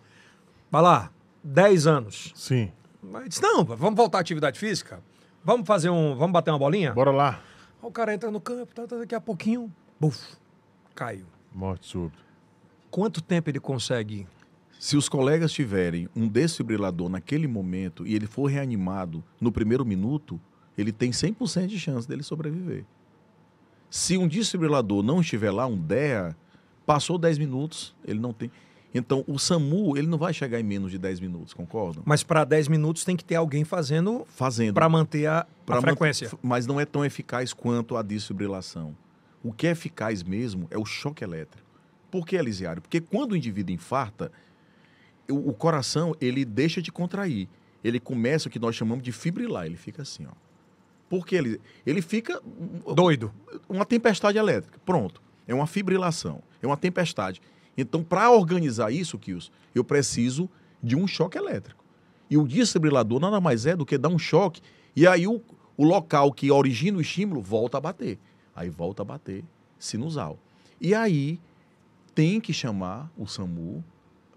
Vai 0.71 0.81
lá, 0.83 1.11
10 1.47 1.87
anos. 1.87 2.33
Sim. 2.35 2.73
Mas 3.01 3.29
disse, 3.29 3.43
não, 3.43 3.65
vamos 3.65 3.97
voltar 3.97 4.19
à 4.19 4.21
atividade 4.21 4.59
física? 4.59 5.01
Vamos 5.45 5.67
fazer 5.67 5.91
um, 5.91 6.17
vamos 6.17 6.33
bater 6.33 6.51
uma 6.51 6.59
bolinha? 6.59 6.93
Bora 6.93 7.13
lá. 7.13 7.41
O 7.81 7.91
cara 7.91 8.13
entra 8.13 8.31
no 8.31 8.41
campo, 8.41 8.75
tá, 8.75 8.87
tá, 8.87 8.97
daqui 8.97 9.15
a 9.15 9.21
pouquinho, 9.21 9.73
buf, 10.01 10.37
caiu. 10.95 11.27
Morte 11.55 11.87
súbita. 11.87 12.19
Quanto 12.91 13.23
tempo 13.23 13.49
ele 13.49 13.61
consegue? 13.61 14.27
Se 14.79 14.97
os 14.97 15.09
colegas 15.09 15.53
tiverem 15.53 16.09
um 16.17 16.27
desfibrilador 16.27 17.09
naquele 17.09 17.47
momento 17.47 18.05
e 18.05 18.15
ele 18.15 18.27
for 18.27 18.47
reanimado 18.47 19.23
no 19.41 19.53
primeiro 19.53 19.85
minuto, 19.85 20.41
ele 20.77 20.91
tem 20.91 21.13
100% 21.13 21.67
de 21.67 21.79
chance 21.79 22.09
dele 22.09 22.23
sobreviver. 22.23 22.85
Se 23.89 24.19
um 24.19 24.27
desfibrilador 24.27 25.03
não 25.03 25.21
estiver 25.21 25.53
lá, 25.53 25.67
um 25.67 25.79
DEA, 25.79 26.37
passou 26.85 27.17
10 27.17 27.39
minutos, 27.39 27.95
ele 28.05 28.19
não 28.19 28.33
tem. 28.33 28.51
Então, 28.97 29.25
o 29.27 29.39
SAMU, 29.39 29.97
ele 29.97 30.07
não 30.07 30.17
vai 30.19 30.33
chegar 30.33 30.59
em 30.59 30.63
menos 30.63 30.91
de 30.91 30.99
10 30.99 31.21
minutos, 31.21 31.53
concordam? 31.53 32.03
Mas 32.07 32.23
para 32.23 32.45
10 32.45 32.69
minutos 32.69 33.05
tem 33.05 33.17
que 33.17 33.25
ter 33.25 33.35
alguém 33.35 33.65
fazendo 33.65 34.25
Fazendo. 34.29 34.75
para 34.75 34.89
manter 34.89 35.27
a, 35.27 35.41
a 35.41 35.45
Pra 35.67 35.77
man- 35.77 35.83
frequência. 35.83 36.31
Mas 36.43 36.67
não 36.67 36.81
é 36.81 36.85
tão 36.87 37.05
eficaz 37.05 37.53
quanto 37.53 37.97
a 37.97 38.03
desfibrilação. 38.03 38.97
O 39.43 39.53
que 39.53 39.67
é 39.67 39.71
eficaz 39.71 40.23
mesmo 40.23 40.67
é 40.71 40.79
o 40.79 40.85
choque 40.85 41.23
elétrico. 41.23 41.67
Por 42.11 42.27
que, 42.27 42.37
Elisiário? 42.37 42.81
Porque 42.81 43.01
quando 43.01 43.33
o 43.33 43.37
indivíduo 43.37 43.75
infarta, 43.75 44.33
o, 45.29 45.51
o 45.51 45.53
coração 45.55 46.15
ele 46.21 46.45
deixa 46.45 46.81
de 46.81 46.91
contrair. 46.91 47.49
Ele 47.85 48.01
começa 48.01 48.49
o 48.49 48.51
que 48.51 48.59
nós 48.59 48.75
chamamos 48.75 49.05
de 49.05 49.13
fibrilar. 49.13 49.67
Ele 49.67 49.77
fica 49.77 50.03
assim, 50.03 50.25
ó. 50.27 50.33
Porque 51.09 51.37
ele, 51.37 51.61
ele 51.85 52.03
fica 52.03 52.41
Doido. 52.95 53.33
uma 53.69 53.85
tempestade 53.85 54.39
elétrica. 54.39 54.79
Pronto. 54.85 55.21
É 55.47 55.55
uma 55.55 55.67
fibrilação. 55.67 56.43
É 56.63 56.67
uma 56.67 56.77
tempestade. 56.77 57.41
Então, 57.77 58.03
para 58.03 58.31
organizar 58.31 58.93
isso, 58.93 59.19
Kios, 59.19 59.53
eu 59.75 59.85
preciso 59.85 60.49
de 60.83 60.97
um 60.97 61.07
choque 61.07 61.37
elétrico. 61.37 61.85
E 62.31 62.37
o 62.37 62.47
desfibrilador 62.47 63.21
nada 63.21 63.41
mais 63.41 63.67
é 63.67 63.77
do 63.77 63.87
que 63.87 63.99
dar 63.99 64.09
um 64.09 64.19
choque. 64.19 64.61
E 64.95 65.07
aí 65.07 65.27
o, 65.27 65.41
o 65.77 65.85
local 65.85 66.33
que 66.33 66.51
origina 66.51 66.99
o 66.99 67.01
estímulo 67.01 67.41
volta 67.41 67.79
a 67.79 67.81
bater. 67.81 68.19
Aí 68.55 68.71
volta 68.71 69.03
a 69.03 69.05
bater 69.05 69.45
sinusal. 69.79 70.39
E 70.81 70.95
aí 70.95 71.39
tem 72.15 72.41
que 72.41 72.53
chamar 72.53 73.11
o 73.17 73.27
SAMU 73.27 73.85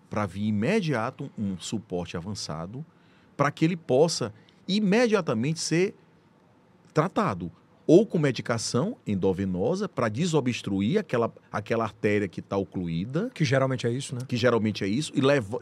para 0.10 0.26
vir 0.26 0.48
imediato 0.48 1.32
um 1.38 1.58
suporte 1.58 2.18
avançado 2.18 2.86
para 3.38 3.52
que 3.52 3.64
ele 3.64 3.78
possa 3.78 4.34
imediatamente 4.68 5.60
ser 5.60 5.96
tratado 6.94 7.52
ou 7.92 8.06
com 8.06 8.20
medicação 8.20 8.96
endovenosa 9.08 9.90
para 9.90 10.10
desobstruir 10.10 11.00
aquela, 11.00 11.34
aquela 11.52 11.86
artéria 11.86 12.28
que 12.28 12.40
está 12.40 12.56
ocluída, 12.56 13.32
Que 13.34 13.44
geralmente 13.44 13.88
é 13.88 13.92
isso, 13.92 14.14
né? 14.14 14.22
que 14.28 14.38
geralmente 14.38 14.84
é 14.84 14.88
isso, 14.88 15.12
e 15.16 15.22
leva. 15.22 15.60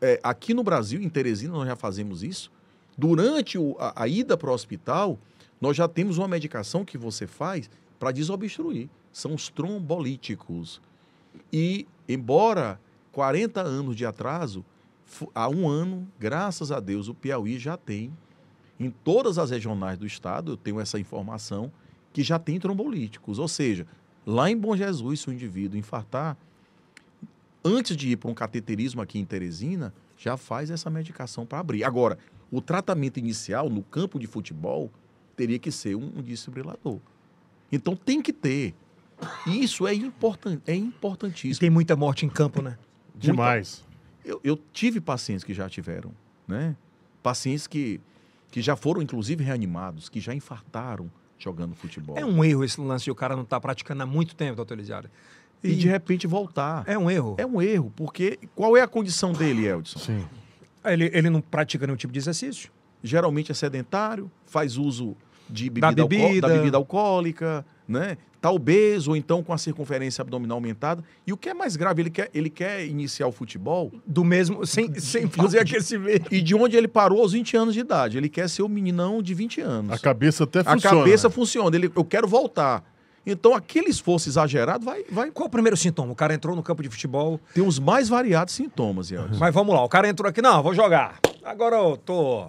é, 0.00 0.20
aqui 0.22 0.54
no 0.54 0.62
Brasil, 0.62 1.00
em 1.02 1.08
Teresina, 1.08 1.52
nós 1.54 1.66
já 1.66 1.74
fazemos 1.74 2.22
isso. 2.22 2.52
Durante 2.96 3.58
o- 3.58 3.74
a, 3.80 4.04
a 4.04 4.06
ida 4.06 4.36
para 4.36 4.48
o 4.48 4.54
hospital, 4.54 5.18
nós 5.60 5.76
já 5.76 5.88
temos 5.88 6.18
uma 6.18 6.28
medicação 6.28 6.84
que 6.84 6.96
você 6.96 7.26
faz 7.26 7.68
para 7.98 8.12
desobstruir. 8.12 8.88
São 9.12 9.34
os 9.34 9.48
trombolíticos. 9.48 10.80
E, 11.52 11.84
embora 12.08 12.78
40 13.10 13.60
anos 13.60 13.96
de 13.96 14.06
atraso, 14.06 14.64
há 15.34 15.48
um 15.48 15.68
ano, 15.68 16.06
graças 16.16 16.70
a 16.70 16.78
Deus, 16.78 17.08
o 17.08 17.14
Piauí 17.14 17.58
já 17.58 17.76
tem, 17.76 18.12
em 18.78 18.90
todas 18.90 19.38
as 19.38 19.50
regionais 19.50 19.98
do 19.98 20.06
estado, 20.06 20.52
eu 20.52 20.56
tenho 20.56 20.80
essa 20.80 20.98
informação, 20.98 21.72
que 22.12 22.22
já 22.22 22.38
tem 22.38 22.58
trombolíticos. 22.58 23.38
Ou 23.38 23.48
seja, 23.48 23.86
lá 24.24 24.50
em 24.50 24.56
Bom 24.56 24.76
Jesus, 24.76 25.20
se 25.20 25.28
o 25.28 25.32
indivíduo 25.32 25.78
infartar, 25.78 26.36
antes 27.64 27.96
de 27.96 28.10
ir 28.10 28.16
para 28.16 28.30
um 28.30 28.34
cateterismo 28.34 29.00
aqui 29.02 29.18
em 29.18 29.24
Teresina, 29.24 29.92
já 30.16 30.36
faz 30.36 30.70
essa 30.70 30.88
medicação 30.88 31.44
para 31.44 31.58
abrir. 31.58 31.84
Agora, 31.84 32.18
o 32.50 32.60
tratamento 32.60 33.18
inicial 33.18 33.68
no 33.68 33.82
campo 33.82 34.18
de 34.18 34.26
futebol 34.26 34.90
teria 35.36 35.58
que 35.58 35.70
ser 35.70 35.94
um, 35.94 36.12
um 36.16 36.22
desfibrilador. 36.22 36.98
Então 37.70 37.96
tem 37.96 38.22
que 38.22 38.32
ter. 38.32 38.74
Isso 39.46 39.86
é, 39.86 39.94
importan 39.94 40.60
é 40.66 40.74
E 40.74 40.78
importantíssimo. 40.78 41.60
tem 41.60 41.70
muita 41.70 41.96
morte 41.96 42.24
em 42.24 42.28
campo, 42.28 42.62
né? 42.62 42.78
Demais. 43.14 43.84
Eu, 44.24 44.40
eu 44.44 44.58
tive 44.72 45.00
pacientes 45.00 45.44
que 45.44 45.54
já 45.54 45.68
tiveram, 45.68 46.12
né? 46.46 46.76
Pacientes 47.22 47.66
que, 47.66 48.00
que 48.50 48.62
já 48.62 48.76
foram, 48.76 49.02
inclusive, 49.02 49.42
reanimados, 49.44 50.08
que 50.08 50.20
já 50.20 50.34
infartaram 50.34 51.10
jogando 51.38 51.74
futebol. 51.74 52.16
É 52.18 52.24
um 52.24 52.44
erro 52.44 52.64
esse 52.64 52.80
lance 52.80 53.04
de 53.04 53.10
o 53.10 53.14
cara 53.14 53.36
não 53.36 53.42
estar 53.42 53.60
praticando 53.60 54.02
há 54.02 54.06
muito 54.06 54.34
tempo, 54.34 54.56
doutor 54.56 54.74
Elisiário. 54.74 55.10
E 55.62 55.74
de 55.74 55.88
repente 55.88 56.26
voltar. 56.26 56.84
É 56.86 56.96
um 56.96 57.10
erro. 57.10 57.34
É 57.38 57.46
um 57.46 57.60
erro, 57.60 57.92
porque 57.96 58.38
qual 58.54 58.76
é 58.76 58.82
a 58.82 58.86
condição 58.86 59.32
dele, 59.32 59.66
Eldson? 59.66 59.98
Sim. 59.98 60.24
Ele, 60.84 61.10
ele 61.12 61.28
não 61.28 61.40
pratica 61.40 61.86
nenhum 61.86 61.96
tipo 61.96 62.12
de 62.12 62.18
exercício. 62.18 62.70
geralmente 63.02 63.50
é 63.50 63.54
sedentário, 63.54 64.30
faz 64.46 64.76
uso 64.76 65.16
de 65.48 65.70
Da 65.70 65.90
bebida, 65.92 66.02
alco- 66.02 66.08
bebida. 66.08 66.48
da 66.48 66.54
bebida 66.54 66.76
alcoólica, 66.76 67.64
né? 67.86 68.16
Tá 68.40 68.50
obeso 68.50 69.10
ou 69.10 69.16
então 69.16 69.42
com 69.42 69.52
a 69.52 69.58
circunferência 69.58 70.22
abdominal 70.22 70.56
aumentada. 70.58 71.02
E 71.26 71.32
o 71.32 71.36
que 71.36 71.48
é 71.48 71.54
mais 71.54 71.74
grave, 71.74 72.02
ele 72.02 72.10
quer, 72.10 72.30
ele 72.32 72.48
quer 72.50 72.86
iniciar 72.86 73.26
o 73.26 73.32
futebol 73.32 73.90
Do 74.06 74.22
mesmo, 74.24 74.64
sem, 74.66 74.94
sem 75.00 75.26
fazer 75.30 75.58
aquecimento. 75.58 76.32
e 76.32 76.40
de 76.40 76.54
onde 76.54 76.76
ele 76.76 76.86
parou 76.86 77.20
aos 77.22 77.32
20 77.32 77.56
anos 77.56 77.74
de 77.74 77.80
idade. 77.80 78.16
Ele 78.18 78.28
quer 78.28 78.48
ser 78.48 78.62
o 78.62 78.68
meninão 78.68 79.20
de 79.22 79.34
20 79.34 79.60
anos. 79.60 79.90
A 79.92 79.98
cabeça 79.98 80.44
até 80.44 80.60
A 80.60 80.64
funciona. 80.74 80.98
cabeça 80.98 81.28
né? 81.28 81.34
funciona, 81.34 81.76
ele, 81.76 81.90
eu 81.96 82.04
quero 82.04 82.28
voltar. 82.28 82.84
Então 83.28 83.52
aquele 83.54 83.88
esforço 83.88 84.28
exagerado 84.28 84.84
vai, 84.84 85.02
vai 85.10 85.30
Qual 85.32 85.48
o 85.48 85.50
primeiro 85.50 85.76
sintoma? 85.76 86.12
O 86.12 86.14
cara 86.14 86.32
entrou 86.32 86.54
no 86.54 86.62
campo 86.62 86.80
de 86.82 86.88
futebol, 86.88 87.40
ter 87.52 87.62
os 87.62 87.78
mais 87.80 88.08
variados 88.08 88.54
sintomas, 88.54 89.10
Eldson. 89.10 89.40
mas 89.40 89.52
vamos 89.52 89.74
lá, 89.74 89.82
o 89.82 89.88
cara 89.88 90.08
entrou 90.08 90.28
aqui, 90.30 90.40
não, 90.40 90.62
vou 90.62 90.72
jogar. 90.74 91.18
Agora 91.42 91.74
eu 91.76 91.96
tô... 91.96 92.46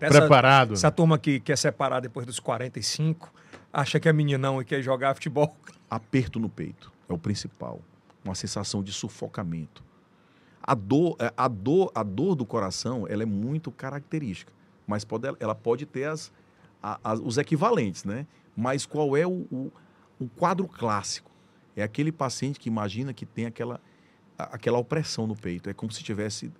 Essa, 0.00 0.20
Preparado. 0.20 0.74
essa 0.74 0.90
turma 0.90 1.18
que 1.18 1.40
quer 1.40 1.56
separar 1.56 2.00
depois 2.00 2.26
dos 2.26 2.38
45, 2.38 3.32
acha 3.72 3.98
que 3.98 4.08
é 4.08 4.12
meninão 4.12 4.60
e 4.60 4.64
quer 4.64 4.82
jogar 4.82 5.14
futebol. 5.14 5.56
aperto 5.88 6.38
no 6.40 6.48
peito 6.48 6.92
é 7.08 7.12
o 7.12 7.18
principal, 7.18 7.80
uma 8.24 8.34
sensação 8.34 8.82
de 8.82 8.92
sufocamento. 8.92 9.84
A 10.62 10.74
dor, 10.74 11.16
é, 11.20 11.32
a 11.36 11.46
dor, 11.46 11.92
a 11.94 12.02
dor 12.02 12.34
do 12.34 12.44
coração, 12.44 13.06
ela 13.08 13.22
é 13.22 13.26
muito 13.26 13.70
característica, 13.70 14.52
mas 14.86 15.04
pode, 15.04 15.28
ela 15.38 15.54
pode 15.54 15.86
ter 15.86 16.04
as, 16.08 16.32
a- 16.82 16.98
as- 17.04 17.20
os 17.20 17.38
equivalentes, 17.38 18.04
né? 18.04 18.26
Mas 18.56 18.84
qual 18.84 19.16
é 19.16 19.24
o, 19.26 19.46
o, 19.50 19.72
o 20.18 20.28
quadro 20.28 20.66
clássico? 20.66 21.30
É 21.76 21.82
aquele 21.84 22.10
paciente 22.10 22.58
que 22.58 22.68
imagina 22.68 23.12
que 23.14 23.24
tem 23.24 23.46
aquela, 23.46 23.80
aquela 24.36 24.78
opressão 24.78 25.26
no 25.26 25.36
peito, 25.36 25.70
é 25.70 25.74
como 25.74 25.92
se 25.92 26.02
tivesse 26.02 26.50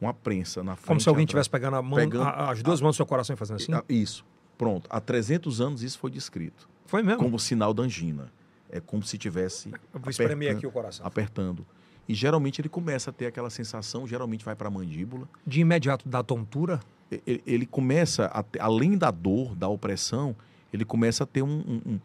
uma 0.00 0.12
prensa 0.14 0.62
na 0.62 0.76
frente. 0.76 0.88
Como 0.88 1.00
se 1.00 1.08
alguém 1.08 1.24
estivesse 1.24 1.48
pegando, 1.50 1.76
a 1.76 1.82
mão, 1.82 1.98
Pegando- 1.98 2.24
a- 2.24 2.50
as 2.50 2.62
duas 2.62 2.80
mãos 2.80 2.94
do 2.94 2.96
seu 2.96 3.06
coração 3.06 3.34
e 3.34 3.36
fazendo 3.36 3.56
assim. 3.56 3.72
Isso, 3.88 4.24
pronto. 4.58 4.86
Há 4.90 5.00
300 5.00 5.60
anos 5.60 5.82
isso 5.82 5.98
foi 5.98 6.10
descrito 6.10 6.68
Foi 6.86 7.02
mesmo. 7.02 7.22
como 7.22 7.38
sinal 7.38 7.72
da 7.72 7.82
angina. 7.82 8.30
É 8.70 8.80
como 8.80 9.02
se 9.02 9.16
tivesse 9.16 9.68
Eu 9.94 10.00
vou 10.00 10.10
espremer 10.10 10.34
apertando- 10.48 10.56
aqui 10.58 10.66
o 10.66 10.70
coração. 10.72 11.06
apertando. 11.06 11.66
E 12.08 12.14
geralmente 12.14 12.60
ele 12.60 12.68
começa 12.68 13.10
a 13.10 13.12
ter 13.12 13.26
aquela 13.26 13.48
sensação, 13.50 14.06
geralmente 14.06 14.44
vai 14.44 14.54
para 14.54 14.68
a 14.68 14.70
mandíbula. 14.70 15.28
De 15.46 15.60
imediato 15.60 16.08
dá 16.08 16.22
tontura. 16.22 16.80
E- 17.10 17.22
e- 17.26 17.42
Ele 17.46 17.64
começa, 17.66 18.26
a 18.26 18.42
ter- 18.42 18.60
além 18.60 18.98
da 18.98 19.10
dor, 19.12 19.54
da 19.54 19.68
opressão, 19.68 20.34
ele 20.72 20.84
começa 20.84 21.22
a 21.24 21.26
ter 21.26 21.42
um, 21.42 21.80
um- 21.86 22.00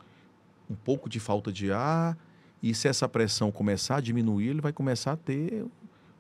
um 0.70 0.76
pouco 0.76 1.10
de 1.10 1.20
falta 1.20 1.52
de 1.52 1.72
ar. 1.72 2.16
E 2.64 2.74
se 2.76 2.88
essa 2.88 3.10
pressão 3.10 3.52
começar 3.52 3.98
a 3.98 4.02
diminuir, 4.02 4.50
ele 4.50 4.62
vai 4.62 4.72
começar 4.72 5.14
a 5.14 5.18
ter 5.18 5.66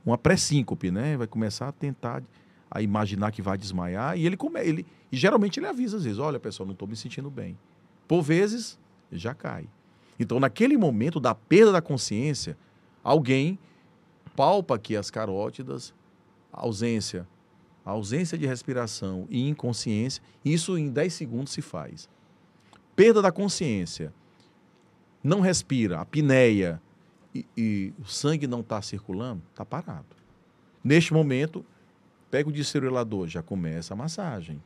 uma 0.05 0.17
pré-síncope, 0.17 0.91
né? 0.91 1.17
Vai 1.17 1.27
começar 1.27 1.67
a 1.67 1.71
tentar 1.71 2.23
a 2.69 2.81
imaginar 2.81 3.31
que 3.31 3.41
vai 3.41 3.57
desmaiar. 3.57 4.17
E 4.17 4.25
ele 4.25 4.37
come, 4.37 4.59
ele 4.61 4.85
E 5.11 5.17
geralmente 5.17 5.59
ele 5.59 5.67
avisa 5.67 5.97
às 5.97 6.03
vezes: 6.03 6.19
olha, 6.19 6.39
pessoal, 6.39 6.65
não 6.65 6.73
estou 6.73 6.87
me 6.87 6.95
sentindo 6.95 7.29
bem. 7.29 7.57
Por 8.07 8.21
vezes, 8.21 8.79
já 9.11 9.33
cai. 9.33 9.67
Então, 10.19 10.39
naquele 10.39 10.77
momento 10.77 11.19
da 11.19 11.33
perda 11.33 11.71
da 11.71 11.81
consciência, 11.81 12.57
alguém 13.03 13.57
palpa 14.35 14.75
aqui 14.75 14.95
as 14.95 15.09
carótidas, 15.09 15.93
ausência, 16.51 17.27
ausência 17.83 18.37
de 18.37 18.45
respiração 18.45 19.27
e 19.29 19.49
inconsciência. 19.49 20.21
Isso 20.43 20.77
em 20.77 20.89
10 20.89 21.13
segundos 21.13 21.53
se 21.53 21.61
faz. 21.61 22.09
Perda 22.95 23.21
da 23.21 23.31
consciência. 23.31 24.13
Não 25.23 25.39
respira, 25.39 25.99
apneia 25.99 26.81
e, 27.33 27.45
e 27.55 27.93
o 27.99 28.05
sangue 28.05 28.47
não 28.47 28.61
está 28.61 28.81
circulando, 28.81 29.41
está 29.51 29.65
parado. 29.65 30.05
Neste 30.83 31.13
momento, 31.13 31.65
pega 32.29 32.49
o 32.49 32.51
desfibrilador, 32.51 33.27
já 33.27 33.41
começa 33.41 33.93
a 33.93 33.97
massagem. 33.97 34.61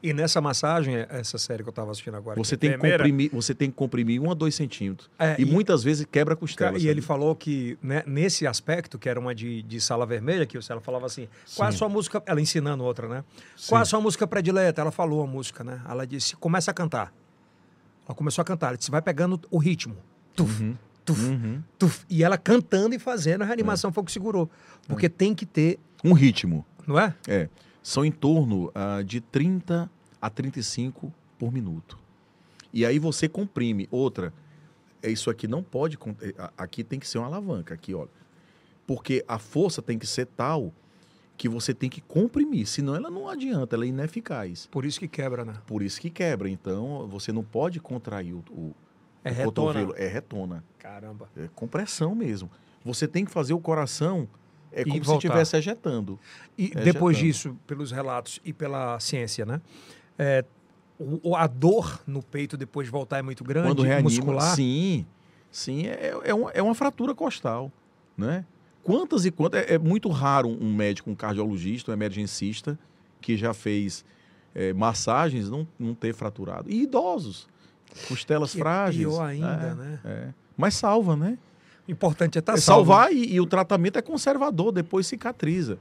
E 0.00 0.12
nessa 0.12 0.40
massagem, 0.40 0.94
essa 1.08 1.38
série 1.38 1.64
que 1.64 1.68
eu 1.68 1.72
estava 1.72 1.90
assistindo 1.90 2.16
agora. 2.16 2.38
Você 2.38 2.56
tem, 2.56 2.70
é 2.70 2.72
que 2.74 2.78
enfermeira, 2.78 3.02
comprimir, 3.02 3.30
você 3.32 3.52
tem 3.52 3.68
que 3.68 3.76
comprimir 3.76 4.22
um 4.22 4.30
a 4.30 4.34
dois 4.34 4.54
centímetros. 4.54 5.10
É, 5.18 5.34
e, 5.38 5.42
e- 5.42 5.44
muitas 5.44 5.82
vezes 5.82 6.06
quebra 6.08 6.34
a 6.34 6.36
costela. 6.36 6.78
E 6.78 6.86
ele 6.86 7.00
sabe? 7.00 7.06
falou 7.06 7.34
que 7.34 7.76
né, 7.82 8.04
nesse 8.06 8.46
aspecto, 8.46 8.96
que 8.96 9.08
era 9.08 9.18
uma 9.18 9.34
de, 9.34 9.62
de 9.62 9.80
sala 9.80 10.06
vermelha, 10.06 10.46
que 10.46 10.56
ela 10.70 10.80
falava 10.80 11.06
assim: 11.06 11.26
qual 11.56 11.66
é 11.66 11.70
a 11.70 11.72
sua 11.72 11.88
música? 11.88 12.22
Ela 12.26 12.40
ensinando 12.40 12.84
outra, 12.84 13.08
né? 13.08 13.24
Sim. 13.56 13.70
Qual 13.70 13.80
é 13.80 13.82
a 13.82 13.84
sua 13.84 14.00
música 14.00 14.24
predileta? 14.24 14.80
Ela 14.80 14.92
falou 14.92 15.22
a 15.22 15.26
música, 15.26 15.64
né? 15.64 15.82
Ela 15.88 16.06
disse: 16.06 16.36
começa 16.36 16.70
a 16.70 16.74
cantar. 16.74 17.12
Ela 18.06 18.14
começou 18.14 18.40
a 18.42 18.44
cantar. 18.44 18.68
Ela 18.68 18.76
disse: 18.76 18.92
vai 18.92 19.02
pegando 19.02 19.40
o 19.50 19.58
ritmo. 19.58 19.96
Tuf, 20.36 20.76
tuf, 21.14 21.24
Uhum. 21.26 21.62
tuf. 21.78 22.04
E 22.08 22.22
ela 22.22 22.36
cantando 22.38 22.94
e 22.94 22.98
fazendo, 22.98 23.42
a 23.42 23.44
reanimação 23.46 23.92
foi 23.92 24.02
o 24.02 24.06
que 24.06 24.12
segurou. 24.12 24.50
Porque 24.86 25.08
tem 25.08 25.34
que 25.34 25.46
ter, 25.46 25.78
Um 26.04 26.12
ritmo. 26.12 26.64
não 26.86 26.98
é? 26.98 27.14
É. 27.26 27.48
São 27.82 28.04
em 28.04 28.10
torno 28.12 28.70
ah, 28.74 29.02
de 29.02 29.20
30 29.20 29.90
a 30.20 30.30
35 30.30 31.12
por 31.38 31.52
minuto. 31.52 31.98
E 32.72 32.84
aí 32.84 32.98
você 32.98 33.28
comprime. 33.28 33.88
Outra, 33.90 34.32
é 35.02 35.10
isso 35.10 35.30
aqui 35.30 35.48
não 35.48 35.62
pode. 35.62 35.98
é, 36.20 36.34
Aqui 36.56 36.84
tem 36.84 36.98
que 37.00 37.08
ser 37.08 37.18
uma 37.18 37.26
alavanca. 37.26 37.72
Aqui, 37.74 37.94
olha. 37.94 38.10
Porque 38.86 39.24
a 39.26 39.38
força 39.38 39.80
tem 39.82 39.98
que 39.98 40.06
ser 40.06 40.26
tal 40.26 40.72
que 41.36 41.48
você 41.48 41.72
tem 41.72 41.88
que 41.88 42.00
comprimir. 42.00 42.66
Senão 42.66 42.94
ela 42.96 43.10
não 43.10 43.28
adianta, 43.28 43.76
ela 43.76 43.84
é 43.84 43.88
ineficaz. 43.88 44.66
Por 44.66 44.84
isso 44.84 44.98
que 44.98 45.06
quebra, 45.08 45.44
né? 45.44 45.54
Por 45.66 45.82
isso 45.82 46.00
que 46.00 46.10
quebra. 46.10 46.48
Então 46.50 47.06
você 47.08 47.32
não 47.32 47.42
pode 47.44 47.80
contrair 47.80 48.34
o, 48.34 48.42
o, 48.50 48.74
É 49.24 49.30
o 49.30 49.34
retona. 49.34 49.52
cotovelo. 49.52 49.94
É 49.96 50.06
retona. 50.08 50.64
Caramba. 50.78 51.28
É 51.36 51.48
compressão 51.54 52.14
mesmo. 52.14 52.50
Você 52.84 53.06
tem 53.08 53.24
que 53.24 53.30
fazer 53.30 53.52
o 53.54 53.60
coração. 53.60 54.28
É 54.72 54.82
E 54.82 54.84
como 54.84 54.96
se 54.96 55.00
voltar. 55.06 55.26
estivesse 55.28 55.56
ejetando. 55.56 56.18
E 56.56 56.72
É, 56.74 56.82
depois 56.84 57.16
disso, 57.16 57.56
pelos 57.66 57.90
relatos 57.90 58.38
e 58.44 58.52
pela 58.52 59.00
ciência, 59.00 59.44
né? 59.46 59.60
É, 60.18 60.44
o- 60.98 61.30
o- 61.30 61.36
a 61.36 61.46
dor 61.46 62.00
no 62.06 62.22
peito 62.22 62.56
depois 62.56 62.86
de 62.86 62.90
voltar 62.90 63.18
é 63.18 63.22
muito 63.22 63.42
grande, 63.42 63.68
Quando 63.68 63.82
reanima, 63.82 64.10
muscular. 64.10 64.54
sim, 64.54 65.06
sim, 65.50 65.86
é, 65.86 66.14
é, 66.24 66.34
uma, 66.34 66.50
é 66.50 66.62
uma 66.62 66.74
fratura 66.74 67.14
costal, 67.14 67.72
né? 68.16 68.44
Quantas 68.82 69.24
e 69.24 69.30
quantas, 69.30 69.62
é, 69.66 69.74
é 69.74 69.78
muito 69.78 70.08
raro 70.10 70.48
um 70.48 70.74
médico, 70.74 71.10
um 71.10 71.14
cardiologista, 71.14 71.90
um 71.90 71.94
emergencista 71.94 72.78
que 73.20 73.36
já 73.36 73.52
fez 73.54 74.04
é, 74.54 74.72
massagens 74.72 75.48
não, 75.48 75.66
não 75.78 75.94
ter 75.94 76.12
fraturado. 76.14 76.70
E 76.70 76.82
idosos, 76.82 77.48
costelas 78.06 78.52
Que 78.52 78.58
é 78.58 78.60
frágeis. 78.60 79.06
pior 79.06 79.22
ainda, 79.22 79.46
é, 79.46 79.74
né? 79.74 80.00
é. 80.04 80.28
Mas 80.56 80.74
salva, 80.74 81.16
né? 81.16 81.38
O 81.86 81.90
importante 81.90 82.36
é 82.36 82.40
estar 82.40 82.54
é 82.54 82.56
salvo. 82.58 82.90
salvar 82.90 83.12
e, 83.12 83.32
e 83.34 83.40
o 83.40 83.46
tratamento 83.46 83.98
é 83.98 84.02
conservador, 84.02 84.72
depois 84.72 85.06
cicatriza. 85.06 85.78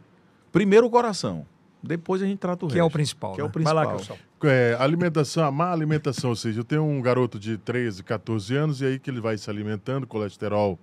Primeiro 0.51 0.87
o 0.87 0.89
coração, 0.89 1.45
depois 1.83 2.21
a 2.21 2.25
gente 2.25 2.39
trata 2.39 2.65
o 2.65 2.69
Que 2.69 2.79
é 2.79 2.81
o 2.81 2.85
resto. 2.85 2.93
principal. 2.93 3.33
Que 3.33 3.41
é 3.41 3.43
o 3.43 3.47
né? 3.47 3.53
Vai 3.59 3.73
lá, 3.73 3.87
principal. 3.87 4.17
Kilson. 4.17 4.27
É, 4.49 4.77
alimentação, 4.79 5.43
a 5.43 5.51
má 5.51 5.71
alimentação, 5.71 6.29
ou 6.29 6.35
seja, 6.35 6.59
eu 6.59 6.63
tenho 6.63 6.83
um 6.83 7.01
garoto 7.01 7.37
de 7.39 7.57
13, 7.57 8.03
14 8.03 8.55
anos 8.55 8.81
e 8.81 8.85
aí 8.85 8.99
que 8.99 9.09
ele 9.09 9.19
vai 9.19 9.37
se 9.37 9.49
alimentando, 9.49 10.05
colesterol 10.07 10.77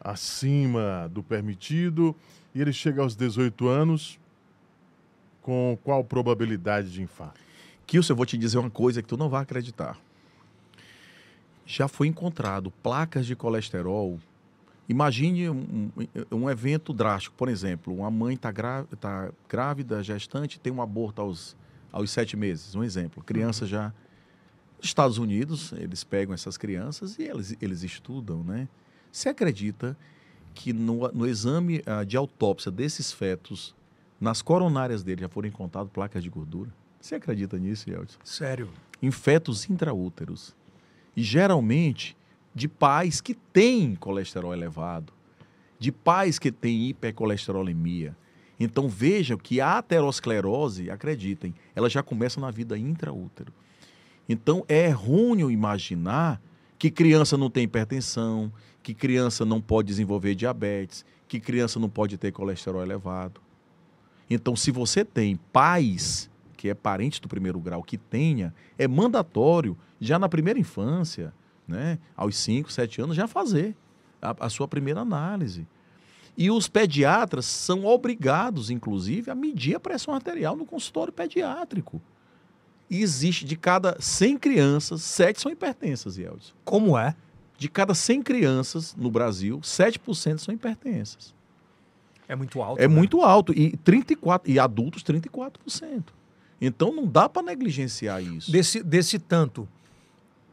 acima 0.00 1.08
do 1.12 1.22
permitido, 1.22 2.14
e 2.54 2.60
ele 2.60 2.72
chega 2.72 3.00
aos 3.02 3.14
18 3.14 3.68
anos 3.68 4.18
com 5.40 5.78
qual 5.82 6.04
probabilidade 6.04 6.90
de 6.92 7.02
infarto? 7.02 7.40
Kilson, 7.86 8.12
eu 8.12 8.16
vou 8.16 8.26
te 8.26 8.36
dizer 8.36 8.58
uma 8.58 8.70
coisa 8.70 9.00
que 9.02 9.08
tu 9.08 9.16
não 9.16 9.28
vai 9.28 9.42
acreditar. 9.42 9.96
Já 11.72 11.88
foi 11.88 12.06
encontrado 12.06 12.70
placas 12.70 13.24
de 13.24 13.34
colesterol. 13.34 14.20
Imagine 14.86 15.48
um, 15.48 15.90
um- 16.30 16.50
evento 16.50 16.92
drástico, 16.92 17.34
por 17.34 17.48
exemplo, 17.48 17.94
uma 17.94 18.10
mãe 18.10 18.34
está 18.34 18.52
grávida, 19.48 20.02
gestante, 20.02 20.60
tem 20.60 20.70
um 20.70 20.82
aborto 20.82 21.22
aos, 21.22 21.56
aos 21.90 22.10
sete 22.10 22.36
meses, 22.36 22.74
um 22.74 22.84
exemplo. 22.84 23.24
Criança 23.24 23.64
já. 23.64 23.86
Nos 24.76 24.84
Estados 24.88 25.16
Unidos, 25.16 25.72
eles 25.72 26.04
pegam 26.04 26.34
essas 26.34 26.58
crianças 26.58 27.18
e 27.18 27.22
eles, 27.22 27.56
eles 27.58 27.82
estudam, 27.82 28.44
né? 28.44 28.68
Você 29.10 29.30
acredita 29.30 29.96
que 30.52 30.74
no, 30.74 31.08
no 31.08 31.26
exame 31.26 31.82
ah, 31.86 32.04
de 32.04 32.18
autópsia 32.18 32.70
desses 32.70 33.10
fetos, 33.12 33.74
nas 34.20 34.42
coronárias 34.42 35.02
dele 35.02 35.22
já 35.22 35.28
foram 35.30 35.48
encontradas 35.48 35.90
placas 35.90 36.22
de 36.22 36.28
gordura? 36.28 36.70
Você 37.00 37.14
acredita 37.14 37.58
nisso, 37.58 37.88
Yeltsin? 37.88 38.18
Sério. 38.22 38.68
Em 39.00 39.10
fetos 39.10 39.70
intraúteros. 39.70 40.54
E 41.16 41.22
geralmente 41.22 42.16
de 42.54 42.68
pais 42.68 43.20
que 43.20 43.34
têm 43.34 43.94
colesterol 43.94 44.52
elevado, 44.52 45.12
de 45.78 45.90
pais 45.90 46.38
que 46.38 46.52
têm 46.52 46.88
hipercolesterolemia. 46.88 48.16
Então 48.60 48.88
vejam 48.88 49.36
que 49.36 49.60
a 49.60 49.78
aterosclerose, 49.78 50.90
acreditem, 50.90 51.54
ela 51.74 51.88
já 51.88 52.02
começa 52.02 52.40
na 52.40 52.50
vida 52.50 52.78
intraútero. 52.78 53.52
Então 54.28 54.64
é 54.68 54.86
errôneo 54.86 55.50
imaginar 55.50 56.40
que 56.78 56.90
criança 56.90 57.36
não 57.36 57.50
tem 57.50 57.64
hipertensão, 57.64 58.52
que 58.82 58.94
criança 58.94 59.44
não 59.44 59.60
pode 59.60 59.88
desenvolver 59.88 60.34
diabetes, 60.34 61.04
que 61.28 61.40
criança 61.40 61.78
não 61.78 61.88
pode 61.88 62.16
ter 62.18 62.32
colesterol 62.32 62.82
elevado. 62.82 63.40
Então, 64.28 64.56
se 64.56 64.70
você 64.70 65.04
tem 65.04 65.36
pais 65.52 66.30
que 66.62 66.68
é 66.68 66.74
parente 66.74 67.20
do 67.20 67.26
primeiro 67.26 67.58
grau 67.58 67.82
que 67.82 67.98
tenha, 67.98 68.54
é 68.78 68.86
mandatório, 68.86 69.76
já 70.00 70.16
na 70.16 70.28
primeira 70.28 70.60
infância, 70.60 71.34
né, 71.66 71.98
aos 72.16 72.36
5, 72.36 72.70
7 72.70 73.00
anos, 73.02 73.16
já 73.16 73.26
fazer 73.26 73.74
a, 74.22 74.46
a 74.46 74.48
sua 74.48 74.68
primeira 74.68 75.00
análise. 75.00 75.66
E 76.38 76.52
os 76.52 76.68
pediatras 76.68 77.46
são 77.46 77.84
obrigados, 77.84 78.70
inclusive, 78.70 79.28
a 79.28 79.34
medir 79.34 79.74
a 79.74 79.80
pressão 79.80 80.14
arterial 80.14 80.54
no 80.54 80.64
consultório 80.64 81.12
pediátrico. 81.12 82.00
E 82.88 83.02
existe 83.02 83.44
de 83.44 83.56
cada 83.56 83.96
100 83.98 84.38
crianças, 84.38 85.02
7 85.02 85.40
são 85.40 85.50
hipertensas, 85.50 86.16
Yeldson. 86.16 86.54
Como 86.64 86.96
é? 86.96 87.16
De 87.58 87.68
cada 87.68 87.92
100 87.92 88.22
crianças 88.22 88.94
no 88.94 89.10
Brasil, 89.10 89.58
7% 89.58 90.38
são 90.38 90.54
hipertensas. 90.54 91.34
É 92.28 92.36
muito 92.36 92.62
alto. 92.62 92.80
É 92.80 92.86
né? 92.86 92.94
muito 92.94 93.20
alto. 93.20 93.52
E, 93.52 93.76
34, 93.78 94.48
e 94.48 94.60
adultos, 94.60 95.02
34%. 95.02 96.04
Então 96.64 96.94
não 96.94 97.04
dá 97.04 97.28
para 97.28 97.42
negligenciar 97.42 98.22
isso. 98.22 98.50
Desse, 98.50 98.84
desse 98.84 99.18
tanto, 99.18 99.68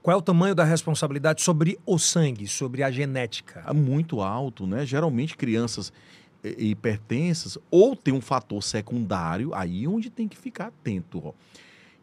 qual 0.01 0.16
é 0.16 0.18
o 0.18 0.24
tamanho 0.24 0.55
da 0.55 0.64
responsabilidade 0.64 1.43
sobre 1.43 1.78
o 1.86 1.99
sangue, 1.99 2.47
sobre 2.47 2.82
a 2.82 2.89
genética? 2.89 3.64
É 3.68 3.74
muito 3.74 4.20
alto, 4.20 4.66
né? 4.66 4.88
Geralmente 4.88 5.38
crianças 5.38 5.93
eh, 6.43 6.55
hipertensas 6.57 7.60
ou 7.70 7.95
tem 7.95 8.12
um 8.12 8.22
fator 8.22 8.64
secundário, 8.64 9.53
aí 9.53 9.88
onde 9.88 10.10
tem 10.10 10.28
que 10.28 10.36
ficar 10.36 10.68
atento, 10.68 11.22
ó. 11.28 11.34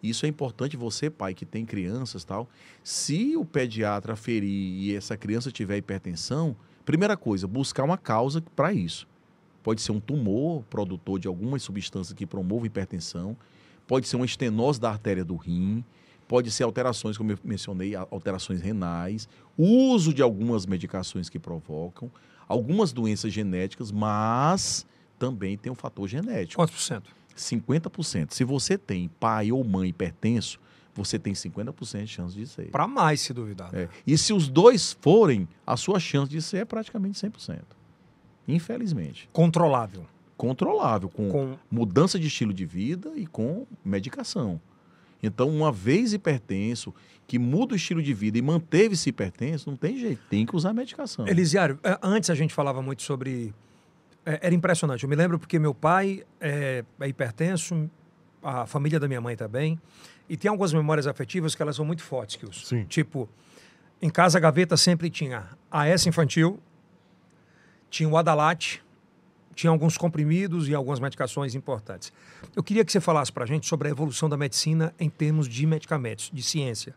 Isso 0.00 0.24
é 0.24 0.28
importante 0.28 0.76
você, 0.76 1.10
pai, 1.10 1.34
que 1.34 1.44
tem 1.44 1.66
crianças 1.66 2.22
tal. 2.22 2.48
Se 2.84 3.36
o 3.36 3.44
pediatra 3.44 4.14
ferir 4.14 4.48
e 4.48 4.94
essa 4.94 5.16
criança 5.16 5.50
tiver 5.50 5.78
hipertensão, 5.78 6.54
primeira 6.84 7.16
coisa, 7.16 7.48
buscar 7.48 7.82
uma 7.82 7.98
causa 7.98 8.40
para 8.54 8.72
isso. 8.72 9.08
Pode 9.64 9.82
ser 9.82 9.90
um 9.90 9.98
tumor 9.98 10.62
produtor 10.70 11.18
de 11.18 11.26
alguma 11.26 11.58
substância 11.58 12.14
que 12.14 12.24
promova 12.24 12.66
hipertensão, 12.66 13.36
pode 13.86 14.06
ser 14.08 14.16
uma 14.16 14.26
estenose 14.26 14.80
da 14.80 14.90
artéria 14.90 15.24
do 15.24 15.36
rim, 15.36 15.84
pode 16.26 16.50
ser 16.50 16.64
alterações, 16.64 17.16
como 17.16 17.32
eu 17.32 17.38
mencionei, 17.44 17.94
alterações 17.94 18.60
renais, 18.60 19.28
uso 19.56 20.12
de 20.12 20.22
algumas 20.22 20.66
medicações 20.66 21.28
que 21.28 21.38
provocam, 21.38 22.10
algumas 22.48 22.92
doenças 22.92 23.32
genéticas, 23.32 23.92
mas 23.92 24.86
também 25.18 25.56
tem 25.56 25.70
um 25.70 25.76
fator 25.76 26.08
genético. 26.08 26.60
Quantos 26.60 26.74
por 26.74 26.82
cento? 26.82 27.10
50%. 27.36 28.32
Se 28.32 28.44
você 28.44 28.78
tem 28.78 29.08
pai 29.20 29.52
ou 29.52 29.62
mãe 29.62 29.90
hipertenso, 29.90 30.58
você 30.94 31.18
tem 31.18 31.34
50% 31.34 32.04
de 32.04 32.06
chance 32.08 32.34
de 32.34 32.46
ser. 32.46 32.70
Para 32.70 32.88
mais, 32.88 33.20
se 33.20 33.32
duvidar. 33.34 33.70
né? 33.72 33.82
É. 33.82 33.88
E 34.06 34.16
se 34.16 34.32
os 34.32 34.48
dois 34.48 34.96
forem, 35.00 35.46
a 35.66 35.76
sua 35.76 36.00
chance 36.00 36.30
de 36.30 36.40
ser 36.40 36.58
é 36.58 36.64
praticamente 36.64 37.18
100%. 37.20 37.60
Infelizmente. 38.48 39.28
Controlável. 39.32 40.06
Controlável, 40.36 41.08
com, 41.08 41.30
Com 41.30 41.58
mudança 41.70 42.18
de 42.18 42.26
estilo 42.26 42.52
de 42.52 42.66
vida 42.66 43.12
e 43.16 43.26
com 43.26 43.66
medicação. 43.84 44.60
Então, 45.22 45.48
uma 45.48 45.72
vez 45.72 46.12
hipertenso, 46.12 46.94
que 47.26 47.38
muda 47.38 47.72
o 47.72 47.76
estilo 47.76 48.02
de 48.02 48.12
vida 48.12 48.36
e 48.38 48.42
manteve-se 48.42 49.08
hipertenso, 49.08 49.70
não 49.70 49.76
tem 49.76 49.98
jeito, 49.98 50.20
tem 50.28 50.44
que 50.44 50.54
usar 50.54 50.72
medicação. 50.74 51.26
Elisiário, 51.26 51.78
eh, 51.82 51.98
antes 52.02 52.28
a 52.30 52.34
gente 52.34 52.52
falava 52.52 52.82
muito 52.82 53.02
sobre. 53.02 53.52
eh, 54.26 54.38
Era 54.42 54.54
impressionante. 54.54 55.02
Eu 55.04 55.08
me 55.08 55.16
lembro 55.16 55.38
porque 55.38 55.58
meu 55.58 55.74
pai 55.74 56.22
é, 56.40 56.84
é 57.00 57.08
hipertenso, 57.08 57.90
a 58.42 58.66
família 58.66 59.00
da 59.00 59.08
minha 59.08 59.20
mãe 59.20 59.34
também. 59.36 59.80
E 60.28 60.36
tem 60.36 60.50
algumas 60.50 60.72
memórias 60.74 61.06
afetivas 61.06 61.54
que 61.54 61.62
elas 61.62 61.76
são 61.76 61.84
muito 61.84 62.02
fortes, 62.02 62.36
Kilson. 62.36 62.64
Sim. 62.66 62.84
Tipo, 62.84 63.28
em 64.02 64.10
casa 64.10 64.36
a 64.38 64.40
gaveta 64.40 64.76
sempre 64.76 65.08
tinha 65.08 65.48
AS 65.70 66.06
infantil, 66.06 66.60
tinha 67.88 68.08
o 68.08 68.16
Adalate, 68.16 68.82
tinha 69.56 69.70
alguns 69.70 69.96
comprimidos 69.96 70.68
e 70.68 70.74
algumas 70.74 71.00
medicações 71.00 71.54
importantes. 71.54 72.12
Eu 72.54 72.62
queria 72.62 72.84
que 72.84 72.92
você 72.92 73.00
falasse 73.00 73.32
para 73.32 73.44
a 73.44 73.46
gente 73.46 73.66
sobre 73.66 73.88
a 73.88 73.90
evolução 73.90 74.28
da 74.28 74.36
medicina 74.36 74.94
em 75.00 75.08
termos 75.08 75.48
de 75.48 75.66
medicamentos, 75.66 76.30
de 76.32 76.42
ciência. 76.42 76.94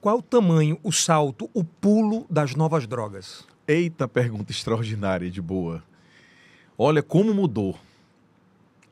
Qual 0.00 0.18
o 0.18 0.22
tamanho, 0.22 0.78
o 0.82 0.92
salto, 0.92 1.50
o 1.52 1.64
pulo 1.64 2.24
das 2.30 2.54
novas 2.54 2.86
drogas? 2.86 3.44
Eita 3.66 4.06
pergunta 4.06 4.52
extraordinária 4.52 5.28
de 5.28 5.42
boa. 5.42 5.82
Olha 6.78 7.02
como 7.02 7.34
mudou. 7.34 7.76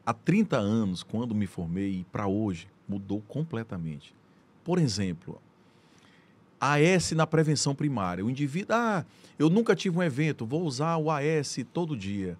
há 0.04 0.12
30 0.12 0.56
anos, 0.56 1.04
quando 1.04 1.34
me 1.34 1.46
formei, 1.46 2.04
para 2.10 2.26
hoje, 2.26 2.66
mudou 2.88 3.20
completamente. 3.22 4.12
Por 4.64 4.78
exemplo, 4.78 5.40
AS 6.60 7.12
na 7.12 7.26
prevenção 7.26 7.72
primária. 7.72 8.24
O 8.24 8.30
indivíduo, 8.30 8.74
ah, 8.74 9.04
eu 9.38 9.48
nunca 9.48 9.76
tive 9.76 9.96
um 9.96 10.02
evento, 10.02 10.44
vou 10.44 10.62
usar 10.62 10.96
o 10.96 11.08
AS 11.08 11.58
todo 11.72 11.96
dia. 11.96 12.36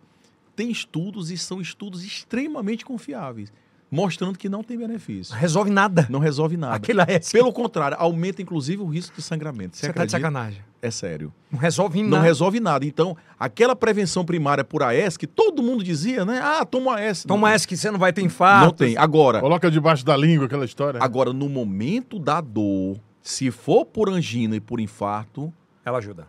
Tem 0.61 0.71
estudos 0.71 1.31
e 1.31 1.39
são 1.39 1.59
estudos 1.59 2.05
extremamente 2.05 2.85
confiáveis, 2.85 3.51
mostrando 3.91 4.39
que 4.39 4.47
não 4.47 4.63
tem 4.63 4.77
benefício. 4.77 5.35
Resolve 5.35 5.71
nada. 5.71 6.07
Não 6.11 6.19
resolve 6.21 6.55
nada. 6.55 6.77
Aquele 6.77 7.01
AS. 7.01 7.33
Pelo 7.33 7.51
contrário, 7.51 7.97
aumenta 7.99 8.43
inclusive 8.43 8.83
o 8.83 8.87
risco 8.87 9.17
de 9.17 9.23
sangramento. 9.23 9.79
Você 9.79 9.91
tá 9.91 10.05
de 10.05 10.11
sacanagem. 10.13 10.61
É 10.83 10.91
sério. 10.91 11.33
Não 11.51 11.59
resolve 11.59 12.03
Não 12.03 12.11
nada. 12.11 12.23
resolve 12.25 12.61
nada. 12.61 12.85
Então, 12.85 13.17
aquela 13.39 13.75
prevenção 13.75 14.23
primária 14.23 14.63
por 14.63 14.83
AS, 14.83 15.17
que 15.17 15.27
todo 15.27 15.63
mundo 15.63 15.83
dizia, 15.83 16.27
né? 16.27 16.43
Ah, 16.45 16.63
toma 16.67 17.01
AS. 17.01 17.25
Toma 17.25 17.49
não, 17.49 17.55
essa 17.55 17.67
que 17.67 17.75
você 17.75 17.91
não 17.91 17.99
vai 17.99 18.13
ter 18.13 18.21
infarto. 18.21 18.67
Não 18.67 18.73
tem. 18.75 18.99
Agora, 18.99 19.41
Coloca 19.41 19.71
debaixo 19.71 20.05
da 20.05 20.15
língua 20.15 20.45
aquela 20.45 20.67
história. 20.67 21.03
agora, 21.03 21.33
no 21.33 21.49
momento 21.49 22.19
da 22.19 22.43
dor, 22.43 23.01
se 23.23 23.51
for 23.51 23.87
por 23.87 24.11
angina 24.11 24.57
e 24.57 24.61
por 24.61 24.79
infarto, 24.79 25.51
Ela 25.87 25.97
ajuda. 25.97 26.29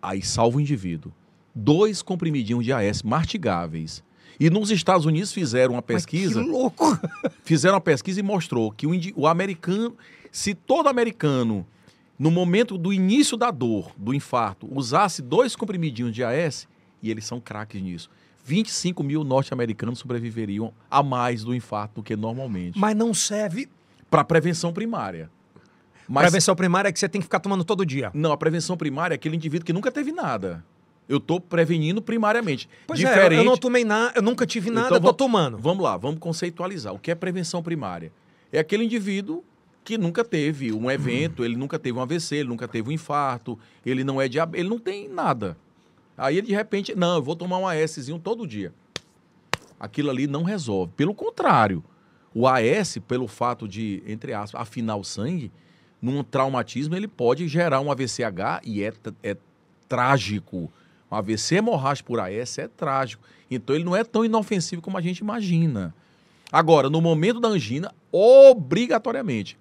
aí 0.00 0.22
salva 0.22 0.58
o 0.58 0.60
indivíduo. 0.60 1.12
Dois 1.54 2.02
comprimidinhos 2.02 2.64
de 2.64 2.72
AS 2.72 3.02
mastigáveis. 3.02 4.02
E 4.38 4.50
nos 4.50 4.70
Estados 4.70 5.06
Unidos 5.06 5.32
fizeram 5.32 5.74
uma 5.74 5.82
pesquisa. 5.82 6.40
Mas 6.40 6.46
que 6.46 6.52
louco. 6.52 6.98
fizeram 7.44 7.74
uma 7.74 7.80
pesquisa 7.80 8.20
e 8.20 8.22
mostrou 8.22 8.72
que 8.72 8.86
o, 8.86 8.90
o 9.14 9.26
americano, 9.26 9.96
se 10.32 10.54
todo 10.54 10.88
americano, 10.88 11.64
no 12.18 12.30
momento 12.30 12.76
do 12.76 12.92
início 12.92 13.36
da 13.36 13.50
dor, 13.50 13.92
do 13.96 14.12
infarto, 14.12 14.68
usasse 14.70 15.22
dois 15.22 15.54
comprimidinhos 15.54 16.12
de 16.12 16.24
AS, 16.24 16.66
e 17.02 17.10
eles 17.10 17.24
são 17.24 17.40
craques 17.40 17.80
nisso, 17.80 18.10
25 18.44 19.02
mil 19.02 19.24
norte-americanos 19.24 20.00
sobreviveriam 20.00 20.72
a 20.90 21.02
mais 21.02 21.44
do 21.44 21.54
infarto 21.54 21.96
do 21.96 22.02
que 22.02 22.14
normalmente. 22.14 22.78
Mas 22.78 22.94
não 22.96 23.14
serve. 23.14 23.68
Para 24.10 24.22
prevenção 24.22 24.72
primária. 24.72 25.30
Mas 26.06 26.24
Prevenção 26.24 26.54
primária 26.54 26.88
é 26.88 26.92
que 26.92 26.98
você 26.98 27.08
tem 27.08 27.20
que 27.20 27.24
ficar 27.24 27.40
tomando 27.40 27.64
todo 27.64 27.84
dia. 27.86 28.10
não, 28.12 28.32
a 28.32 28.36
prevenção 28.36 28.76
primária 28.76 29.14
é 29.14 29.16
aquele 29.16 29.36
indivíduo 29.36 29.64
que 29.64 29.72
nunca 29.72 29.90
teve 29.90 30.12
nada. 30.12 30.62
Eu 31.08 31.18
estou 31.18 31.38
prevenindo 31.40 32.00
primariamente. 32.00 32.68
Pois 32.86 32.98
é, 33.00 33.06
Diferente. 33.06 33.34
eu- 33.34 33.38
eu 33.40 33.44
não 33.44 33.56
tomei 33.56 33.84
nada, 33.84 34.12
eu 34.16 34.22
nunca 34.22 34.46
tive 34.46 34.70
nada, 34.70 34.86
Então 34.86 34.96
eu 34.96 35.00
tô 35.00 35.06
vamos- 35.08 35.16
tomando. 35.18 35.58
Vamos 35.58 35.84
lá, 35.84 35.96
vamos 35.96 36.18
conceitualizar. 36.18 36.94
O 36.94 36.98
que 36.98 37.10
é 37.10 37.14
prevenção 37.14 37.62
primária? 37.62 38.10
É 38.52 38.58
aquele 38.58 38.84
indivíduo 38.84 39.44
que 39.84 39.98
nunca 39.98 40.24
teve 40.24 40.72
um 40.72 40.90
evento, 40.90 41.44
ele 41.44 41.56
nunca 41.56 41.78
teve 41.78 41.98
um 41.98 42.00
AVC, 42.00 42.36
ele 42.36 42.48
nunca 42.48 42.66
teve 42.66 42.88
um 42.88 42.92
infarto, 42.92 43.58
ele 43.84 44.02
não 44.02 44.18
é 44.20 44.28
diabetes, 44.28 44.60
ele 44.60 44.68
não 44.70 44.78
tem 44.78 45.08
nada. 45.08 45.58
Aí 46.16 46.38
ele 46.38 46.46
de 46.46 46.54
repente, 46.54 46.94
não, 46.94 47.16
eu 47.16 47.22
vou 47.22 47.36
tomar 47.36 47.58
um 47.58 47.66
ASzinho 47.68 48.18
todo 48.18 48.46
dia. 48.46 48.72
Aquilo 49.78 50.08
ali 50.10 50.26
não 50.26 50.42
resolve. 50.42 50.92
Pelo 50.96 51.12
contrário, 51.14 51.84
o 52.34 52.46
AS, 52.48 52.98
pelo 53.06 53.28
fato 53.28 53.68
de, 53.68 54.02
entre 54.06 54.32
aspas, 54.32 54.58
afinar 54.60 54.96
o 54.96 55.04
sangue, 55.04 55.52
num 56.00 56.22
traumatismo, 56.22 56.94
ele 56.94 57.08
pode 57.08 57.46
gerar 57.48 57.80
um 57.80 57.90
AVCH 57.90 58.60
e 58.64 58.82
é, 58.82 58.92
é 59.22 59.36
trágico. 59.88 60.72
Um 61.14 61.16
AVC 61.16 61.56
hemorrágico 61.56 62.08
por 62.08 62.20
AS 62.20 62.58
é 62.58 62.68
trágico. 62.68 63.22
Então 63.50 63.74
ele 63.74 63.84
não 63.84 63.94
é 63.94 64.02
tão 64.02 64.24
inofensivo 64.24 64.82
como 64.82 64.98
a 64.98 65.00
gente 65.00 65.18
imagina. 65.18 65.94
Agora, 66.50 66.90
no 66.90 67.00
momento 67.00 67.40
da 67.40 67.48
angina, 67.48 67.94
obrigatoriamente. 68.10 69.56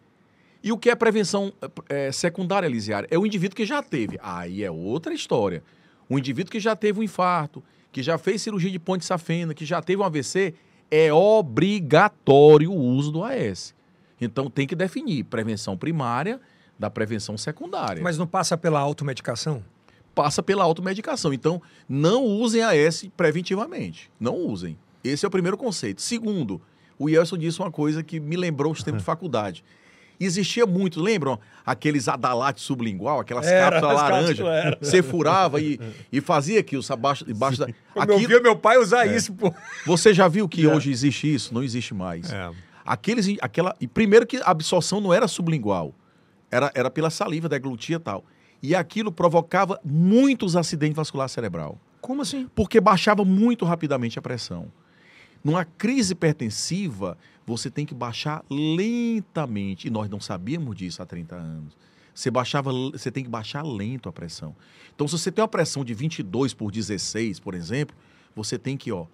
E 0.64 0.72
o 0.72 0.78
que 0.78 0.90
é 0.90 0.96
prevenção 0.96 1.54
eh, 1.90 2.12
secundária, 2.12 2.68
Lisiária? 2.68 3.08
É 3.12 3.18
o 3.18 3.26
indivíduo 3.26 3.56
que 3.56 3.66
já 3.66 3.84
teve. 3.84 4.18
Aí 4.22 4.64
é 4.64 4.72
outra 4.72 5.14
história. 5.14 5.64
O 6.10 6.18
indivíduo 6.18 6.52
que 6.52 6.60
já 6.60 6.76
teve 6.76 7.00
um 7.00 7.04
infarto, 7.04 7.64
que 7.92 8.02
já 8.02 8.18
fez 8.18 8.42
cirurgia 8.42 8.72
de 8.72 8.80
ponte 8.80 9.06
safena, 9.06 9.54
que 9.54 9.66
já 9.66 9.82
teve 9.82 10.02
um 10.02 10.06
AVC, 10.06 10.54
é 10.90 11.12
obrigatório 11.14 12.72
o 12.72 12.80
uso 12.80 13.12
do 13.12 13.24
AS. 13.24 13.76
Então 14.20 14.50
tem 14.50 14.66
que 14.66 14.76
definir 14.76 15.26
prevenção 15.26 15.78
primária 15.78 16.40
da 16.80 16.90
prevenção 16.90 17.38
secundária. 17.38 18.02
Mas 18.02 18.18
não 18.18 18.26
passa 18.26 18.58
pela 18.58 18.80
automedicação? 18.80 19.64
Passa 20.14 20.44
pela 20.44 20.64
automedicação. 20.64 21.34
Então, 21.34 21.62
não 21.88 22.24
usem 22.24 22.62
AS 22.62 23.06
preventivamente. 23.18 24.12
Não 24.20 24.36
usem. 24.36 24.78
Esse 25.04 25.26
é 25.26 25.28
o 25.28 25.32
primeiro 25.32 25.58
conceito. 25.58 26.02
Segundo, 26.02 26.62
o 26.98 27.10
Yelson 27.10 27.38
disse 27.38 27.60
uma 27.60 27.72
coisa 27.72 28.04
que 28.04 28.20
me 28.20 28.36
lembrou 28.38 28.72
os 28.72 28.84
tempos 28.84 29.02
de 29.02 29.06
faculdade. 29.06 29.64
Existia 30.20 30.66
muito, 30.66 31.02
lembram? 31.02 31.40
Aqueles 31.66 32.08
adalates 32.08 32.64
sublingual, 32.64 33.20
aquelas 33.20 33.48
Era, 33.48 33.82
cápsulas 33.82 33.96
as 33.96 34.02
laranja. 34.02 34.78
Você 34.80 35.02
furava 35.04 35.60
e, 35.60 35.80
e 36.12 36.22
fazia 36.22 36.60
aquilo 36.60 36.84
abaixo, 36.90 37.26
debaixo 37.26 37.60
da. 37.60 37.68
Eu 38.08 38.20
vi 38.20 38.40
meu 38.42 38.56
pai 38.56 38.78
usar 38.78 39.06
isso, 39.06 39.34
pô. 39.34 39.54
você 39.86 40.14
já 40.14 40.28
viu 40.28 40.48
que 40.48 40.62
Já. 40.62 40.74
hoje 40.74 40.92
existe 40.92 41.34
isso? 41.34 41.54
Não 41.54 41.64
existe 41.64 41.94
mais. 41.94 42.32
É. 42.32 42.52
Aqueles, 42.86 43.28
aquela, 43.42 43.76
e 43.80 43.88
primeiro 43.88 44.26
que 44.26 44.38
a 44.38 44.52
absorção 44.52 45.02
não 45.02 45.14
era 45.14 45.28
sublingual, 45.28 45.94
era, 46.52 46.72
era 46.76 46.90
pela 46.92 47.10
saliva, 47.10 47.50
deglutia 47.50 47.96
e 47.96 48.00
tal. 48.00 48.24
E 48.64 48.74
aquilo 48.74 49.12
provocava 49.12 49.78
muitos 49.84 50.56
acidentes 50.56 50.96
vascular 50.96 51.28
cerebral, 51.28 51.78
Como 52.00 52.22
assim? 52.22 52.50
porque 52.56 52.80
baixava 52.80 53.26
muito 53.26 53.66
rapidamente 53.66 54.18
a 54.18 54.22
pressão. 54.22 54.72
Numa 55.44 55.66
crise 55.66 56.14
hipertensiva, 56.14 57.18
você 57.46 57.70
tem 57.70 57.86
que 57.86 57.94
baixar 57.94 58.42
lentamente, 58.50 59.88
e 59.88 59.92
nós 59.92 60.10
não 60.10 60.22
sabíamos 60.22 60.78
disso 60.78 61.02
há 61.04 61.06
30 61.06 61.36
anos. 61.36 61.78
Você, 62.16 62.32
baixava, 62.32 62.72
você 62.72 63.12
tem 63.12 63.24
que 63.24 63.30
baixar 63.30 63.64
lento 63.64 64.08
a 64.08 64.14
pressão. 64.14 64.56
Então, 64.96 65.06
se 65.10 65.18
você 65.18 65.30
tem 65.30 65.42
uma 65.42 65.48
pressão 65.48 65.84
de 65.84 65.94
22 65.94 66.54
por 66.54 66.72
16, 66.72 67.42
por 67.42 67.56
exemplo, 67.56 67.94
você 68.34 68.58
tem 68.58 68.78
que, 68.78 68.92
ó, 68.92 69.08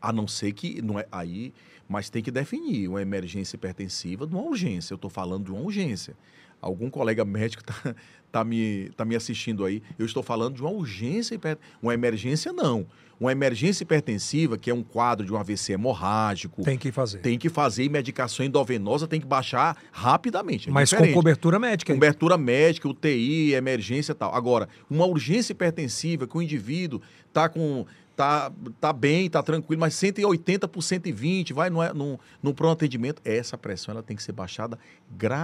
a 0.00 0.12
não 0.12 0.26
ser 0.26 0.52
que 0.52 0.82
não 0.82 0.98
é 0.98 1.06
aí, 1.12 1.52
mas 1.88 2.10
tem 2.10 2.22
que 2.22 2.30
definir 2.32 2.88
uma 2.88 3.00
emergência 3.00 3.54
hipertensiva 3.56 4.26
de 4.26 4.34
uma 4.34 4.42
urgência. 4.42 4.92
Eu 4.92 4.96
estou 4.96 5.10
falando 5.10 5.44
de 5.44 5.52
uma 5.52 5.60
urgência. 5.60 6.16
Algum 6.60 6.90
colega 6.90 7.24
médico 7.24 7.62
está 7.62 7.94
tá 8.32 8.44
me, 8.44 8.90
tá 8.96 9.04
me 9.04 9.14
assistindo 9.16 9.64
aí. 9.64 9.82
Eu 9.98 10.06
estou 10.06 10.22
falando 10.22 10.54
de 10.54 10.62
uma 10.62 10.70
urgência, 10.70 11.34
hiper... 11.34 11.58
uma 11.82 11.94
emergência 11.94 12.52
não. 12.52 12.86
Uma 13.18 13.32
emergência 13.32 13.82
hipertensiva, 13.82 14.58
que 14.58 14.70
é 14.70 14.74
um 14.74 14.82
quadro 14.82 15.24
de 15.24 15.32
um 15.32 15.38
AVC 15.38 15.72
hemorrágico, 15.72 16.56
tem, 16.56 16.64
Tem 16.72 16.78
que 16.78 16.92
fazer. 16.92 17.20
que 17.38 17.48
fazer 17.48 17.84
e 17.84 17.88
medicação 17.88 18.44
endovenosa 18.44 19.08
tem 19.08 19.18
que 19.18 19.26
baixar 19.26 19.74
rapidamente. 19.90 20.68
É 20.68 20.72
Mas 20.72 20.90
com 20.90 20.96
diferente. 20.96 21.14
cobertura 21.14 21.58
médica. 21.58 21.92
hein? 21.92 21.96
Cobertura 21.98 22.36
médica, 22.36 22.86
UTI, 22.88 23.54
emergência 23.54 24.12
e 24.12 24.14
tal. 24.14 24.34
Agora, 24.34 24.68
uma 24.90 25.06
urgência 25.06 25.52
hipertensiva 25.52 26.26
que 26.26 26.36
o 26.36 26.42
indivíduo 26.42 27.00
tá 27.32 27.48
com 27.48 27.86
tá, 28.16 28.50
tá 28.80 28.92
bem, 28.92 29.28
tá 29.28 29.42
tranquilo, 29.42 29.80
mas 29.80 29.94
180 29.94 30.66
por 30.66 30.82
120, 30.82 31.52
vai 31.52 31.68
no, 31.70 31.84
no, 31.94 32.20
no 32.42 32.54
pronto 32.54 32.72
atendimento, 32.72 33.20
essa 33.24 33.56
pressão 33.58 33.92
ela 33.92 34.02
tem 34.02 34.16
que 34.16 34.22
ser 34.22 34.32
baixada 34.32 34.78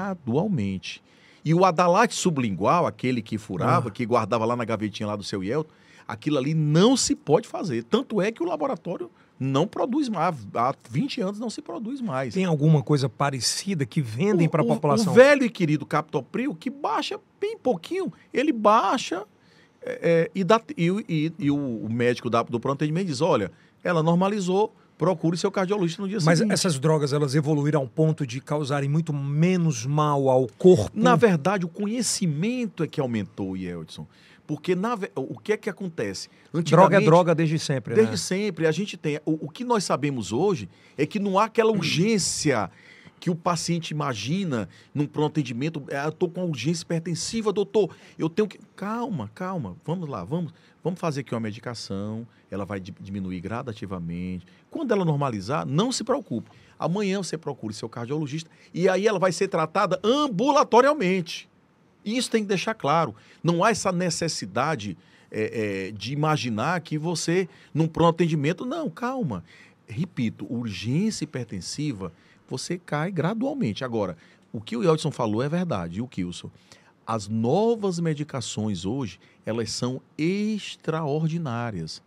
gradualmente. 0.06 1.02
E 1.44 1.52
o 1.54 1.64
adalate 1.64 2.14
sublingual, 2.14 2.86
aquele 2.86 3.20
que 3.20 3.36
furava, 3.36 3.88
Ah. 3.88 3.90
que 3.92 4.06
guardava 4.06 4.44
lá 4.44 4.56
na 4.56 4.64
gavetinha 4.64 5.06
lá 5.06 5.16
do 5.16 5.24
seu 5.24 5.42
Yelto, 5.42 5.72
aquilo 6.06 6.38
ali 6.38 6.54
não 6.54 6.96
se 6.96 7.14
pode 7.14 7.48
fazer. 7.48 7.82
Tanto 7.84 8.20
é 8.20 8.30
que 8.30 8.42
o 8.42 8.46
laboratório 8.46 9.10
não 9.40 9.66
produz 9.66 10.08
mais. 10.08 10.36
Há 10.54 10.72
20 10.88 11.20
anos 11.20 11.40
não 11.40 11.50
se 11.50 11.60
produz 11.60 12.00
mais. 12.00 12.32
Tem 12.32 12.44
alguma 12.44 12.80
coisa 12.80 13.08
parecida 13.08 13.84
que 13.84 14.00
vendem 14.00 14.48
para 14.48 14.62
a 14.62 14.64
população? 14.64 15.12
O 15.12 15.16
velho 15.16 15.44
e 15.44 15.50
querido 15.50 15.84
captopril, 15.84 16.54
que 16.54 16.70
baixa 16.70 17.18
bem 17.40 17.58
pouquinho, 17.58 18.12
ele 18.32 18.52
baixa 18.52 19.24
é, 19.84 19.98
é, 20.02 20.30
e, 20.34 20.44
dá, 20.44 20.60
e, 20.76 20.88
e- 21.08 21.32
e 21.38 21.50
o, 21.50 21.88
médico 21.90 22.28
da- 22.30 22.42
do 22.42 22.58
pronto 22.60 22.76
atendimento 22.78 23.06
diz, 23.06 23.20
olha, 23.20 23.50
ela 23.82 24.02
normalizou, 24.02 24.74
procure 24.96 25.36
seu 25.36 25.50
cardiologista 25.50 26.00
no 26.02 26.08
dia 26.08 26.18
Mas 26.22 26.38
seguinte. 26.38 26.54
essas 26.54 26.78
drogas, 26.78 27.12
elas 27.12 27.34
evoluíram 27.34 27.80
ao 27.80 27.88
ponto 27.88 28.24
de 28.26 28.40
causarem 28.40 28.88
muito 28.88 29.12
menos 29.12 29.84
mal 29.84 30.28
ao 30.28 30.46
corpo? 30.58 30.90
Na 30.94 31.16
verdade, 31.16 31.64
o 31.64 31.68
conhecimento 31.68 32.82
é 32.84 32.86
que 32.86 33.00
aumentou, 33.00 33.56
Yeldson. 33.56 34.06
Porque 34.46 34.74
na 34.74 34.98
o 35.16 35.38
que 35.38 35.52
é 35.52 35.56
que 35.56 35.70
acontece? 35.70 36.28
droga 36.64 36.98
é 36.98 37.00
droga 37.00 37.34
desde 37.34 37.58
sempre, 37.58 37.94
Desde 37.94 38.10
né? 38.12 38.16
sempre, 38.16 38.66
a 38.66 38.72
gente 38.72 38.96
tem. 38.96 39.18
O, 39.24 39.46
o 39.46 39.48
que 39.48 39.64
nós 39.64 39.84
sabemos 39.84 40.32
hoje 40.32 40.68
é 40.98 41.06
que 41.06 41.18
não 41.18 41.38
há 41.38 41.44
aquela 41.44 41.70
urgência 41.70 42.68
que 43.22 43.30
o 43.30 43.36
paciente 43.36 43.92
imagina 43.92 44.68
num 44.92 45.06
pronto 45.06 45.30
atendimento. 45.34 45.80
"Ah, 45.92 46.06
eu 46.06 46.08
estou 46.08 46.28
com 46.28 46.44
urgência 46.44 46.82
hipertensiva, 46.82 47.52
doutor. 47.52 47.94
Eu 48.18 48.28
tenho 48.28 48.48
que. 48.48 48.58
Calma, 48.74 49.30
calma. 49.32 49.76
Vamos 49.84 50.08
lá, 50.08 50.24
vamos, 50.24 50.52
vamos 50.82 50.98
fazer 50.98 51.20
aqui 51.20 51.32
uma 51.32 51.38
medicação. 51.38 52.26
Ela 52.50 52.64
vai 52.64 52.80
di- 52.80 52.92
diminuir 53.00 53.38
gradativamente. 53.40 54.44
Quando 54.68 54.90
ela 54.90 55.04
normalizar, 55.04 55.64
não 55.64 55.92
se 55.92 56.02
preocupe. 56.02 56.50
Amanhã 56.76 57.22
você 57.22 57.38
procure 57.38 57.72
seu 57.72 57.88
cardiologista 57.88 58.50
e 58.74 58.88
aí 58.88 59.06
ela 59.06 59.20
vai 59.20 59.30
ser 59.30 59.46
tratada 59.46 60.00
ambulatorialmente. 60.02 61.48
Isso 62.04 62.28
tem 62.28 62.42
que 62.42 62.48
deixar 62.48 62.74
claro. 62.74 63.14
Não 63.40 63.62
há 63.62 63.70
essa 63.70 63.92
necessidade 63.92 64.98
é, 65.30 65.86
é, 65.88 65.92
de 65.92 66.12
imaginar 66.12 66.80
que 66.80 66.98
você, 66.98 67.48
num 67.72 67.86
pronto 67.86 68.16
atendimento, 68.16 68.66
não, 68.66 68.90
calma. 68.90 69.44
Repito, 69.86 70.44
urgência 70.52 71.22
hipertensiva, 71.24 72.12
você 72.48 72.78
cai 72.78 73.10
gradualmente. 73.10 73.84
Agora, 73.84 74.16
o 74.52 74.60
que 74.60 74.76
o 74.76 74.82
Eldson 74.84 75.10
falou 75.10 75.42
é 75.42 75.48
verdade, 75.48 75.98
e 75.98 76.02
o 76.02 76.06
Kilson. 76.08 76.50
As 77.06 77.26
novas 77.28 77.98
medicações 77.98 78.84
hoje, 78.84 79.18
elas 79.44 79.70
são 79.72 80.00
extraordinárias. 80.82 82.02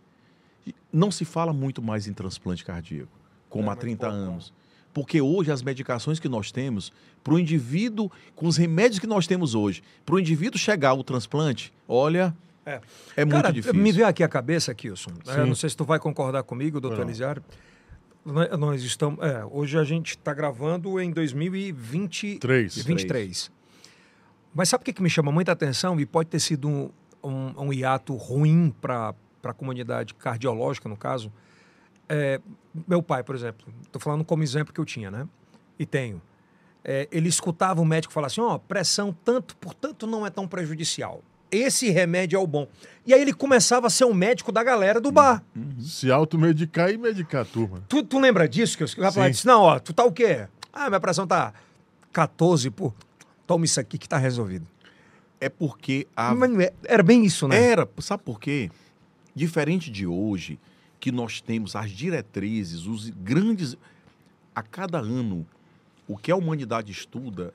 Não 0.92 1.10
se 1.10 1.24
fala 1.24 1.52
muito 1.52 1.82
mais 1.82 2.06
em 2.06 2.12
transplante 2.12 2.64
cardíaco. 2.64 3.10
como 3.48 3.64
É 3.64 3.66
há 3.68 3.70
muito 3.70 3.80
30 3.80 4.06
pouco, 4.06 4.16
anos. 4.22 4.52
Porque 4.92 5.20
hoje 5.20 5.50
as 5.52 5.62
medicações 5.62 6.18
que 6.18 6.28
nós 6.28 6.50
temos, 6.50 6.92
para 7.22 7.34
o 7.34 7.38
indivíduo, 7.38 8.10
com 8.34 8.46
os 8.46 8.56
remédios 8.56 8.98
que 8.98 9.06
nós 9.06 9.26
temos 9.26 9.54
hoje, 9.54 9.82
para 10.04 10.14
o 10.14 10.20
indivíduo 10.20 10.58
chegar 10.58 10.90
ao 10.90 11.04
transplante, 11.04 11.72
olha, 11.86 12.34
É. 12.64 12.80
é 13.16 13.24
muito 13.24 13.36
Cara, 13.36 13.52
difícil. 13.52 13.78
me 13.78 13.92
veio 13.92 14.06
aqui 14.06 14.22
a 14.24 14.28
cabeça, 14.28 14.74
Kilson. 14.74 15.10
É, 15.28 15.44
não 15.44 15.54
sei 15.54 15.70
se 15.70 15.76
tu 15.76 15.84
vai 15.84 15.98
concordar 15.98 16.42
comigo, 16.42 16.80
doutor 16.80 16.98
Não. 17.00 17.04
Elisiário. 17.06 17.42
Nós- 18.26 18.58
Nós 18.58 18.82
estamos. 18.82 19.24
é, 19.24 19.44
hoje 19.44 19.78
a 19.78 19.84
gente 19.84 20.10
está 20.10 20.34
gravando 20.34 21.00
em 21.00 21.10
2023. 21.12 22.38
Três. 22.40 22.84
23. 22.84 23.50
Mas 24.52 24.68
sabe 24.68 24.82
o 24.82 24.84
que, 24.84 24.92
que 24.92 25.02
me 25.02 25.08
chama 25.10 25.30
muita 25.30 25.52
atenção? 25.52 25.98
E 26.00 26.04
pode 26.04 26.28
ter 26.28 26.40
sido 26.40 26.68
um, 26.68 26.90
um, 27.22 27.64
um 27.66 27.72
hiato 27.72 28.14
ruim 28.16 28.74
para 28.80 29.14
a 29.44 29.52
comunidade 29.52 30.12
cardiológica, 30.14 30.88
no 30.88 30.96
caso. 30.96 31.32
É, 32.08 32.40
meu 32.86 33.02
pai, 33.02 33.22
por 33.22 33.34
exemplo, 33.36 33.66
estou 33.84 34.00
falando 34.00 34.24
como 34.24 34.42
exemplo 34.42 34.72
que 34.74 34.80
eu 34.80 34.84
tinha, 34.84 35.10
né? 35.10 35.28
E 35.78 35.86
tenho. 35.86 36.20
É, 36.82 37.08
ele 37.12 37.28
escutava 37.28 37.80
o 37.80 37.84
médico 37.84 38.12
falar 38.12 38.26
assim: 38.28 38.40
ó, 38.40 38.58
pressão 38.58 39.12
tanto, 39.24 39.56
portanto, 39.56 40.06
não 40.06 40.26
é 40.26 40.30
tão 40.30 40.48
prejudicial. 40.48 41.22
Esse 41.56 41.90
remédio 41.90 42.36
é 42.36 42.40
o 42.40 42.46
bom. 42.46 42.68
E 43.06 43.14
aí 43.14 43.20
ele 43.20 43.32
começava 43.32 43.86
a 43.86 43.90
ser 43.90 44.04
o 44.04 44.12
médico 44.14 44.50
da 44.52 44.62
galera 44.62 45.00
do 45.00 45.10
bar. 45.12 45.42
Se 45.80 46.10
automedicar 46.10 46.90
e 46.90 46.96
medicar 46.98 47.42
a 47.42 47.44
turma. 47.44 47.82
Tu, 47.88 48.02
tu 48.02 48.18
lembra 48.18 48.48
disso? 48.48 48.76
Que 48.76 49.00
ela 49.00 49.10
Sim. 49.10 49.30
disse, 49.30 49.46
não, 49.46 49.62
ó, 49.62 49.78
tu 49.78 49.92
tá 49.92 50.04
o 50.04 50.12
quê? 50.12 50.46
Ah, 50.72 50.88
minha 50.88 51.00
pressão 51.00 51.26
tá 51.26 51.54
14, 52.12 52.70
pô. 52.70 52.92
Toma 53.46 53.64
isso 53.64 53.78
aqui 53.80 53.96
que 53.96 54.08
tá 54.08 54.18
resolvido. 54.18 54.66
É 55.40 55.48
porque 55.48 56.06
a 56.16 56.34
Mas 56.34 56.58
é- 56.58 56.72
era 56.84 57.02
bem 57.02 57.24
isso, 57.24 57.46
né? 57.46 57.62
Era, 57.62 57.88
sabe 58.00 58.22
por 58.24 58.40
quê? 58.40 58.70
Diferente 59.34 59.90
de 59.90 60.06
hoje, 60.06 60.58
que 60.98 61.12
nós 61.12 61.40
temos 61.40 61.76
as 61.76 61.90
diretrizes, 61.90 62.86
os 62.86 63.10
grandes. 63.10 63.76
A 64.54 64.62
cada 64.62 64.98
ano, 64.98 65.46
o 66.08 66.16
que 66.16 66.32
a 66.32 66.36
humanidade 66.36 66.90
estuda 66.90 67.52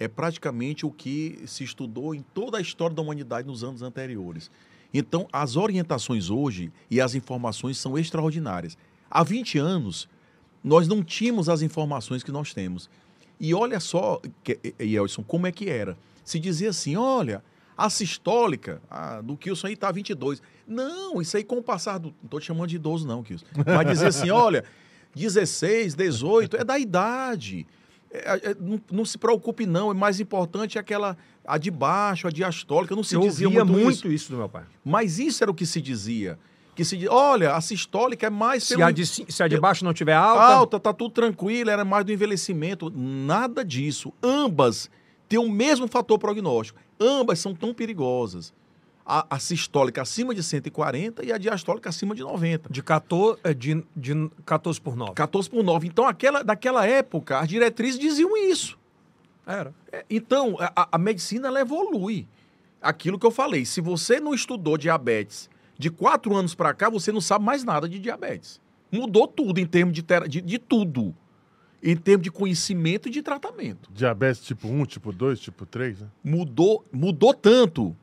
é 0.00 0.08
praticamente 0.08 0.86
o 0.86 0.90
que 0.90 1.38
se 1.46 1.62
estudou 1.62 2.14
em 2.14 2.24
toda 2.32 2.56
a 2.56 2.60
história 2.60 2.96
da 2.96 3.02
humanidade 3.02 3.46
nos 3.46 3.62
anos 3.62 3.82
anteriores. 3.82 4.50
Então, 4.92 5.28
as 5.30 5.56
orientações 5.56 6.30
hoje 6.30 6.72
e 6.90 7.00
as 7.00 7.14
informações 7.14 7.76
são 7.76 7.98
extraordinárias. 7.98 8.78
Há 9.10 9.22
20 9.22 9.58
anos, 9.58 10.08
nós 10.64 10.88
não 10.88 11.04
tínhamos 11.04 11.50
as 11.50 11.60
informações 11.60 12.22
que 12.22 12.32
nós 12.32 12.54
temos. 12.54 12.88
E 13.38 13.54
olha 13.54 13.78
só, 13.78 14.20
Elson, 14.78 15.22
como 15.22 15.46
é 15.46 15.52
que 15.52 15.68
era? 15.68 15.96
Se 16.24 16.40
dizia 16.40 16.70
assim, 16.70 16.96
olha, 16.96 17.44
a 17.76 17.90
sistólica 17.90 18.80
a, 18.90 19.20
do 19.20 19.36
Kilson 19.36 19.66
aí 19.66 19.76
tá 19.76 19.92
22. 19.92 20.42
Não, 20.66 21.20
isso 21.20 21.36
aí 21.36 21.44
com 21.44 21.58
o 21.58 21.62
passar 21.62 21.98
do... 21.98 22.14
Não 22.22 22.28
tô 22.28 22.40
te 22.40 22.46
chamando 22.46 22.68
de 22.68 22.76
idoso 22.76 23.06
não, 23.06 23.22
Kilson. 23.22 23.46
Mas 23.66 23.86
dizer 23.86 24.06
assim, 24.06 24.30
olha, 24.30 24.64
16, 25.14 25.94
18, 25.94 26.56
é 26.56 26.64
da 26.64 26.78
idade. 26.78 27.66
É, 28.12 28.50
é, 28.50 28.56
não, 28.58 28.80
não 28.90 29.04
se 29.04 29.16
preocupe 29.16 29.66
não, 29.66 29.90
é 29.90 29.94
mais 29.94 30.18
importante 30.20 30.78
aquela... 30.78 31.16
A 31.46 31.58
de 31.58 31.70
baixo, 31.70 32.28
a 32.28 32.30
diastólica, 32.30 32.94
não 32.94 33.02
se 33.02 33.14
eu 33.14 33.20
dizia 33.22 33.48
muito, 33.48 33.66
muito, 33.66 33.90
isso. 33.90 34.08
isso. 34.08 34.30
do 34.32 34.38
meu 34.38 34.48
pai. 34.48 34.64
Mas 34.84 35.18
isso 35.18 35.42
era 35.42 35.50
o 35.50 35.54
que 35.54 35.64
se 35.66 35.80
dizia. 35.80 36.38
Que 36.76 36.84
se 36.84 36.96
diz, 36.96 37.08
olha, 37.10 37.54
a 37.54 37.60
sistólica 37.60 38.26
é 38.26 38.30
mais 38.30 38.64
Se 38.64 38.74
pelo- 38.74 38.86
a, 38.86 38.90
de, 38.90 39.04
se 39.04 39.42
a 39.42 39.48
de 39.48 39.58
baixo 39.58 39.84
não 39.84 39.92
tiver 39.92 40.14
alta, 40.14 40.42
alta, 40.44 40.80
tá 40.80 40.92
tudo 40.92 41.12
tranquilo, 41.12 41.70
era 41.70 41.84
mais 41.84 42.04
do 42.04 42.12
envelhecimento. 42.12 42.92
Nada 42.94 43.64
disso. 43.64 44.12
Ambas 44.22 44.88
têm 45.28 45.38
o 45.38 45.50
mesmo 45.50 45.88
fator 45.88 46.18
prognóstico. 46.18 46.78
Ambas 47.00 47.38
são 47.38 47.54
tão 47.54 47.74
perigosas. 47.74 48.52
A, 49.12 49.26
a 49.36 49.38
sistólica 49.40 50.02
acima 50.02 50.32
de 50.32 50.40
140 50.42 51.24
e 51.24 51.32
a 51.32 51.36
diastólica 51.38 51.88
acima 51.88 52.14
de 52.14 52.22
90. 52.22 52.72
de 52.72 52.80
14, 52.80 53.40
é, 53.42 53.52
de, 53.52 53.84
de 53.96 54.30
14 54.46 54.80
por 54.80 54.94
9. 54.94 55.14
14 55.14 55.50
por 55.50 55.64
9. 55.64 55.88
Então, 55.88 56.06
aquela, 56.06 56.44
naquela 56.44 56.86
época, 56.86 57.40
as 57.40 57.48
diretrizes 57.48 57.98
diziam 57.98 58.36
isso. 58.36 58.78
Era. 59.44 59.74
É, 59.90 60.04
Então, 60.08 60.56
a, 60.60 60.90
a 60.92 60.98
medicina 60.98 61.48
ela 61.48 61.60
evolui. 61.60 62.28
Aquilo 62.80 63.18
que 63.18 63.26
eu 63.26 63.32
falei, 63.32 63.64
se 63.64 63.80
você 63.80 64.20
não 64.20 64.32
estudou 64.32 64.78
diabetes 64.78 65.50
de 65.76 65.90
quatro 65.90 66.36
anos 66.36 66.54
para 66.54 66.72
cá, 66.72 66.88
você 66.88 67.10
não 67.10 67.20
sabe 67.20 67.44
mais 67.44 67.64
nada 67.64 67.88
de 67.88 67.98
diabetes. 67.98 68.60
Mudou 68.92 69.26
tudo 69.26 69.58
em 69.58 69.66
termos 69.66 69.92
de, 69.92 70.02
tera- 70.04 70.28
de, 70.28 70.40
de 70.40 70.58
tudo. 70.58 71.12
Em 71.82 71.96
termos 71.96 72.22
de 72.22 72.30
conhecimento 72.30 73.08
e 73.08 73.10
de 73.10 73.22
tratamento. 73.22 73.90
Diabetes 73.92 74.42
tipo 74.44 74.68
1, 74.68 74.84
tipo 74.84 75.12
2, 75.12 75.40
tipo 75.40 75.66
3, 75.66 76.00
né? 76.00 76.06
Mudou, 76.22 76.84
mudou 76.92 77.34
tanto 77.34 77.96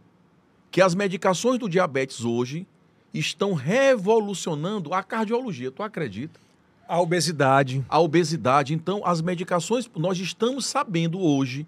que 0.78 0.82
as 0.84 0.94
medicações 0.94 1.58
do 1.58 1.68
diabetes 1.68 2.24
hoje 2.24 2.68
estão 3.12 3.56
revolucionando 3.56 4.94
a 4.94 5.02
cardiologia. 5.02 5.72
Tu 5.72 5.82
acredita? 5.82 6.40
A 6.88 7.02
obesidade. 7.02 7.84
a 7.90 8.00
obesidade. 8.00 8.76
Então, 8.76 9.04
as 9.04 9.20
medicações, 9.20 9.90
nós 9.96 10.20
estamos 10.20 10.68
sabendo 10.68 11.20
hoje 11.20 11.66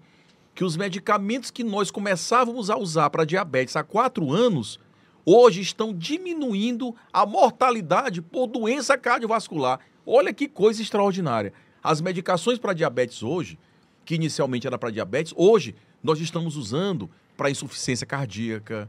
que 0.54 0.62
os 0.62 0.76
medicamentos 0.76 1.50
que 1.50 1.64
nós 1.64 1.90
começávamos 1.90 2.70
a 2.70 2.76
usar 2.76 3.10
para 3.10 3.24
diabetes 3.24 3.74
há 3.74 3.82
quatro 3.82 4.32
anos, 4.32 4.78
hoje 5.26 5.60
estão 5.60 5.92
diminuindo 5.92 6.94
a 7.12 7.26
mortalidade 7.26 8.22
por 8.22 8.46
doença 8.46 8.96
cardiovascular. 8.96 9.80
Olha 10.06 10.32
que 10.32 10.46
coisa 10.46 10.80
extraordinária. 10.80 11.52
As 11.82 12.00
medicações 12.00 12.60
para 12.60 12.72
diabetes 12.72 13.24
hoje, 13.24 13.58
que 14.04 14.14
inicialmente 14.14 14.68
era 14.68 14.78
para 14.78 14.92
diabetes, 14.92 15.34
hoje 15.36 15.74
nós 16.00 16.20
estamos 16.20 16.56
usando 16.56 17.10
para 17.36 17.50
insuficiência 17.50 18.06
cardíaca 18.06 18.88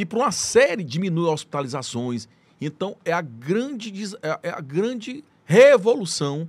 e 0.00 0.06
para 0.06 0.20
uma 0.20 0.30
série 0.30 0.84
diminui 0.84 1.28
hospitalizações. 1.28 2.28
Então 2.60 2.96
é 3.04 3.12
a 3.12 3.20
grande 3.20 3.92
é 4.22 4.38
é 4.44 4.50
a 4.50 4.60
grande 4.60 5.24
revolução 5.44 6.48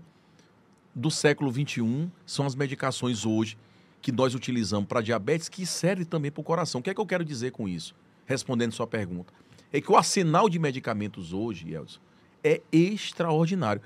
do 0.94 1.10
século 1.10 1.52
XXI 1.52 2.12
são 2.28 2.46
as 2.46 2.54
medicações 2.54 3.26
hoje 3.26 3.58
que 4.04 4.12
nós 4.12 4.36
utilizamos 4.36 4.88
para 4.88 5.02
diabetes 5.02 5.50
que 5.50 5.66
serve 5.66 6.06
também 6.06 6.30
para 6.30 6.42
o 6.42 6.44
coração. 6.44 6.80
O 6.80 6.84
que 6.84 6.92
é 6.92 6.94
que 6.94 7.02
eu 7.02 7.06
quero 7.08 7.26
dizer 7.26 7.52
com 7.52 7.68
isso? 7.68 7.96
Respondendo 8.28 8.72
sua 8.72 8.86
pergunta, 8.86 9.34
é 9.74 9.82
que 9.82 9.92
o 9.92 9.98
arsenal 9.98 10.48
de 10.48 10.60
medicamentos 10.60 11.34
hoje, 11.34 11.74
Elson, 11.74 12.00
é 12.44 12.62
extraordinário. 12.72 13.82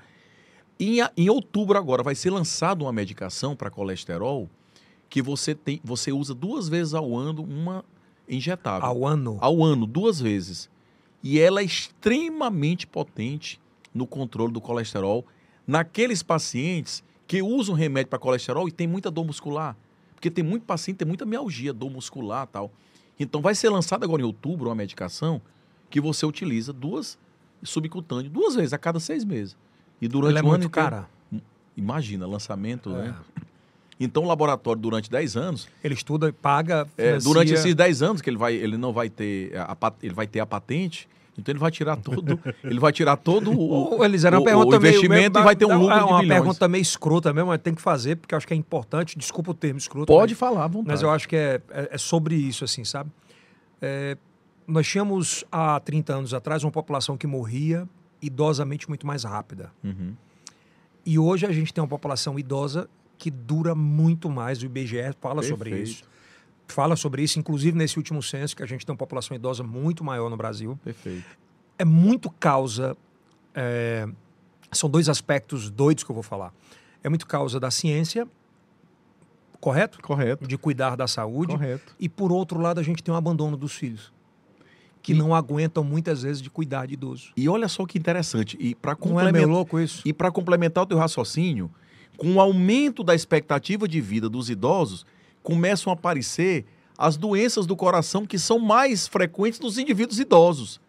Em, 0.78 0.98
em 1.16 1.30
outubro 1.30 1.78
agora 1.78 2.02
vai 2.02 2.14
ser 2.14 2.28
lançada 2.28 2.84
uma 2.84 2.92
medicação 2.92 3.56
para 3.56 3.70
colesterol 3.70 4.46
que 5.08 5.22
você 5.22 5.54
tem, 5.54 5.80
você 5.82 6.12
usa 6.12 6.34
duas 6.34 6.68
vezes 6.68 6.92
ao 6.92 7.16
ano 7.16 7.42
uma 7.42 7.82
injetável 8.28 8.86
Ao 8.86 9.06
ano. 9.06 9.38
ao 9.40 9.62
ano, 9.62 9.86
duas 9.86 10.20
vezes. 10.20 10.70
E 11.22 11.38
ela 11.38 11.60
é 11.60 11.64
extremamente 11.64 12.86
potente 12.86 13.60
no 13.94 14.06
controle 14.06 14.52
do 14.52 14.60
colesterol 14.60 15.24
naqueles 15.66 16.22
pacientes 16.22 17.02
que 17.26 17.42
usam 17.42 17.74
remédio 17.74 18.10
para 18.10 18.18
colesterol 18.18 18.68
e 18.68 18.72
tem 18.72 18.86
muita 18.86 19.10
dor 19.10 19.24
muscular. 19.24 19.76
Porque 20.14 20.30
tem 20.30 20.44
muito 20.44 20.64
paciente, 20.64 20.98
tem 20.98 21.08
muita 21.08 21.24
mialgia, 21.24 21.72
dor 21.72 21.90
muscular 21.90 22.46
tal. 22.46 22.70
Então 23.18 23.40
vai 23.40 23.54
ser 23.54 23.68
lançada 23.70 24.04
agora 24.04 24.22
em 24.22 24.24
outubro 24.24 24.68
uma 24.68 24.74
medicação 24.74 25.40
que 25.88 26.00
você 26.00 26.26
utiliza 26.26 26.72
duas 26.72 27.18
subcutâneo, 27.62 28.30
duas 28.30 28.54
vezes 28.54 28.72
a 28.72 28.78
cada 28.78 29.00
seis 29.00 29.24
meses. 29.24 29.56
E 30.00 30.08
durante 30.08 30.32
Ela 30.32 30.40
é 30.40 30.42
o 30.42 30.46
ano 30.48 30.58
muito 30.58 30.70
cara. 30.70 31.08
Imagina, 31.76 32.26
lançamento, 32.26 32.90
né? 32.90 33.16
É. 34.00 34.04
Então 34.04 34.24
o 34.24 34.26
laboratório 34.26 34.80
durante 34.80 35.10
10 35.10 35.36
anos 35.36 35.68
Ele 35.82 35.94
estuda, 35.94 36.32
paga, 36.32 36.86
é, 36.98 37.18
durante 37.18 37.52
esses 37.52 37.74
10 37.74 38.02
anos 38.02 38.22
que 38.22 38.28
ele 38.30 38.36
vai, 38.36 38.54
ele 38.54 38.76
não 38.76 38.92
vai 38.92 39.08
ter 39.08 39.56
a, 39.56 39.76
ele 40.02 40.14
vai 40.14 40.26
ter 40.26 40.40
a 40.40 40.46
patente, 40.46 41.08
então 41.38 41.52
ele 41.52 41.58
vai 41.58 41.70
tirar 41.70 41.96
todo, 41.96 42.38
ele 42.62 42.78
vai 42.78 42.92
tirar 42.92 43.16
todo 43.16 43.50
o, 43.52 43.98
Ô, 43.98 44.04
Elis, 44.04 44.24
era 44.24 44.36
uma 44.36 44.42
o- 44.42 44.44
pergunta 44.44 44.76
o 44.76 44.76
investimento 44.76 45.32
meio, 45.34 45.42
e 45.42 45.44
vai 45.44 45.56
ter 45.56 45.64
um 45.64 45.72
é 45.72 45.76
lucro 45.76 45.96
de 45.98 46.04
uma 46.04 46.26
pergunta 46.26 46.68
meio 46.68 46.82
escrota 46.82 47.32
mesmo, 47.32 47.48
mas 47.48 47.60
tem 47.60 47.74
que 47.74 47.82
fazer, 47.82 48.16
porque 48.16 48.34
eu 48.34 48.36
acho 48.36 48.46
que 48.46 48.54
é 48.54 48.56
importante. 48.56 49.18
Desculpa 49.18 49.50
o 49.50 49.54
termo 49.54 49.78
escroto. 49.78 50.06
Pode 50.06 50.32
mas- 50.32 50.38
falar, 50.38 50.64
à 50.64 50.68
vontade. 50.68 50.88
Mas 50.88 51.02
eu 51.02 51.10
acho 51.10 51.28
que 51.28 51.34
é, 51.36 51.60
é, 51.70 51.88
é 51.92 51.98
sobre 51.98 52.34
isso, 52.36 52.64
assim, 52.64 52.84
sabe? 52.84 53.10
É, 53.82 54.16
nós 54.66 54.86
tínhamos, 54.86 55.44
há 55.50 55.78
30 55.80 56.14
anos 56.14 56.32
atrás, 56.34 56.62
uma 56.64 56.70
população 56.70 57.16
que 57.16 57.26
morria 57.26 57.88
idosamente 58.22 58.88
muito 58.88 59.06
mais 59.06 59.24
rápida. 59.24 59.70
Uhum. 59.82 60.14
E 61.04 61.18
hoje 61.18 61.44
a 61.46 61.52
gente 61.52 61.74
tem 61.74 61.82
uma 61.82 61.88
população 61.88 62.38
idosa 62.38 62.88
que 63.24 63.30
dura 63.30 63.74
muito 63.74 64.28
mais. 64.28 64.60
O 64.62 64.66
IBGE 64.66 64.98
fala 65.18 65.42
sobre 65.42 65.70
Perfeito. 65.70 65.90
isso. 65.96 66.04
Fala 66.68 66.94
sobre 66.94 67.22
isso, 67.22 67.38
inclusive 67.38 67.74
nesse 67.74 67.96
último 67.96 68.22
censo, 68.22 68.54
que 68.54 68.62
a 68.62 68.66
gente 68.66 68.84
tem 68.84 68.92
uma 68.92 68.98
população 68.98 69.34
idosa 69.34 69.62
muito 69.62 70.04
maior 70.04 70.28
no 70.28 70.36
Brasil. 70.36 70.78
Perfeito. 70.84 71.24
É 71.78 71.86
muito 71.86 72.28
causa. 72.30 72.94
é, 73.54 74.06
são 74.70 74.90
dois 74.90 75.08
aspectos 75.08 75.70
doidos 75.70 76.04
que 76.04 76.10
eu 76.10 76.14
vou 76.14 76.22
falar. 76.22 76.52
É 77.02 77.08
muito 77.08 77.26
causa 77.26 77.58
da 77.58 77.70
ciência, 77.70 78.28
correto? 79.58 80.02
Correto. 80.02 80.46
De 80.46 80.58
cuidar 80.58 80.96
da 80.96 81.06
saúde. 81.06 81.52
Correto. 81.52 81.94
E 81.98 82.06
por 82.08 82.30
outro 82.30 82.60
lado, 82.60 82.78
a 82.78 82.82
gente 82.82 83.02
tem 83.02 83.14
o 83.14 83.16
abandono 83.16 83.56
dos 83.56 83.72
filhos, 83.74 84.12
que 85.00 85.12
E- 85.12 85.16
não 85.16 85.34
aguentam 85.34 85.82
muitas 85.82 86.22
vezes 86.22 86.42
de 86.42 86.50
cuidar 86.50 86.86
de 86.86 86.92
idoso. 86.94 87.32
E 87.36 87.48
olha 87.48 87.68
só 87.68 87.86
que 87.86 87.96
interessante, 87.96 88.56
e 88.60 88.74
para 88.74 88.92
é 88.92 88.94
complementar 88.94 89.48
louco 89.48 89.80
isso? 89.80 90.02
e 90.04 90.12
para 90.12 90.30
complementar 90.30 90.84
o 90.84 90.86
teu 90.86 90.98
raciocínio, 90.98 91.70
com 92.16 92.34
o 92.34 92.40
aumento 92.40 93.02
da 93.02 93.14
expectativa 93.14 93.86
de 93.88 94.00
vida 94.00 94.28
dos 94.28 94.50
idosos, 94.50 95.04
começam 95.42 95.92
a 95.92 95.94
aparecer 95.94 96.64
as 96.96 97.16
doenças 97.16 97.66
do 97.66 97.76
coração 97.76 98.24
que 98.24 98.38
são 98.38 98.58
mais 98.58 99.06
frequentes 99.06 99.60
nos 99.60 99.78
indivíduos 99.78 100.18
idosos. 100.20 100.80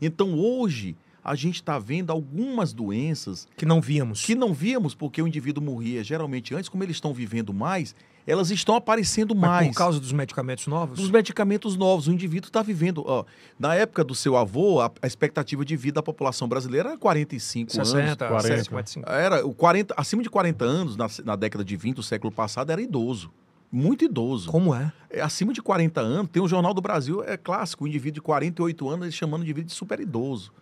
Então, 0.00 0.34
hoje, 0.34 0.96
a 1.22 1.34
gente 1.36 1.56
está 1.56 1.78
vendo 1.78 2.10
algumas 2.10 2.72
doenças 2.72 3.46
Que 3.56 3.64
não 3.64 3.80
víamos. 3.80 4.24
que 4.24 4.34
não 4.34 4.52
víamos 4.52 4.94
porque 4.94 5.22
o 5.22 5.28
indivíduo 5.28 5.62
morria 5.62 6.02
geralmente 6.02 6.54
antes, 6.54 6.68
como 6.68 6.82
eles 6.82 6.96
estão 6.96 7.14
vivendo 7.14 7.54
mais, 7.54 7.94
elas 8.26 8.50
estão 8.50 8.74
aparecendo 8.76 9.34
Mas 9.34 9.50
mais. 9.50 9.68
por 9.68 9.74
causa 9.74 9.98
dos 10.00 10.12
medicamentos 10.12 10.66
novos? 10.66 10.98
dos 10.98 11.10
medicamentos 11.10 11.76
novos. 11.76 12.06
O 12.08 12.12
indivíduo 12.12 12.48
está 12.48 12.62
vivendo. 12.62 13.02
Ó, 13.06 13.24
na 13.58 13.74
época 13.74 14.04
do 14.04 14.14
seu 14.14 14.36
avô, 14.36 14.80
a, 14.80 14.90
a 15.02 15.06
expectativa 15.06 15.64
de 15.64 15.76
vida 15.76 15.94
da 15.96 16.02
população 16.02 16.46
brasileira 16.48 16.90
era 16.90 16.98
45 16.98 17.72
60, 17.72 18.24
anos. 18.24 18.42
40. 18.42 18.64
55. 18.64 19.10
Era 19.10 19.46
o 19.46 19.52
40, 19.54 19.94
acima 19.96 20.22
de 20.22 20.30
40 20.30 20.64
anos, 20.64 20.96
na, 20.96 21.06
na 21.24 21.36
década 21.36 21.64
de 21.64 21.76
20 21.76 21.96
do 21.96 22.02
século 22.02 22.32
passado, 22.32 22.70
era 22.70 22.80
idoso. 22.80 23.30
Muito 23.70 24.04
idoso. 24.04 24.50
Como 24.50 24.74
é? 24.74 24.92
É, 25.08 25.20
acima 25.22 25.52
de 25.52 25.62
40 25.62 26.00
anos, 26.00 26.30
tem 26.30 26.42
o 26.42 26.46
Jornal 26.46 26.74
do 26.74 26.82
Brasil, 26.82 27.24
é 27.24 27.36
clássico, 27.38 27.84
o 27.84 27.88
indivíduo 27.88 28.16
de 28.16 28.20
48 28.20 28.88
anos, 28.88 29.02
eles 29.06 29.14
chamando 29.14 29.40
o 29.40 29.44
indivíduo 29.44 29.68
de 29.68 29.74
super 29.74 29.98
idoso. 29.98 30.52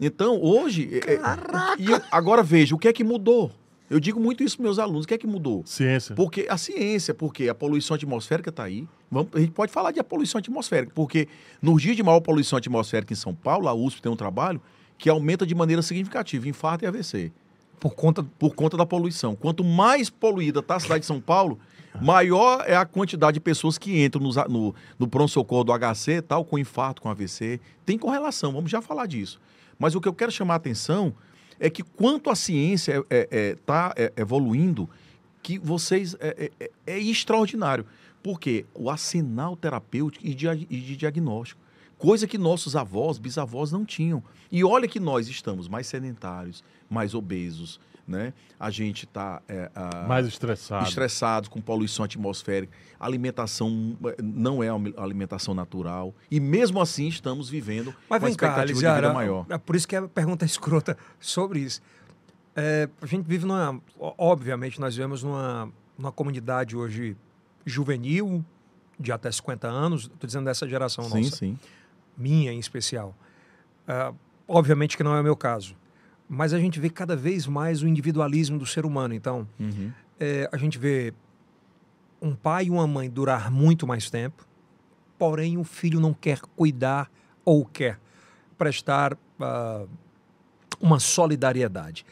Então, 0.00 0.40
hoje. 0.40 0.88
é- 1.06 1.14
é- 1.14 1.20
e 1.78 1.90
eu- 1.90 2.00
agora 2.10 2.42
veja, 2.42 2.74
o 2.74 2.78
que 2.78 2.88
é 2.88 2.92
que 2.92 3.04
mudou? 3.04 3.50
Eu 3.90 3.98
digo 3.98 4.20
muito 4.20 4.42
isso 4.44 4.56
para 4.56 4.64
meus 4.64 4.78
alunos, 4.78 5.04
o 5.04 5.08
que 5.08 5.14
é 5.14 5.18
que 5.18 5.26
mudou? 5.26 5.62
Ciência. 5.64 6.14
Porque 6.14 6.46
a 6.50 6.58
ciência, 6.58 7.14
porque 7.14 7.48
a 7.48 7.54
poluição 7.54 7.94
atmosférica 7.94 8.50
está 8.50 8.64
aí. 8.64 8.86
Vamos, 9.10 9.30
a 9.34 9.40
gente 9.40 9.52
pode 9.52 9.72
falar 9.72 9.92
de 9.92 10.02
poluição 10.02 10.38
atmosférica, 10.38 10.92
porque 10.94 11.26
nos 11.62 11.80
dias 11.80 11.96
de 11.96 12.02
maior 12.02 12.20
poluição 12.20 12.58
atmosférica 12.58 13.12
em 13.12 13.16
São 13.16 13.34
Paulo, 13.34 13.66
a 13.66 13.72
USP 13.74 14.02
tem 14.02 14.12
um 14.12 14.16
trabalho 14.16 14.60
que 14.98 15.08
aumenta 15.08 15.46
de 15.46 15.54
maneira 15.54 15.80
significativa 15.80 16.46
infarto 16.48 16.84
e 16.84 16.86
AVC, 16.86 17.32
Por 17.80 17.94
conta. 17.94 18.22
por 18.38 18.54
conta 18.54 18.76
da 18.76 18.84
poluição. 18.84 19.34
Quanto 19.34 19.64
mais 19.64 20.10
poluída 20.10 20.60
está 20.60 20.76
a 20.76 20.80
cidade 20.80 21.00
de 21.00 21.06
São 21.06 21.20
Paulo, 21.20 21.58
maior 22.02 22.64
é 22.66 22.76
a 22.76 22.84
quantidade 22.84 23.34
de 23.34 23.40
pessoas 23.40 23.78
que 23.78 24.04
entram 24.04 24.20
nos 24.22 24.36
a- 24.36 24.46
no, 24.48 24.74
no 24.98 25.08
pronto-socorro 25.08 25.64
do 25.64 25.72
HC, 25.72 26.20
tal, 26.22 26.44
com 26.44 26.58
infarto, 26.58 27.00
com 27.00 27.08
AVC. 27.08 27.58
Tem 27.86 27.96
correlação, 27.96 28.52
vamos 28.52 28.70
já 28.70 28.82
falar 28.82 29.06
disso. 29.06 29.40
Mas 29.78 29.94
o 29.94 30.00
que 30.00 30.08
eu 30.08 30.12
quero 30.12 30.30
chamar 30.32 30.54
a 30.54 30.56
atenção 30.58 31.14
é 31.60 31.68
que 31.70 31.82
quanto 31.82 32.30
a 32.30 32.34
ciência 32.36 32.98
está 32.98 33.06
é, 33.10 33.28
é, 33.30 33.54
tá, 33.54 33.94
é, 33.96 34.12
evoluindo, 34.16 34.88
que 35.42 35.58
vocês 35.58 36.14
é, 36.20 36.50
é- 36.58 36.64
é- 36.64 36.70
é 36.86 36.98
extraordinário. 36.98 37.86
Porque 38.22 38.66
o 38.74 38.90
arsenal 38.90 39.56
terapêutico 39.56 40.26
e 40.26 40.34
de, 40.34 40.46
e 40.48 40.80
de 40.80 40.96
diagnóstico. 40.96 41.60
Coisa 41.96 42.26
que 42.26 42.36
nossos 42.36 42.76
avós, 42.76 43.18
bisavós 43.18 43.72
não 43.72 43.84
tinham. 43.84 44.22
E 44.50 44.62
olha 44.64 44.88
que 44.88 45.00
nós 45.00 45.28
estamos 45.28 45.68
mais 45.68 45.86
sedentários, 45.86 46.62
mais 46.90 47.14
obesos, 47.14 47.80
né? 48.08 48.32
A 48.58 48.70
gente 48.70 49.04
está 49.04 49.42
Mais 50.08 50.26
estressado. 50.26 50.86
estressados 50.88 51.48
com 51.48 51.60
poluição 51.60 52.04
atmosférica. 52.04 52.72
A 52.98 53.04
alimentação 53.06 53.96
eh, 54.06 54.16
não 54.22 54.62
é 54.62 54.68
alimentação 54.96 55.52
natural. 55.54 56.14
E 56.30 56.40
mesmo 56.40 56.80
assim 56.80 57.06
estamos 57.06 57.48
vivendo 57.50 57.94
Mas 58.08 58.20
uma 58.22 58.28
vem 58.28 58.36
cá, 58.36 58.46
expectativa 58.48 58.78
de 58.80 58.94
vida 59.02 59.12
maior. 59.12 59.46
é 59.50 59.58
por 59.58 59.76
isso 59.76 59.86
que 59.86 59.94
a 59.94 60.08
pergunta 60.08 60.44
é 60.44 60.46
escrota 60.46 60.96
sobre 61.20 61.60
isso. 61.60 61.80
É, 62.56 62.88
a 63.00 63.06
gente 63.06 63.24
vive 63.26 63.44
numa. 63.46 63.80
Obviamente, 63.98 64.80
nós 64.80 64.96
vivemos 64.96 65.22
numa, 65.22 65.70
numa 65.96 66.10
comunidade 66.10 66.74
hoje 66.76 67.16
juvenil, 67.64 68.44
de 68.98 69.12
até 69.12 69.30
50 69.30 69.68
anos. 69.68 70.02
Estou 70.04 70.26
dizendo 70.26 70.46
dessa 70.46 70.66
geração 70.66 71.04
Sim, 71.04 71.22
nossa. 71.24 71.36
sim. 71.36 71.58
minha 72.16 72.50
em 72.52 72.58
especial. 72.58 73.14
Ah, 73.86 74.12
obviamente 74.48 74.96
que 74.96 75.02
não 75.04 75.14
é 75.14 75.20
o 75.20 75.22
meu 75.22 75.36
caso, 75.36 75.76
mas 76.28 76.52
a 76.52 76.58
gente 76.58 76.78
vê 76.78 76.90
cada 76.90 77.16
vez 77.16 77.46
mais 77.46 77.82
o 77.82 77.88
individualismo 77.88 78.58
do 78.58 78.66
ser 78.66 78.84
humano. 78.84 79.14
Então, 79.14 79.46
Uhum. 79.58 79.90
é, 80.20 80.48
a 80.52 80.56
gente 80.56 80.78
vê 80.78 81.12
um 82.20 82.34
pai 82.34 82.66
e 82.66 82.70
uma 82.70 82.86
mãe 82.86 83.08
durar 83.08 83.50
muito 83.50 83.86
mais 83.86 84.10
tempo, 84.10 84.46
porém 85.18 85.56
o 85.56 85.64
filho 85.64 86.00
não 86.00 86.12
quer 86.12 86.40
cuidar 86.56 87.10
ou 87.44 87.64
quer 87.64 87.98
prestar 88.58 89.16
ah, 89.40 89.84
uma 90.80 90.98
solidariedade. 90.98 92.04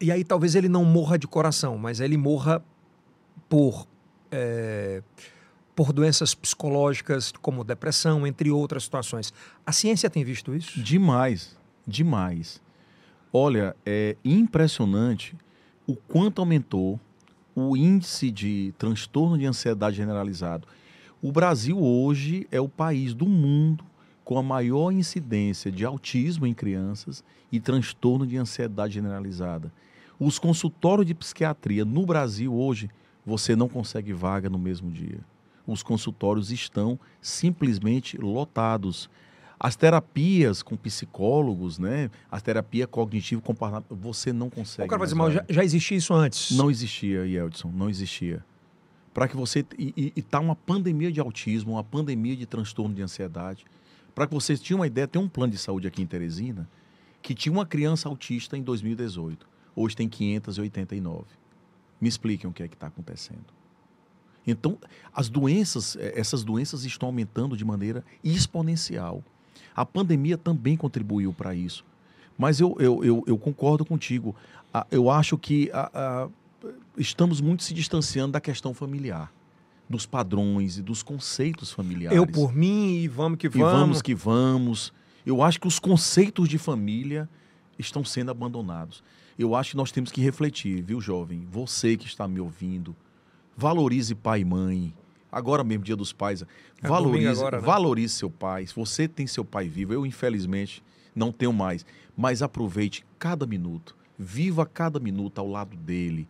E 0.00 0.10
aí 0.12 0.22
talvez 0.24 0.54
ele 0.54 0.68
não 0.68 0.84
morra 0.84 1.18
de 1.18 1.26
coração, 1.26 1.76
mas 1.76 2.00
ele 2.00 2.16
morra 2.16 2.62
por 3.48 3.86
é, 4.30 5.02
por 5.74 5.92
doenças 5.92 6.34
psicológicas 6.34 7.32
como 7.42 7.62
depressão, 7.62 8.26
entre 8.26 8.50
outras 8.50 8.84
situações. 8.84 9.32
A 9.64 9.72
ciência 9.72 10.08
tem 10.08 10.24
visto 10.24 10.54
isso? 10.54 10.80
Demais, 10.82 11.56
demais. 11.86 12.62
Olha, 13.38 13.76
é 13.84 14.16
impressionante 14.24 15.36
o 15.86 15.94
quanto 15.94 16.38
aumentou 16.38 16.98
o 17.54 17.76
índice 17.76 18.30
de 18.30 18.72
transtorno 18.78 19.36
de 19.36 19.44
ansiedade 19.44 19.94
generalizado. 19.94 20.66
O 21.20 21.30
Brasil 21.30 21.78
hoje 21.78 22.46
é 22.50 22.58
o 22.58 22.66
país 22.66 23.12
do 23.12 23.26
mundo 23.26 23.84
com 24.24 24.38
a 24.38 24.42
maior 24.42 24.90
incidência 24.90 25.70
de 25.70 25.84
autismo 25.84 26.46
em 26.46 26.54
crianças 26.54 27.22
e 27.52 27.60
transtorno 27.60 28.26
de 28.26 28.38
ansiedade 28.38 28.94
generalizada. 28.94 29.70
Os 30.18 30.38
consultórios 30.38 31.06
de 31.06 31.12
psiquiatria 31.12 31.84
no 31.84 32.06
Brasil 32.06 32.54
hoje, 32.54 32.88
você 33.22 33.54
não 33.54 33.68
consegue 33.68 34.14
vaga 34.14 34.48
no 34.48 34.58
mesmo 34.58 34.90
dia. 34.90 35.20
Os 35.66 35.82
consultórios 35.82 36.50
estão 36.50 36.98
simplesmente 37.20 38.16
lotados. 38.16 39.10
As 39.58 39.74
terapias 39.74 40.62
com 40.62 40.76
psicólogos, 40.76 41.78
né? 41.78 42.10
A 42.30 42.40
terapia 42.40 42.86
cognitivo 42.86 43.40
comportamental, 43.40 43.96
você 43.96 44.32
não 44.32 44.50
consegue. 44.50 44.86
O 44.86 44.90
cara 44.90 44.98
vai 44.98 45.06
dizer, 45.06 45.16
mas 45.16 45.34
já, 45.34 45.44
já 45.48 45.64
existia 45.64 45.96
isso 45.96 46.12
antes. 46.12 46.56
Não 46.56 46.70
existia, 46.70 47.26
Yeldson, 47.26 47.70
não 47.72 47.88
existia. 47.88 48.44
Para 49.14 49.26
que 49.26 49.36
você. 49.36 49.64
E 49.78 50.12
está 50.14 50.38
uma 50.40 50.54
pandemia 50.54 51.10
de 51.10 51.20
autismo, 51.20 51.72
uma 51.72 51.84
pandemia 51.84 52.36
de 52.36 52.44
transtorno 52.44 52.94
de 52.94 53.02
ansiedade. 53.02 53.64
Para 54.14 54.26
que 54.26 54.34
vocês 54.34 54.60
tenham 54.60 54.80
uma 54.80 54.86
ideia, 54.86 55.08
tem 55.08 55.20
um 55.20 55.28
plano 55.28 55.52
de 55.52 55.58
saúde 55.58 55.86
aqui 55.86 56.02
em 56.02 56.06
Teresina 56.06 56.68
que 57.26 57.34
tinha 57.34 57.52
uma 57.52 57.66
criança 57.66 58.08
autista 58.08 58.56
em 58.56 58.62
2018. 58.62 59.48
Hoje 59.74 59.96
tem 59.96 60.08
589. 60.08 61.24
Me 62.00 62.08
expliquem 62.08 62.48
o 62.48 62.52
que 62.52 62.62
é 62.62 62.68
que 62.68 62.74
está 62.74 62.86
acontecendo. 62.86 63.44
Então, 64.46 64.78
as 65.12 65.28
doenças, 65.28 65.96
eh, 65.96 66.12
essas 66.14 66.44
doenças 66.44 66.84
estão 66.84 67.08
aumentando 67.08 67.56
de 67.56 67.64
maneira 67.64 68.04
exponencial. 68.22 69.24
A 69.74 69.84
pandemia 69.84 70.36
também 70.36 70.76
contribuiu 70.76 71.32
para 71.32 71.54
isso. 71.54 71.84
Mas 72.38 72.60
eu, 72.60 72.76
eu, 72.78 73.04
eu, 73.04 73.24
eu 73.26 73.38
concordo 73.38 73.84
contigo. 73.84 74.34
Ah, 74.72 74.86
Eu 74.90 75.10
acho 75.10 75.38
que 75.38 75.70
ah, 75.72 75.90
ah, 75.94 76.28
estamos 76.96 77.40
muito 77.40 77.62
se 77.62 77.72
distanciando 77.72 78.32
da 78.32 78.40
questão 78.40 78.74
familiar, 78.74 79.32
dos 79.88 80.04
padrões 80.04 80.78
e 80.78 80.82
dos 80.82 81.02
conceitos 81.02 81.72
familiares. 81.72 82.16
Eu 82.16 82.26
por 82.26 82.54
mim 82.54 82.96
e 82.96 83.08
vamos 83.08 83.38
que 83.38 83.46
E 83.46 83.50
vamos. 83.50 83.72
vamos 83.72 84.02
que 84.02 84.14
vamos. 84.14 84.92
Eu 85.24 85.42
acho 85.42 85.60
que 85.60 85.66
os 85.66 85.78
conceitos 85.78 86.48
de 86.48 86.58
família 86.58 87.28
estão 87.78 88.04
sendo 88.04 88.30
abandonados. 88.30 89.02
Eu 89.38 89.54
acho 89.54 89.70
que 89.72 89.76
nós 89.76 89.92
temos 89.92 90.10
que 90.10 90.20
refletir, 90.20 90.82
viu, 90.82 91.00
jovem? 91.00 91.46
Você 91.50 91.96
que 91.96 92.06
está 92.06 92.26
me 92.26 92.40
ouvindo, 92.40 92.94
valorize 93.56 94.14
pai 94.14 94.40
e 94.40 94.44
mãe. 94.44 94.94
Agora 95.36 95.62
mesmo, 95.62 95.84
dia 95.84 95.94
dos 95.94 96.14
pais, 96.14 96.42
É 96.82 96.88
valorize, 96.88 97.28
agora, 97.28 97.60
né? 97.60 97.66
valorize 97.66 98.14
seu 98.14 98.30
pai. 98.30 98.66
Se 98.66 98.74
você 98.74 99.06
tem 99.06 99.26
seu 99.26 99.44
pai 99.44 99.68
vivo, 99.68 99.92
eu 99.92 100.06
infelizmente 100.06 100.82
não 101.14 101.30
tenho 101.30 101.52
mais, 101.52 101.84
mas 102.16 102.40
aproveite 102.40 103.04
cada 103.18 103.46
minuto. 103.46 103.94
Viva 104.18 104.64
cada 104.64 104.98
minuto 104.98 105.38
ao 105.38 105.46
lado 105.46 105.76
dele. 105.76 106.26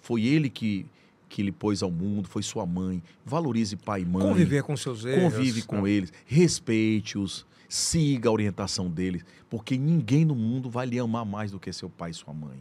Foi 0.00 0.24
ele 0.24 0.48
que 0.48 0.86
que 1.28 1.42
lhe 1.42 1.52
pôs 1.52 1.82
ao 1.82 1.90
mundo, 1.90 2.28
foi 2.28 2.42
sua 2.42 2.64
mãe. 2.64 3.02
Valorize 3.24 3.76
pai 3.76 4.02
e 4.02 4.04
mãe. 4.06 4.22
Conviver 4.22 4.62
com 4.62 4.76
seus 4.76 5.04
erros. 5.04 5.34
Convive 5.34 5.62
com 5.62 5.86
eles, 5.86 6.12
respeite-os, 6.24 7.44
siga 7.68 8.28
a 8.28 8.32
orientação 8.32 8.88
deles, 8.88 9.24
porque 9.50 9.76
ninguém 9.76 10.24
no 10.24 10.34
mundo 10.34 10.70
vai 10.70 10.86
lhe 10.86 10.98
amar 10.98 11.26
mais 11.26 11.50
do 11.50 11.58
que 11.60 11.72
seu 11.72 11.90
pai 11.90 12.12
e 12.12 12.14
sua 12.14 12.32
mãe. 12.32 12.56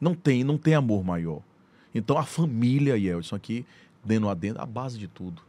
Não 0.00 0.14
tem, 0.14 0.44
não 0.44 0.58
tem 0.58 0.74
amor 0.74 1.04
maior. 1.04 1.40
Então 1.94 2.18
a 2.18 2.24
família, 2.24 2.96
Yeldson, 2.98 3.36
aqui, 3.36 3.64
dentro 4.04 4.28
adentro, 4.28 4.62
a 4.62 4.66
base 4.66 4.98
de 4.98 5.08
tudo. 5.08 5.42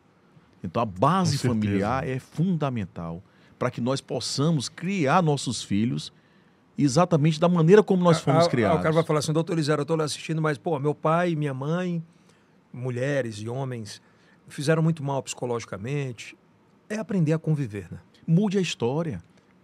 Então 0.64 0.82
a 0.82 0.86
base 0.86 1.38
familiar 1.38 2.08
é 2.08 2.18
fundamental 2.20 3.22
para 3.60 3.70
que 3.70 3.80
nós 3.80 4.02
possamos 4.02 4.68
criar 4.68 5.22
nossos 5.22 5.64
filhos 5.64 6.12
exatamente 6.78 7.40
da 7.40 7.48
maneira 7.48 7.82
como 7.84 8.04
nós 8.04 8.20
fomos 8.20 8.44
Ah, 8.44 8.48
ah, 8.48 8.50
criados. 8.50 8.80
O 8.80 8.84
cara 8.84 8.94
vai 8.94 9.04
falar 9.04 9.20
assim, 9.20 9.32
doutor 9.32 9.56
Lisera, 9.56 9.82
eu 9.82 9.84
estou 9.84 10.00
assistindo, 10.02 10.42
mas, 10.42 10.58
pô, 10.58 10.78
meu 10.80 10.94
pai, 10.94 11.36
minha 11.36 11.54
mãe, 11.54 12.04
mulheres 12.74 13.38
e 13.38 13.48
homens, 13.48 14.02
fizeram 14.48 14.84
muito 14.84 15.04
mal 15.04 15.22
psicologicamente. 15.24 16.38
É 16.90 16.98
aprender 16.98 17.34
a 17.34 17.40
conviver, 17.40 17.88
né? 17.92 18.00
Mude 18.28 18.58
a 18.58 18.62
história. 18.62 19.24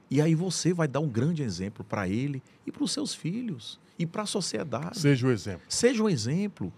E 0.10 0.22
aí 0.22 0.36
você 0.36 0.74
vai 0.74 0.88
dar 0.88 1.00
um 1.00 1.08
grande 1.08 1.44
exemplo 1.44 1.84
para 1.84 2.08
ele 2.08 2.42
e 2.66 2.72
para 2.72 2.84
os 2.84 2.92
seus 2.92 3.14
filhos 3.14 3.80
e 3.98 4.06
para 4.06 4.24
a 4.24 4.26
sociedade. 4.26 5.00
Seja 5.00 5.28
o 5.28 5.32
exemplo. 5.32 5.62
Seja 5.70 6.04
um 6.04 6.10
exemplo. 6.10 6.72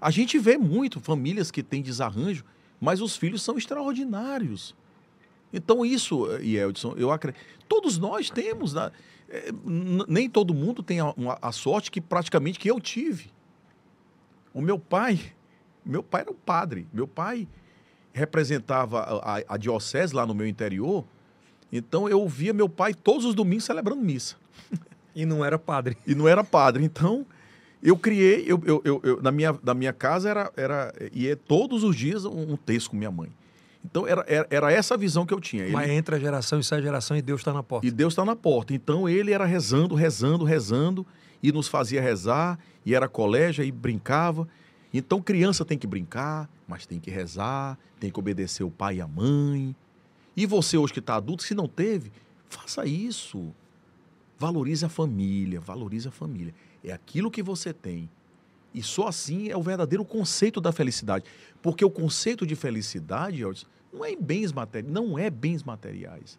A 0.00 0.10
gente 0.10 0.38
vê 0.38 0.56
muito 0.58 1.00
famílias 1.00 1.50
que 1.50 1.62
têm 1.62 1.82
desarranjo, 1.82 2.44
mas 2.80 3.00
os 3.00 3.16
filhos 3.16 3.42
são 3.42 3.56
extraordinários. 3.56 4.74
Então, 5.52 5.84
isso, 5.86 6.26
Yeldson, 6.38 6.94
eu 6.96 7.10
acredito. 7.10 7.40
Todos 7.68 7.96
nós 7.98 8.28
temos. 8.30 8.74
né? 8.74 8.90
É, 9.28 9.50
Nem 10.08 10.28
todo 10.28 10.52
mundo 10.52 10.82
tem 10.82 11.00
a, 11.00 11.14
a 11.40 11.52
sorte 11.52 11.90
que 11.90 12.00
praticamente 12.00 12.58
que 12.58 12.70
eu 12.70 12.78
tive. 12.80 13.30
O 14.52 14.60
meu 14.60 14.78
pai, 14.78 15.18
meu 15.84 16.02
pai 16.02 16.22
era 16.22 16.30
um 16.30 16.34
padre. 16.34 16.86
Meu 16.92 17.06
pai 17.08 17.48
representava 18.12 19.00
a, 19.00 19.38
a- 19.38 19.42
a 19.48 19.56
diocese 19.56 20.14
lá 20.14 20.24
no 20.26 20.34
meu 20.34 20.46
interior 20.46 21.04
Então 21.70 22.08
eu 22.08 22.26
via 22.26 22.52
meu 22.54 22.68
pai 22.68 22.94
todos 22.94 23.24
os 23.26 23.34
domingos 23.34 23.64
celebrando 23.64 24.00
missa. 24.02 24.36
E 25.14 25.24
não 25.26 25.44
era 25.44 25.58
padre. 25.58 25.96
E 26.06 26.14
não 26.14 26.26
era 26.28 26.42
padre. 26.44 26.84
Então 26.84 27.26
eu 27.82 27.96
criei, 27.96 28.44
eu, 28.46 28.60
eu, 28.64 28.80
eu, 28.84 29.00
eu- 29.04 29.22
na, 29.22 29.30
minha, 29.30 29.56
na 29.62 29.74
minha 29.74 29.92
casa 29.92 30.28
era, 30.28 30.52
era 30.56 30.92
ia 31.12 31.36
todos 31.36 31.82
os 31.84 31.94
dias 31.96 32.24
um, 32.24 32.52
um 32.52 32.56
texto 32.56 32.90
com 32.90 32.96
minha 32.96 33.10
mãe. 33.10 33.30
Então 33.84 34.06
era, 34.06 34.24
era, 34.26 34.46
era 34.50 34.72
essa 34.72 34.94
a 34.94 34.96
visão 34.96 35.24
que 35.24 35.32
eu 35.32 35.40
tinha. 35.40 35.62
Ele- 35.64 35.72
Mas 35.72 35.88
entra 35.90 36.16
a 36.16 36.18
geração 36.18 36.58
e 36.58 36.64
sai 36.64 36.78
a 36.80 36.82
geração 36.82 37.16
e 37.16 37.22
Deus 37.22 37.40
está 37.40 37.52
na 37.52 37.62
porta. 37.62 37.86
e 37.86 37.90
Deus 37.90 38.12
está 38.12 38.24
na 38.24 38.34
porta. 38.34 38.74
Então 38.74 39.08
ele 39.08 39.32
era 39.32 39.44
rezando, 39.44 39.94
rezando, 39.94 40.44
rezando 40.44 41.06
e 41.42 41.52
nos 41.52 41.68
fazia 41.68 42.00
rezar. 42.02 42.58
E 42.84 42.94
era 42.94 43.08
colégio 43.08 43.64
e 43.64 43.70
brincava. 43.70 44.48
Então 44.92 45.20
criança 45.22 45.64
tem 45.64 45.76
que 45.78 45.86
brincar, 45.86 46.48
mas 46.66 46.86
tem 46.86 46.98
que 46.98 47.10
rezar, 47.10 47.78
tem 48.00 48.10
que 48.10 48.18
obedecer 48.18 48.64
o 48.64 48.70
pai 48.70 48.96
e 48.96 49.00
a 49.00 49.06
mãe. 49.06 49.74
E 50.36 50.46
você 50.46 50.76
hoje 50.76 50.92
que 50.92 50.98
está 50.98 51.16
adulto, 51.16 51.42
se 51.42 51.54
não 51.54 51.68
teve, 51.68 52.10
faça 52.48 52.84
isso. 52.86 53.52
Valorize 54.38 54.84
a 54.84 54.88
família, 54.88 55.60
valorize 55.60 56.08
a 56.08 56.10
família. 56.10 56.52
É 56.86 56.92
aquilo 56.92 57.30
que 57.30 57.42
você 57.42 57.72
tem. 57.72 58.08
E 58.72 58.82
só 58.82 59.08
assim 59.08 59.48
é 59.50 59.56
o 59.56 59.62
verdadeiro 59.62 60.04
conceito 60.04 60.60
da 60.60 60.70
felicidade. 60.70 61.24
Porque 61.60 61.84
o 61.84 61.90
conceito 61.90 62.46
de 62.46 62.54
felicidade, 62.54 63.42
não 63.92 64.04
é 64.04 64.12
em 64.12 64.20
bens 64.20 64.52
materiais, 64.52 64.92
não 64.92 65.18
é 65.18 65.28
bens 65.28 65.62
materiais. 65.62 66.38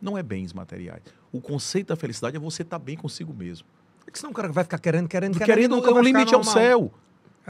Não 0.00 0.16
é 0.16 0.22
bens 0.22 0.52
materiais. 0.52 1.02
O 1.32 1.40
conceito 1.40 1.88
da 1.88 1.96
felicidade 1.96 2.36
é 2.36 2.38
você 2.40 2.62
estar 2.62 2.78
bem 2.78 2.96
consigo 2.96 3.34
mesmo. 3.34 3.66
É 4.06 4.10
que 4.10 4.18
senão 4.18 4.30
o 4.30 4.34
cara 4.34 4.48
vai 4.52 4.62
ficar 4.62 4.78
querendo, 4.78 5.08
querendo, 5.08 5.32
querendo. 5.36 5.46
Querendo, 5.54 5.76
nunca 5.76 5.92
o 5.92 6.00
limite 6.00 6.32
é 6.32 6.36
o 6.36 6.44
céu. 6.44 6.92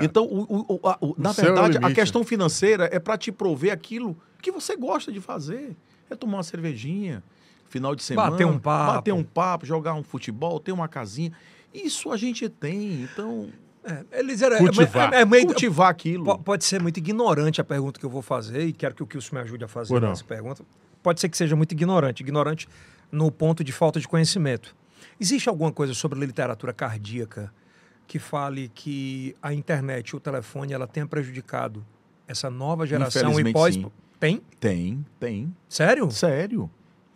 Então, 0.00 0.24
o- 0.24 0.42
o- 0.44 0.80
o- 0.82 0.88
a- 0.88 0.98
o- 1.00 1.14
na 1.18 1.30
é 1.30 1.32
o 1.32 1.34
verdade, 1.34 1.76
a 1.76 1.80
limite. 1.80 1.94
questão 1.94 2.24
financeira 2.24 2.88
é 2.90 2.98
para 2.98 3.18
te 3.18 3.30
prover 3.30 3.72
aquilo 3.72 4.16
que 4.40 4.50
você 4.50 4.76
gosta 4.76 5.12
de 5.12 5.20
fazer. 5.20 5.76
É 6.08 6.14
tomar 6.16 6.38
uma 6.38 6.42
cervejinha, 6.42 7.22
final 7.68 7.94
de 7.94 8.02
semana. 8.02 8.30
Bater 8.30 8.46
um 8.46 8.58
papo. 8.58 8.92
Bater 8.94 9.12
um 9.12 9.24
papo, 9.24 9.66
jogar 9.66 9.94
um 9.94 10.02
futebol, 10.02 10.58
ter 10.60 10.72
uma 10.72 10.88
casinha. 10.88 11.32
Isso 11.72 12.10
a 12.10 12.16
gente 12.16 12.48
tem. 12.48 13.02
Então, 13.02 13.48
É, 13.84 14.04
eles 14.20 14.42
eram, 14.42 14.58
Cultivar. 14.58 15.14
É, 15.14 15.20
é, 15.20 15.24
meio- 15.24 15.46
cultivar 15.46 15.88
aquilo. 15.88 16.24
po- 16.24 16.38
pode 16.38 16.64
ser 16.64 16.80
muito 16.82 16.98
ignorante 16.98 17.60
a 17.60 17.64
pergunta 17.64 17.98
que 17.98 18.04
eu 18.04 18.10
vou 18.10 18.20
fazer 18.22 18.66
e 18.66 18.72
quero 18.72 18.94
que 18.94 19.02
o 19.02 19.06
Kilson 19.06 19.36
me 19.36 19.42
ajude 19.42 19.64
a 19.64 19.68
fazer 19.68 20.02
essa 20.04 20.24
pergunta. 20.24 20.62
Pode 21.02 21.20
ser 21.20 21.28
que 21.28 21.36
seja 21.36 21.54
muito 21.56 21.72
ignorante. 21.72 22.22
Ignorante 22.22 22.68
no 23.10 23.30
ponto 23.30 23.62
de 23.64 23.72
falta 23.72 23.98
de 24.00 24.06
conhecimento. 24.06 24.74
Existe 25.18 25.48
alguma 25.48 25.72
coisa 25.72 25.94
sobre 25.94 26.18
literatura 26.18 26.72
cardíaca 26.72 27.52
que 28.06 28.18
fale 28.18 28.70
que 28.74 29.34
a 29.40 29.54
internet, 29.54 30.14
o 30.16 30.20
telefone, 30.20 30.72
ela 30.72 30.86
tenha 30.86 31.06
prejudicado 31.06 31.84
essa 32.26 32.50
nova 32.50 32.86
geração 32.86 33.22
e 33.22 33.24
Infelizmente, 33.32 33.52
pós... 33.54 33.74
sim. 33.74 33.86
Tem? 34.20 34.42
Tem, 34.58 35.06
tem. 35.20 35.56
Sério? 35.68 36.10
Sério. 36.10 36.68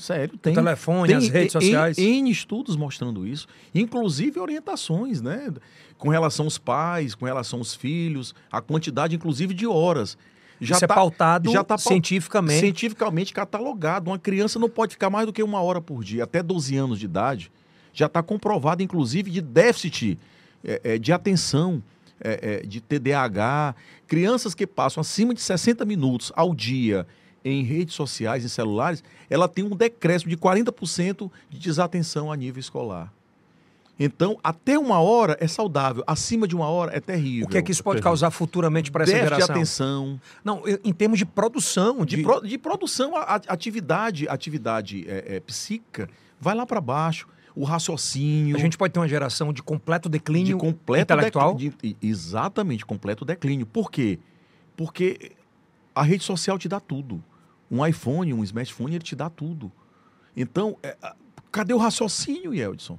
Sério, 0.03 0.37
tem. 0.37 0.53
telefone, 0.53 1.07
tem 1.07 1.17
as 1.17 1.29
redes 1.29 1.53
sociais. 1.53 1.97
N 1.97 2.29
estudos 2.29 2.75
mostrando 2.75 3.25
isso, 3.25 3.47
inclusive 3.73 4.41
orientações, 4.41 5.23
né? 5.23 5.49
Com 5.97 6.09
relação 6.09 6.45
aos 6.47 6.59
pais, 6.59 7.15
com 7.15 7.25
relação 7.25 7.61
aos 7.61 7.73
filhos, 7.73 8.35
a 8.51 8.61
quantidade, 8.61 9.15
inclusive, 9.15 9.55
de 9.55 9.65
horas. 9.65 10.19
Já 10.61 10.75
Isso 10.75 10.85
é 10.85 10.89
tá- 10.89 10.95
pautado 10.97 11.53
já 11.53 11.63
tá 11.63 11.79
cientificamente. 11.79 12.59
cientificamente 12.59 13.33
catalogado. 13.33 14.11
Uma 14.11 14.19
criança 14.19 14.59
não 14.59 14.69
pode 14.69 14.95
ficar 14.95 15.09
mais 15.09 15.25
do 15.25 15.33
que 15.33 15.41
uma 15.41 15.61
hora 15.63 15.81
por 15.81 16.03
dia, 16.03 16.25
até 16.25 16.43
12 16.43 16.77
anos 16.77 16.99
de 16.99 17.05
idade. 17.05 17.53
Já 17.93 18.07
está 18.07 18.25
comprovado, 18.25 18.83
inclusive, 18.83 19.31
de 19.31 19.41
déficit 19.41 20.19
é, 20.65 20.81
é, 20.83 20.99
de 20.99 21.13
atenção, 21.13 21.81
é, 22.21 22.61
é, 22.63 22.67
de 22.67 22.81
TDAH. 22.81 23.77
Crianças 24.09 24.53
que 24.53 24.67
passam 24.67 25.01
acima 25.01 25.33
de 25.33 25.41
60 25.41 25.85
minutos 25.85 26.33
ao 26.35 26.53
dia 26.53 27.07
em 27.45 27.63
redes 27.63 27.95
sociais, 27.95 28.45
em 28.45 28.49
celulares, 28.49 29.03
ela 29.29 29.49
tem 29.49 29.65
um 29.65 29.77
decréscimo 29.77 30.31
de 30.31 30.37
40% 30.37 31.31
de 31.51 31.59
desatenção 31.59 32.31
a 32.31 32.37
nível 32.37 32.61
escolar. 32.61 33.13
Então, 33.99 34.39
até 34.43 34.79
uma 34.79 35.01
hora 35.01 35.37
é 35.39 35.47
saudável, 35.47 36.03
acima 36.07 36.49
de 36.49 36.57
uma 36.57 36.67
hora 36.67 36.97
é 36.97 37.01
terrível. 37.01 37.47
O 37.47 37.49
que 37.51 37.59
é 37.59 37.63
que 37.63 37.71
isso 37.71 37.85
pode 37.85 37.97
terrível. 37.97 38.11
causar 38.11 38.31
futuramente 38.31 38.91
para 38.91 39.05
essa 39.05 39.13
Déficit 39.13 39.31
de 39.35 39.41
geração? 39.43 39.55
atenção, 39.55 40.21
Não, 40.43 40.63
em 40.83 40.93
termos 40.93 41.19
de 41.19 41.27
produção, 41.27 42.05
de, 42.05 42.17
de, 42.17 42.23
pro- 42.23 42.41
de 42.41 42.59
produção, 42.59 43.15
a, 43.17 43.21
a- 43.21 43.41
atividade, 43.49 44.27
atividade 44.29 45.05
é, 45.07 45.37
é, 45.37 45.41
psíquica, 45.41 46.09
vai 46.41 46.55
lá 46.55 46.65
para 46.67 46.81
baixo. 46.81 47.29
O 47.55 47.65
raciocínio. 47.65 48.57
a 48.57 48.59
gente 48.59 48.79
pode 48.79 48.95
ter 48.95 48.99
uma 48.99 49.07
geração 49.07 49.53
de 49.53 49.63
completo 49.63 50.09
declínio 50.09 50.55
de 50.57 50.61
completo 50.61 51.13
intelectual. 51.13 51.55
declínio. 51.55 51.77
de- 51.83 51.97
exatamente, 52.09 52.87
completo 52.87 53.27
declínio. 53.27 53.67
Por 53.67 53.91
quê? 53.91 54.19
Porque 54.75 55.33
a 55.95 56.03
rede 56.03 56.25
social 56.25 56.59
te 56.59 56.67
dá 56.67 56.81
tudo. 56.81 57.23
Um 57.73 57.85
iPhone, 57.87 58.35
um 58.35 58.45
smartphone, 58.45 58.95
ele 58.97 59.03
te 59.05 59.17
dá 59.17 59.31
tudo. 59.31 59.73
Então, 60.37 60.77
é, 60.83 60.95
cadê 61.51 61.73
o 61.73 61.79
raciocínio, 61.79 62.53
Yeldson? 62.55 62.99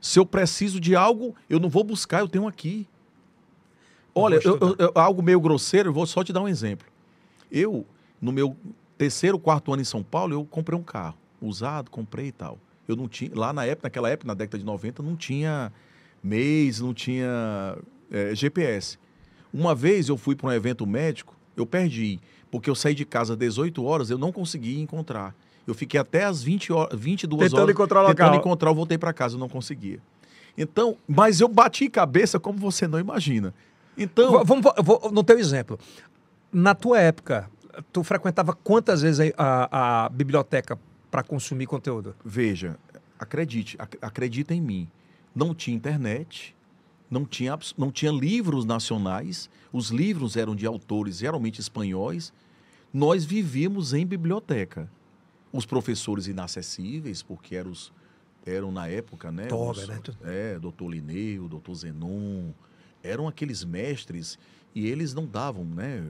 Se 0.00 0.18
eu 0.18 0.24
preciso 0.24 0.78
de 0.80 0.94
algo, 0.94 1.34
eu 1.48 1.58
não 1.58 1.68
vou 1.68 1.82
buscar, 1.82 2.20
eu 2.20 2.28
tenho 2.28 2.46
aqui. 2.46 2.86
Olha, 4.14 4.36
eu- 4.44 4.58
eu- 4.60 4.76
eu- 4.78 4.92
algo 4.94 5.22
meio 5.22 5.40
grosseiro, 5.40 5.88
eu 5.88 5.92
vou 5.92 6.06
só 6.06 6.22
te 6.24 6.32
dar 6.32 6.40
um 6.40 6.48
exemplo. 6.48 6.86
Eu, 7.50 7.84
no 8.20 8.32
meu 8.32 8.56
terceiro, 8.96 9.38
quarto 9.38 9.72
ano 9.72 9.82
em 9.82 9.84
São 9.84 10.02
Paulo, 10.02 10.34
eu 10.34 10.44
comprei 10.44 10.78
um 10.78 10.82
carro 10.82 11.16
usado, 11.42 11.90
comprei 11.90 12.26
e 12.28 12.32
tal. 12.32 12.58
Eu 12.88 12.96
não 12.96 13.08
tinha, 13.08 13.30
lá 13.34 13.52
na 13.52 13.64
época, 13.64 13.86
naquela 13.86 14.08
época, 14.10 14.26
na 14.26 14.34
década 14.34 14.58
de 14.58 14.64
90, 14.64 15.02
não 15.02 15.16
tinha 15.16 15.72
mês, 16.22 16.80
não 16.80 16.92
tinha 16.94 17.76
eh, 18.10 18.34
GPS. 18.34 18.98
Uma 19.52 19.74
vez 19.74 20.08
eu 20.08 20.16
fui 20.16 20.34
para 20.34 20.48
um 20.48 20.52
evento 20.52 20.86
médico, 20.86 21.34
eu 21.56 21.64
perdi, 21.64 22.20
porque 22.50 22.68
eu 22.70 22.74
saí 22.74 22.94
de 22.94 23.04
casa 23.04 23.34
às 23.34 23.38
18 23.38 23.82
horas, 23.84 24.10
eu 24.10 24.18
não 24.18 24.32
consegui 24.32 24.80
encontrar. 24.80 25.34
Eu 25.66 25.74
fiquei 25.74 26.00
até 26.00 26.24
às 26.24 26.42
20 26.42 26.72
horas, 26.72 26.98
22 26.98 27.50
Tentando 27.50 27.62
horas 27.62 27.74
encontrar 27.74 28.02
o 28.02 28.06
tentando 28.08 28.26
local. 28.26 28.40
encontrar, 28.40 28.70
eu 28.70 28.74
voltei 28.74 28.98
para 28.98 29.12
casa, 29.12 29.36
eu 29.36 29.38
não 29.38 29.48
conseguia. 29.48 30.00
Então, 30.58 30.96
mas 31.06 31.40
eu 31.40 31.48
bati 31.48 31.88
cabeça 31.88 32.40
como 32.40 32.58
você 32.58 32.88
não 32.88 32.98
imagina. 32.98 33.54
Então, 33.96 34.44
Vamos 34.44 34.64
vou, 34.82 35.10
no 35.12 35.22
teu 35.22 35.38
exemplo. 35.38 35.78
Na 36.52 36.74
tua 36.74 36.98
época, 37.00 37.48
tu 37.92 38.02
frequentava 38.02 38.52
quantas 38.52 39.02
vezes 39.02 39.32
a, 39.36 40.04
a 40.04 40.08
biblioteca 40.08 40.78
para 41.10 41.22
consumir 41.22 41.66
conteúdo? 41.66 42.14
Veja, 42.24 42.76
acredite, 43.18 43.76
ac- 43.78 43.98
acredita 44.02 44.54
em 44.54 44.60
mim. 44.60 44.88
Não 45.34 45.54
tinha 45.54 45.76
internet, 45.76 46.54
não 47.08 47.24
tinha, 47.24 47.56
não 47.78 47.92
tinha 47.92 48.10
livros 48.10 48.64
nacionais, 48.64 49.48
os 49.72 49.90
livros 49.90 50.36
eram 50.36 50.56
de 50.56 50.66
autores 50.66 51.18
geralmente 51.18 51.60
espanhóis. 51.60 52.32
Nós 52.92 53.24
vivíamos 53.24 53.92
em 53.94 54.06
biblioteca. 54.06 54.90
Os 55.52 55.66
professores 55.66 56.26
inacessíveis, 56.26 57.22
porque 57.22 57.56
eram, 57.56 57.70
os, 57.70 57.92
eram 58.46 58.70
na 58.70 58.86
época, 58.88 59.32
né? 59.32 59.46
Toga, 59.46 59.80
os- 59.80 59.88
né? 59.88 60.00
É, 60.24 60.58
doutor 60.58 60.88
Linneu, 60.90 61.48
doutor 61.48 61.74
Zenon, 61.74 62.50
eram 63.02 63.26
aqueles 63.26 63.64
mestres 63.64 64.38
e 64.74 64.86
eles 64.86 65.12
não 65.14 65.26
davam, 65.26 65.64
né? 65.64 66.04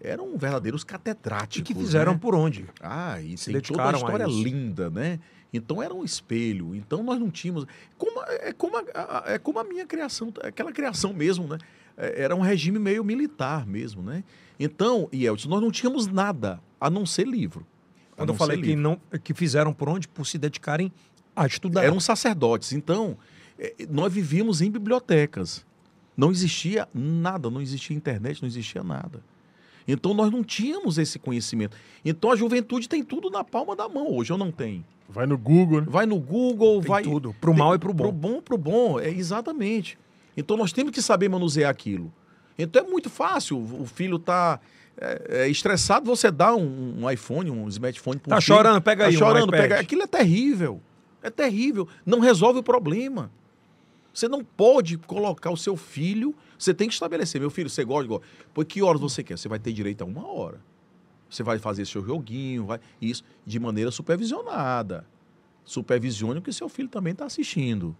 Eram 0.00 0.36
verdadeiros 0.36 0.82
catedráticos. 0.84 1.58
E 1.58 1.62
que 1.62 1.78
fizeram 1.78 2.12
né? 2.12 2.18
por 2.20 2.34
onde? 2.34 2.66
Ah, 2.80 3.20
e 3.20 3.36
Se 3.38 3.52
tem 3.52 3.60
toda 3.60 3.82
a 3.82 3.92
dedicaram 3.92 3.98
a 3.98 4.02
história 4.02 4.26
linda, 4.26 4.90
né? 4.90 5.20
Então 5.54 5.82
era 5.82 5.94
um 5.94 6.02
espelho. 6.02 6.74
Então 6.74 7.02
nós 7.02 7.18
não 7.20 7.30
tínhamos. 7.30 7.66
Como, 7.96 8.20
é, 8.24 8.52
como 8.52 8.76
a- 8.78 9.22
é 9.26 9.38
como 9.38 9.58
a 9.60 9.64
minha 9.64 9.86
criação, 9.86 10.32
aquela 10.42 10.72
criação 10.72 11.12
mesmo, 11.14 11.46
né? 11.46 11.56
É, 12.02 12.22
Era 12.22 12.34
um 12.34 12.40
regime 12.40 12.78
meio 12.78 13.04
militar 13.04 13.66
mesmo, 13.66 14.02
né? 14.02 14.24
Então, 14.58 15.08
Yeltsin, 15.12 15.48
nós 15.48 15.60
não 15.60 15.70
tínhamos 15.70 16.06
nada 16.06 16.60
a 16.80 16.90
não 16.90 17.06
ser 17.06 17.26
livro. 17.26 17.66
Quando 18.16 18.30
eu 18.30 18.34
falei 18.34 18.60
que, 18.60 18.76
não, 18.76 19.00
que 19.24 19.32
fizeram 19.32 19.72
por 19.72 19.88
onde? 19.88 20.06
Por 20.06 20.26
se 20.26 20.36
dedicarem 20.36 20.92
a 21.34 21.46
estudar. 21.46 21.82
Eram 21.82 21.98
sacerdotes. 21.98 22.72
Então, 22.72 23.16
é, 23.58 23.74
nós 23.88 24.12
vivíamos 24.12 24.60
em 24.60 24.70
bibliotecas. 24.70 25.64
Não 26.16 26.30
existia 26.30 26.88
nada, 26.92 27.48
não 27.50 27.60
existia 27.60 27.96
internet, 27.96 28.42
não 28.42 28.48
existia 28.48 28.82
nada. 28.82 29.22
Então 29.86 30.14
nós 30.14 30.30
não 30.30 30.44
tínhamos 30.44 30.98
esse 30.98 31.18
conhecimento. 31.18 31.76
Então 32.04 32.30
a 32.30 32.36
juventude 32.36 32.88
tem 32.88 33.02
tudo 33.02 33.30
na 33.30 33.42
palma 33.42 33.74
da 33.74 33.88
mão. 33.88 34.12
Hoje 34.14 34.32
eu 34.32 34.38
não 34.38 34.52
tenho. 34.52 34.84
Vai 35.08 35.26
no 35.26 35.36
Google, 35.36 35.80
né? 35.80 35.86
Vai 35.88 36.06
no 36.06 36.18
Google, 36.18 36.80
Tem 36.80 36.88
vai. 36.88 37.02
tudo, 37.02 37.34
pro 37.40 37.54
mal 37.54 37.74
e 37.74 37.78
pro 37.78 37.92
bom. 37.92 38.04
Pro 38.04 38.12
bom, 38.12 38.40
pro 38.40 38.58
bom, 38.58 39.00
é 39.00 39.10
exatamente. 39.10 39.98
Então 40.36 40.56
nós 40.56 40.72
temos 40.72 40.92
que 40.92 41.02
saber 41.02 41.28
manusear 41.28 41.70
aquilo. 41.70 42.12
Então 42.58 42.84
é 42.84 42.88
muito 42.88 43.08
fácil. 43.10 43.58
O 43.58 43.86
filho 43.86 44.18
tá 44.18 44.60
é, 44.96 45.42
é, 45.44 45.48
estressado, 45.48 46.06
você 46.06 46.30
dá 46.30 46.54
um, 46.54 47.02
um 47.04 47.10
iPhone, 47.10 47.50
um 47.50 47.68
smartphone 47.68 48.18
para 48.18 48.36
Tá 48.36 48.40
chorando, 48.40 48.80
pega 48.82 49.06
aí 49.06 49.12
Tá 49.12 49.16
um 49.16 49.18
chorando, 49.28 49.48
iPad. 49.48 49.60
pega. 49.60 49.80
Aquilo 49.80 50.02
é 50.02 50.06
terrível. 50.06 50.80
É 51.22 51.30
terrível. 51.30 51.88
Não 52.04 52.18
resolve 52.20 52.58
o 52.60 52.62
problema. 52.62 53.30
Você 54.12 54.28
não 54.28 54.44
pode 54.44 54.98
colocar 54.98 55.50
o 55.50 55.56
seu 55.56 55.76
filho. 55.76 56.34
Você 56.58 56.74
tem 56.74 56.86
que 56.88 56.94
estabelecer. 56.94 57.40
Meu 57.40 57.48
filho, 57.50 57.70
você 57.70 57.82
gosta 57.84 58.02
de. 58.02 58.08
go- 58.08 58.22
Por 58.52 58.64
que 58.64 58.82
horas 58.82 59.00
você 59.00 59.22
quer? 59.22 59.38
Você 59.38 59.48
vai 59.48 59.58
ter 59.58 59.72
direito 59.72 60.02
a 60.02 60.04
uma 60.04 60.26
hora. 60.26 60.60
Você 61.30 61.42
vai 61.42 61.58
fazer 61.58 61.86
seu 61.86 62.04
joguinho, 62.04 62.66
vai. 62.66 62.78
Isso 63.00 63.24
de 63.46 63.58
maneira 63.58 63.90
supervisionada. 63.90 65.06
Supervisione 65.64 66.40
o 66.40 66.42
que 66.42 66.52
seu 66.52 66.68
filho 66.68 66.88
também 66.88 67.12
está 67.12 67.24
assistindo. 67.24 67.96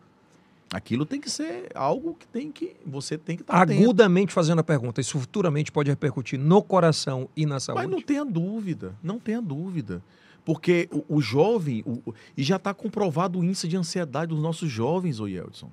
Aquilo 0.72 1.04
tem 1.04 1.20
que 1.20 1.28
ser 1.28 1.68
algo 1.74 2.14
que 2.14 2.26
tem 2.26 2.50
que. 2.50 2.74
Você 2.86 3.18
tem 3.18 3.36
que 3.36 3.42
estar 3.42 3.60
atento. 3.62 3.82
Agudamente 3.82 4.32
fazendo 4.32 4.60
a 4.60 4.64
pergunta, 4.64 5.00
isso 5.00 5.18
futuramente 5.18 5.70
pode 5.70 5.90
repercutir 5.90 6.38
no 6.38 6.62
coração 6.62 7.28
e 7.36 7.44
na 7.44 7.60
saúde? 7.60 7.82
Mas 7.82 7.90
não 7.90 8.00
tenha 8.00 8.24
dúvida, 8.24 8.94
não 9.02 9.18
tenha 9.18 9.42
dúvida. 9.42 10.02
Porque 10.44 10.88
o, 10.90 11.16
o 11.16 11.20
jovem, 11.20 11.82
o- 11.86 12.02
o- 12.10 12.14
e 12.36 12.42
já 12.42 12.56
está 12.56 12.72
comprovado 12.72 13.38
o 13.38 13.44
índice 13.44 13.68
de 13.68 13.76
ansiedade 13.76 14.30
dos 14.34 14.42
nossos 14.42 14.70
jovens, 14.70 15.20
ô 15.20 15.26
Yeldson. 15.26 15.70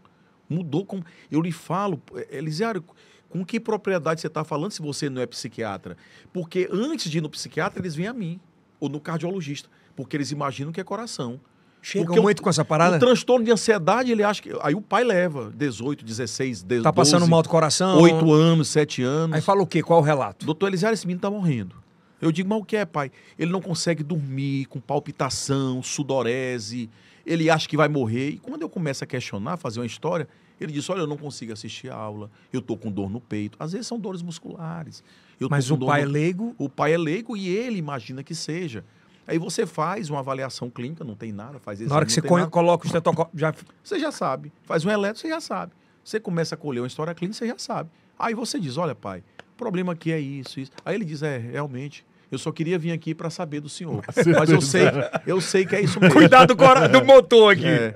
Mudou 0.50 0.86
com. 0.86 1.02
Eu 1.32 1.42
lhe 1.42 1.52
falo, 1.52 2.02
eh, 2.16 2.38
Elisiário, 2.38 2.84
com 3.30 3.46
que 3.46 3.60
propriedade 3.60 4.20
você 4.20 4.28
está 4.28 4.44
falando 4.44 4.72
se 4.72 4.82
você 4.82 5.10
não 5.10 5.22
é 5.22 5.26
psiquiatra? 5.26 5.96
Porque 6.34 6.68
antes 6.72 7.10
de 7.10 7.20
ir 7.20 7.22
no 7.22 7.30
psiquiatra, 7.30 7.82
eles 7.82 7.96
vêm 7.96 8.08
a 8.08 8.14
mim, 8.14 8.40
ou 8.80 8.90
no 8.90 9.00
cardiologista, 9.00 9.70
porque 9.96 10.18
eles 10.18 10.32
imaginam 10.32 10.72
que 10.72 10.82
é 10.82 10.84
coração. 10.84 11.40
Chegam 11.82 12.08
Porque 12.08 12.20
o- 12.20 12.24
muito 12.24 12.42
com 12.42 12.50
essa 12.50 12.66
parada? 12.66 12.98
O 12.98 13.00
transtorno 13.00 13.46
de 13.46 13.52
ansiedade, 13.52 14.12
ele 14.12 14.22
acha 14.24 14.42
que. 14.42 14.52
Aí 14.62 14.76
o 14.76 14.82
pai 14.82 15.04
leva 15.04 15.52
18, 15.56 16.04
16, 16.04 16.62
12, 16.64 16.84
Tá 16.84 16.92
passando 16.92 17.26
mal 17.28 17.42
do 17.42 17.48
coração? 17.50 18.02
8 18.02 18.32
anos, 18.34 18.68
7 18.68 19.02
anos. 19.02 19.36
Aí 19.36 19.42
fala 19.42 19.62
o 19.62 19.68
quê? 19.68 19.82
Qual 19.82 20.00
o 20.02 20.04
relato? 20.04 20.46
Doutor 20.46 20.68
Elisiário, 20.68 20.94
esse 20.94 21.08
menino 21.08 21.22
tá 21.22 21.30
morrendo. 21.32 21.76
Eu 22.22 22.34
digo, 22.34 22.50
mas 22.50 22.60
o 22.60 22.66
que 22.66 22.76
é, 22.76 22.86
pai? 22.86 23.10
Ele 23.38 23.50
não 23.50 23.62
consegue 23.62 24.04
dormir, 24.04 24.66
com 24.66 24.78
palpitação, 24.82 25.82
sudorese, 25.82 26.90
ele 27.26 27.50
acha 27.50 27.68
que 27.68 27.78
vai 27.78 27.88
morrer. 27.88 28.32
E 28.32 28.38
quando 28.40 28.62
eu 28.62 28.70
começo 28.70 29.04
a 29.04 29.08
questionar, 29.08 29.56
fazer 29.58 29.80
uma 29.80 29.86
história, 29.86 30.28
ele 30.60 30.74
diz: 30.74 30.90
Olha, 30.90 31.00
eu 31.00 31.08
não 31.08 31.16
consigo 31.18 31.54
assistir 31.54 31.90
a 31.90 31.96
aula, 31.96 32.30
eu 32.52 32.62
tô 32.62 32.76
com 32.76 32.92
dor 32.92 33.10
no 33.10 33.22
peito. 33.22 33.58
Às 33.60 33.72
vezes 33.72 33.88
são 33.88 33.98
dores 33.98 34.22
musculares. 34.22 35.02
Eu 35.40 35.48
Mas 35.50 35.72
o 35.72 35.78
pai 35.78 36.02
é 36.02 36.06
no- 36.06 36.12
leigo. 36.12 36.56
O 36.58 36.68
pai 36.68 36.94
é 36.94 36.98
leigo 36.98 37.38
e 37.38 37.48
ele 37.48 37.78
imagina 37.78 38.22
que 38.24 38.36
seja. 38.36 38.84
Aí 39.30 39.38
você 39.38 39.64
faz 39.64 40.10
uma 40.10 40.20
avaliação 40.22 40.72
clínica, 40.72 41.04
não 41.04 41.14
tem 41.14 41.32
nada, 41.32 41.60
faz 41.60 41.80
Na 41.82 41.96
hora 41.96 42.04
que 42.04 42.12
você 42.12 42.20
exame, 42.20 42.50
coloca 42.50 42.84
o 42.84 42.88
estetoscópio, 42.88 43.40
já 43.40 43.54
Você 43.84 44.00
já 44.00 44.12
sabe. 44.12 44.52
Faz 44.64 44.84
um 44.84 44.90
eletro, 44.90 45.22
você 45.22 45.30
já 45.30 45.40
sabe. 45.40 45.72
Você 46.04 46.20
começa 46.20 46.56
a 46.56 46.58
colher 46.58 46.80
uma 46.80 46.88
história 46.88 47.14
clínica, 47.14 47.38
você 47.38 47.48
já 47.48 47.60
sabe. 47.60 47.92
Aí 48.18 48.34
você 48.34 48.60
diz, 48.60 48.76
olha, 48.76 48.96
pai, 48.96 49.24
o 49.54 49.56
problema 49.56 49.94
aqui 49.94 50.12
é 50.12 50.20
isso, 50.20 50.60
isso. 50.60 50.72
Aí 50.84 50.96
ele 50.96 51.06
diz, 51.06 51.22
é, 51.22 51.38
realmente, 51.38 52.04
eu 52.32 52.40
só 52.40 52.52
queria 52.52 52.80
vir 52.80 52.92
aqui 52.92 53.14
para 53.14 53.30
saber 53.30 53.60
do 53.60 53.70
senhor. 53.70 54.04
Mas 54.40 54.50
eu 54.50 54.62
sei, 54.62 54.86
eu 55.28 55.40
sei 55.40 55.64
que 55.64 55.76
é 55.76 55.82
isso 55.82 56.00
mesmo. 56.02 56.16
Cuidado 56.16 56.56
do, 56.56 56.88
do 57.00 57.06
motor 57.06 57.54
aqui. 57.54 57.68
É. 57.68 57.96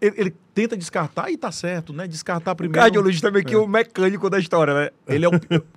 Ele, 0.00 0.14
ele 0.18 0.34
tenta 0.54 0.76
descartar 0.76 1.30
e 1.30 1.36
tá 1.36 1.50
certo, 1.50 1.92
né? 1.92 2.06
Descartar 2.06 2.52
O 2.52 2.56
primeiro. 2.56 2.80
cardiologista 2.82 3.28
também 3.28 3.42
que 3.44 3.54
é 3.54 3.58
o 3.58 3.66
mecânico 3.66 4.28
da 4.28 4.38
história, 4.38 4.74
né? 4.74 4.90
Ele 5.08 5.24
é 5.24 5.28
o, 5.28 5.32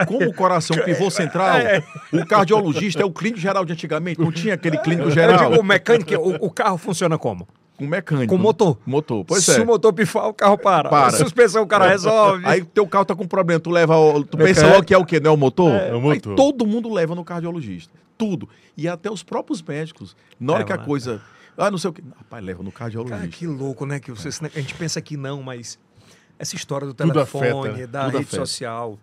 como 0.06 0.30
o 0.30 0.34
coração 0.34 0.76
pivô 0.84 1.10
central, 1.10 1.58
o 2.12 2.26
cardiologista 2.26 3.02
é 3.02 3.06
o 3.06 3.12
clínico 3.12 3.40
geral 3.40 3.64
de 3.66 3.74
antigamente, 3.74 4.20
não 4.20 4.32
tinha 4.32 4.54
aquele 4.56 4.78
clínico 4.78 5.08
Eu 5.10 5.12
geral 5.12 5.50
digo, 5.52 5.62
o 5.62 5.64
mecânico, 5.64 6.14
o, 6.16 6.46
o 6.48 6.50
carro 6.52 6.78
funciona 6.78 7.18
como? 7.18 7.48
com 7.78 7.86
mecânico. 7.86 8.34
Com 8.34 8.42
motor. 8.42 8.78
Motor, 8.86 9.26
pois 9.26 9.44
Se 9.44 9.60
é. 9.60 9.62
o 9.62 9.66
motor 9.66 9.92
pifar, 9.92 10.30
o 10.30 10.34
carro 10.34 10.58
para. 10.58 10.88
Para. 10.90 11.08
A 11.08 11.12
suspensão 11.12 11.62
o 11.62 11.68
cara 11.68 11.86
resolve. 11.90 12.42
Aí 12.46 12.64
teu 12.64 12.88
carro 12.88 13.04
tá 13.04 13.14
com 13.14 13.28
problema, 13.28 13.60
tu 13.60 13.70
leva, 13.70 13.98
o- 13.98 14.24
tu 14.24 14.38
pensa 14.38 14.48
Mecânico. 14.62 14.74
logo 14.76 14.86
que 14.86 14.94
é 14.94 14.98
o 14.98 15.04
quê? 15.06 15.20
Não 15.20 15.32
é 15.32 15.34
o 15.34 15.38
motor? 15.38 15.72
É 15.74 15.94
o 15.94 16.00
motor. 16.00 16.32
Aí 16.32 16.36
todo 16.38 16.66
mundo 16.66 16.90
leva 16.94 17.14
no 17.14 17.26
cardiologista. 17.26 17.92
Tudo. 18.18 18.48
E 18.78 18.88
até 18.88 19.12
os 19.12 19.24
próprios 19.24 19.62
médicos. 19.62 20.16
Na 20.40 20.54
hora 20.54 20.62
É, 20.64 20.66
que 20.66 20.72
a 20.72 20.76
mano. 20.78 20.88
coisa. 20.88 21.22
Ah, 21.58 21.72
não 21.72 21.78
sei 21.78 21.90
o 21.90 21.94
quê. 21.94 22.04
Rapaz, 22.18 22.44
leva 22.44 22.62
no 22.64 22.72
cardiologista. 22.72 23.18
Cara, 23.20 23.30
que 23.30 23.48
louco, 23.48 23.86
né? 23.86 24.00
Que 24.00 24.12
você, 24.12 24.30
a 24.30 24.60
gente 24.60 24.74
pensa 24.76 25.02
que 25.02 25.16
não, 25.18 25.42
mas 25.42 25.80
essa 26.38 26.56
história 26.56 26.86
do 26.88 26.94
telefone, 26.94 27.48
afeta, 27.70 27.88
da 27.88 28.06
rede 28.06 28.18
afeta. 28.18 28.36
social. 28.46 29.00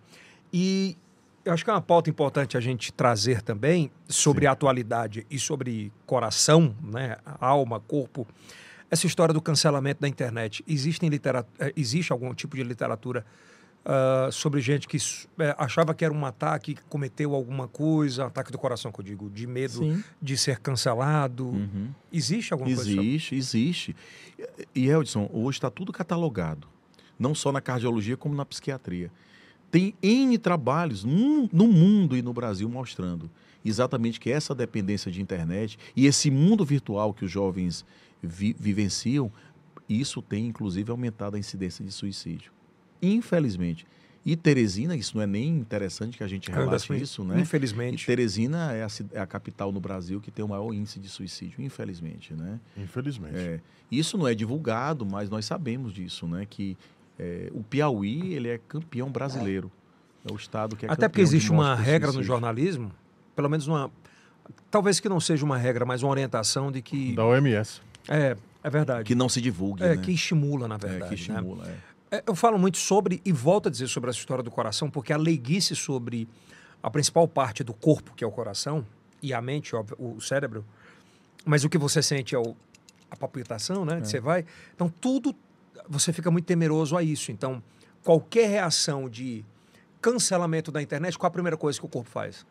E 0.52 0.96
eu 1.44 1.52
acho 1.52 1.64
que 1.64 1.70
é 1.70 1.72
uma 1.72 1.80
pauta 1.80 2.10
importante 2.10 2.56
a 2.56 2.60
gente 2.60 2.92
trazer 2.92 3.42
também 3.42 3.90
sobre 4.08 4.46
a 4.46 4.52
atualidade 4.52 5.26
e 5.30 5.38
sobre 5.38 5.92
coração, 6.06 6.74
né? 6.82 7.16
Alma, 7.40 7.80
corpo. 7.80 8.26
Essa 8.90 9.06
história 9.06 9.32
do 9.32 9.40
cancelamento 9.40 10.02
da 10.02 10.08
internet. 10.08 10.62
Existem 10.68 11.08
litera- 11.08 11.46
eh, 11.58 11.72
existe 11.74 12.12
algum 12.12 12.34
tipo 12.34 12.54
de 12.56 12.62
literatura 12.62 13.24
ah, 13.84 14.28
sobre 14.30 14.60
gente 14.60 14.86
que 14.86 14.96
eh, 15.38 15.54
achava 15.58 15.94
que 15.94 16.04
era 16.04 16.14
um 16.14 16.24
ataque, 16.24 16.74
que 16.74 16.82
cometeu 16.84 17.34
alguma 17.34 17.66
coisa, 17.66 18.26
ataque 18.26 18.52
do 18.52 18.58
coração, 18.58 18.92
que 18.92 19.00
eu 19.00 19.04
digo, 19.04 19.28
de 19.30 19.46
medo 19.46 19.78
Sim. 19.78 20.04
de 20.20 20.36
ser 20.36 20.60
cancelado. 20.60 21.46
Uhum. 21.48 21.88
Existe 22.12 22.52
alguma 22.52 22.68
coisa 22.68 22.84
sobre 22.88 23.06
Existe, 23.06 23.34
existe. 23.34 23.96
E, 24.74 24.86
Eldson, 24.88 25.28
hoje 25.32 25.58
está 25.58 25.70
tudo 25.70 25.92
catalogado. 25.92 26.68
Não 27.18 27.34
só 27.34 27.52
na 27.52 27.60
cardiologia, 27.60 28.16
como 28.16 28.34
na 28.34 28.44
psiquiatria. 28.44 29.10
Tem 29.70 29.94
N 30.02 30.36
trabalhos 30.38 31.02
no, 31.04 31.48
no 31.52 31.66
mundo 31.66 32.16
e 32.16 32.22
no 32.22 32.32
Brasil 32.32 32.68
mostrando 32.68 33.30
exatamente 33.64 34.18
que 34.20 34.30
essa 34.30 34.54
dependência 34.54 35.10
de 35.10 35.22
internet 35.22 35.78
e 35.96 36.06
esse 36.06 36.30
mundo 36.30 36.64
virtual 36.64 37.14
que 37.14 37.24
os 37.24 37.30
jovens 37.30 37.84
vi- 38.22 38.54
vivenciam, 38.58 39.30
isso 39.88 40.20
tem 40.20 40.46
inclusive 40.46 40.90
aumentado 40.90 41.36
a 41.36 41.38
incidência 41.38 41.84
de 41.84 41.92
suicídio. 41.92 42.52
Infelizmente. 43.02 43.86
E 44.24 44.36
Teresina, 44.36 44.94
isso 44.94 45.16
não 45.16 45.22
é 45.22 45.26
nem 45.26 45.48
interessante 45.48 46.16
que 46.16 46.22
a 46.22 46.28
gente 46.28 46.48
Ainda 46.48 46.62
relate 46.62 46.94
isso, 46.94 47.24
né? 47.24 47.38
E 47.38 47.42
Infelizmente. 47.42 48.06
Teresina 48.06 48.72
é 48.72 48.84
a, 48.84 48.88
é 49.12 49.20
a 49.20 49.26
capital 49.26 49.72
no 49.72 49.80
Brasil 49.80 50.20
que 50.20 50.30
tem 50.30 50.44
o 50.44 50.48
maior 50.48 50.72
índice 50.72 51.00
de 51.00 51.08
suicídio, 51.08 51.60
infelizmente, 51.60 52.32
né? 52.32 52.60
Infelizmente. 52.76 53.36
É, 53.36 53.60
isso 53.90 54.16
não 54.16 54.28
é 54.28 54.34
divulgado, 54.34 55.04
mas 55.04 55.28
nós 55.28 55.44
sabemos 55.44 55.92
disso, 55.92 56.28
né? 56.28 56.46
Que 56.48 56.76
é, 57.18 57.50
o 57.52 57.64
Piauí 57.64 58.32
ele 58.34 58.48
é 58.48 58.58
campeão 58.68 59.10
brasileiro. 59.10 59.70
É 60.24 60.32
o 60.32 60.36
estado 60.36 60.76
que 60.76 60.86
é 60.86 60.90
Até 60.90 61.08
porque 61.08 61.20
existe 61.20 61.50
uma 61.50 61.74
regra 61.74 62.12
no 62.12 62.22
jornalismo, 62.22 62.92
pelo 63.34 63.48
menos 63.48 63.66
uma. 63.66 63.90
Talvez 64.70 65.00
que 65.00 65.08
não 65.08 65.18
seja 65.18 65.44
uma 65.44 65.58
regra, 65.58 65.84
mas 65.84 66.02
uma 66.04 66.10
orientação 66.12 66.70
de 66.70 66.80
que. 66.80 67.12
Da 67.14 67.24
OMS. 67.26 67.80
É, 68.08 68.36
é 68.62 68.70
verdade. 68.70 69.04
Que 69.04 69.16
não 69.16 69.28
se 69.28 69.40
divulgue, 69.40 69.82
é, 69.82 69.96
né? 69.96 70.02
que 70.02 70.12
estimula, 70.12 70.68
na 70.68 70.76
É, 70.76 70.78
verdade. 70.78 71.16
que 71.16 71.32
né? 71.32 71.38
estimula, 71.38 71.66
é. 71.66 71.70
É, 71.70 71.78
Eu 72.26 72.34
falo 72.34 72.58
muito 72.58 72.76
sobre, 72.78 73.22
e 73.24 73.32
volto 73.32 73.68
a 73.68 73.70
dizer 73.70 73.88
sobre 73.88 74.10
essa 74.10 74.18
história 74.18 74.42
do 74.44 74.50
coração, 74.50 74.90
porque 74.90 75.12
a 75.12 75.16
leiguice 75.16 75.74
sobre 75.74 76.28
a 76.82 76.90
principal 76.90 77.26
parte 77.26 77.64
do 77.64 77.72
corpo, 77.72 78.12
que 78.14 78.22
é 78.22 78.26
o 78.26 78.30
coração, 78.30 78.84
e 79.22 79.32
a 79.32 79.40
mente, 79.40 79.74
óbvio, 79.74 79.96
o 79.98 80.20
cérebro, 80.20 80.64
mas 81.44 81.64
o 81.64 81.68
que 81.70 81.78
você 81.78 82.02
sente 82.02 82.34
é 82.34 82.38
o, 82.38 82.54
a 83.10 83.16
palpitação, 83.16 83.84
né? 83.84 84.00
que 84.00 84.08
Você 84.08 84.20
vai. 84.20 84.44
Então, 84.74 84.88
tudo. 85.00 85.34
Você 85.88 86.12
fica 86.12 86.30
muito 86.30 86.44
temeroso 86.44 86.96
a 86.96 87.02
isso. 87.02 87.32
Então, 87.32 87.62
qualquer 88.04 88.48
reação 88.48 89.08
de 89.08 89.44
cancelamento 90.00 90.70
da 90.70 90.82
internet, 90.82 91.16
qual 91.18 91.28
a 91.28 91.32
primeira 91.32 91.56
coisa 91.56 91.78
que 91.78 91.86
o 91.86 91.88
corpo 91.88 92.10
faz? 92.10 92.44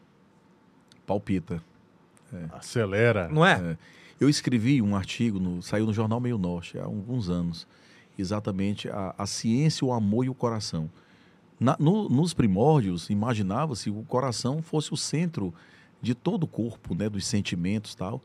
Palpita. 1.05 1.61
Acelera. 2.51 3.27
Não 3.29 3.45
é? 3.45 3.53
É. 3.71 3.77
Eu 4.19 4.29
escrevi 4.29 4.81
um 4.81 4.95
artigo, 4.95 5.39
no- 5.39 5.61
saiu 5.61 5.85
no 5.85 5.93
Jornal 5.93 6.19
Meio 6.19 6.38
Norte 6.38 6.77
há 6.79 6.83
alguns 6.83 7.29
anos, 7.29 7.67
exatamente 8.17 8.89
a, 8.89 9.13
a 9.17 9.25
ciência, 9.25 9.85
o 9.85 9.91
amor 9.93 10.25
e 10.25 10.29
o 10.29 10.33
coração. 10.33 10.89
Na- 11.59 11.75
no- 11.79 12.09
nos 12.09 12.33
primórdios, 12.33 13.09
imaginava-se 13.09 13.89
o 13.89 14.03
coração 14.03 14.61
fosse 14.61 14.93
o 14.93 14.97
centro 14.97 15.53
de 16.01 16.15
todo 16.15 16.43
o 16.43 16.47
corpo, 16.47 16.95
né, 16.95 17.07
dos 17.09 17.25
sentimentos 17.25 17.93
e 17.93 17.97
tal. 17.97 18.21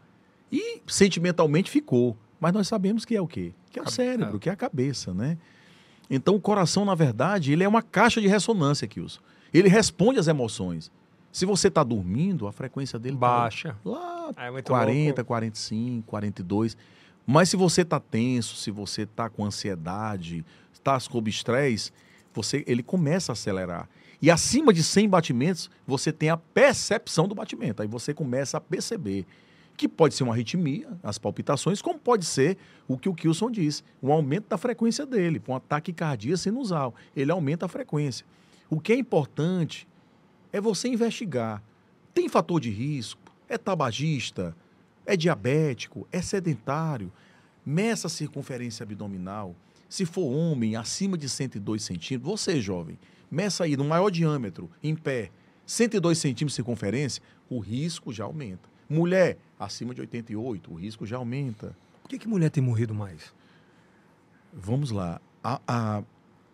E 0.51 0.81
sentimentalmente 0.87 1.71
ficou. 1.71 2.17
Mas 2.41 2.53
nós 2.53 2.69
sabemos 2.69 3.05
que 3.05 3.15
é 3.17 3.21
o 3.21 3.27
quê? 3.27 3.53
Que 3.71 3.79
é 3.79 3.83
o 3.83 3.91
cérebro, 3.91 4.37
é. 4.37 4.39
que 4.39 4.49
é 4.49 4.53
a 4.53 4.57
cabeça, 4.57 5.13
né? 5.13 5.37
Então 6.09 6.35
o 6.37 6.41
coração, 6.41 6.85
na 6.85 6.95
verdade, 6.95 7.53
ele 7.53 7.65
é 7.65 7.69
uma 7.69 7.83
caixa 7.83 8.21
de 8.21 8.29
ressonância, 8.29 8.87
Kilson. 8.87 9.21
Ele 9.53 9.69
responde 9.69 10.19
às 10.19 10.29
emoções. 10.29 10.91
Se 11.33 11.45
você 11.45 11.69
está 11.69 11.83
dormindo, 11.83 12.47
a 12.47 12.53
frequência 12.53 12.99
dele 12.99 13.17
tá 13.17 13.21
Baixa. 13.21 13.77
lá 13.85 14.31
É 14.37 14.51
muito 14.51 14.67
40, 14.67 15.07
louco. 15.21 15.25
45, 15.25 16.07
42. 16.07 16.77
Mas 17.27 17.49
se 17.49 17.57
você 17.57 17.83
está 17.83 17.99
tenso, 17.99 18.57
se 18.57 18.71
você 18.71 19.03
está 19.03 19.29
com 19.29 19.45
ansiedade, 19.45 20.45
está 20.73 20.99
sob 21.01 21.29
estresse, 21.29 21.91
você, 22.33 22.63
ele 22.67 22.83
começa 22.83 23.33
a 23.33 23.35
acelerar. 23.35 23.89
E 24.23 24.31
acima 24.31 24.73
de 24.73 24.83
100 24.83 25.09
batimentos, 25.09 25.71
você 25.87 26.13
tem 26.13 26.31
a 26.31 26.37
percepção 26.37 27.27
do 27.27 27.35
batimento. 27.35 27.83
Aí 27.83 27.89
você 27.89 28.15
começa 28.15 28.59
a 28.59 28.61
perceber 28.61 29.27
que 29.77 29.89
pode 29.89 30.15
ser 30.15 30.23
uma 30.23 30.33
arritmia, 30.33 30.89
as 31.03 31.19
palpitações, 31.19 31.83
como 31.83 31.99
pode 31.99 32.25
ser 32.25 32.57
o 32.89 32.97
que 32.97 33.09
o 33.09 33.15
Kilson 33.15 33.51
disse, 33.51 33.83
um 34.03 34.11
aumento 34.11 34.49
da 34.49 34.57
frequência 34.57 35.05
dele, 35.05 35.39
com 35.39 35.53
um 35.53 35.57
ataque 35.57 35.93
cardíaco 35.93 36.39
sinusal. 36.39 36.95
Ele 37.15 37.31
aumenta 37.31 37.67
a 37.67 37.69
frequência. 37.69 38.25
O 38.71 38.81
que 38.81 38.93
é 38.93 38.97
importante 38.97 39.87
é 40.53 40.61
você 40.61 40.89
investigar. 40.89 41.63
Tem 42.15 42.29
fator 42.29 42.61
de 42.61 42.71
risco? 42.71 43.21
É 43.49 43.59
tabagista? 43.59 44.57
É 45.07 45.17
diabético? 45.17 46.07
É 46.11 46.21
sedentário? 46.21 47.13
Meça 47.65 48.07
a 48.09 48.11
circunferência 48.11 48.83
abdominal. 48.85 49.55
Se 49.89 50.05
for 50.05 50.25
homem, 50.33 50.75
acima 50.77 51.17
de 51.17 51.29
102 51.29 51.83
centímetros, 51.83 52.29
você, 52.31 52.61
jovem, 52.61 52.99
meça 53.31 53.65
aí 53.65 53.77
no 53.77 53.85
maior 53.85 54.11
diâmetro, 54.11 54.69
em 54.83 54.95
pé, 54.97 55.31
102 55.65 56.19
centímetros 56.19 56.53
de 56.53 56.57
circunferência, 56.57 57.23
o 57.49 57.59
risco 57.61 58.13
já 58.13 58.25
aumenta. 58.25 58.69
Mulher, 58.89 59.39
acima 59.59 59.95
de 59.95 60.01
88, 60.01 60.71
o 60.73 60.75
risco 60.75 61.07
já 61.07 61.17
aumenta. 61.17 61.77
Por 62.03 62.09
que, 62.11 62.19
que 62.19 62.29
mulher 62.29 62.51
tem 62.51 62.63
morrido 62.63 62.95
mais? 62.95 63.33
Vamos 64.53 64.91
lá. 64.91 65.21
A- 65.43 65.61
a- 65.67 66.03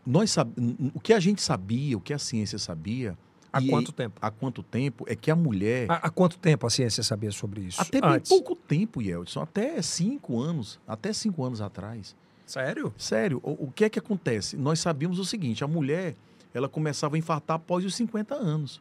nós 0.04 0.30
sab... 0.30 0.50
O 0.94 1.00
que 1.00 1.12
a 1.12 1.20
gente 1.20 1.40
sabia, 1.42 1.96
o 1.96 2.00
que 2.00 2.12
a 2.12 2.18
ciência 2.18 2.58
sabia, 2.58 3.16
Há 3.52 3.60
e 3.60 3.68
quanto 3.68 3.92
tempo? 3.92 4.18
há 4.20 4.30
quanto 4.30 4.62
tempo, 4.62 5.04
é 5.06 5.14
que 5.14 5.30
a 5.30 5.36
mulher. 5.36 5.90
Há, 5.90 6.06
há 6.06 6.10
quanto 6.10 6.38
tempo 6.38 6.66
a 6.66 6.70
ciência 6.70 7.02
sabia 7.02 7.30
sobre 7.30 7.60
isso? 7.60 7.80
Até 7.80 8.00
pouco 8.20 8.56
tempo, 8.56 9.02
Yeldson. 9.02 9.42
Até 9.42 9.82
cinco 9.82 10.40
anos. 10.40 10.80
Até 10.86 11.12
cinco 11.12 11.44
anos 11.44 11.60
atrás. 11.60 12.16
Sério? 12.46 12.92
Sério, 12.96 13.40
o, 13.42 13.66
o 13.66 13.72
que 13.72 13.84
é 13.84 13.90
que 13.90 13.98
acontece? 13.98 14.56
Nós 14.56 14.80
sabíamos 14.80 15.18
o 15.18 15.24
seguinte: 15.24 15.62
a 15.62 15.66
mulher 15.68 16.16
ela 16.54 16.68
começava 16.68 17.16
a 17.16 17.18
infartar 17.18 17.56
após 17.56 17.84
os 17.84 17.94
50 17.94 18.34
anos. 18.34 18.80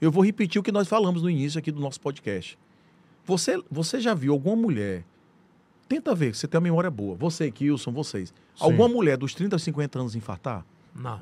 Eu 0.00 0.10
vou 0.10 0.24
repetir 0.24 0.58
o 0.58 0.62
que 0.62 0.72
nós 0.72 0.88
falamos 0.88 1.22
no 1.22 1.30
início 1.30 1.58
aqui 1.58 1.70
do 1.70 1.80
nosso 1.80 2.00
podcast. 2.00 2.58
Você, 3.24 3.62
você 3.70 4.00
já 4.00 4.14
viu 4.14 4.32
alguma 4.32 4.56
mulher? 4.56 5.04
Tenta 5.88 6.14
ver, 6.14 6.34
você 6.34 6.46
tem 6.46 6.58
uma 6.58 6.64
memória 6.64 6.90
boa. 6.90 7.14
Você, 7.16 7.50
Kilson, 7.50 7.92
vocês. 7.92 8.32
Alguma 8.58 8.88
mulher 8.88 9.16
dos 9.16 9.34
30 9.34 9.56
a 9.56 9.58
50 9.58 9.98
anos 9.98 10.14
infartar? 10.14 10.64
Não. 10.94 11.20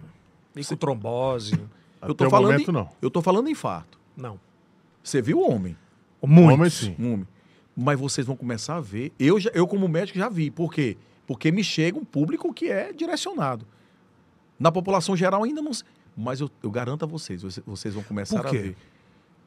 E 0.54 0.64
com 0.64 0.76
trombose? 0.76 1.58
Eu 2.02 2.12
Até 2.12 2.14
tô 2.14 2.26
o 2.26 2.30
falando 2.30 2.52
momento, 2.52 2.70
em- 2.70 2.74
não. 2.74 2.88
Eu 3.02 3.10
tô 3.10 3.20
falando 3.22 3.48
em 3.48 3.52
infarto. 3.52 3.98
Não. 4.16 4.38
Você 5.02 5.20
viu 5.22 5.38
o 5.40 5.50
homem? 5.50 5.76
Muito. 6.22 6.54
Homem, 6.54 6.70
sim. 6.70 6.94
Um 6.98 7.12
homem. 7.14 7.28
Mas 7.76 7.98
vocês 7.98 8.26
vão 8.26 8.36
começar 8.36 8.76
a 8.76 8.80
ver. 8.80 9.12
Eu, 9.18 9.38
já- 9.38 9.50
eu 9.54 9.66
como 9.66 9.86
médico, 9.88 10.18
já 10.18 10.28
vi. 10.28 10.50
Por 10.50 10.72
quê? 10.72 10.96
Porque 11.26 11.50
me 11.52 11.62
chega 11.62 11.98
um 11.98 12.04
público 12.04 12.52
que 12.52 12.66
é 12.68 12.92
direcionado. 12.92 13.64
Na 14.58 14.72
população 14.72 15.16
geral 15.16 15.44
ainda 15.44 15.62
não. 15.62 15.70
Mas 16.16 16.40
eu, 16.40 16.50
eu 16.62 16.70
garanto 16.70 17.04
a 17.04 17.06
vocês, 17.06 17.42
você- 17.42 17.62
vocês 17.64 17.94
vão 17.94 18.02
começar 18.02 18.38
Por 18.42 18.48
a 18.48 18.50
ver. 18.50 18.76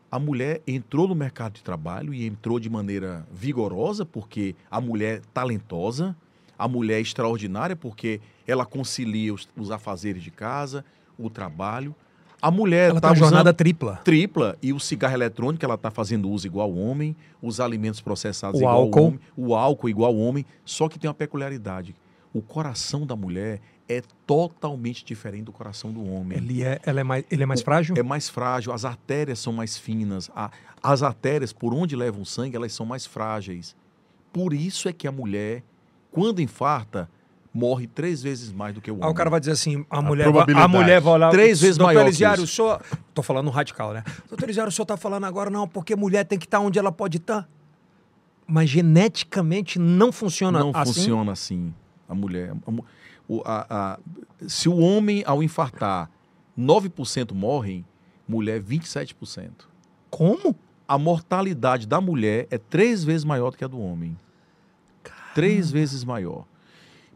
A 0.09 0.19
mulher 0.19 0.61
entrou 0.67 1.07
no 1.07 1.15
mercado 1.15 1.53
de 1.53 1.63
trabalho 1.63 2.13
e 2.13 2.25
entrou 2.25 2.59
de 2.59 2.69
maneira 2.69 3.25
vigorosa, 3.31 4.05
porque 4.05 4.55
a 4.69 4.79
mulher 4.81 5.17
é 5.17 5.21
talentosa, 5.33 6.15
a 6.57 6.67
mulher 6.67 6.97
é 6.97 7.01
extraordinária, 7.01 7.75
porque 7.75 8.19
ela 8.47 8.65
concilia 8.65 9.33
os, 9.33 9.47
os 9.57 9.71
afazeres 9.71 10.21
de 10.23 10.31
casa, 10.31 10.83
o 11.17 11.29
trabalho. 11.29 11.95
A 12.41 12.49
mulher 12.49 12.89
Ela 12.89 12.99
tá 13.01 13.09
tá 13.09 13.13
jornada 13.15 13.53
tripla. 13.53 13.97
tripla 14.03 14.57
e 14.61 14.73
o 14.73 14.79
cigarro 14.79 15.13
eletrônico 15.13 15.63
ela 15.63 15.75
está 15.75 15.91
fazendo 15.91 16.29
uso 16.29 16.47
igual 16.47 16.69
ao 16.69 16.75
homem, 16.75 17.15
os 17.41 17.59
alimentos 17.59 18.01
processados 18.01 18.59
O 18.59 18.63
igual 18.63 18.75
álcool. 18.81 18.99
ao 18.99 19.05
homem, 19.05 19.19
o 19.37 19.55
álcool 19.55 19.89
igual 19.89 20.11
ao 20.11 20.17
homem, 20.17 20.45
só 20.65 20.89
que 20.89 20.97
tem 20.97 21.07
uma 21.07 21.13
peculiaridade. 21.13 21.95
O 22.33 22.41
coração 22.41 23.05
da 23.05 23.15
mulher 23.15 23.59
é 23.87 24.01
totalmente 24.25 25.03
diferente 25.05 25.43
do 25.43 25.51
coração 25.51 25.91
do 25.91 26.03
homem. 26.11 26.37
Ele 26.37 26.63
é, 26.63 26.79
ela 26.83 27.01
é 27.01 27.03
mais, 27.03 27.25
ele 27.29 27.43
é 27.43 27.45
mais 27.45 27.61
frágil? 27.61 27.93
É 27.97 28.01
mais 28.01 28.29
frágil, 28.29 28.71
as 28.73 28.85
artérias 28.85 29.37
são 29.39 29.51
mais 29.53 29.77
finas, 29.77 30.31
a- 30.35 30.49
as 30.81 31.03
artérias 31.03 31.51
por 31.53 31.73
onde 31.73 31.95
levam 31.95 32.21
o 32.21 32.25
sangue, 32.25 32.55
elas 32.55 32.73
são 32.73 32.85
mais 32.85 33.05
frágeis. 33.05 33.75
Por 34.33 34.53
isso 34.53 34.87
é 34.89 34.93
que 34.93 35.07
a 35.07 35.11
mulher, 35.11 35.61
quando 36.09 36.41
infarta, 36.41 37.09
morre 37.53 37.87
três 37.87 38.21
vezes 38.21 38.51
mais 38.51 38.73
do 38.73 38.81
que 38.81 38.89
o 38.89 38.95
homem. 38.95 39.05
Aí 39.05 39.11
o 39.11 39.13
cara 39.15 39.29
vai 39.29 39.39
dizer 39.39 39.51
assim, 39.53 39.85
a, 39.89 40.01
mulher, 40.01 40.31
vai, 40.31 40.45
a 40.55 40.67
mulher 40.67 41.01
vai 41.01 41.13
olhar... 41.13 41.31
Três 41.31 41.59
vezes 41.59 41.77
Doutor 41.77 41.93
maior 41.93 42.07
Elisiário, 42.07 42.43
o 42.43 42.47
senhor... 42.47 42.81
Tô 43.13 43.21
falando 43.21 43.49
radical, 43.49 43.93
né? 43.93 44.03
Doutor 44.29 44.45
Elisiário, 44.45 44.69
o 44.69 44.71
senhor 44.71 44.85
tá 44.85 44.95
falando 44.95 45.25
agora, 45.25 45.49
não, 45.49 45.67
porque 45.67 45.95
mulher 45.95 46.23
tem 46.25 46.39
que 46.39 46.45
estar 46.45 46.59
onde 46.59 46.79
ela 46.79 46.91
pode 46.91 47.17
estar. 47.17 47.47
Mas 48.47 48.69
geneticamente 48.69 49.77
não 49.79 50.11
funciona 50.11 50.59
não 50.59 50.71
assim? 50.73 50.93
funciona 50.93 51.31
assim. 51.31 51.73
A 52.07 52.15
mulher. 52.15 52.53
a 52.67 52.71
a- 53.45 53.65
a- 53.69 53.99
se 54.47 54.67
o 54.67 54.77
homem, 54.77 55.23
ao 55.25 55.41
infartar, 55.41 56.09
9% 56.57 57.33
morrem, 57.33 57.85
mulher 58.27 58.61
27%. 58.61 59.51
Como? 60.09 60.55
A 60.87 60.97
mortalidade 60.97 61.87
da 61.87 62.01
mulher 62.01 62.47
é 62.51 62.57
três 62.57 63.03
vezes 63.03 63.23
maior 63.23 63.51
do 63.51 63.57
que 63.57 63.63
a 63.63 63.67
do 63.67 63.79
homem. 63.79 64.17
Três 65.33 65.71
vezes 65.71 66.03
maior. 66.03 66.45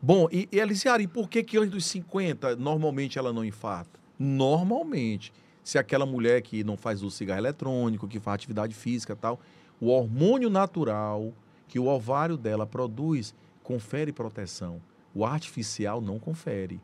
Bom, 0.08 0.28
e, 0.32 0.48
e 0.52 1.08
por 1.08 1.28
que, 1.28 1.42
que 1.42 1.58
antes 1.58 1.72
dos 1.72 1.86
50 1.88 2.58
normalmente 2.58 3.18
ela 3.18 3.34
não 3.34 3.44
infarta? 3.44 4.00
Normalmente. 4.20 5.34
Se 5.64 5.80
aquela 5.80 6.06
mulher 6.06 6.44
que 6.44 6.64
não 6.64 6.78
faz 6.78 7.00
de 7.00 7.10
cigarro 7.10 7.40
eletrônico, 7.40 8.08
que 8.08 8.20
faz 8.20 8.36
atividade 8.36 8.76
física 8.76 9.16
tal, 9.16 9.40
o 9.82 9.88
hormônio 9.88 10.48
natural 10.48 11.34
que 11.68 11.80
o 11.80 11.88
ovário 11.88 12.38
dela 12.38 12.68
produz 12.68 13.34
confere 13.64 14.12
proteção. 14.12 14.80
O 15.12 15.26
artificial 15.26 16.00
não 16.00 16.20
confere. 16.20 16.80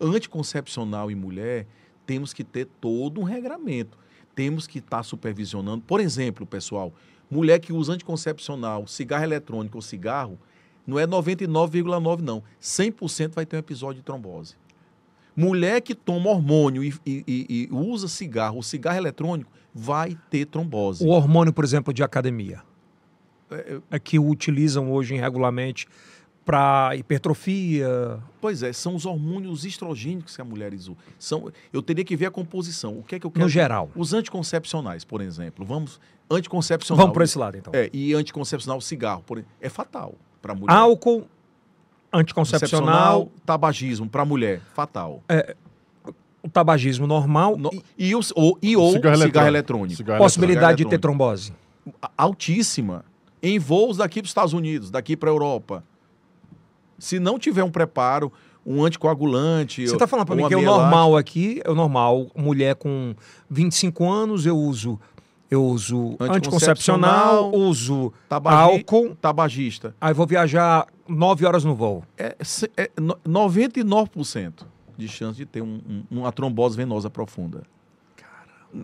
Anticoncepcional 0.00 1.08
em 1.08 1.14
mulher, 1.14 1.68
temos 2.04 2.32
que 2.32 2.42
ter 2.42 2.64
todo 2.80 3.20
um 3.20 3.24
regramento. 3.24 3.96
Temos 4.34 4.66
que 4.66 4.80
estar 4.80 5.04
supervisionando. 5.04 5.84
Por 5.84 6.00
exemplo, 6.00 6.44
pessoal, 6.44 6.92
mulher 7.30 7.60
que 7.60 7.72
usa 7.72 7.92
anticoncepcional, 7.92 8.88
cigarro 8.88 9.22
eletrônico 9.22 9.78
ou 9.78 9.82
cigarro, 9.82 10.36
não 10.86 10.98
é 10.98 11.06
99,9 11.06 12.20
não. 12.20 12.42
100% 12.60 13.32
vai 13.34 13.44
ter 13.46 13.56
um 13.56 13.58
episódio 13.58 13.96
de 13.96 14.02
trombose. 14.04 14.54
Mulher 15.34 15.80
que 15.82 15.94
toma 15.94 16.30
hormônio 16.30 16.82
e, 16.82 16.94
e- 17.04 17.24
e- 17.26 17.68
usa 17.70 18.08
cigarro, 18.08 18.62
cigarro 18.62 18.96
eletrônico, 18.96 19.50
vai 19.74 20.16
ter 20.30 20.46
trombose. 20.46 21.04
O 21.04 21.08
hormônio, 21.08 21.52
por 21.52 21.64
exemplo, 21.64 21.92
de 21.92 22.02
academia, 22.02 22.62
É, 23.50 23.78
é 23.92 23.98
que 23.98 24.18
utilizam 24.18 24.90
hoje 24.90 25.14
regularmente 25.14 25.86
para 26.44 26.96
hipertrofia. 26.96 28.18
Pois 28.40 28.62
é, 28.62 28.72
são 28.72 28.94
os 28.94 29.04
hormônios 29.04 29.64
estrogênicos 29.64 30.34
que 30.34 30.40
a 30.42 30.44
mulher 30.44 30.72
usa. 30.72 30.96
São, 31.18 31.52
eu 31.72 31.82
teria 31.82 32.04
que 32.04 32.16
ver 32.16 32.26
a 32.26 32.30
composição. 32.30 32.98
O 32.98 33.02
que 33.02 33.14
é 33.16 33.18
que 33.20 33.26
eu 33.26 33.30
quero? 33.30 33.44
No 33.44 33.48
geral. 33.48 33.90
Os 33.94 34.12
anticoncepcionais, 34.14 35.04
por 35.04 35.20
exemplo. 35.20 35.64
Vamos. 35.64 36.00
Anticoncepcional. 36.30 37.02
Vamos 37.04 37.14
por 37.14 37.22
esse 37.22 37.38
lado, 37.38 37.56
então. 37.56 37.72
É, 37.74 37.88
e 37.92 38.14
anticoncepcional, 38.14 38.80
cigarro, 38.80 39.22
por, 39.24 39.44
é 39.60 39.68
fatal 39.68 40.14
para 40.42 40.54
mulher. 40.54 40.72
Álcool, 40.74 41.26
anticoncepcional, 42.12 43.30
tabagismo 43.44 44.08
para 44.08 44.24
mulher, 44.24 44.60
fatal. 44.74 45.22
o 46.42 46.48
tabagismo 46.48 47.06
normal, 47.06 47.56
No- 47.56 47.70
e 47.98 48.08
e, 48.10 48.14
os, 48.14 48.32
ou, 48.36 48.56
e 48.62 48.76
ou 48.76 48.92
cigarro, 48.92 49.16
Cigarro 49.16 49.22
eletrônico. 49.22 49.48
eletrônico. 49.48 49.96
Cigarro 49.96 50.18
possibilidade 50.18 50.76
de 50.78 50.84
ter 50.84 50.94
eletrônico. 50.94 51.18
trombose. 51.18 51.52
Altíssima. 52.16 53.04
Em 53.42 53.58
voos 53.58 53.96
daqui 53.98 54.20
para 54.20 54.26
os 54.26 54.30
Estados 54.30 54.52
Unidos, 54.52 54.90
daqui 54.90 55.16
para 55.16 55.28
a 55.28 55.32
Europa. 55.32 55.84
Se 56.98 57.18
não 57.18 57.38
tiver 57.38 57.62
um 57.62 57.70
preparo, 57.70 58.32
um 58.64 58.82
anticoagulante. 58.84 59.86
Você 59.86 59.94
está 59.94 60.06
falando 60.06 60.26
para 60.26 60.36
mim 60.36 60.48
que 60.48 60.54
é 60.54 60.56
o 60.56 60.62
normal 60.62 61.16
aqui, 61.16 61.60
é 61.64 61.70
o 61.70 61.74
normal, 61.74 62.28
mulher 62.34 62.74
com 62.76 63.14
25 63.50 64.08
anos, 64.10 64.46
eu 64.46 64.56
uso 64.56 64.98
eu 65.50 65.64
uso 65.64 66.16
anticoncepcional, 66.20 67.46
Anticoncepcional, 67.46 67.54
uso 67.54 68.12
Tabagi- 68.28 68.56
álcool, 68.56 69.14
Tabagista. 69.16 69.94
aí 70.00 70.12
vou 70.12 70.26
viajar 70.26 70.86
9 71.08 71.46
horas 71.46 71.64
no 71.64 71.74
voo. 71.74 72.02
É, 72.18 72.36
é 72.76 72.90
no- 73.00 73.16
99% 73.24 74.66
de 74.96 75.08
chance 75.08 75.36
de 75.38 75.46
ter 75.46 75.62
um- 75.62 75.80
um- 75.88 76.18
uma 76.20 76.32
trombose 76.32 76.76
venosa 76.76 77.08
profunda. 77.10 77.62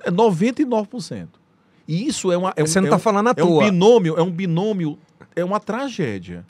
É 0.05 0.11
99%. 0.11 1.41
E 1.87 2.07
isso 2.07 2.31
é 2.31 2.37
uma. 2.37 2.53
É 2.57 2.63
um, 2.63 2.67
Você 2.67 2.81
não 2.81 2.87
é 2.87 2.91
tá 2.91 2.97
um- 2.97 3.01
falando 3.01 3.27
à 3.29 3.35
é 3.37 3.43
um 3.43 3.47
toa. 3.47 3.65
binômio, 3.65 4.17
é 4.17 4.23
um 4.23 4.31
binômio, 4.31 4.99
é 5.35 5.45
uma 5.45 5.59
tragédia. 5.59 6.45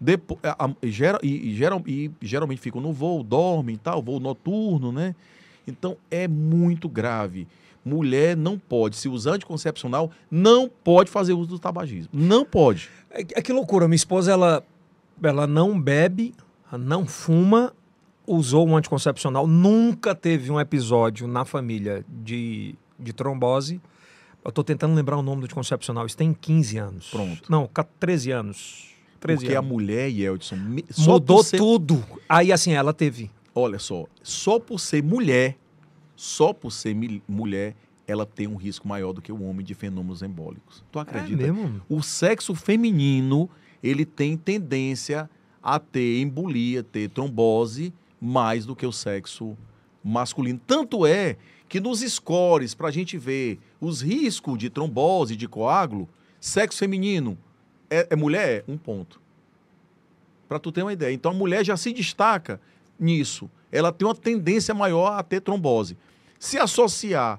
Depo, 0.00 0.38
a- 0.42 0.66
a- 0.66 0.74
e, 0.82 0.90
gera- 0.90 1.18
e- 1.22 1.50
e 1.50 1.54
geral- 1.54 1.82
e 1.86 2.10
geralmente 2.20 2.60
ficam 2.60 2.80
no 2.80 2.92
voo, 2.92 3.22
dormem 3.22 3.74
e 3.74 3.78
tal, 3.78 4.02
voo 4.02 4.18
noturno, 4.20 4.90
né? 4.92 5.14
Então 5.66 5.96
é 6.10 6.26
muito 6.26 6.88
grave. 6.88 7.46
Mulher 7.84 8.36
não 8.36 8.58
pode, 8.58 8.96
se 8.96 9.08
usar 9.08 9.32
anticoncepcional, 9.32 10.10
não 10.30 10.68
pode 10.68 11.10
fazer 11.10 11.32
uso 11.32 11.48
do 11.50 11.58
tabagismo. 11.58 12.08
Não 12.12 12.44
pode. 12.44 12.88
É, 13.10 13.24
que- 13.24 13.34
é 13.38 13.42
que 13.42 13.52
loucura, 13.52 13.88
minha 13.88 13.96
esposa 13.96 14.30
ela 14.32 14.64
ela 15.22 15.46
não 15.46 15.80
bebe, 15.80 16.34
não 16.72 17.06
fuma, 17.06 17.72
usou 18.26 18.66
um 18.66 18.76
anticoncepcional, 18.76 19.46
nunca 19.46 20.14
teve 20.14 20.50
um 20.50 20.58
episódio 20.58 21.28
na 21.28 21.44
família 21.44 22.04
de, 22.08 22.74
de 22.98 23.12
trombose. 23.12 23.80
Eu 24.44 24.50
tô 24.50 24.64
tentando 24.64 24.94
lembrar 24.94 25.16
o 25.16 25.22
nome 25.22 25.42
do 25.42 25.44
anticoncepcional, 25.44 26.06
isso 26.06 26.16
tem 26.16 26.32
15 26.34 26.78
anos. 26.78 27.08
Pronto. 27.10 27.42
Não, 27.48 27.68
ca- 27.68 27.86
13 28.00 28.32
anos. 28.32 28.88
13 29.20 29.42
Porque 29.44 29.54
a 29.54 29.60
anos. 29.60 29.70
mulher, 29.70 30.08
Yeldson, 30.08 30.56
me- 30.56 30.84
só 30.90 31.12
Mudou 31.12 31.44
ser- 31.44 31.58
tudo. 31.58 32.02
Aí, 32.28 32.50
assim, 32.52 32.72
ela 32.72 32.92
teve. 32.92 33.30
Olha 33.54 33.78
só, 33.78 34.06
só 34.22 34.58
por 34.58 34.80
ser 34.80 35.04
mulher, 35.04 35.56
só 36.22 36.52
por 36.52 36.70
ser 36.70 36.94
mulher, 37.26 37.74
ela 38.06 38.24
tem 38.24 38.46
um 38.46 38.54
risco 38.54 38.86
maior 38.86 39.12
do 39.12 39.20
que 39.20 39.32
o 39.32 39.42
homem 39.42 39.66
de 39.66 39.74
fenômenos 39.74 40.22
embólicos. 40.22 40.84
Tu 40.92 41.00
acredita? 41.00 41.42
É 41.42 41.50
mesmo? 41.50 41.82
O 41.88 42.00
sexo 42.00 42.54
feminino, 42.54 43.50
ele 43.82 44.04
tem 44.04 44.36
tendência 44.36 45.28
a 45.60 45.80
ter 45.80 46.20
embolia, 46.20 46.80
ter 46.84 47.10
trombose, 47.10 47.92
mais 48.20 48.64
do 48.64 48.76
que 48.76 48.86
o 48.86 48.92
sexo 48.92 49.58
masculino. 50.02 50.60
Tanto 50.64 51.04
é 51.04 51.36
que 51.68 51.80
nos 51.80 51.98
scores, 52.02 52.72
para 52.72 52.86
a 52.86 52.92
gente 52.92 53.18
ver 53.18 53.58
os 53.80 54.00
riscos 54.00 54.56
de 54.58 54.70
trombose, 54.70 55.34
de 55.34 55.48
coágulo, 55.48 56.08
sexo 56.40 56.78
feminino 56.78 57.36
é, 57.90 58.06
é 58.10 58.14
mulher? 58.14 58.62
Um 58.68 58.78
ponto. 58.78 59.20
Para 60.48 60.60
tu 60.60 60.70
ter 60.70 60.82
uma 60.82 60.92
ideia. 60.92 61.12
Então 61.12 61.32
a 61.32 61.34
mulher 61.34 61.64
já 61.64 61.76
se 61.76 61.92
destaca 61.92 62.60
nisso. 62.96 63.50
Ela 63.72 63.90
tem 63.90 64.06
uma 64.06 64.14
tendência 64.14 64.72
maior 64.72 65.18
a 65.18 65.22
ter 65.24 65.40
trombose. 65.40 65.96
Se 66.42 66.58
associar 66.58 67.38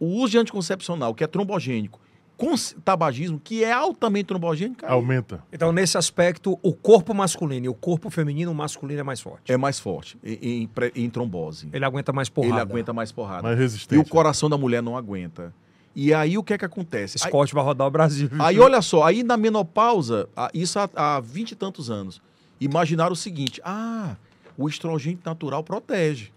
o 0.00 0.06
uso 0.06 0.30
de 0.32 0.38
anticoncepcional, 0.38 1.14
que 1.14 1.22
é 1.22 1.26
trombogênico, 1.26 2.00
com 2.38 2.54
tabagismo, 2.82 3.38
que 3.38 3.62
é 3.62 3.70
altamente 3.70 4.24
trombogênico, 4.24 4.82
aí 4.86 4.90
Aumenta. 4.92 5.44
Então, 5.52 5.70
nesse 5.72 5.98
aspecto, 5.98 6.58
o 6.62 6.72
corpo 6.72 7.12
masculino 7.12 7.66
e 7.66 7.68
o 7.68 7.74
corpo 7.74 8.08
feminino, 8.08 8.50
o 8.50 8.54
masculino 8.54 9.00
é 9.00 9.02
mais 9.02 9.20
forte. 9.20 9.52
é 9.52 9.58
mais 9.58 9.78
forte 9.78 10.16
em, 10.24 10.62
em 10.62 10.70
em 11.04 11.10
trombose. 11.10 11.68
Ele 11.70 11.84
aguenta 11.84 12.14
mais 12.14 12.30
porrada. 12.30 12.54
Ele 12.54 12.60
aguenta 12.62 12.94
mais 12.94 13.12
porrada. 13.12 13.42
Mais 13.42 13.58
E 13.58 13.60
resistente. 13.60 14.00
o 14.00 14.08
coração 14.10 14.48
da 14.48 14.56
mulher 14.56 14.82
não 14.82 14.96
aguenta. 14.96 15.52
E 15.94 16.14
aí 16.14 16.38
o 16.38 16.42
que 16.42 16.54
é 16.54 16.58
que 16.58 16.64
acontece? 16.64 17.18
Aí- 17.22 17.28
Scott 17.28 17.54
vai 17.54 17.62
rodar 17.62 17.86
o 17.86 17.90
Brasil. 17.90 18.30
Aí 18.38 18.58
olha 18.58 18.80
só, 18.80 19.04
aí 19.04 19.22
na 19.22 19.36
menopausa, 19.36 20.28
isso 20.54 20.78
há- 20.78 21.20
20 21.20 21.50
e 21.52 21.54
tantos 21.54 21.90
anos, 21.90 22.22
imaginaram 22.58 23.12
o 23.12 23.16
seguinte: 23.16 23.60
ah, 23.62 24.16
o 24.56 24.66
estrogênio 24.66 25.18
natural 25.24 25.62
protege. 25.62 26.32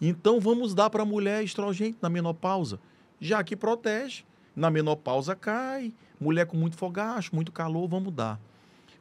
Então 0.00 0.40
vamos 0.40 0.74
dar 0.74 0.88
para 0.88 1.02
a 1.02 1.06
mulher 1.06 1.44
estrogênio 1.44 1.96
na 2.00 2.08
menopausa, 2.08 2.80
já 3.20 3.44
que 3.44 3.54
protege. 3.54 4.24
Na 4.56 4.70
menopausa 4.70 5.36
cai. 5.36 5.92
Mulher 6.20 6.46
com 6.46 6.56
muito 6.56 6.76
fogacho, 6.76 7.34
muito 7.34 7.52
calor, 7.52 7.88
vamos 7.88 8.06
mudar. 8.06 8.40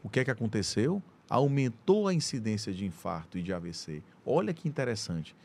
O 0.03 0.09
que 0.09 0.19
é 0.19 0.25
que 0.25 0.31
aconteceu? 0.31 1.01
Aumentou 1.29 2.07
a 2.07 2.13
incidência 2.13 2.73
de 2.73 2.85
infarto 2.85 3.37
e 3.37 3.43
de 3.43 3.53
AVC. 3.53 4.01
Olha 4.25 4.53
que 4.53 4.67
interessante. 4.67 5.35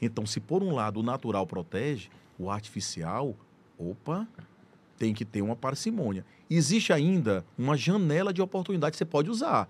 Então, 0.00 0.26
se 0.26 0.40
por 0.40 0.62
um 0.62 0.74
lado 0.74 1.00
o 1.00 1.02
natural 1.02 1.46
protege, 1.46 2.08
o 2.38 2.50
artificial, 2.50 3.34
opa, 3.78 4.28
tem 4.98 5.14
que 5.14 5.24
ter 5.24 5.42
uma 5.42 5.56
parcimônia. 5.56 6.24
Existe 6.48 6.92
ainda 6.92 7.44
uma 7.56 7.76
janela 7.76 8.32
de 8.32 8.42
oportunidade 8.42 8.92
que 8.92 8.98
você 8.98 9.04
pode 9.04 9.30
usar. 9.30 9.68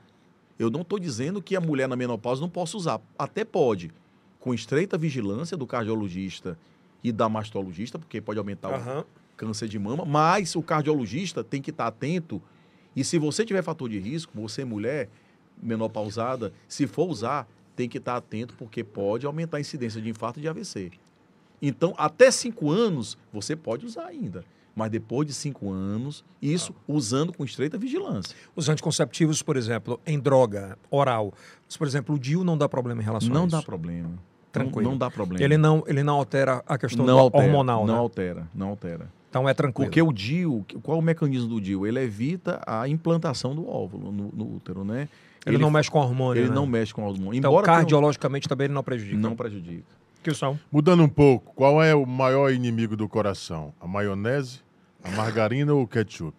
Eu 0.58 0.70
não 0.70 0.82
estou 0.82 0.98
dizendo 0.98 1.42
que 1.42 1.56
a 1.56 1.60
mulher 1.60 1.88
na 1.88 1.96
menopausa 1.96 2.40
não 2.40 2.48
possa 2.48 2.76
usar. 2.76 3.00
Até 3.18 3.44
pode, 3.44 3.92
com 4.44 4.52
estreita 4.52 4.98
vigilância 4.98 5.56
do 5.56 5.66
cardiologista 5.66 6.58
e 7.02 7.10
da 7.10 7.30
mastologista, 7.30 7.98
porque 7.98 8.20
pode 8.20 8.38
aumentar 8.38 8.68
Aham. 8.74 9.00
o 9.00 9.36
câncer 9.38 9.66
de 9.68 9.78
mama, 9.78 10.04
mas 10.04 10.54
o 10.54 10.62
cardiologista 10.62 11.42
tem 11.42 11.62
que 11.62 11.70
estar 11.70 11.86
atento. 11.86 12.42
E 12.94 13.02
se 13.02 13.18
você 13.18 13.42
tiver 13.42 13.62
fator 13.62 13.88
de 13.88 13.98
risco, 13.98 14.38
você 14.38 14.62
mulher 14.62 15.08
menopausada, 15.62 16.52
se 16.68 16.86
for 16.86 17.08
usar, 17.08 17.48
tem 17.74 17.88
que 17.88 17.96
estar 17.96 18.16
atento, 18.18 18.52
porque 18.58 18.84
pode 18.84 19.24
aumentar 19.24 19.56
a 19.56 19.60
incidência 19.62 19.98
de 19.98 20.10
infarto 20.10 20.38
e 20.38 20.42
de 20.42 20.48
AVC. 20.48 20.90
Então, 21.62 21.94
até 21.96 22.30
cinco 22.30 22.70
anos, 22.70 23.16
você 23.32 23.56
pode 23.56 23.86
usar 23.86 24.04
ainda. 24.04 24.44
Mas 24.76 24.90
depois 24.90 25.26
de 25.26 25.32
cinco 25.32 25.70
anos, 25.70 26.22
isso 26.42 26.74
usando 26.86 27.32
com 27.32 27.46
estreita 27.46 27.78
vigilância. 27.78 28.36
Os 28.54 28.68
anticonceptivos, 28.68 29.40
por 29.40 29.56
exemplo, 29.56 29.98
em 30.04 30.18
droga 30.20 30.76
oral. 30.90 31.32
Mas, 31.66 31.78
por 31.78 31.86
exemplo, 31.86 32.14
o 32.14 32.18
DIU 32.18 32.44
não 32.44 32.58
dá 32.58 32.68
problema 32.68 33.00
em 33.00 33.04
relação 33.04 33.30
a 33.30 33.32
Não 33.32 33.46
isso. 33.46 33.56
dá 33.56 33.62
problema. 33.62 34.18
Tranquilo. 34.54 34.84
Não, 34.84 34.90
não 34.92 34.98
dá 34.98 35.10
problema. 35.10 35.44
Ele 35.44 35.58
não, 35.58 35.82
ele 35.86 36.02
não 36.02 36.14
altera 36.14 36.62
a 36.66 36.78
questão 36.78 37.04
não 37.04 37.18
altera, 37.18 37.44
hormonal, 37.44 37.84
não 37.84 37.94
né? 37.94 38.00
altera, 38.00 38.48
não 38.54 38.68
altera. 38.68 39.08
Então 39.28 39.48
é 39.48 39.52
tranquilo. 39.52 39.88
Porque 39.88 40.00
o 40.00 40.12
DIU, 40.12 40.64
qual 40.80 40.96
é 40.96 41.00
o 41.00 41.02
mecanismo 41.02 41.48
do 41.48 41.60
DIU? 41.60 41.84
Ele 41.84 42.00
evita 42.00 42.62
a 42.64 42.88
implantação 42.88 43.52
do 43.52 43.68
óvulo 43.68 44.12
no, 44.12 44.30
no 44.32 44.54
útero, 44.54 44.84
né? 44.84 45.08
ele, 45.44 45.58
não 45.58 45.70
mexe 45.70 45.90
com 45.90 45.98
hormônio, 45.98 46.40
ele 46.40 46.48
né? 46.48 46.54
não 46.54 46.66
mexe 46.66 46.94
com 46.94 47.02
o 47.02 47.08
hormônio. 47.08 47.38
Então, 47.38 47.50
Embora 47.50 47.66
cardiologicamente 47.66 48.48
também 48.48 48.66
ele 48.66 48.74
não 48.74 48.82
prejudica. 48.82 49.18
não 49.18 49.34
prejudica. 49.36 49.84
Que 50.22 50.32
são? 50.32 50.58
Mudando 50.70 51.02
um 51.02 51.08
pouco, 51.08 51.52
qual 51.54 51.82
é 51.82 51.94
o 51.94 52.06
maior 52.06 52.50
inimigo 52.52 52.96
do 52.96 53.08
coração? 53.08 53.74
A 53.80 53.86
maionese, 53.86 54.60
a 55.02 55.10
margarina 55.10 55.74
ou 55.74 55.82
o 55.82 55.86
ketchup? 55.86 56.34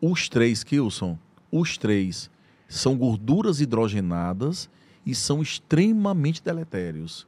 Os 0.00 0.28
três, 0.28 0.62
Kilson, 0.64 1.16
os 1.50 1.78
três 1.78 2.28
são 2.68 2.96
gorduras 2.96 3.60
hidrogenadas 3.60 4.68
e 5.06 5.14
são 5.14 5.40
extremamente 5.40 6.42
deletérios. 6.42 7.26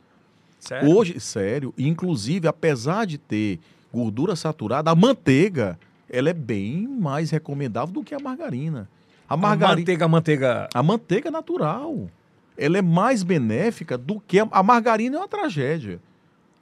Sério? 0.67 0.97
Hoje, 0.97 1.21
sério, 1.21 1.75
inclusive, 1.77 2.49
apesar 2.49 3.05
de 3.07 3.19
ter 3.19 3.61
gordura 3.93 4.35
saturada, 4.35 4.91
a 4.91 4.95
manteiga, 4.95 5.79
ela 6.09 6.31
é 6.31 6.33
bem 6.33 6.89
mais 6.89 7.31
recomendável 7.31 7.93
do 7.95 8.03
que 8.03 8.15
a 8.15 8.19
margarina. 8.19 8.89
A 9.29 9.35
A 9.35 9.37
margarina, 9.37 9.79
manteiga, 9.79 10.05
a 10.05 10.09
manteiga... 10.09 10.69
a 10.75 10.83
manteiga 10.83 11.31
natural, 11.31 12.09
ela 12.57 12.79
é 12.79 12.83
mais 12.83 13.23
benéfica 13.23 13.99
do 13.99 14.21
que 14.21 14.39
a, 14.41 14.49
a 14.51 14.63
margarina 14.63 15.17
é 15.17 15.21
uma 15.21 15.29
tragédia. 15.29 16.01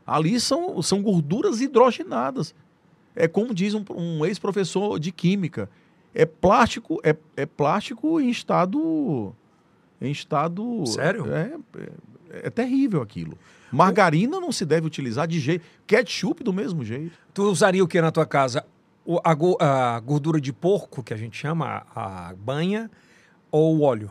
Ali 0.07 0.41
são, 0.41 0.83
são 0.83 1.01
gorduras 1.01 1.61
hidrogenadas. 1.61 2.55
É 3.15 3.29
como 3.29 3.55
diz 3.55 3.75
um, 3.75 3.85
um 3.95 4.27
ex-professor 4.27 4.99
de 4.99 5.13
química, 5.13 5.69
é 6.15 6.27
plástico, 6.27 7.01
é, 7.05 7.17
é 7.37 7.47
plástico 7.47 8.21
em 8.21 8.31
estado 8.31 9.33
em 10.01 10.11
estado 10.11 10.85
Sério? 10.87 11.33
É, 11.33 11.55
é, 11.79 12.47
é 12.47 12.51
terrível 12.51 13.01
aquilo. 13.01 13.39
Margarina 13.73 14.39
não 14.41 14.53
se 14.53 14.65
deve 14.67 14.87
utilizar 14.87 15.27
de 15.27 15.41
jeito. 15.41 15.65
Ketchup 15.87 16.45
do 16.45 16.53
mesmo 16.53 16.85
jeito. 16.85 17.17
Tu 17.33 17.43
usaria 17.43 17.83
o 17.83 17.89
que 17.89 18.01
na 18.01 18.13
tua 18.13 18.27
casa? 18.27 18.65
O- 19.05 19.19
a, 19.25 19.97
a 19.97 20.01
gordura 20.01 20.41
de 20.41 20.53
porco, 20.53 21.03
que 21.03 21.13
a 21.15 21.17
gente 21.17 21.37
chama, 21.37 21.85
a, 21.95 22.29
a 22.31 22.35
banha, 22.35 22.91
ou 23.51 23.77
o 23.79 23.83
óleo? 23.83 24.11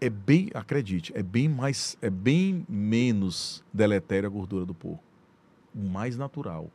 É 0.00 0.08
bem, 0.10 0.48
acredite, 0.54 1.12
é 1.16 1.22
bem 1.22 1.48
mais, 1.48 1.96
é 2.02 2.10
bem 2.10 2.64
menos 2.68 3.62
deletério 3.72 4.28
a 4.28 4.30
gordura 4.32 4.64
do 4.64 4.74
porco. 4.74 5.02
O 5.74 5.78
mais 5.80 6.16
natural. 6.16 6.70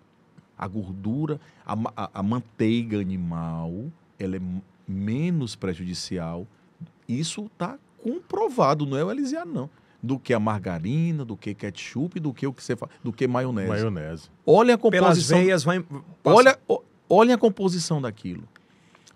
A 0.58 0.68
gordura, 0.68 1.40
a, 1.66 1.74
a- 1.95 2.10
a 2.14 2.24
manteiga 2.24 2.99
animal, 2.99 3.86
ela 4.20 4.38
é 4.38 4.41
menos 4.88 5.56
prejudicial. 5.56 6.48
Isso 7.08 7.45
está 7.48 7.78
comprovado, 8.02 8.86
não 8.86 8.98
é 8.98 9.04
o 9.04 9.12
Elisiano, 9.12 9.54
não. 9.54 9.70
Do 10.07 10.17
que 10.17 10.34
a 10.34 10.39
margarina, 10.39 11.25
do 11.25 11.35
que 11.35 11.53
ketchup, 11.53 12.19
do 12.19 12.34
que 12.34 12.47
o 12.47 12.53
que 12.53 12.63
você 12.63 12.75
fala, 12.75 12.91
do 13.03 13.11
que 13.11 13.27
maionese. 13.27 13.67
Maionese. 13.69 14.29
Olha 14.45 14.75
a 14.75 14.77
Pelas 14.77 15.09
composição. 15.09 15.38
veias 15.39 15.63
vai... 15.63 15.85
Olha, 16.23 16.57
olha 17.09 17.35
a 17.35 17.38
composição 17.38 18.01
daquilo. 18.01 18.47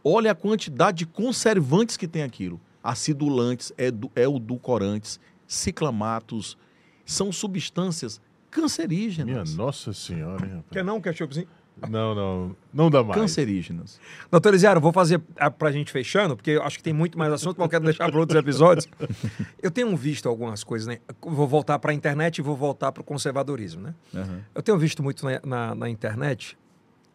Olha 0.03 0.31
a 0.31 0.35
quantidade 0.35 0.99
de 0.99 1.05
conservantes 1.05 1.95
que 1.95 2.07
tem 2.07 2.23
aquilo. 2.23 2.59
Acidulantes, 2.83 3.71
edu, 3.77 4.11
edulcorantes, 4.15 5.19
ciclamatos. 5.47 6.57
São 7.05 7.31
substâncias 7.31 8.17
Minha 8.19 8.49
cancerígenas. 8.49 9.55
nossa 9.55 9.93
senhora, 9.93 10.45
hein, 10.45 10.55
rapaz? 10.55 10.71
Quer 10.71 10.83
não, 10.83 10.99
ketchupzinho? 10.99 11.47
Não, 11.89 12.13
não. 12.13 12.55
Não 12.73 12.89
dá 12.91 13.03
mais. 13.03 13.19
Cancerígenas. 13.19 13.99
Doutor 14.29 14.49
Elisiário, 14.49 14.79
vou 14.79 14.91
fazer 14.93 15.21
a- 15.37 15.49
pra 15.49 15.71
gente 15.71 15.91
fechando, 15.91 16.35
porque 16.35 16.51
eu 16.51 16.63
acho 16.63 16.77
que 16.77 16.83
tem 16.83 16.93
muito 16.93 17.17
mais 17.17 17.31
assunto, 17.33 17.57
mas 17.57 17.65
eu 17.65 17.69
quero 17.69 17.83
deixar 17.85 18.09
para 18.11 18.19
outros 18.19 18.37
episódios. 18.39 18.87
Eu 19.61 19.71
tenho 19.71 19.95
visto 19.97 20.27
algumas 20.29 20.63
coisas, 20.63 20.87
né? 20.87 20.99
Vou 21.21 21.47
voltar 21.47 21.79
para 21.79 21.91
a 21.91 21.93
internet 21.93 22.37
e 22.37 22.41
vou 22.41 22.55
voltar 22.55 22.91
para 22.91 23.01
o 23.01 23.03
conservadorismo, 23.03 23.81
né? 23.81 23.95
Aham. 24.13 24.41
Eu 24.53 24.61
tenho 24.61 24.77
visto 24.77 25.01
muito 25.01 25.25
na, 25.25 25.39
na- 25.45 25.75
na 25.75 25.89
internet 25.89 26.57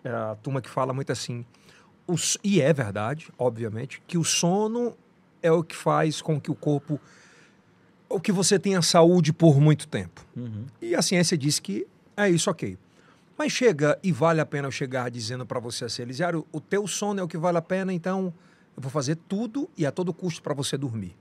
é, 0.04 0.08
a 0.10 0.36
turma 0.42 0.60
que 0.60 0.68
fala 0.70 0.92
muito 0.92 1.10
assim, 1.12 1.44
o 2.06 2.14
s- 2.14 2.38
e 2.42 2.60
é 2.60 2.72
verdade, 2.72 3.28
obviamente, 3.38 4.00
que 4.06 4.16
o 4.18 4.24
sono 4.24 4.96
é 5.42 5.50
o 5.52 5.62
que 5.62 5.74
faz 5.76 6.20
com 6.22 6.40
que 6.40 6.50
o 6.50 6.54
corpo, 6.54 7.00
o 8.08 8.20
que 8.20 8.30
você 8.32 8.58
tenha 8.58 8.80
saúde 8.82 9.32
por 9.32 9.60
muito 9.60 9.86
tempo. 9.88 10.24
Uhum. 10.36 10.64
E 10.80 10.94
a 10.94 11.02
ciência 11.02 11.36
diz 11.36 11.58
que 11.58 11.86
é 12.16 12.28
isso, 12.30 12.48
ok. 12.50 12.78
Mas 13.38 13.52
chega 13.52 13.98
e 14.02 14.12
vale 14.12 14.40
a 14.40 14.46
pena 14.46 14.66
eu 14.66 14.72
chegar 14.72 15.10
dizendo 15.10 15.44
para 15.44 15.60
você 15.60 15.84
assim, 15.84 16.02
Elisiário, 16.02 16.46
o 16.50 16.60
teu 16.60 16.86
sono 16.86 17.20
é 17.20 17.22
o 17.22 17.28
que 17.28 17.36
vale 17.36 17.58
a 17.58 17.62
pena, 17.62 17.92
então 17.92 18.32
eu 18.76 18.82
vou 18.82 18.90
fazer 18.90 19.16
tudo 19.28 19.68
e 19.76 19.84
a 19.84 19.92
todo 19.92 20.12
custo 20.12 20.42
para 20.42 20.54
você 20.54 20.76
dormir. 20.76 21.14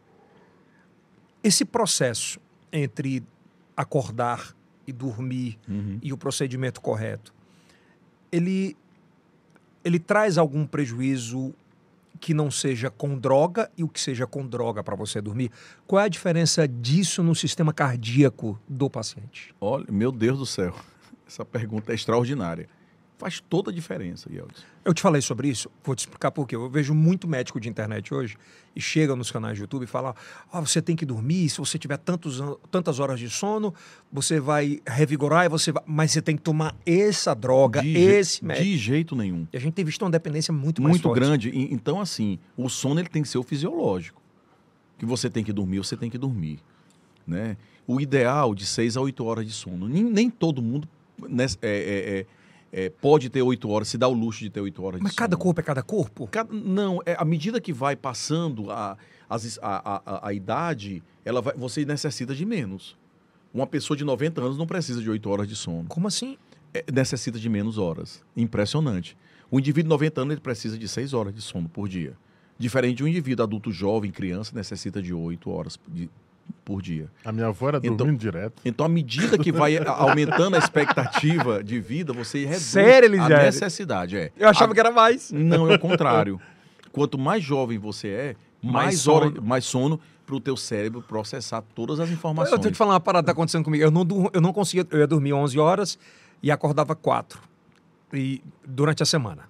Esse 1.44 1.66
processo 1.66 2.40
entre 2.72 3.24
acordar 3.76 4.56
e 4.88 4.94
dormir 4.94 5.58
Uhum. 5.68 6.00
e 6.02 6.14
o 6.14 6.18
procedimento 6.18 6.80
correto, 6.80 7.34
ele, 8.32 8.76
ele 9.84 10.00
traz 10.00 10.38
algum 10.38 10.66
prejuízo 10.66 11.54
que 12.20 12.34
não 12.34 12.50
seja 12.50 12.90
com 12.90 13.18
droga 13.18 13.70
e 13.78 13.84
o 13.84 13.90
que 13.90 14.00
seja 14.00 14.26
com 14.26 14.48
droga 14.48 14.84
para 14.84 14.96
você 14.96 15.22
dormir? 15.22 15.52
Qual 15.86 16.00
é 16.02 16.06
a 16.06 16.08
diferença 16.08 16.68
disso 16.68 17.22
no 17.22 17.36
sistema 17.36 17.74
cardíaco 17.74 18.60
do 18.68 18.90
paciente? 18.90 19.54
Olha, 19.60 19.86
meu 19.92 20.12
Deus 20.12 20.40
do 20.40 20.46
céu. 20.46 20.74
Essa 21.28 21.44
pergunta 21.46 21.92
é 21.92 21.96
extraordinária. 21.96 22.68
Faz 23.18 23.40
toda 23.40 23.72
a 23.72 23.74
diferença, 23.74 24.30
Yeldis. 24.30 24.66
Eu 24.84 24.94
te 24.94 25.02
falei 25.02 25.22
sobre 25.22 25.48
isso, 25.48 25.72
vou 25.82 25.96
te 25.96 26.00
explicar 26.00 26.32
por 26.32 26.46
quê. 26.46 26.54
Eu 26.58 26.70
vejo 26.70 26.94
muito 26.94 27.30
médico 27.30 27.62
de 27.62 27.70
internet 27.70 28.14
hoje 28.14 28.36
e 28.76 28.82
chega 28.82 29.16
nos 29.16 29.32
canais 29.32 29.56
de 29.56 29.62
YouTube 29.62 29.84
e 29.84 29.88
fala: 29.88 30.14
"Ah, 30.52 30.60
você 30.60 30.82
tem 30.82 30.98
que 30.98 31.06
dormir, 31.06 31.48
se 31.50 31.58
você 31.60 31.80
tiver 31.80 31.96
tantos, 31.98 32.42
an- 32.42 32.58
tantas 32.70 33.00
horas 33.00 33.18
de 33.18 33.30
sono, 33.30 33.74
você 34.12 34.38
vai 34.38 34.82
revigorar 34.86 35.46
e 35.46 35.50
você 35.50 35.72
vai. 35.72 35.82
Mas 35.88 36.12
você 36.12 36.22
tem 36.22 36.36
que 36.36 36.42
tomar 36.42 36.76
essa 36.86 37.34
droga, 37.34 37.82
De, 37.82 37.94
je- 37.94 38.00
esse 38.00 38.44
médico. 38.44 38.66
de 38.66 38.78
jeito 38.78 39.16
nenhum. 39.16 39.48
E 39.54 39.56
a 39.56 39.60
gente 39.62 39.74
tem 39.74 39.86
visto 39.86 40.02
uma 40.02 40.12
dependência 40.12 40.54
muito, 40.54 40.82
mais 40.82 40.92
muito 40.96 41.04
forte. 41.04 41.18
grande. 41.22 41.52
Então, 41.74 42.02
assim, 42.02 42.38
o 42.58 42.68
sono 42.68 43.00
ele 43.00 43.08
tem 43.08 43.22
que 43.22 43.30
ser 43.30 43.38
o 43.38 43.44
fisiológico. 43.44 44.22
Que 44.98 45.06
você 45.06 45.30
tem 45.30 45.42
que 45.44 45.54
dormir, 45.54 45.78
você 45.78 45.96
tem 45.96 46.10
que 46.10 46.18
dormir. 46.18 46.60
Né? 47.26 47.56
O 47.88 48.02
ideal 48.02 48.54
de 48.54 48.66
6 48.66 48.98
a 48.98 49.02
8 49.02 49.24
horas 49.24 49.46
de 49.46 49.54
sono. 49.54 49.88
Nem, 49.88 50.04
nem 50.04 50.30
todo 50.30 50.62
mundo 50.62 50.86
é, 51.62 51.68
é, 51.68 52.20
é, 52.20 52.26
é, 52.86 52.90
pode 52.90 53.30
ter 53.30 53.42
8 53.42 53.70
horas, 53.70 53.88
se 53.88 53.98
dá 53.98 54.08
o 54.08 54.14
luxo 54.14 54.40
de 54.42 54.50
ter 54.50 54.60
8 54.62 54.84
horas 54.84 55.00
Mas 55.02 55.14
cada 55.14 55.36
sono. 55.36 55.44
corpo 55.44 55.60
é 55.62 55.64
cada 55.64 55.82
corpo? 55.82 56.28
Cada- 56.28 56.54
não, 56.54 57.00
é, 57.06 57.16
à 57.18 57.24
medida 57.26 57.62
que 57.62 57.72
vai 57.72 57.96
passando 57.96 58.70
a, 58.72 58.98
as- 59.30 59.58
a, 59.62 60.02
a, 60.24 60.28
a- 60.28 60.34
idade, 60.34 61.02
ela 61.24 61.42
vai, 61.42 61.54
você 61.56 61.86
necessita 61.86 62.36
de 62.36 62.46
menos. 62.46 62.98
Uma 63.54 63.66
pessoa 63.66 63.96
de 63.96 64.04
90 64.04 64.42
anos 64.42 64.58
não 64.58 64.68
precisa 64.68 65.02
de 65.02 65.10
8 65.10 65.30
horas 65.30 65.48
de 65.48 65.56
sono. 65.56 65.86
Como 65.88 66.08
assim? 66.08 66.38
É, 66.74 66.84
necessita 66.92 67.40
de 67.40 67.48
menos 67.48 67.78
horas. 67.78 68.22
Impressionante. 68.36 69.16
O 69.50 69.60
indivíduo 69.60 69.84
de 69.84 69.90
90 69.90 70.22
anos 70.22 70.32
ele 70.34 70.42
precisa 70.42 70.78
de 70.78 70.88
6 70.88 71.14
horas 71.14 71.34
de 71.34 71.42
sono 71.42 71.70
por 71.70 71.88
dia. 71.88 72.18
Diferente 72.58 72.98
de 72.98 73.04
um 73.04 73.08
indivíduo 73.08 73.44
adulto 73.44 73.72
jovem, 73.72 74.12
criança, 74.12 74.54
necessita 74.54 75.02
de 75.02 75.14
8 75.14 75.50
horas 75.50 75.80
de- 75.88 76.10
por 76.64 76.82
dia. 76.82 77.10
A 77.24 77.32
minha 77.32 77.48
avó 77.48 77.68
era 77.70 77.78
Então- 77.78 77.96
dormindo 77.96 78.20
direto. 78.20 78.62
Então, 78.66 78.86
à 78.86 78.90
medida 78.90 79.38
que 79.38 79.52
vai 79.52 79.78
a- 79.78 79.92
aumentando 79.92 80.56
a 80.56 80.60
expectativa 80.60 81.64
de 81.64 81.80
vida, 81.80 82.12
você 82.14 82.44
reduz 82.46 82.64
Sério, 82.64 83.10
a 83.12 83.14
Elisele? 83.16 83.44
necessidade. 83.44 84.18
É. 84.18 84.32
Eu 84.38 84.50
achava 84.50 84.72
A- 84.72 84.74
que 84.74 84.80
era 84.80 84.92
mais. 84.92 85.32
Não, 85.32 85.70
é 85.72 85.76
o 85.76 85.80
contrário. 85.80 86.40
Quanto 86.92 87.18
mais 87.18 87.44
jovem 87.44 87.78
você 87.78 88.08
é, 88.08 88.36
Mais 88.64 88.74
mais, 88.86 89.00
sono. 89.00 89.26
hora, 89.32 89.42
mais 89.42 89.66
sono 89.66 90.00
para 90.26 90.36
o 90.36 90.40
teu 90.40 90.58
cérebro 90.58 91.02
processar 91.04 91.62
todas 91.76 92.00
as 92.00 92.10
Eu 92.10 92.16
informações. 92.16 92.60
tenho 92.60 92.72
que 92.72 92.78
falar 92.78 92.94
uma 92.94 93.00
parada 93.00 93.24
que 93.24 93.28
tá 93.28 93.32
acontecendo 93.34 93.64
comigo. 93.64 93.84
Eu 93.84 93.92
não, 93.92 94.06
eu 94.34 94.42
não 94.42 94.52
conseguia. 94.52 94.88
Eu 94.90 95.00
ia 95.00 95.08
dormir 95.08 95.34
11 95.34 95.60
horas 95.60 96.00
e 96.42 96.50
acordava 96.50 96.96
4 96.96 97.40
e, 98.12 98.42
durante 98.66 99.04
a 99.04 99.06
semana. 99.06 99.44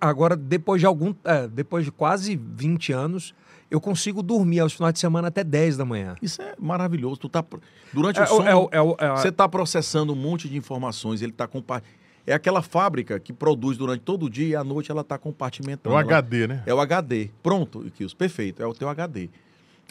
Agora, 0.00 0.34
depois 0.34 0.80
de 0.80 0.86
algum. 0.86 1.14
é, 1.24 1.46
depois 1.46 1.84
de 1.84 1.92
quase 1.92 2.34
20 2.36 2.92
anos, 2.92 3.34
eu 3.70 3.80
consigo 3.80 4.22
dormir 4.22 4.60
aos 4.60 4.72
finais 4.72 4.94
de 4.94 5.00
semana 5.00 5.28
até 5.28 5.42
10 5.44 5.76
da 5.76 5.84
manhã. 5.84 6.14
Isso 6.22 6.40
é 6.42 6.54
maravilhoso. 6.58 7.16
Tu 7.18 7.28
tá, 7.28 7.44
durante 7.92 8.18
É, 8.20 8.22
o 8.24 8.26
sono, 8.26 8.48
é 8.48 8.54
o- 8.56 8.68
é 8.72 8.80
o- 8.82 8.96
é 8.98 9.10
você 9.16 9.28
está 9.28 9.48
processando 9.48 10.12
um 10.12 10.16
monte 10.16 10.48
de 10.48 10.56
informações, 10.56 11.22
ele 11.22 11.32
está 11.32 11.46
compartilhando. 11.46 11.96
É 12.28 12.32
aquela 12.32 12.60
fábrica 12.60 13.20
que 13.20 13.32
produz 13.32 13.78
durante 13.78 14.00
todo 14.02 14.26
o 14.26 14.30
dia 14.30 14.46
e 14.48 14.56
à 14.56 14.64
noite 14.64 14.90
ela 14.90 15.02
está 15.02 15.14
É 15.14 15.18
compartimentando. 15.18 15.94
o 15.94 15.98
Ela- 15.98 16.00
HD, 16.02 16.46
né? 16.48 16.62
É 16.66 16.74
o 16.74 16.80
HD. 16.80 17.30
Pronto, 17.42 17.80
Kills, 17.94 18.16
perfeito. 18.16 18.60
É 18.62 18.66
o 18.66 18.74
teu 18.74 18.88
HD. 18.88 19.28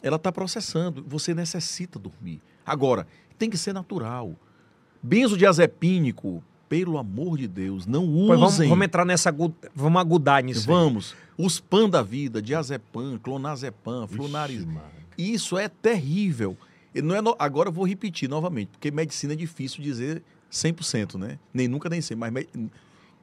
Ela 0.03 0.18
está 0.18 0.31
processando. 0.34 1.03
Você 1.07 1.34
necessita 1.34 1.97
dormir. 1.97 2.41
Agora, 2.65 3.07
tem 3.38 3.49
que 3.49 3.57
ser 3.57 3.72
natural. 3.73 4.34
Benzodiazepínico, 5.02 6.43
pelo 6.69 6.97
amor 6.97 7.37
de 7.37 7.47
Deus, 7.47 7.85
não 7.85 8.03
usem. 8.05 8.27
Pois 8.27 8.39
vamos, 8.39 8.57
vamos 8.69 8.85
entrar 8.85 9.05
nessa. 9.05 9.33
Vamos 9.75 10.01
agudar 10.01 10.43
nisso. 10.43 10.61
aí. 10.61 10.65
Vamos. 10.65 11.15
Os 11.37 11.59
pan 11.59 11.89
da 11.89 12.01
vida, 12.01 12.41
diazepam, 12.41 13.19
clonazepam, 13.21 14.07
flunariz. 14.07 14.61
Ixi, 14.61 14.65
Maria. 14.67 14.91
Isso 15.17 15.57
é 15.57 15.67
terrível. 15.69 16.57
E 16.93 17.01
não 17.01 17.13
é 17.15 17.21
no- 17.21 17.35
Agora 17.37 17.69
eu 17.69 17.73
vou 17.73 17.85
repetir 17.85 18.29
novamente, 18.29 18.69
porque 18.69 18.89
medicina 18.89 19.33
é 19.33 19.35
difícil 19.35 19.83
dizer 19.83 20.23
100%, 20.49 21.17
né? 21.17 21.37
Nem 21.53 21.67
nunca 21.67 21.89
nem 21.89 21.99
sei, 22.01 22.15
mas 22.15 22.31
me- 22.31 22.47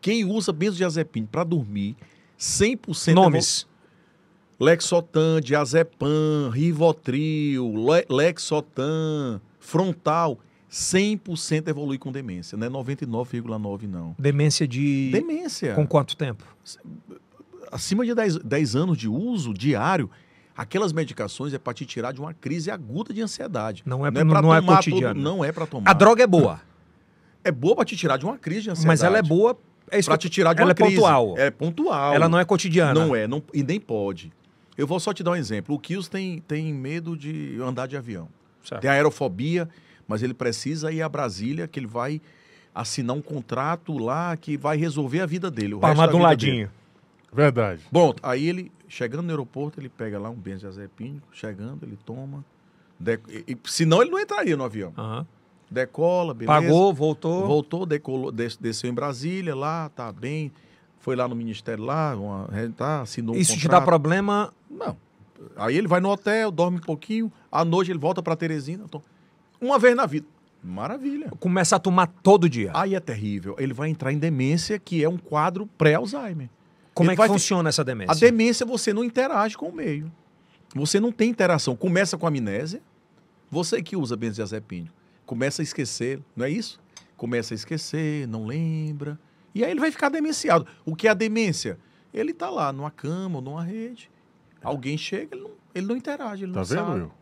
quem 0.00 0.24
usa 0.24 0.52
benzodiazepina 0.52 1.26
para 1.30 1.44
dormir, 1.44 1.96
100% 2.36 3.14
Nomes. 3.14 3.66
Lexotan, 4.60 5.40
diazepam, 5.40 6.50
Rivotril, 6.52 7.72
Le- 7.74 8.06
Lexotan, 8.08 9.40
Frontal, 9.58 10.38
100% 10.72 11.68
evolui 11.68 11.98
com 11.98 12.10
demência, 12.10 12.56
não 12.56 12.66
é 12.66 12.70
99,9 12.70 13.82
não. 13.86 14.16
Demência 14.18 14.66
de. 14.66 15.10
Demência. 15.12 15.74
Com 15.74 15.86
quanto 15.86 16.16
tempo? 16.16 16.44
Acima 17.70 18.06
de 18.06 18.14
10, 18.14 18.36
10 18.38 18.74
anos 18.76 18.96
de 18.96 19.06
uso 19.08 19.52
diário, 19.52 20.10
aquelas 20.56 20.92
medicações 20.92 21.52
é 21.52 21.58
para 21.58 21.74
te 21.74 21.84
tirar 21.84 22.12
de 22.12 22.20
uma 22.20 22.32
crise 22.32 22.70
aguda 22.70 23.12
de 23.12 23.20
ansiedade. 23.20 23.82
Não 23.84 24.06
é 24.06 24.10
não 24.10 24.22
pra- 24.26 24.30
pra 24.30 24.42
não 24.42 24.54
é 24.54 24.60
tomar 24.60 24.76
cotidiano. 24.76 25.14
todo- 25.14 25.22
não 25.22 25.44
é 25.44 25.52
para 25.52 25.66
tomar. 25.66 25.90
A 25.90 25.92
droga 25.94 26.22
é 26.22 26.26
boa, 26.26 26.60
é 27.44 27.52
boa 27.52 27.76
para 27.76 27.84
te 27.84 27.94
tirar 27.96 28.16
de 28.16 28.24
uma 28.24 28.38
crise 28.38 28.62
de 28.62 28.70
ansiedade. 28.70 28.86
mas 28.86 29.02
ela 29.02 29.18
é 29.18 29.22
boa. 29.22 29.58
É 29.90 30.02
Para 30.02 30.16
te 30.16 30.30
tirar 30.30 30.54
de 30.54 30.60
ela 30.62 30.68
uma 30.68 30.72
é 30.72 30.74
crise. 30.74 30.94
pontual. 30.96 31.34
É 31.36 31.50
pontual. 31.50 32.14
Ela 32.14 32.26
não 32.26 32.38
é 32.38 32.46
cotidiana. 32.46 32.94
Não 32.94 33.14
é, 33.14 33.26
não, 33.26 33.42
e 33.52 33.62
nem 33.62 33.78
pode. 33.78 34.32
Eu 34.78 34.86
vou 34.86 34.98
só 34.98 35.12
te 35.12 35.22
dar 35.22 35.32
um 35.32 35.36
exemplo. 35.36 35.74
O 35.74 35.78
Kills 35.78 36.08
tem, 36.08 36.38
tem 36.40 36.72
medo 36.72 37.14
de 37.14 37.58
andar 37.60 37.86
de 37.86 37.94
avião. 37.94 38.26
Certo. 38.64 38.80
Tem 38.80 38.88
aerofobia, 38.90 39.68
mas 40.08 40.22
ele 40.22 40.34
precisa 40.34 40.90
ir 40.92 41.02
a 41.02 41.08
Brasília, 41.08 41.66
que 41.68 41.78
ele 41.78 41.86
vai 41.86 42.20
assinar 42.74 43.14
um 43.16 43.22
contrato 43.22 43.96
lá 43.98 44.36
que 44.36 44.56
vai 44.56 44.76
resolver 44.76 45.20
a 45.20 45.26
vida 45.26 45.50
dele. 45.50 45.76
Palmar 45.76 46.08
de 46.08 46.16
um 46.16 46.22
ladinho. 46.22 46.54
dele. 46.68 46.70
Verdade. 47.32 47.82
Bom, 47.90 48.14
aí 48.22 48.46
ele, 48.48 48.70
chegando 48.88 49.22
no 49.22 49.30
aeroporto, 49.30 49.80
ele 49.80 49.88
pega 49.88 50.18
lá 50.18 50.28
um 50.30 50.34
benzodiazepínico, 50.34 51.26
chegando, 51.32 51.84
ele 51.84 51.98
toma. 52.04 52.44
de- 53.00 53.18
e- 53.28 53.44
e- 53.52 53.58
senão 53.64 54.00
ele 54.00 54.10
não 54.12 54.18
entraria 54.20 54.56
no 54.56 54.62
avião. 54.64 54.92
Aham. 54.96 55.26
Decola, 55.70 56.32
beleza. 56.34 56.60
Pagou, 56.60 56.92
voltou. 56.94 57.46
Voltou, 57.46 57.84
decolou, 57.86 58.30
des- 58.30 58.56
desceu 58.56 58.88
em 58.90 58.94
Brasília, 58.94 59.54
lá, 59.56 59.88
tá 59.88 60.12
bem. 60.12 60.52
Foi 61.00 61.16
lá 61.16 61.26
no 61.26 61.34
ministério, 61.34 61.82
lá, 61.82 62.14
uma, 62.14 62.48
tá, 62.76 63.00
assinou 63.00 63.34
um 63.34 63.38
Isso 63.38 63.54
te 63.56 63.62
contrato. 63.62 63.80
dá 63.80 63.84
problema. 63.86 64.52
Não. 64.70 64.96
Aí 65.56 65.76
ele 65.76 65.88
vai 65.88 65.98
no 66.00 66.10
hotel, 66.10 66.50
dorme 66.52 66.76
um 66.78 66.80
pouquinho, 66.80 67.32
à 67.50 67.64
noite 67.64 67.90
ele 67.90 67.98
volta 67.98 68.22
para 68.22 68.36
Teresina. 68.36 68.84
Então, 68.84 69.02
uma 69.62 69.78
vez 69.78 69.96
na 69.96 70.04
vida. 70.06 70.26
Maravilha. 70.62 71.30
Começa 71.40 71.76
a 71.76 71.78
tomar 71.78 72.06
todo 72.06 72.48
dia. 72.48 72.70
Aí 72.74 72.94
é 72.94 73.00
terrível. 73.00 73.56
Ele 73.58 73.72
vai 73.72 73.88
entrar 73.88 74.12
em 74.12 74.18
demência, 74.18 74.78
que 74.78 75.02
é 75.02 75.08
um 75.08 75.16
quadro 75.16 75.66
pré-Alzheimer. 75.78 76.48
Como 76.94 77.10
ele 77.10 77.20
é 77.20 77.24
que 77.24 77.32
funciona 77.32 77.68
essa 77.68 77.82
demência? 77.82 78.12
A 78.12 78.14
demência 78.14 78.66
você 78.66 78.92
não 78.92 79.02
interage 79.02 79.56
com 79.56 79.68
o 79.68 79.74
meio. 79.74 80.12
Você 80.74 81.00
não 81.00 81.10
tem 81.10 81.30
interação. 81.30 81.74
Começa 81.74 82.16
com 82.18 82.26
amnésia. 82.26 82.82
Você 83.50 83.82
que 83.82 83.96
usa 83.96 84.16
benzodiazepínico, 84.16 84.94
começa 85.26 85.60
a 85.60 85.62
esquecer, 85.62 86.20
não 86.34 86.46
é 86.46 86.50
isso? 86.50 86.80
Começa 87.18 87.52
a 87.52 87.56
esquecer, 87.56 88.26
não 88.26 88.46
lembra. 88.46 89.18
E 89.54 89.62
aí 89.62 89.70
ele 89.70 89.80
vai 89.80 89.90
ficar 89.90 90.08
demenciado. 90.08 90.66
O 90.86 90.96
que 90.96 91.06
é 91.06 91.10
a 91.10 91.14
demência? 91.14 91.78
Ele 92.14 92.30
está 92.30 92.48
lá 92.48 92.72
numa 92.72 92.90
cama 92.90 93.36
ou 93.36 93.42
numa 93.42 93.62
rede. 93.62 94.10
Alguém 94.62 94.96
chega, 94.96 95.36
ele 95.36 95.42
não, 95.42 95.50
ele 95.74 95.86
não 95.86 95.96
interage, 95.96 96.44
ele 96.44 96.52
Tá 96.52 96.60
não 96.60 96.64
vendo, 96.64 96.78
sabe. 96.78 97.00
Will? 97.00 97.12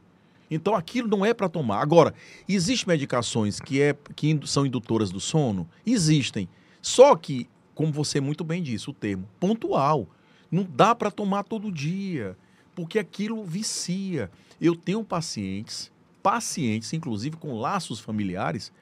Então 0.51 0.75
aquilo 0.75 1.07
não 1.09 1.25
é 1.25 1.33
para 1.33 1.49
tomar. 1.49 1.81
Agora, 1.81 2.13
existem 2.49 2.89
medicações 2.89 3.61
que, 3.61 3.81
é, 3.81 3.97
que 4.17 4.39
são 4.45 4.67
indutoras 4.67 5.11
do 5.11 5.21
sono? 5.21 5.69
Existem. 5.87 6.49
Só 6.83 7.15
que, 7.15 7.49
como 7.75 7.93
você 7.93 8.21
muito 8.21 8.43
bem 8.43 8.63
disse, 8.63 8.91
o 8.91 8.93
termo 8.93 9.29
pontual. 9.39 10.09
Não 10.51 10.65
dá 10.65 10.95
para 10.95 11.11
tomar 11.11 11.45
todo 11.45 11.71
dia, 11.71 12.37
porque 12.75 12.99
aquilo 12.99 13.45
vicia. 13.45 14.31
Eu 14.61 14.75
tenho 14.75 15.05
pacientes, 15.05 15.93
pacientes, 16.23 16.93
inclusive 16.93 17.37
com 17.37 17.59
laços 17.59 18.01
familiares, 18.01 18.73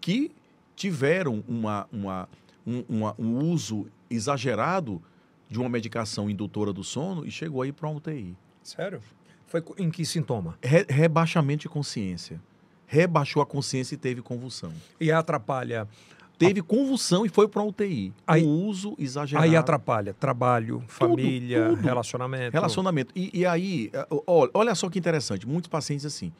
que 0.00 0.30
tiveram 0.76 1.42
uma, 1.48 1.88
uma, 1.92 2.28
um, 2.66 2.84
uma- 2.88 3.14
um 3.18 3.38
uso 3.50 3.86
exagerado 4.08 5.02
de 5.48 5.58
uma 5.58 5.68
medicação 5.68 6.30
indutora 6.30 6.72
do 6.72 6.84
sono 6.84 7.26
e 7.26 7.30
chegou 7.30 7.62
aí 7.62 7.72
para 7.72 7.88
uma 7.88 7.96
UTI. 7.96 8.36
Sério? 8.62 9.00
Foi 9.50 9.62
em 9.78 9.90
que 9.90 10.06
sintoma? 10.06 10.56
Re- 10.62 10.86
rebaixamento 10.88 11.62
de 11.62 11.68
consciência. 11.68 12.40
Rebaixou 12.86 13.42
a 13.42 13.46
consciência 13.46 13.94
e 13.94 13.98
teve 13.98 14.22
convulsão. 14.22 14.72
E 15.00 15.10
atrapalha. 15.12 15.86
Teve 16.38 16.62
convulsão 16.62 17.26
e 17.26 17.28
foi 17.28 17.46
para 17.48 17.62
UTI. 17.62 18.14
Aí- 18.26 18.42
o 18.42 18.48
uso 18.48 18.94
exagerado. 18.98 19.46
Aí 19.46 19.54
atrapalha 19.54 20.14
trabalho, 20.14 20.82
família, 20.86 21.68
tudo. 21.68 21.82
relacionamento. 21.82 22.52
Relacionamento. 22.54 23.12
E, 23.14 23.40
e 23.40 23.44
aí, 23.44 23.90
eh, 23.92 24.06
olha, 24.26 24.50
olha 24.54 24.74
só 24.74 24.88
que 24.88 24.98
interessante. 24.98 25.46
Muitos 25.46 25.68
pacientes 25.68 26.06
assim, 26.06 26.32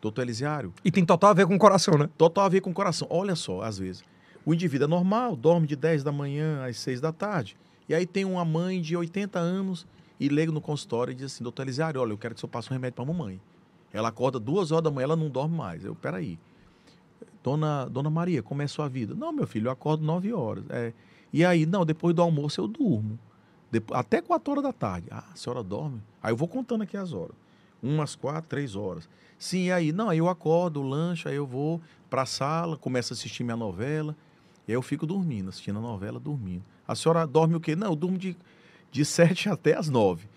doutor 0.00 0.22
Elisiário, 0.22 0.72
E 0.84 0.90
tem 0.92 1.04
total 1.04 1.30
a 1.30 1.34
ver 1.34 1.46
com 1.46 1.56
o 1.56 1.58
coração, 1.58 1.98
né? 1.98 2.08
total 2.16 2.44
a 2.44 2.48
ver 2.48 2.60
com 2.60 2.70
o 2.70 2.74
coração. 2.74 3.08
Olha 3.10 3.34
só, 3.34 3.62
às 3.62 3.76
vezes, 3.78 4.04
o 4.46 4.54
indivíduo 4.54 4.84
é 4.84 4.88
normal, 4.88 5.34
dorme 5.34 5.66
de 5.66 5.74
10 5.74 6.04
da 6.04 6.12
manhã 6.12 6.64
às 6.64 6.76
6 6.78 7.00
da 7.00 7.10
tarde. 7.10 7.56
E 7.88 7.94
aí 7.94 8.06
tem 8.06 8.24
uma 8.24 8.44
mãe 8.44 8.80
de 8.80 8.96
80 8.96 9.38
anos 9.40 9.84
e 10.20 10.28
liga 10.28 10.52
no 10.52 10.60
consultório 10.60 11.10
e 11.12 11.14
diz 11.14 11.32
assim, 11.32 11.42
doutor 11.42 11.62
Elisiário, 11.62 12.00
olha, 12.00 12.12
eu 12.12 12.18
quero 12.18 12.34
que 12.34 12.38
o 12.38 12.40
senhor 12.42 12.50
passe 12.50 12.68
um 12.70 12.74
remédio 12.74 12.94
para 12.94 13.04
a 13.04 13.06
mamãe. 13.08 13.40
Ela 13.92 14.08
acorda 14.08 14.38
duas 14.38 14.70
horas 14.70 14.84
da 14.84 14.90
manhã, 14.90 15.04
ela 15.04 15.16
não 15.16 15.28
dorme 15.30 15.56
mais. 15.56 15.84
Eu, 15.84 15.94
peraí. 15.96 16.38
Dona, 17.42 17.86
Dona 17.86 18.10
Maria, 18.10 18.42
como 18.42 18.60
é 18.62 18.66
a 18.66 18.68
sua 18.68 18.88
vida? 18.88 19.14
Não, 19.14 19.32
meu 19.32 19.46
filho, 19.46 19.68
eu 19.68 19.72
acordo 19.72 20.04
9 20.04 20.32
horas. 20.32 20.64
É. 20.68 20.92
E 21.32 21.44
aí, 21.44 21.64
não, 21.64 21.84
depois 21.86 22.14
do 22.14 22.20
almoço 22.22 22.60
eu 22.60 22.68
durmo. 22.68 23.18
Depo- 23.70 23.94
até 23.94 24.20
4 24.20 24.50
horas 24.52 24.62
da 24.64 24.72
tarde. 24.72 25.06
Ah, 25.10 25.24
a 25.32 25.36
senhora 25.36 25.62
dorme? 25.62 26.02
Aí 26.22 26.32
eu 26.32 26.36
vou 26.36 26.46
contando 26.48 26.82
aqui 26.82 26.96
as 26.96 27.12
horas. 27.12 27.34
Umas 27.82 28.14
4, 28.14 28.48
3 28.48 28.76
horas. 28.76 29.08
Sim, 29.38 29.66
e 29.66 29.72
aí, 29.72 29.90
não, 29.90 30.10
aí 30.10 30.18
eu 30.18 30.28
acordo, 30.28 30.82
lancho, 30.82 31.28
aí 31.28 31.36
eu 31.36 31.46
vou 31.46 31.80
para 32.10 32.22
a 32.22 32.26
sala, 32.26 32.76
começo 32.76 33.12
a 33.12 33.14
assistir 33.14 33.42
minha 33.42 33.56
novela. 33.56 34.14
E 34.68 34.72
aí 34.72 34.76
eu 34.76 34.82
fico 34.82 35.06
dormindo, 35.06 35.48
assistindo 35.48 35.78
a 35.78 35.82
novela, 35.82 36.20
dormindo. 36.20 36.62
A 36.86 36.94
senhora 36.94 37.26
dorme 37.26 37.54
o 37.54 37.60
quê? 37.60 37.74
Não, 37.74 37.86
eu 37.88 37.96
durmo 37.96 38.18
de, 38.18 38.36
de 38.90 39.04
7 39.04 39.48
até 39.48 39.76
as 39.76 39.88
9. 39.88 40.28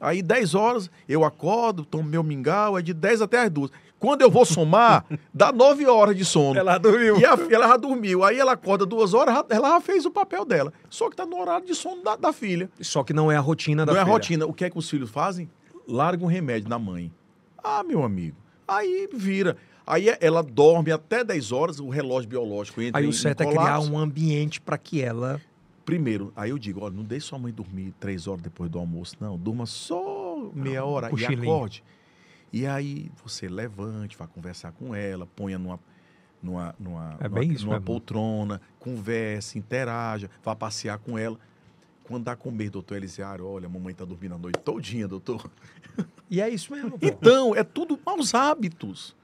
Aí 0.00 0.22
10 0.22 0.54
horas 0.54 0.90
eu 1.08 1.24
acordo, 1.24 1.84
tomo 1.84 2.04
meu 2.04 2.22
mingau, 2.22 2.78
é 2.78 2.82
de 2.82 2.94
10 2.94 3.22
até 3.22 3.42
as 3.42 3.50
2. 3.50 3.70
Quando 3.98 4.22
eu 4.22 4.30
vou 4.30 4.46
somar, 4.46 5.04
dá 5.34 5.52
9 5.52 5.86
horas 5.86 6.16
de 6.16 6.24
sono. 6.24 6.58
Ela 6.58 6.78
dormiu. 6.78 7.18
E 7.20 7.24
a, 7.26 7.36
ela 7.50 7.68
já 7.68 7.76
dormiu. 7.76 8.24
Aí 8.24 8.38
ela 8.38 8.52
acorda 8.52 8.86
duas 8.86 9.12
horas, 9.12 9.44
ela 9.50 9.68
já 9.68 9.80
fez 9.80 10.06
o 10.06 10.10
papel 10.10 10.44
dela. 10.46 10.72
Só 10.88 11.10
que 11.10 11.16
tá 11.16 11.26
no 11.26 11.38
horário 11.38 11.66
de 11.66 11.74
sono 11.74 12.02
da, 12.02 12.16
da 12.16 12.32
filha. 12.32 12.70
Só 12.80 13.04
que 13.04 13.12
não 13.12 13.30
é 13.30 13.36
a 13.36 13.40
rotina 13.40 13.84
da 13.84 13.92
Não 13.92 13.98
é 13.98 14.02
a 14.02 14.04
filha. 14.06 14.12
rotina. 14.14 14.46
O 14.46 14.54
que 14.54 14.64
é 14.64 14.70
que 14.70 14.78
os 14.78 14.88
filhos 14.88 15.10
fazem? 15.10 15.50
Largam 15.86 16.26
um 16.26 16.30
remédio 16.30 16.70
na 16.70 16.78
mãe. 16.78 17.12
Ah, 17.62 17.82
meu 17.82 18.02
amigo. 18.02 18.36
Aí 18.66 19.06
vira. 19.12 19.56
Aí 19.86 20.06
ela 20.20 20.42
dorme 20.42 20.92
até 20.92 21.24
10 21.24 21.52
horas, 21.52 21.80
o 21.80 21.88
relógio 21.88 22.28
biológico 22.28 22.80
entra 22.80 23.00
Aí 23.00 23.06
o 23.08 23.12
certo 23.12 23.42
é 23.42 23.46
criar 23.46 23.80
um 23.80 23.98
ambiente 23.98 24.60
para 24.60 24.78
que 24.78 25.02
ela. 25.02 25.40
Primeiro, 25.84 26.32
aí 26.36 26.50
eu 26.50 26.58
digo, 26.58 26.84
olha, 26.84 26.94
não 26.94 27.04
deixe 27.04 27.26
sua 27.26 27.38
mãe 27.38 27.52
dormir 27.52 27.92
três 27.98 28.26
horas 28.26 28.42
depois 28.42 28.70
do 28.70 28.78
almoço, 28.78 29.16
não. 29.20 29.36
Durma 29.36 29.66
só 29.66 30.50
meia 30.54 30.84
hora 30.84 31.08
e 31.08 31.10
cochilinho. 31.10 31.42
acorde. 31.42 31.82
E 32.52 32.66
aí 32.66 33.10
você 33.22 33.48
levante, 33.48 34.16
vá 34.16 34.26
conversar 34.26 34.72
com 34.72 34.94
ela, 34.94 35.26
ponha 35.26 35.58
numa, 35.58 35.80
numa, 36.42 36.74
numa, 36.78 37.16
É 37.20 37.28
numa, 37.28 37.44
isso 37.44 37.64
numa 37.66 37.80
poltrona, 37.80 38.60
converse, 38.78 39.58
interaja, 39.58 40.28
vá 40.42 40.54
passear 40.54 40.98
com 40.98 41.16
ela. 41.18 41.38
Quando 42.04 42.24
dá 42.24 42.34
comer, 42.34 42.70
doutor 42.70 42.96
Elisiário, 42.96 43.46
olha, 43.46 43.66
a 43.66 43.68
mamãe 43.68 43.94
tá 43.94 44.04
dormindo 44.04 44.34
a 44.34 44.38
noite 44.38 44.58
todinha, 44.58 45.06
doutor. 45.06 45.48
E 46.28 46.40
é 46.40 46.48
isso 46.48 46.72
mesmo. 46.72 46.98
pô. 46.98 47.06
Então, 47.06 47.54
é 47.54 47.62
tudo 47.62 47.98
maus 48.04 48.34
hábitos. 48.34 49.16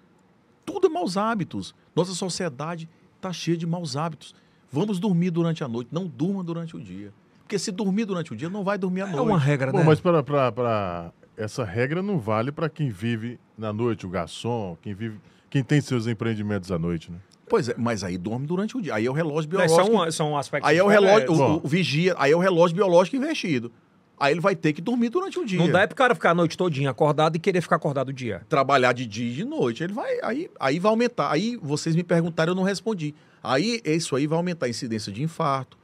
Tudo 0.64 0.86
é 0.86 0.90
maus 0.90 1.16
hábitos. 1.16 1.74
Nossa 1.94 2.14
sociedade 2.14 2.88
está 3.16 3.32
cheia 3.32 3.56
de 3.56 3.66
maus 3.66 3.96
hábitos. 3.96 4.34
Vamos 4.72 4.98
dormir 4.98 5.30
durante 5.30 5.62
a 5.64 5.68
noite, 5.68 5.88
não 5.92 6.06
durma 6.06 6.42
durante 6.42 6.76
o 6.76 6.80
dia. 6.80 7.12
Porque 7.42 7.58
se 7.58 7.70
dormir 7.70 8.04
durante 8.04 8.32
o 8.32 8.36
dia, 8.36 8.50
não 8.50 8.64
vai 8.64 8.76
dormir 8.76 9.02
à 9.02 9.08
É 9.08 9.12
noite. 9.12 9.28
uma 9.28 9.38
regra, 9.38 9.70
Bom, 9.70 9.78
né? 9.78 9.84
mas 9.84 10.00
para, 10.00 10.22
para, 10.22 10.50
para 10.52 11.12
essa 11.36 11.64
regra 11.64 12.02
não 12.02 12.18
vale 12.18 12.50
para 12.50 12.68
quem 12.68 12.90
vive 12.90 13.38
na 13.56 13.72
noite, 13.72 14.04
o 14.04 14.08
garçom, 14.08 14.76
quem 14.82 14.92
vive, 14.94 15.18
quem 15.48 15.62
tem 15.62 15.80
seus 15.80 16.06
empreendimentos 16.06 16.72
à 16.72 16.78
noite, 16.78 17.10
né? 17.12 17.18
Pois 17.48 17.68
é, 17.68 17.74
mas 17.78 18.02
aí 18.02 18.18
dorme 18.18 18.44
durante 18.44 18.76
o 18.76 18.82
dia. 18.82 18.96
Aí 18.96 19.06
é 19.06 19.10
o 19.10 19.12
relógio 19.12 19.46
É, 19.48 19.50
biológico. 19.66 19.86
são, 19.96 20.10
são 20.10 20.36
aspectos 20.36 20.68
Aí 20.68 20.76
é 20.78 20.82
o 20.82 20.88
relógio, 20.88 21.30
o, 21.32 21.56
o 21.64 21.68
vigia, 21.68 22.12
aí 22.18 22.32
é 22.32 22.36
o 22.36 22.40
relógio 22.40 22.74
biológico 22.76 23.16
investido. 23.16 23.70
Aí 24.18 24.32
ele 24.32 24.40
vai 24.40 24.56
ter 24.56 24.72
que 24.72 24.80
dormir 24.82 25.10
durante 25.10 25.38
o 25.38 25.44
dia. 25.44 25.58
Não 25.60 25.70
dá 25.70 25.82
é 25.82 25.86
pro 25.86 25.94
cara 25.94 26.12
ficar 26.14 26.30
a 26.30 26.34
noite 26.34 26.56
todinha 26.56 26.90
acordado 26.90 27.36
e 27.36 27.38
querer 27.38 27.60
ficar 27.60 27.76
acordado 27.76 28.08
o 28.08 28.12
dia. 28.12 28.42
trabalhar 28.48 28.92
de 28.92 29.06
dia 29.06 29.30
e 29.30 29.34
de 29.34 29.44
noite. 29.44 29.84
Ele 29.84 29.92
vai, 29.92 30.18
aí, 30.24 30.50
aí 30.58 30.78
vai 30.80 30.90
aumentar. 30.90 31.30
Aí 31.30 31.56
vocês 31.62 31.94
me 31.94 32.02
perguntaram, 32.02 32.50
eu 32.50 32.56
não 32.56 32.62
respondi. 32.64 33.14
Aí 33.42 33.80
isso 33.84 34.16
aí 34.16 34.26
vai 34.26 34.36
aumentar 34.36 34.66
a 34.66 34.68
incidência 34.68 35.12
de 35.12 35.22
infarto, 35.22 35.78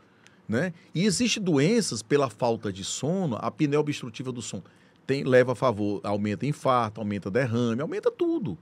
né? 0.49 0.73
E 0.95 1.05
existe 1.05 1.39
doenças 1.39 2.03
pela 2.03 2.29
falta 2.29 2.73
de 2.73 2.85
sono, 2.85 3.37
a 3.37 3.47
apneia 3.47 3.81
obstrutiva 3.81 4.33
do 4.33 4.43
sono 4.43 4.65
tem, 5.07 5.25
leva 5.25 5.53
a 5.53 5.55
favor, 5.55 6.01
aumenta 6.05 6.47
infarto, 6.47 7.01
aumenta 7.01 7.31
derrame, 7.31 7.83
aumenta 7.83 8.11
tudo. 8.11 8.57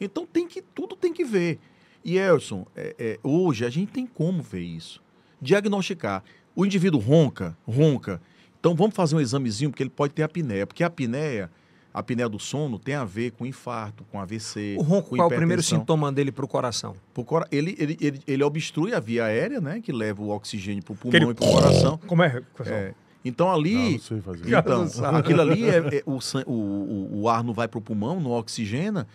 Então 0.00 0.26
tem 0.26 0.46
que 0.46 0.62
tudo 0.62 0.94
tem 0.94 1.12
que 1.12 1.24
ver. 1.24 1.58
E 2.04 2.16
Elson, 2.16 2.66
é, 2.76 2.94
é, 2.98 3.18
hoje 3.22 3.64
a 3.64 3.70
gente 3.70 3.92
tem 3.92 4.06
como 4.06 4.42
ver 4.42 4.62
isso, 4.62 5.02
diagnosticar. 5.40 6.22
O 6.54 6.64
indivíduo 6.64 7.00
ronca, 7.00 7.56
ronca. 7.66 8.20
Então 8.58 8.74
vamos 8.74 8.94
fazer 8.94 9.16
um 9.16 9.20
examezinho 9.20 9.70
porque 9.70 9.82
ele 9.82 9.90
pode 9.90 10.12
ter 10.14 10.22
apneia, 10.22 10.66
porque 10.66 10.82
a 10.82 10.86
apneia 10.86 11.50
a 11.98 12.00
apneia 12.00 12.28
do 12.28 12.38
sono 12.38 12.78
tem 12.78 12.94
a 12.94 13.04
ver 13.04 13.32
com 13.32 13.44
infarto, 13.44 14.04
com 14.10 14.20
AVC. 14.20 14.76
O 14.78 14.82
ronco, 14.82 15.10
com 15.10 15.16
qual 15.16 15.28
é 15.30 15.34
o 15.34 15.36
primeiro 15.36 15.60
sintoma 15.62 16.12
dele 16.12 16.30
pro 16.30 16.46
coração? 16.46 16.94
Pro 17.12 17.24
cora- 17.24 17.48
Ele, 17.50 17.74
ele, 17.76 17.98
ele, 18.00 18.20
ele 18.24 18.42
obstrui 18.44 18.94
a 18.94 19.00
via 19.00 19.24
aérea, 19.24 19.60
né? 19.60 19.80
Que 19.80 19.90
leva 19.90 20.22
o 20.22 20.28
oxigênio 20.30 20.82
pro 20.84 20.94
pulmão 20.94 21.16
Aquele- 21.18 21.32
e 21.32 21.34
pro 21.34 21.46
coração. 21.46 21.98
Como 22.06 22.22
é? 22.22 22.40
É. 22.66 22.94
Então 23.24 23.48
Não, 23.48 23.54
ali. 23.54 23.92
não 23.92 23.98
sei 23.98 24.20
fazer. 24.20 24.44
Então, 24.56 24.84
não 24.84 25.16
aquilo 25.16 25.40
ali 25.40 25.64
é, 25.68 25.76
é- 25.78 26.02
o, 26.06 26.18
o, 26.46 26.52
o, 26.52 27.20
o 27.22 27.28
ar 27.28 27.42
não 27.42 27.52
vai 27.52 27.66
pro 27.66 27.80
pulmão, 27.80 28.20
não 28.20 28.30
oxigena, 28.30 29.06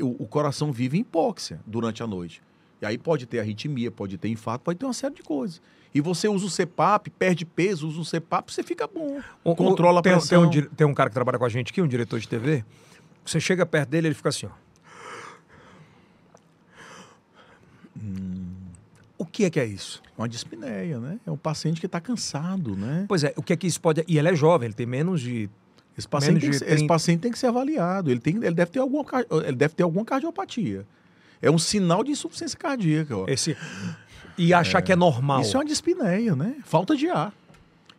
o, 0.00 0.24
o 0.24 0.26
coração 0.26 0.72
vive 0.72 0.98
em 0.98 1.02
hipóxia 1.02 1.60
durante 1.64 2.02
a 2.02 2.06
noite. 2.08 2.42
E 2.82 2.86
aí 2.86 2.98
pode 2.98 3.24
ter 3.26 3.38
arritmia, 3.38 3.90
pode 3.92 4.18
ter 4.18 4.28
infarto, 4.28 4.64
pode 4.64 4.80
ter 4.80 4.84
uma 4.84 4.92
série 4.92 5.14
de 5.14 5.22
coisas. 5.22 5.62
E 5.94 6.00
você 6.00 6.26
usa 6.28 6.46
o 6.46 6.50
CPAP, 6.50 7.10
perde 7.10 7.44
peso, 7.44 7.86
usa 7.88 8.00
o 8.00 8.04
CPAP, 8.04 8.50
você 8.52 8.62
fica 8.62 8.86
bom. 8.86 9.20
O- 9.44 9.50
o- 9.50 9.56
Controla 9.56 10.00
a 10.00 10.02
tem, 10.02 10.12
pressão. 10.12 10.48
Tem 10.50 10.62
um, 10.62 10.66
tem 10.68 10.86
um 10.86 10.94
cara 10.94 11.10
que 11.10 11.14
trabalha 11.14 11.38
com 11.38 11.44
a 11.44 11.48
gente 11.48 11.70
aqui, 11.70 11.82
um 11.82 11.88
diretor 11.88 12.18
de 12.18 12.26
TV. 12.28 12.64
Você 13.24 13.38
chega 13.38 13.64
perto 13.66 13.90
dele, 13.90 14.08
ele 14.08 14.14
fica 14.14 14.30
assim, 14.30 14.46
ó. 14.46 14.50
O 19.18 19.24
que 19.24 19.44
é 19.44 19.50
que 19.50 19.60
é 19.60 19.64
isso? 19.64 20.02
Uma 20.18 20.28
dispneia, 20.28 20.98
né? 20.98 21.18
É 21.26 21.30
um 21.30 21.36
paciente 21.36 21.78
que 21.80 21.86
está 21.86 22.00
cansado, 22.00 22.74
né? 22.76 23.04
Pois 23.08 23.22
é, 23.22 23.32
o 23.36 23.42
que 23.42 23.52
é 23.52 23.56
que 23.56 23.66
isso 23.66 23.80
pode... 23.80 24.04
E 24.08 24.18
ele 24.18 24.28
é 24.28 24.34
jovem, 24.34 24.66
ele 24.66 24.74
tem 24.74 24.86
menos 24.86 25.20
de... 25.20 25.48
Esse 25.96 26.08
paciente, 26.08 26.40
tem 26.40 26.48
Menos 26.48 26.58
que, 26.58 26.64
de 26.64 26.70
ser- 26.70 26.74
esse 26.74 26.76
30. 26.86 26.88
paciente 26.94 27.20
tem 27.20 27.30
que 27.30 27.38
ser 27.38 27.46
avaliado. 27.48 28.10
Ele, 28.10 28.18
tem, 28.18 28.34
ele, 28.36 28.50
deve 28.54 28.70
ter 28.70 28.78
alguma, 28.80 29.04
ele 29.46 29.56
deve 29.56 29.74
ter 29.74 29.82
alguma 29.82 30.04
cardiopatia. 30.04 30.86
É 31.40 31.50
um 31.50 31.58
sinal 31.58 32.02
de 32.02 32.10
insuficiência 32.12 32.58
cardíaca. 32.58 33.16
Ó. 33.16 33.26
Esse... 33.28 33.56
E 34.38 34.52
achar 34.54 34.80
que 34.82 34.92
é 34.92 34.96
normal. 34.96 35.40
Isso 35.42 35.56
é 35.56 35.60
uma 35.60 35.64
dispneia, 35.66 36.34
né? 36.34 36.56
Falta 36.64 36.96
de 36.96 37.08
ar. 37.08 37.32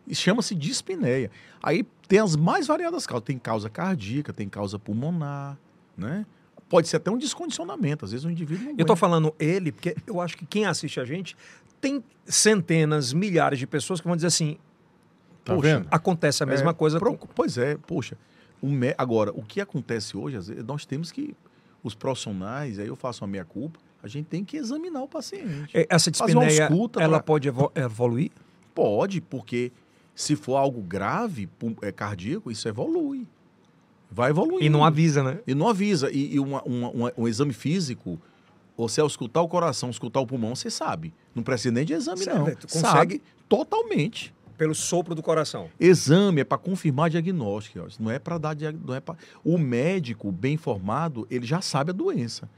Isso 0.06 0.22
chama-se 0.22 0.54
dispneia. 0.54 1.30
Aí 1.62 1.84
tem 2.08 2.18
as 2.18 2.36
mais 2.36 2.66
variadas 2.66 3.06
causas. 3.06 3.24
Tem 3.24 3.38
causa 3.38 3.70
cardíaca, 3.70 4.32
tem 4.32 4.48
causa 4.48 4.78
pulmonar, 4.78 5.56
né? 5.96 6.26
Pode 6.68 6.88
ser 6.88 6.96
até 6.96 7.10
um 7.10 7.16
descondicionamento. 7.18 8.04
Às 8.04 8.10
vezes 8.12 8.24
o 8.26 8.30
indivíduo 8.30 8.64
não 8.64 8.70
Eu 8.72 8.74
aguenta. 8.74 8.96
falando 8.96 9.34
ele, 9.38 9.70
porque 9.72 9.96
eu 10.06 10.20
acho 10.20 10.36
que 10.36 10.44
quem 10.44 10.66
assiste 10.66 10.98
a 11.00 11.04
gente 11.04 11.36
tem 11.80 12.02
centenas, 12.26 13.12
milhares 13.12 13.58
de 13.58 13.66
pessoas 13.66 14.00
que 14.00 14.06
vão 14.06 14.16
dizer 14.16 14.28
assim, 14.28 14.56
Tá 15.44 15.54
Poxa, 15.54 15.76
vendo? 15.76 15.88
acontece 15.90 16.42
a 16.42 16.46
mesma 16.46 16.70
É, 16.70 16.74
coisa 16.74 16.98
pro- 16.98 17.18
com... 17.18 17.26
Pois 17.26 17.58
é, 17.58 17.76
poxa. 17.86 18.16
O 18.62 18.68
mé- 18.68 18.94
Agora, 18.96 19.30
o 19.30 19.42
que 19.42 19.60
acontece 19.60 20.16
hoje, 20.16 20.38
às 20.38 20.48
vezes, 20.48 20.64
nós 20.64 20.86
temos 20.86 21.12
que. 21.12 21.36
Os 21.82 21.94
profissionais, 21.94 22.78
aí 22.78 22.86
eu 22.86 22.96
faço 22.96 23.22
a 23.24 23.26
minha 23.26 23.44
culpa, 23.44 23.78
a 24.04 24.08
gente 24.08 24.26
tem 24.26 24.44
que 24.44 24.56
examinar 24.58 25.02
o 25.02 25.08
paciente. 25.08 25.70
É, 25.72 25.86
Essa 25.88 26.10
dispneia, 26.10 26.68
ela 27.00 27.16
pra- 27.18 27.22
pode 27.22 27.48
evo- 27.48 27.72
evoluir? 27.74 28.30
Pode, 28.74 29.18
porque 29.20 29.72
se 30.14 30.36
for 30.36 30.56
algo 30.56 30.82
grave, 30.82 31.48
é, 31.80 31.90
cardíaco, 31.90 32.50
isso 32.50 32.68
evolui. 32.68 33.26
Vai 34.10 34.30
evoluindo. 34.30 34.62
E 34.62 34.68
não 34.68 34.84
avisa, 34.84 35.22
né? 35.22 35.38
E 35.46 35.54
não 35.54 35.68
avisa. 35.68 36.10
E, 36.12 36.34
e 36.34 36.38
uma- 36.38 36.62
uma- 36.64 36.90
uma- 36.90 37.12
um 37.16 37.26
exame 37.26 37.54
físico, 37.54 38.20
você 38.76 39.00
ao 39.00 39.06
escutar 39.06 39.40
o 39.40 39.48
coração, 39.48 39.88
escutar 39.88 40.20
o 40.20 40.26
pulmão, 40.26 40.54
você 40.54 40.68
sabe. 40.70 41.14
Não 41.34 41.42
precisa 41.42 41.72
nem 41.72 41.84
de 41.84 41.94
exame, 41.94 42.18
Certo, 42.24 42.38
não. 42.38 42.44
tu 42.54 42.66
consegue- 42.68 42.80
Sabe 42.82 43.22
totalmente. 43.48 44.34
Pelo 44.58 44.74
sopro 44.74 45.14
do 45.16 45.22
coração. 45.22 45.68
Exame 45.80 46.42
é 46.42 46.44
para 46.44 46.58
confirmar 46.58 47.10
diagnóstico, 47.10 47.84
não 47.98 48.08
é 48.10 48.20
para 48.20 48.38
dar 48.38 48.54
diag- 48.54 48.78
não 48.86 48.94
é 48.94 49.00
pra... 49.00 49.16
O 49.42 49.58
médico 49.58 50.30
bem 50.30 50.54
informado, 50.54 51.26
ele 51.28 51.44
já 51.44 51.60
sabe 51.60 51.90
a 51.90 51.92
doença. 51.94 52.48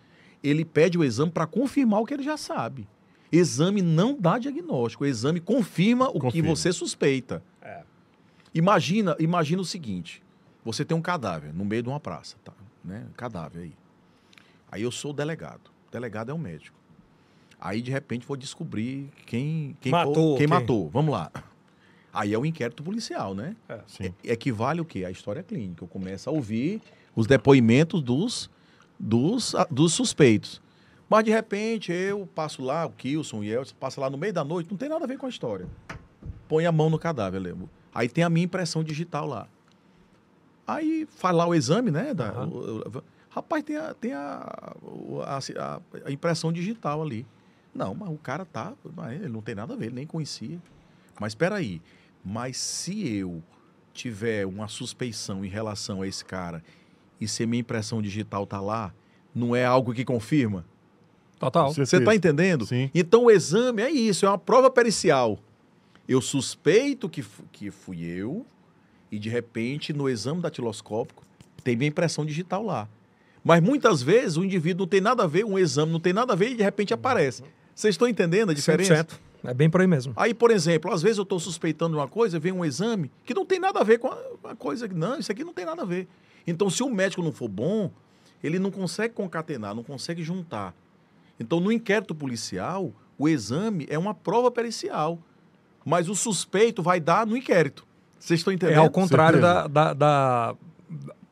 Ele 0.42 0.64
pede 0.64 0.96
o 0.98 1.04
exame 1.04 1.30
para 1.30 1.46
confirmar 1.46 2.00
o 2.00 2.04
que 2.06 2.14
ele 2.14 2.22
já 2.22 2.36
sabe. 2.36 2.86
Exame 3.32 3.82
não 3.82 4.16
dá 4.18 4.38
diagnóstico, 4.38 5.04
o 5.04 5.06
exame 5.06 5.40
confirma 5.40 6.08
o 6.08 6.20
Confirma. 6.20 6.30
que 6.30 6.42
você 6.42 6.72
suspeita. 6.72 7.42
É. 7.60 7.82
Imagina, 8.54 9.16
imagina 9.18 9.60
o 9.60 9.64
seguinte: 9.64 10.22
você 10.64 10.84
tem 10.84 10.96
um 10.96 11.02
cadáver 11.02 11.52
no 11.52 11.64
meio 11.64 11.82
de 11.82 11.88
uma 11.88 11.98
praça, 12.00 12.36
tá? 12.44 12.52
Né? 12.84 13.04
Cadáver 13.16 13.62
aí. 13.64 13.72
Aí 14.70 14.82
eu 14.82 14.90
sou 14.92 15.10
o 15.10 15.14
delegado. 15.14 15.70
O 15.88 15.92
delegado 15.92 16.30
é 16.30 16.34
o 16.34 16.38
médico. 16.38 16.76
Aí 17.60 17.82
de 17.82 17.90
repente 17.90 18.26
vou 18.26 18.36
descobrir 18.36 19.10
quem 19.26 19.76
quem 19.80 19.90
Matou, 19.90 20.14
for- 20.14 20.38
quem 20.38 20.46
quem? 20.46 20.46
matou. 20.46 20.88
Vamos 20.90 21.12
lá. 21.12 21.30
Aí 22.12 22.32
é 22.32 22.38
o 22.38 22.46
inquérito 22.46 22.82
policial, 22.82 23.34
né? 23.34 23.56
Sim. 23.86 24.14
É- 24.24 24.32
equivale 24.32 24.80
o 24.80 24.84
quê? 24.84 25.04
A 25.04 25.10
história 25.10 25.42
clínica. 25.42 25.82
Eu 25.84 25.88
começo 25.88 26.30
a 26.30 26.32
ouvir 26.32 26.80
os 27.14 27.26
depoimentos 27.26 28.02
dos, 28.02 28.48
dos, 28.98 29.54
ah, 29.54 29.66
dos 29.70 29.92
suspeitos. 29.94 30.60
Mas 31.08 31.24
de 31.24 31.30
repente 31.30 31.92
eu 31.92 32.26
passo 32.34 32.62
lá, 32.62 32.84
o 32.86 32.90
Kilson 32.90 33.42
e 33.44 33.48
Elson, 33.50 33.74
passa 33.78 34.00
lá 34.00 34.10
no 34.10 34.18
meio 34.18 34.32
da 34.32 34.42
noite, 34.44 34.70
não 34.70 34.76
tem 34.76 34.88
nada 34.88 35.04
a 35.04 35.08
ver 35.08 35.18
com 35.18 35.26
a 35.26 35.28
história. 35.28 35.66
Põe 36.48 36.66
a 36.66 36.72
mão 36.72 36.90
no 36.90 36.98
cadáver, 36.98 37.38
lembro. 37.40 37.68
Aí 37.94 38.08
tem 38.08 38.24
a 38.24 38.28
minha 38.30 38.44
impressão 38.44 38.82
digital 38.82 39.26
lá. 39.26 39.48
Aí 40.66 41.06
faz 41.08 41.34
lá 41.36 41.46
o 41.46 41.54
exame, 41.54 41.90
né? 41.90 42.12
Da, 42.12 42.28
Aham. 42.30 42.48
o- 42.48 42.98
o- 42.98 43.02
rapaz, 43.30 43.62
tem, 43.62 43.76
a, 43.76 43.94
tem 43.94 44.12
a, 44.12 44.74
a, 45.24 45.38
a- 46.06 46.10
impressão 46.10 46.52
digital 46.52 47.02
ali. 47.02 47.24
Não, 47.74 47.94
mas 47.94 48.08
o 48.10 48.16
cara 48.18 48.44
tá. 48.44 48.72
Ele 49.12 49.28
não 49.28 49.42
tem 49.42 49.54
nada 49.54 49.74
a 49.74 49.76
ver, 49.76 49.86
ele 49.86 49.94
nem 49.96 50.06
conhecia. 50.06 50.58
Mas 51.20 51.32
espera 51.32 51.56
aí. 51.56 51.80
Mas 52.24 52.56
se 52.56 53.16
eu 53.18 53.42
tiver 53.92 54.44
uma 54.46 54.66
suspeição 54.68 55.44
em 55.44 55.48
relação 55.48 56.02
a 56.02 56.08
esse 56.08 56.24
cara 56.24 56.62
e 57.20 57.26
se 57.28 57.42
a 57.42 57.46
minha 57.46 57.60
impressão 57.60 58.00
digital 58.02 58.46
tá 58.46 58.60
lá, 58.60 58.92
não 59.34 59.54
é 59.54 59.64
algo 59.64 59.92
que 59.94 60.04
confirma? 60.04 60.64
Total. 61.38 61.72
Você- 61.72 61.82
está 61.98 62.14
entendendo? 62.14 62.66
Sim. 62.66 62.90
Então 62.94 63.24
o 63.24 63.30
exame 63.30 63.82
é 63.82 63.90
isso, 63.90 64.24
é 64.24 64.28
uma 64.28 64.38
prova 64.38 64.70
pericial. 64.70 65.38
Eu 66.08 66.20
suspeito 66.20 67.08
que, 67.08 67.24
que 67.52 67.70
fui 67.70 68.02
eu 68.04 68.46
e 69.10 69.18
de 69.18 69.28
repente 69.28 69.92
no 69.92 70.08
exame 70.08 70.40
datiloscópico 70.40 71.24
tem 71.62 71.76
minha 71.76 71.88
impressão 71.88 72.24
digital 72.24 72.64
lá. 72.64 72.88
Mas 73.44 73.60
muitas 73.62 74.02
vezes 74.02 74.36
o 74.36 74.44
indivíduo 74.44 74.84
não 74.84 74.88
tem 74.88 75.00
nada 75.00 75.24
a 75.24 75.26
ver, 75.26 75.44
um 75.44 75.58
exame 75.58 75.92
não 75.92 76.00
tem 76.00 76.12
nada 76.12 76.32
a 76.32 76.36
ver 76.36 76.50
e 76.50 76.54
de 76.56 76.62
repente 76.62 76.94
aparece. 76.94 77.42
Vocês 77.74 77.94
estão 77.94 78.08
entendendo 78.08 78.50
a 78.50 78.54
diferença? 78.54 79.04
100%. 79.04 79.18
É 79.44 79.54
bem 79.54 79.68
por 79.70 79.80
aí 79.80 79.86
mesmo. 79.86 80.12
Aí, 80.16 80.32
por 80.34 80.50
exemplo, 80.50 80.92
às 80.92 81.02
vezes 81.02 81.18
eu 81.18 81.22
estou 81.22 81.38
suspeitando 81.38 81.92
de 81.92 81.98
uma 81.98 82.08
coisa, 82.08 82.38
vem 82.40 82.50
um 82.50 82.64
exame 82.64 83.10
que 83.24 83.34
não 83.34 83.44
tem 83.44 83.60
nada 83.60 83.78
a 83.80 83.84
ver 83.84 83.98
com 83.98 84.08
a 84.44 84.56
coisa. 84.56 84.88
Não, 84.88 85.18
isso 85.18 85.30
aqui 85.30 85.44
não 85.44 85.52
tem 85.52 85.64
nada 85.64 85.82
a 85.82 85.84
ver. 85.84 86.08
Então, 86.46 86.70
se 86.70 86.82
o 86.82 86.90
médico 86.90 87.22
não 87.22 87.32
for 87.32 87.48
bom, 87.48 87.90
ele 88.42 88.58
não 88.58 88.70
consegue 88.70 89.14
concatenar, 89.14 89.74
não 89.74 89.82
consegue 89.82 90.22
juntar. 90.22 90.74
Então, 91.38 91.58
no 91.60 91.70
inquérito 91.72 92.14
policial, 92.14 92.92
o 93.18 93.28
exame 93.28 93.86
é 93.90 93.98
uma 93.98 94.14
prova 94.14 94.50
pericial. 94.50 95.18
Mas 95.84 96.08
o 96.08 96.14
suspeito 96.14 96.82
vai 96.82 96.98
dar 97.00 97.26
no 97.26 97.36
inquérito. 97.36 97.86
Vocês 98.18 98.40
estão 98.40 98.52
É 98.52 98.56
entendendo? 98.56 98.78
ao 98.78 98.90
contrário 98.90 99.40
da, 99.40 99.66
da, 99.66 99.92
da- 99.92 100.54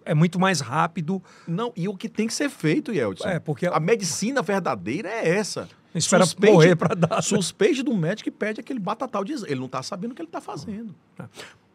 É 0.04 0.14
muito 0.14 0.38
mais 0.38 0.60
rápido. 0.60 1.22
Não, 1.48 1.72
e 1.74 1.88
o 1.88 1.96
que 1.96 2.08
tem 2.08 2.26
que 2.26 2.34
ser 2.34 2.48
feito, 2.50 2.92
Yeldson? 2.92 3.28
É, 3.28 3.38
porque 3.40 3.66
A 3.66 3.80
medicina 3.80 4.42
verdadeira 4.42 5.08
é 5.08 5.28
essa. 5.30 5.68
espera 5.94 6.24
Suspeite- 6.24 6.52
morrer 6.54 6.76
para 6.76 6.94
dar. 6.94 7.22
Suspeite 7.22 7.82
do 7.82 7.96
médico 7.96 8.24
que 8.24 8.36
pede 8.36 8.60
aquele 8.60 8.78
batatal 8.78 9.24
de 9.24 9.32
exame. 9.32 9.50
Ele 9.52 9.60
não 9.60 9.66
está 9.66 9.82
sabendo 9.82 10.12
o 10.12 10.14
que 10.14 10.20
ele 10.22 10.28
está 10.28 10.40
fazendo. 10.40 10.94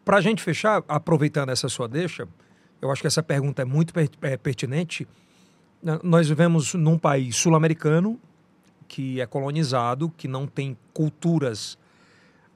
Para 0.04 0.16
a 0.18 0.20
gente 0.20 0.42
fechar, 0.42 0.82
aproveitando 0.88 1.50
essa 1.50 1.68
sua 1.68 1.86
deixa, 1.88 2.26
eu 2.80 2.90
acho 2.90 3.00
que 3.00 3.06
essa 3.06 3.22
pergunta 3.22 3.62
é 3.62 3.64
muito 3.64 3.92
é, 4.22 4.36
pertinente. 4.36 5.06
Nós 6.02 6.28
vivemos 6.28 6.74
num 6.74 6.98
país 6.98 7.36
sul-americano 7.36 8.18
que 8.86 9.20
é 9.20 9.26
colonizado, 9.26 10.12
que 10.16 10.26
não 10.26 10.46
tem 10.46 10.76
culturas 10.92 11.78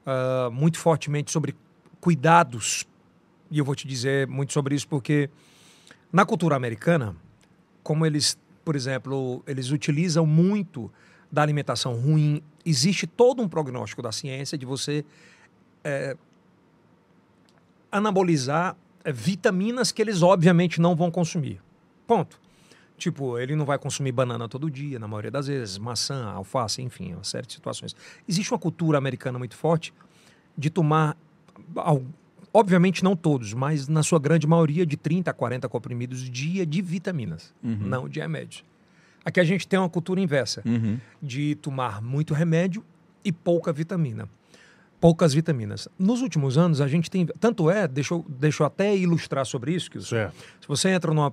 ah, 0.05 0.49
muito 0.51 0.77
fortemente 0.77 1.31
sobre 1.31 1.55
cuidados. 1.99 2.85
E 3.49 3.57
eu 3.57 3.65
vou 3.65 3.73
te 3.73 3.87
dizer 3.87 4.27
muito 4.27 4.53
sobre 4.53 4.75
isso 4.75 4.87
porque 4.87 5.29
na 6.11 6.25
cultura 6.25 6.55
americana, 6.55 7.15
como 7.81 8.05
eles, 8.05 8.37
por 8.63 8.75
exemplo, 8.75 9.43
eles 9.47 9.71
utilizam 9.71 10.25
muito 10.25 10.91
da 11.31 11.41
alimentação 11.41 11.95
ruim, 11.95 12.41
existe 12.65 13.07
todo 13.07 13.41
um 13.41 13.47
prognóstico 13.47 14.01
da 14.01 14.11
ciência 14.11 14.57
de 14.57 14.65
você 14.65 15.03
anabolizar 17.91 18.73
eh, 18.73 18.84
vitaminas 19.13 19.91
que 19.91 20.01
eles 20.01 20.21
obviamente 20.21 20.79
não 20.81 20.95
vão 20.95 21.09
consumir. 21.11 21.61
Ponto. 22.07 22.39
Tipo, 22.97 23.37
ele 23.37 23.55
não 23.55 23.65
vai 23.65 23.77
consumir 23.77 24.11
banana 24.13 24.47
todo 24.47 24.69
dia, 24.71 24.97
na 24.97 25.07
maioria 25.07 25.29
das 25.31 25.47
vezes, 25.47 25.77
maçã, 25.77 26.27
alface, 26.27 26.81
enfim, 26.81 27.13
uma 27.13 27.23
série 27.25 27.45
de 27.45 27.53
situações. 27.53 27.93
Existe 28.27 28.51
uma 28.53 28.59
cultura 28.59 28.97
americana 28.97 29.37
muito 29.37 29.55
forte 29.55 29.93
de 30.57 30.69
tomar, 30.69 31.17
obviamente 32.53 33.03
não 33.03 33.15
todos, 33.15 33.53
mas 33.53 33.87
na 33.87 34.01
sua 34.01 34.19
grande 34.19 34.47
maioria, 34.47 34.85
de 34.85 34.95
30 34.95 35.29
a 35.29 35.33
40 35.33 35.67
comprimidos 35.67 36.21
dia 36.29 36.65
de 36.65 36.81
vitaminas, 36.81 37.53
não 37.61 38.07
de 38.07 38.19
remédios. 38.19 38.63
Aqui 39.25 39.39
a 39.39 39.43
gente 39.43 39.67
tem 39.67 39.77
uma 39.79 39.89
cultura 39.89 40.21
inversa 40.21 40.61
Uhum. 40.65 40.99
de 41.21 41.55
tomar 41.55 42.01
muito 42.01 42.33
remédio 42.33 42.83
e 43.23 43.31
pouca 43.31 43.73
vitamina. 43.73 44.29
Poucas 45.05 45.35
vitaminas. 45.35 45.87
Nos 45.99 46.23
últimos 46.23 46.57
anos, 46.57 46.81
a 46.81 46.87
gente 46.87 47.11
tem. 47.11 47.27
Tanto 47.27 47.69
é, 47.69 47.87
deixa 47.87 48.15
eu, 48.15 48.25
deixa 48.27 48.63
eu 48.63 48.65
até 48.65 48.97
ilustrar 48.97 49.45
sobre 49.45 49.71
isso, 49.71 49.91
que 49.91 50.01
se 50.01 50.17
você 50.67 50.89
entra 50.89 51.13
numa. 51.13 51.29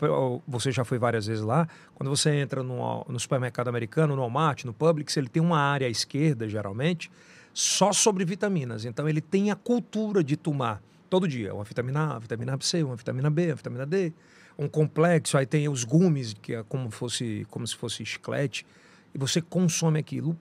Você 0.46 0.70
já 0.70 0.84
foi 0.84 0.98
várias 0.98 1.24
vezes 1.24 1.42
lá. 1.42 1.66
Quando 1.94 2.10
você 2.10 2.34
entra 2.34 2.62
no, 2.62 3.02
no 3.08 3.18
supermercado 3.18 3.68
americano, 3.68 4.14
no 4.14 4.20
Walmart, 4.20 4.66
no 4.66 4.74
Publix, 4.74 5.16
ele 5.16 5.26
tem 5.26 5.42
uma 5.42 5.58
área 5.58 5.86
à 5.86 5.90
esquerda, 5.90 6.46
geralmente, 6.46 7.10
só 7.54 7.94
sobre 7.94 8.26
vitaminas. 8.26 8.84
Então 8.84 9.08
ele 9.08 9.22
tem 9.22 9.50
a 9.50 9.56
cultura 9.56 10.22
de 10.22 10.36
tomar 10.36 10.82
todo 11.08 11.26
dia 11.26 11.54
uma 11.54 11.64
vitamina 11.64 12.00
A, 12.00 12.10
uma 12.10 12.20
vitamina 12.20 12.58
C, 12.60 12.82
uma 12.82 12.94
vitamina 12.94 13.30
B, 13.30 13.46
uma 13.46 13.54
vitamina 13.54 13.86
D, 13.86 14.12
um 14.58 14.68
complexo. 14.68 15.38
Aí 15.38 15.46
tem 15.46 15.66
os 15.70 15.82
gumes, 15.82 16.34
que 16.34 16.56
é 16.56 16.62
como, 16.62 16.90
fosse, 16.90 17.46
como 17.48 17.66
se 17.66 17.74
fosse 17.74 18.04
chiclete. 18.04 18.66
E 19.14 19.18
você 19.18 19.40
consome 19.40 19.98
aquilo 19.98 20.36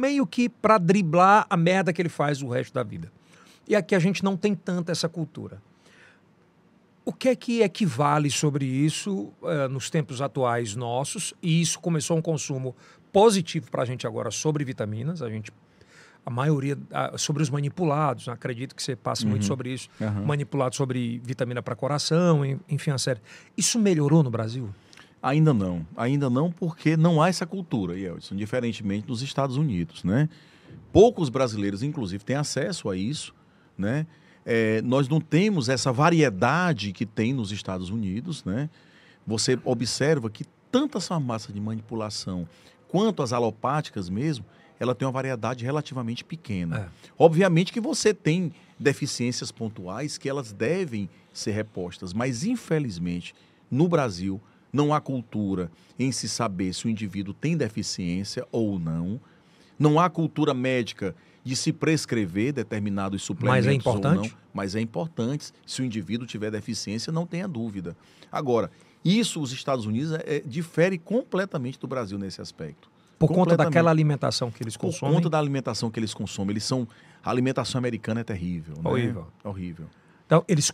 meio 0.00 0.26
que 0.26 0.48
para 0.48 0.78
driblar 0.78 1.46
a 1.50 1.56
merda 1.56 1.92
que 1.92 2.00
ele 2.02 2.08
faz 2.08 2.42
o 2.42 2.48
resto 2.48 2.72
da 2.74 2.82
vida. 2.82 3.12
E 3.68 3.76
aqui 3.76 3.94
a 3.94 3.98
gente 3.98 4.24
não 4.24 4.36
tem 4.36 4.54
tanta 4.54 4.90
essa 4.90 5.08
cultura. 5.08 5.62
O 7.04 7.12
que 7.12 7.28
é 7.28 7.36
que 7.36 7.62
equivale 7.62 8.30
sobre 8.30 8.64
isso 8.64 9.32
eh, 9.42 9.68
nos 9.68 9.90
tempos 9.90 10.20
atuais 10.20 10.76
nossos? 10.76 11.34
E 11.42 11.60
isso 11.60 11.78
começou 11.80 12.16
um 12.16 12.22
consumo 12.22 12.74
positivo 13.12 13.70
para 13.70 13.82
a 13.82 13.86
gente 13.86 14.06
agora 14.06 14.30
sobre 14.30 14.64
vitaminas. 14.64 15.22
A 15.22 15.28
gente, 15.28 15.50
a 16.24 16.30
maioria, 16.30 16.76
sobre 17.16 17.42
os 17.42 17.50
manipulados, 17.50 18.28
acredito 18.28 18.74
que 18.74 18.82
você 18.82 18.94
passe 18.94 19.26
muito 19.26 19.44
sobre 19.44 19.72
isso. 19.72 19.88
Aham. 20.00 20.22
Manipulado 20.24 20.76
sobre 20.76 21.20
vitamina 21.24 21.62
para 21.62 21.74
coração, 21.74 22.44
en- 22.44 22.60
enfim, 22.68 22.90
a 22.90 22.98
série. 22.98 23.20
Isso 23.56 23.78
melhorou 23.78 24.22
no 24.22 24.30
Brasil? 24.30 24.68
Ainda 25.22 25.52
não, 25.52 25.86
ainda 25.96 26.30
não, 26.30 26.50
porque 26.50 26.96
não 26.96 27.20
há 27.20 27.28
essa 27.28 27.44
cultura, 27.44 27.98
Yeltsin, 27.98 28.36
diferentemente 28.36 29.06
dos 29.06 29.20
Estados 29.20 29.56
Unidos, 29.56 30.02
né? 30.02 30.28
Poucos 30.92 31.28
brasileiros, 31.28 31.82
inclusive, 31.82 32.24
têm 32.24 32.36
acesso 32.36 32.88
a 32.88 32.96
isso, 32.96 33.34
né? 33.76 34.06
É, 34.46 34.80
nós 34.80 35.08
não 35.08 35.20
temos 35.20 35.68
essa 35.68 35.92
variedade 35.92 36.92
que 36.92 37.04
tem 37.04 37.34
nos 37.34 37.52
Estados 37.52 37.90
Unidos, 37.90 38.42
né? 38.44 38.70
Você 39.26 39.58
observa 39.64 40.30
que 40.30 40.44
tanto 40.72 40.96
as 40.96 41.06
farmácias 41.06 41.52
de 41.52 41.60
manipulação 41.60 42.48
quanto 42.88 43.22
as 43.22 43.32
alopáticas 43.32 44.08
mesmo, 44.08 44.44
ela 44.78 44.94
tem 44.94 45.06
uma 45.06 45.12
variedade 45.12 45.64
relativamente 45.64 46.24
pequena. 46.24 46.78
É. 46.78 46.88
Obviamente 47.18 47.72
que 47.72 47.80
você 47.80 48.14
tem 48.14 48.52
deficiências 48.78 49.52
pontuais 49.52 50.16
que 50.16 50.28
elas 50.28 50.52
devem 50.52 51.08
ser 51.32 51.52
repostas, 51.52 52.14
mas 52.14 52.44
infelizmente 52.44 53.34
no 53.70 53.86
Brasil 53.86 54.40
não 54.72 54.94
há 54.94 55.00
cultura 55.00 55.70
em 55.98 56.10
se 56.12 56.28
saber 56.28 56.72
se 56.72 56.86
o 56.86 56.90
indivíduo 56.90 57.34
tem 57.34 57.56
deficiência 57.56 58.46
ou 58.50 58.78
não. 58.78 59.20
Não 59.78 59.98
há 59.98 60.08
cultura 60.10 60.52
médica 60.54 61.14
de 61.42 61.56
se 61.56 61.72
prescrever 61.72 62.52
determinados 62.52 63.22
suplementos 63.22 63.66
ou 63.66 63.72
importante? 63.72 64.30
não. 64.30 64.38
Mas 64.52 64.74
é 64.74 64.80
importante. 64.80 65.52
Se 65.66 65.80
o 65.80 65.84
indivíduo 65.84 66.26
tiver 66.26 66.50
deficiência, 66.50 67.12
não 67.12 67.26
tenha 67.26 67.48
dúvida. 67.48 67.96
Agora, 68.30 68.70
isso 69.04 69.40
os 69.40 69.52
Estados 69.52 69.86
Unidos 69.86 70.12
é, 70.12 70.22
é, 70.26 70.40
difere 70.40 70.98
completamente 70.98 71.78
do 71.78 71.86
Brasil 71.86 72.18
nesse 72.18 72.40
aspecto. 72.40 72.90
Por 73.18 73.28
conta 73.28 73.56
daquela 73.56 73.90
alimentação 73.90 74.50
que 74.50 74.62
eles 74.62 74.76
Por 74.76 74.86
consomem? 74.86 75.14
conta 75.14 75.28
da 75.28 75.38
alimentação 75.38 75.90
que 75.90 76.00
eles 76.00 76.14
consomem. 76.14 76.52
Eles 76.52 76.64
são. 76.64 76.88
A 77.22 77.30
alimentação 77.30 77.78
americana 77.78 78.20
é 78.20 78.24
terrível. 78.24 78.74
né? 78.76 78.90
Horrível. 78.90 79.26
Horrível. 79.44 79.86
Então, 80.24 80.42
eles 80.48 80.70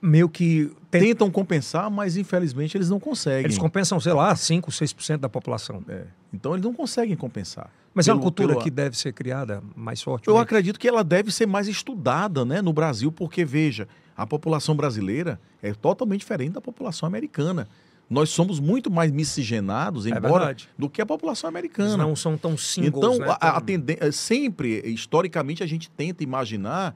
meio 0.00 0.28
que... 0.28 0.70
tem- 0.90 1.00
Tentam 1.02 1.30
compensar, 1.30 1.90
mas 1.90 2.16
infelizmente 2.16 2.76
eles 2.76 2.88
não 2.88 3.00
conseguem. 3.00 3.44
eles 3.44 3.58
compensam, 3.58 3.98
sei 3.98 4.12
lá, 4.12 4.34
5, 4.36 4.70
6% 4.70 5.16
da 5.18 5.28
população. 5.28 5.82
É. 5.88 6.04
Então 6.32 6.52
eles 6.54 6.64
não 6.64 6.72
conseguem 6.72 7.16
compensar. 7.16 7.70
Mas 7.94 8.06
é 8.06 8.12
uma 8.12 8.18
Pelo- 8.18 8.24
cultura 8.30 8.48
pelo- 8.50 8.60
que 8.62 8.70
deve 8.70 8.96
ser 8.96 9.12
criada 9.12 9.62
mais 9.74 10.00
forte. 10.00 10.28
Eu 10.28 10.34
né? 10.34 10.40
acredito 10.40 10.78
que 10.78 10.86
ela 10.86 11.02
deve 11.02 11.32
ser 11.32 11.46
mais 11.46 11.66
estudada 11.66 12.44
né, 12.44 12.62
no 12.62 12.72
Brasil, 12.72 13.10
porque, 13.10 13.44
veja, 13.44 13.88
a 14.16 14.24
população 14.26 14.76
brasileira 14.76 15.40
é 15.62 15.72
totalmente 15.74 16.20
diferente 16.20 16.52
da 16.52 16.60
população 16.60 17.06
americana. 17.06 17.66
Nós 18.08 18.30
somos 18.30 18.58
muito 18.60 18.90
mais 18.90 19.10
miscigenados, 19.10 20.06
É 20.06 20.10
embora, 20.10 20.46
verdade. 20.46 20.68
do 20.78 20.88
que 20.88 21.02
a 21.02 21.06
população 21.06 21.48
Eles 21.50 21.56
americana. 21.58 21.96
não 21.96 22.14
são 22.16 22.38
tão 22.38 22.56
singles, 22.56 22.88
Então, 22.96 23.18
né? 23.18 23.36
a, 23.40 23.56
a 23.56 23.60
tenden- 23.60 23.98
eh, 24.00 24.12
sempre, 24.12 24.80
historicamente, 24.86 25.62
a 25.62 25.66
gente 25.66 25.90
tenta 25.90 26.22
imaginar 26.22 26.94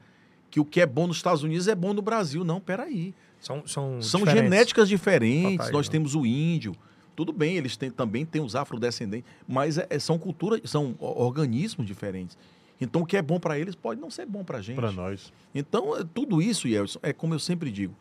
que 0.53 0.59
o 0.59 0.65
que 0.65 0.79
é 0.79 0.85
bom 0.85 1.07
nos 1.07 1.17
Estados 1.17 1.41
Unidos 1.41 1.67
é 1.67 1.73
bom 1.73 1.95
no 1.95 2.01
Brasil. 2.03 2.43
Não, 2.43 2.61
peraí. 2.61 3.15
São, 3.39 3.65
são, 3.65 3.99
São 4.03 4.19
diferentes. 4.19 4.51
genéticas 4.51 4.87
diferentes. 4.87 5.71
Nós 5.71 5.87
né? 5.87 5.91
temos 5.93 6.13
o 6.13 6.27
índio. 6.27 6.75
Tudo 7.15 7.33
bem, 7.33 7.57
eles 7.57 7.75
têm, 7.75 7.89
também 7.89 8.23
têm 8.23 8.39
os 8.39 8.55
afrodescendentes, 8.55 9.27
mas 9.47 9.79
é- 9.79 9.87
é- 9.89 9.97
são 9.97 10.19
culturas, 10.19 10.61
são 10.69 10.95
organismos 10.99 11.87
diferentes. 11.87 12.37
Então, 12.79 13.01
o 13.01 13.05
que 13.05 13.17
é 13.17 13.21
bom 13.23 13.39
para 13.39 13.57
eles 13.57 13.73
pode 13.73 13.99
não 13.99 14.11
ser 14.11 14.27
bom 14.27 14.43
para 14.43 14.59
a 14.59 14.61
gente. 14.61 14.75
Para 14.75 14.91
nós. 14.91 15.33
Então, 15.55 15.97
é- 15.97 16.03
tudo 16.13 16.39
isso, 16.39 16.67
Yelson, 16.67 16.99
é 17.01 17.11
como 17.11 17.33
eu 17.33 17.39
sempre 17.39 17.71
digo, 17.71 17.95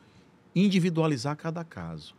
individualizar 0.55 1.35
cada 1.39 1.65
caso. 1.65 2.15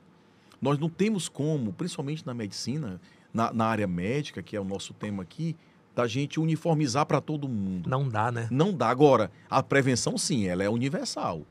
Nós 0.59 0.79
não 0.79 0.89
temos 0.89 1.29
como, 1.29 1.71
principalmente 1.73 2.25
na 2.25 2.33
medicina, 2.33 2.99
na, 3.31 3.53
na 3.53 3.65
área 3.67 3.85
médica, 3.85 4.41
que 4.41 4.55
é 4.55 4.59
o 4.59 4.63
nosso 4.63 4.95
tema 4.95 5.21
aqui, 5.21 5.55
da 5.95 6.07
gente 6.07 6.39
uniformizar 6.39 7.05
para 7.05 7.21
todo 7.21 7.47
mundo. 7.47 7.89
Não 7.89 8.07
dá, 8.07 8.31
né? 8.31 8.47
Não 8.49 8.73
dá. 8.73 8.89
Agora, 8.89 9.31
a 9.49 9.61
prevenção, 9.61 10.17
sim, 10.17 10.47
ela 10.47 10.63
é 10.63 10.69
universal. 10.69 11.43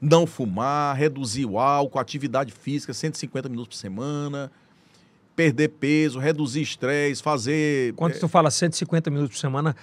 Não 0.00 0.26
fumar, 0.26 0.94
reduzir 0.96 1.46
o 1.46 1.58
álcool, 1.58 1.98
atividade 1.98 2.52
física, 2.52 2.92
150 2.92 3.48
minutos 3.48 3.76
por 3.76 3.80
semana, 3.80 4.52
perder 5.34 5.68
peso, 5.68 6.18
reduzir 6.18 6.62
estresse, 6.62 7.22
fazer. 7.22 7.92
Quando 7.94 8.18
tu 8.18 8.28
fala 8.28 8.50
150 8.50 9.10
minutos 9.10 9.36
por 9.36 9.40
semana, 9.40 9.74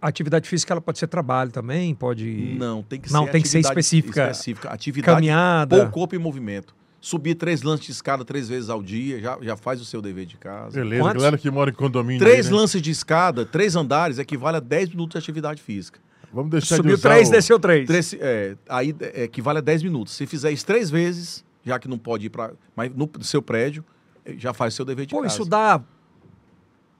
atividade 0.00 0.48
física 0.48 0.72
ela 0.72 0.80
pode 0.80 0.98
ser 0.98 1.06
trabalho 1.06 1.50
também, 1.50 1.94
pode 1.94 2.56
Não, 2.58 2.82
tem 2.82 3.00
que 3.00 3.12
Não, 3.12 3.24
ser 3.26 3.30
tem 3.32 3.42
que 3.42 3.48
ser 3.48 3.60
específica. 3.60 4.30
específica. 4.30 4.70
Atividade 4.70 5.14
caminhada. 5.14 5.76
Pôr 5.76 5.86
o 5.86 5.90
corpo 5.90 6.14
em 6.16 6.18
movimento. 6.18 6.74
Subir 7.00 7.36
três 7.36 7.62
lances 7.62 7.86
de 7.86 7.92
escada 7.92 8.24
três 8.24 8.48
vezes 8.48 8.68
ao 8.68 8.82
dia, 8.82 9.20
já, 9.20 9.38
já 9.40 9.56
faz 9.56 9.80
o 9.80 9.84
seu 9.84 10.02
dever 10.02 10.26
de 10.26 10.36
casa. 10.36 10.80
Beleza, 10.80 11.02
Quantos? 11.02 11.22
galera 11.22 11.38
que 11.38 11.50
mora 11.50 11.70
em 11.70 11.74
condomínio. 11.74 12.18
Três 12.18 12.46
aí, 12.46 12.52
né? 12.52 12.58
lances 12.58 12.82
de 12.82 12.90
escada, 12.90 13.46
três 13.46 13.76
andares, 13.76 14.18
equivale 14.18 14.56
a 14.56 14.60
10 14.60 14.90
minutos 14.90 15.12
de 15.14 15.18
atividade 15.18 15.62
física. 15.62 16.00
Vamos 16.32 16.50
deixar 16.50 16.76
Subiu 16.76 16.96
de 16.96 17.02
3, 17.02 17.28
o... 17.28 17.30
desceu 17.30 17.58
3. 17.58 17.86
Três, 17.86 18.14
é, 18.14 18.56
aí 18.68 18.94
é, 19.00 19.24
equivale 19.24 19.58
a 19.58 19.60
10 19.60 19.84
minutos. 19.84 20.14
Se 20.14 20.26
fizer 20.26 20.50
isso 20.50 20.66
três 20.66 20.90
vezes, 20.90 21.44
já 21.64 21.78
que 21.78 21.88
não 21.88 21.98
pode 21.98 22.26
ir 22.26 22.30
para. 22.30 22.52
Mas 22.74 22.90
no 22.94 23.08
seu 23.22 23.40
prédio, 23.40 23.84
eh, 24.24 24.34
já 24.36 24.52
faz 24.52 24.74
o 24.74 24.76
seu 24.76 24.84
dever 24.84 25.06
de 25.06 25.14
Pô, 25.14 25.22
casa. 25.22 25.34
isso 25.34 25.44
dá 25.44 25.80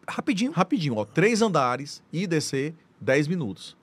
rapidinho. 0.09 0.53
Rapidinho, 0.53 0.97
ó. 0.97 1.05
Três 1.05 1.43
andares, 1.43 2.03
e 2.12 2.27
descer, 2.27 2.75
10 3.01 3.29
minutos. 3.29 3.77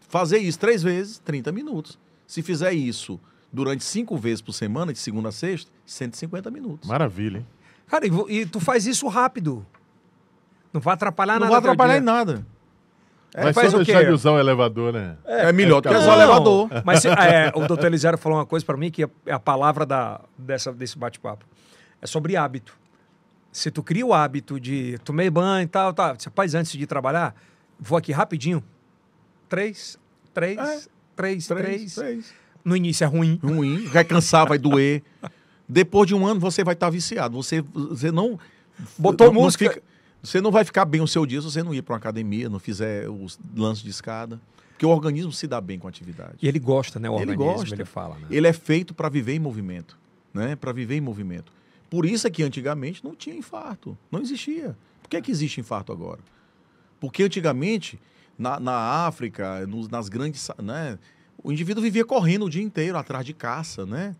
Fazer 0.00 0.38
isso 0.38 0.58
três 0.58 0.82
vezes, 0.82 1.18
30 1.18 1.52
minutos. 1.52 1.98
Se 2.26 2.42
fizer 2.42 2.72
isso 2.72 3.20
durante 3.52 3.84
cinco 3.84 4.16
vezes 4.16 4.40
por 4.40 4.52
semana, 4.52 4.92
de 4.92 4.98
segunda 4.98 5.28
a 5.30 5.32
sexta, 5.32 5.70
150 5.86 6.50
minutos. 6.50 6.88
Maravilha, 6.88 7.38
hein? 7.38 7.46
Cara, 7.86 8.06
e, 8.06 8.10
vo- 8.10 8.26
e 8.28 8.44
tu 8.44 8.60
faz 8.60 8.86
isso 8.86 9.08
rápido. 9.08 9.64
Não 10.72 10.80
vai 10.80 10.94
atrapalhar 10.94 11.34
não 11.34 11.40
nada. 11.40 11.52
vai 11.52 11.60
teu 11.62 11.70
atrapalhar 11.70 11.94
dia. 11.94 12.02
em 12.02 12.04
nada. 12.04 12.46
É, 13.34 13.44
Mas 13.44 13.54
faz 13.54 13.70
só 13.70 13.76
o 13.78 13.84
deixar 13.84 14.00
quê? 14.00 14.06
de 14.06 14.12
usar 14.12 14.32
o 14.32 14.38
elevador, 14.38 14.92
né? 14.92 15.16
É, 15.24 15.52
melhor 15.52 15.80
do 15.80 15.88
que 15.88 15.94
ficar 15.94 16.00
usar 16.00 16.12
o 16.12 16.16
bom. 16.16 16.22
elevador. 16.22 16.68
Mas 16.84 17.00
se- 17.02 17.08
é, 17.08 17.52
o 17.54 17.66
doutor 17.66 17.86
Elisério 17.86 18.18
falou 18.18 18.38
uma 18.38 18.46
coisa 18.46 18.64
para 18.64 18.76
mim 18.76 18.90
que 18.90 19.04
é- 19.04 19.10
é 19.26 19.32
a 19.32 19.38
palavra 19.38 19.84
da, 19.86 20.20
dessa, 20.36 20.72
desse 20.72 20.98
bate-papo. 20.98 21.44
É 22.00 22.06
sobre 22.06 22.36
hábito. 22.36 22.76
Se 23.52 23.70
tu 23.70 23.82
cria 23.82 24.04
o 24.04 24.12
hábito 24.14 24.58
de 24.60 24.98
tomei 25.04 25.28
banho 25.30 25.64
e 25.64 25.68
tal, 25.68 25.92
tal. 25.92 26.14
Você 26.18 26.30
faz 26.30 26.54
antes 26.54 26.72
de 26.72 26.86
trabalhar, 26.86 27.34
vou 27.78 27.96
aqui 27.98 28.12
rapidinho. 28.12 28.62
Três, 29.48 29.98
três, 30.34 30.58
É. 30.58 30.80
três, 31.16 31.46
três, 31.46 31.94
três. 31.94 32.34
No 32.68 32.76
início 32.76 33.04
é 33.04 33.06
ruim. 33.06 33.38
Ruim, 33.42 33.86
vai 33.86 34.04
cansar, 34.04 34.46
vai 34.46 34.58
doer. 34.58 35.02
Depois 35.68 36.06
de 36.06 36.14
um 36.14 36.26
ano, 36.26 36.38
você 36.40 36.62
vai 36.62 36.74
estar 36.74 36.90
viciado. 36.90 37.36
Você, 37.42 37.62
você 37.74 38.10
não. 38.10 38.38
Botou 38.96 39.26
não- 39.28 39.34
não 39.34 39.42
música. 39.42 39.68
fica- 39.70 39.82
você 40.22 40.40
não 40.40 40.50
vai 40.50 40.64
ficar 40.64 40.84
bem 40.84 41.00
o 41.00 41.06
seu 41.08 41.24
dia 41.26 41.40
se 41.40 41.44
você 41.50 41.62
não 41.62 41.72
ir 41.74 41.82
para 41.82 41.92
uma 41.94 41.98
academia, 41.98 42.48
não 42.48 42.58
fizer 42.58 43.08
os 43.08 43.38
lances 43.56 43.82
de 43.84 43.90
escada. 43.90 44.40
Porque 44.70 44.86
o 44.86 44.90
organismo 44.90 45.32
se 45.32 45.46
dá 45.46 45.60
bem 45.60 45.78
com 45.78 45.86
a 45.88 45.90
atividade. 45.90 46.34
E 46.40 46.46
ele 46.46 46.58
gosta, 46.58 47.00
né? 47.00 47.08
O 47.10 47.18
Ele 47.20 47.32
organismo, 47.32 47.54
gosta. 47.58 47.74
ele 47.74 47.84
fala, 47.84 48.16
né? 48.16 48.26
Ele 48.30 48.46
é 48.46 48.52
feito 48.52 48.94
para 48.94 49.08
viver 49.08 49.34
em 49.34 49.38
movimento, 49.40 49.98
né? 50.32 50.54
Para 50.54 50.72
viver 50.72 50.96
em 50.96 51.00
movimento. 51.00 51.52
Por 51.90 52.04
isso 52.06 52.26
é 52.26 52.30
que 52.30 52.42
antigamente 52.42 53.02
não 53.04 53.14
tinha 53.14 53.34
infarto, 53.34 53.96
não 54.10 54.20
existia. 54.20 54.76
Por 55.02 55.08
que, 55.08 55.20
que 55.22 55.30
existe 55.32 55.60
infarto 55.60 55.90
agora? 55.92 56.20
Porque 57.00 57.22
antigamente, 57.24 57.98
na, 58.38 58.60
na 58.60 58.72
África, 59.06 59.66
nos- 59.66 59.88
nas 59.88 60.08
grandes, 60.08 60.48
né? 60.62 60.98
O 61.42 61.52
indivíduo 61.52 61.82
vivia 61.82 62.04
correndo 62.04 62.44
o 62.46 62.50
dia 62.50 62.62
inteiro 62.62 62.96
atrás 62.98 63.24
de 63.24 63.32
caça, 63.32 63.86
né? 63.86 64.14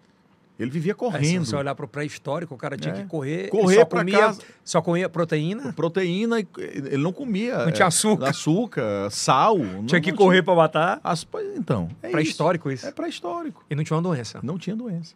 Ele 0.58 0.70
vivia 0.70 0.90
É, 0.90 0.94
se 0.94 0.98
correndo. 0.98 1.44
você 1.44 1.54
olhar 1.54 1.72
para 1.74 1.84
o 1.84 1.88
pré-histórico, 1.88 2.52
o 2.52 2.58
cara 2.58 2.76
tinha 2.76 2.92
É. 2.92 3.02
que 3.02 3.06
correr. 3.08 3.48
Correr 3.48 3.76
só 3.76 3.84
comia, 3.84 4.18
casa. 4.18 4.42
Só 4.64 4.82
comia 4.82 5.08
proteína. 5.08 5.72
Proteína, 5.72 6.40
ele 6.40 6.96
não 6.98 7.12
comia. 7.12 7.64
Não 7.64 7.70
tinha 7.70 7.84
é, 7.84 7.88
açúcar. 7.88 8.28
Açúcar, 8.30 9.08
sal. 9.10 9.56
não- 9.58 9.86
Tinha 9.86 10.00
que 10.00 10.10
não 10.10 10.18
correr 10.18 10.42
para 10.42 10.56
matar. 10.56 11.00
As- 11.04 11.24
então, 11.56 11.88
é 12.02 12.10
Pré-histórico 12.10 12.70
isso. 12.72 12.80
isso. 12.82 12.88
É 12.88 12.92
pré-histórico. 12.92 13.64
E 13.70 13.74
não 13.76 13.84
tinha 13.84 13.96
uma 13.96 14.02
doença. 14.02 14.40
Não 14.42 14.58
tinha 14.58 14.74
doença. 14.74 15.14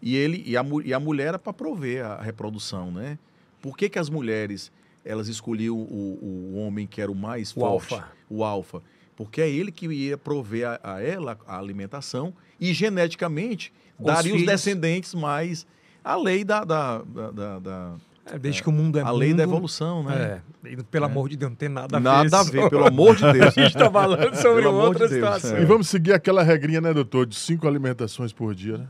E 0.00 0.14
ele 0.16 0.42
e 0.46 0.56
a, 0.56 0.64
e 0.84 0.94
a 0.94 1.00
mulher 1.00 1.28
era 1.28 1.38
para 1.38 1.52
prover 1.52 2.04
a 2.04 2.22
reprodução, 2.22 2.92
né? 2.92 3.18
Por 3.60 3.76
que, 3.76 3.88
que 3.88 3.98
as 3.98 4.08
mulheres 4.08 4.70
elas 5.04 5.26
escolhiam 5.28 5.76
o, 5.76 6.52
o 6.54 6.58
homem 6.60 6.86
que 6.86 7.00
era 7.02 7.10
o 7.10 7.14
mais 7.14 7.50
O 7.50 7.60
forte, 7.60 7.94
alfa. 7.94 8.08
o 8.28 8.44
alfa? 8.44 8.82
Porque 9.22 9.42
é 9.42 9.50
ele 9.50 9.70
que 9.70 9.86
ia 9.86 10.16
prover 10.16 10.66
a, 10.66 10.94
a 10.94 11.02
ela 11.02 11.36
a 11.46 11.58
alimentação 11.58 12.32
e 12.58 12.72
geneticamente 12.72 13.70
Os 13.98 14.06
daria 14.06 14.32
os 14.32 14.40
filhos. 14.40 14.46
descendentes 14.50 15.14
mais 15.14 15.66
a 16.02 16.16
lei 16.16 16.42
da, 16.42 16.64
da, 16.64 17.02
da- 17.02 17.30
da- 17.30 17.58
da- 17.58 17.94
É, 18.24 18.38
desde 18.38 18.62
que 18.62 18.70
o 18.70 18.72
mundo 18.72 18.98
é 18.98 19.02
a 19.02 19.10
lei 19.10 19.28
mundo, 19.28 19.36
da 19.36 19.42
evolução, 19.42 20.02
né? 20.04 20.40
É. 20.64 20.70
E, 20.70 20.82
pelo 20.84 21.04
amor 21.04 21.28
de 21.28 21.36
Deus, 21.36 21.50
não 21.50 21.56
tem 21.56 21.68
nada 21.68 21.98
a 21.98 22.00
ver. 22.00 22.04
Nada 22.04 22.40
a 22.40 22.42
ver, 22.44 22.70
pelo 22.70 22.86
amor 22.86 23.14
de 23.14 23.30
Deus. 23.30 23.48
A 23.58 23.60
gente 23.60 23.76
está 23.76 23.90
falando 23.90 24.34
sobre 24.36 24.62
Pelo 24.62 24.74
outra 24.76 25.06
de 25.06 25.14
Deus, 25.14 25.34
situação. 25.34 25.58
é. 25.58 25.62
E 25.62 25.64
vamos 25.66 25.86
seguir 25.88 26.14
aquela 26.14 26.42
regrinha, 26.42 26.80
né, 26.80 26.94
doutor? 26.94 27.26
De 27.26 27.36
cinco 27.36 27.68
alimentações 27.68 28.32
por 28.32 28.54
dia, 28.54 28.78
né? 28.78 28.86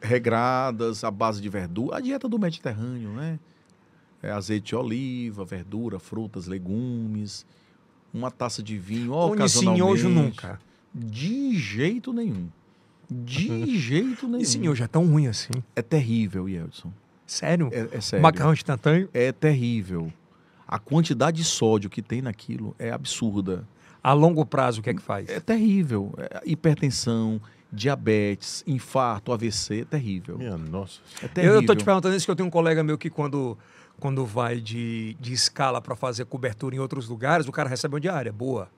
regradas, 0.00 1.02
a 1.04 1.10
base 1.10 1.40
de 1.40 1.48
verdura, 1.48 1.96
a 1.96 2.00
dieta 2.00 2.28
do 2.28 2.38
Mediterrâneo, 2.38 3.10
né? 3.10 3.38
É 4.22 4.30
azeite 4.30 4.66
de 4.68 4.76
oliva, 4.76 5.44
verdura, 5.44 5.98
frutas, 5.98 6.46
legumes, 6.46 7.44
uma 8.12 8.30
taça 8.30 8.62
de 8.62 8.78
vinho, 8.78 9.04
miojo 9.04 9.32
ocasionalmente. 9.34 10.04
nunca. 10.04 10.60
De 10.94 11.56
jeito 11.56 12.12
nenhum. 12.12 12.48
De 13.10 13.76
jeito 13.78 14.26
nenhum. 14.26 14.40
Esse 14.40 14.58
miojo 14.58 14.82
é 14.82 14.86
tão 14.88 15.06
ruim 15.06 15.26
assim. 15.26 15.52
É 15.74 15.82
terrível, 15.82 16.48
Yeltsin. 16.48 16.92
Sério? 17.26 17.70
É, 17.72 17.96
é 17.96 18.00
sério. 18.00 18.22
Macarrão 18.22 18.52
instantâneo. 18.52 19.08
É 19.14 19.32
terrível. 19.32 20.12
A 20.68 20.78
quantidade 20.78 21.38
de 21.38 21.44
sódio 21.44 21.88
que 21.88 22.02
tem 22.02 22.22
naquilo 22.22 22.74
é 22.78 22.90
absurda. 22.90 23.66
A 24.02 24.12
longo 24.12 24.44
prazo, 24.44 24.80
o 24.80 24.82
que 24.82 24.90
é 24.90 24.94
que 24.94 25.02
faz? 25.02 25.28
É 25.28 25.38
terrível. 25.38 26.12
É 26.18 26.42
hipertensão, 26.44 27.40
diabetes, 27.72 28.62
infarto, 28.66 29.32
AVC, 29.32 29.80
é 29.80 29.84
terrível. 29.84 30.36
Minha 30.36 30.58
nossa. 30.58 31.00
É 31.22 31.28
terrível. 31.28 31.56
Eu 31.56 31.60
estou 31.60 31.74
te 31.74 31.84
perguntando 31.84 32.14
isso 32.14 32.26
que 32.26 32.30
eu 32.30 32.36
tenho 32.36 32.46
um 32.48 32.50
colega 32.50 32.82
meu 32.82 32.98
que 32.98 33.08
quando, 33.08 33.56
quando 34.02 34.26
vai 34.26 34.60
de, 34.60 35.14
de 35.20 35.32
escala 35.32 35.80
para 35.80 35.94
fazer 35.94 36.24
cobertura 36.24 36.74
em 36.74 36.80
outros 36.80 37.08
lugares, 37.08 37.46
o 37.46 37.52
cara 37.52 37.68
recebe 37.68 37.94
uma 37.94 38.00
diária 38.00 38.32
boa. 38.32 38.68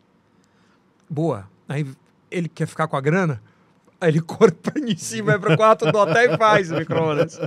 Boa. 1.08 1.48
Aí 1.66 1.90
ele 2.30 2.46
quer 2.46 2.66
ficar 2.66 2.86
com 2.86 2.94
a 2.94 3.00
grana, 3.00 3.42
aí 3.98 4.10
ele 4.10 4.20
corre 4.22 4.52
para 4.52 4.78
em 4.78 4.94
cima, 4.94 5.28
vai 5.28 5.38
para 5.38 5.54
o 5.54 5.56
quarto 5.56 5.90
do 5.90 5.96
hotel 5.96 6.34
e 6.34 6.36
faz 6.36 6.70
o 6.70 6.74
micro-ondas. 6.76 7.40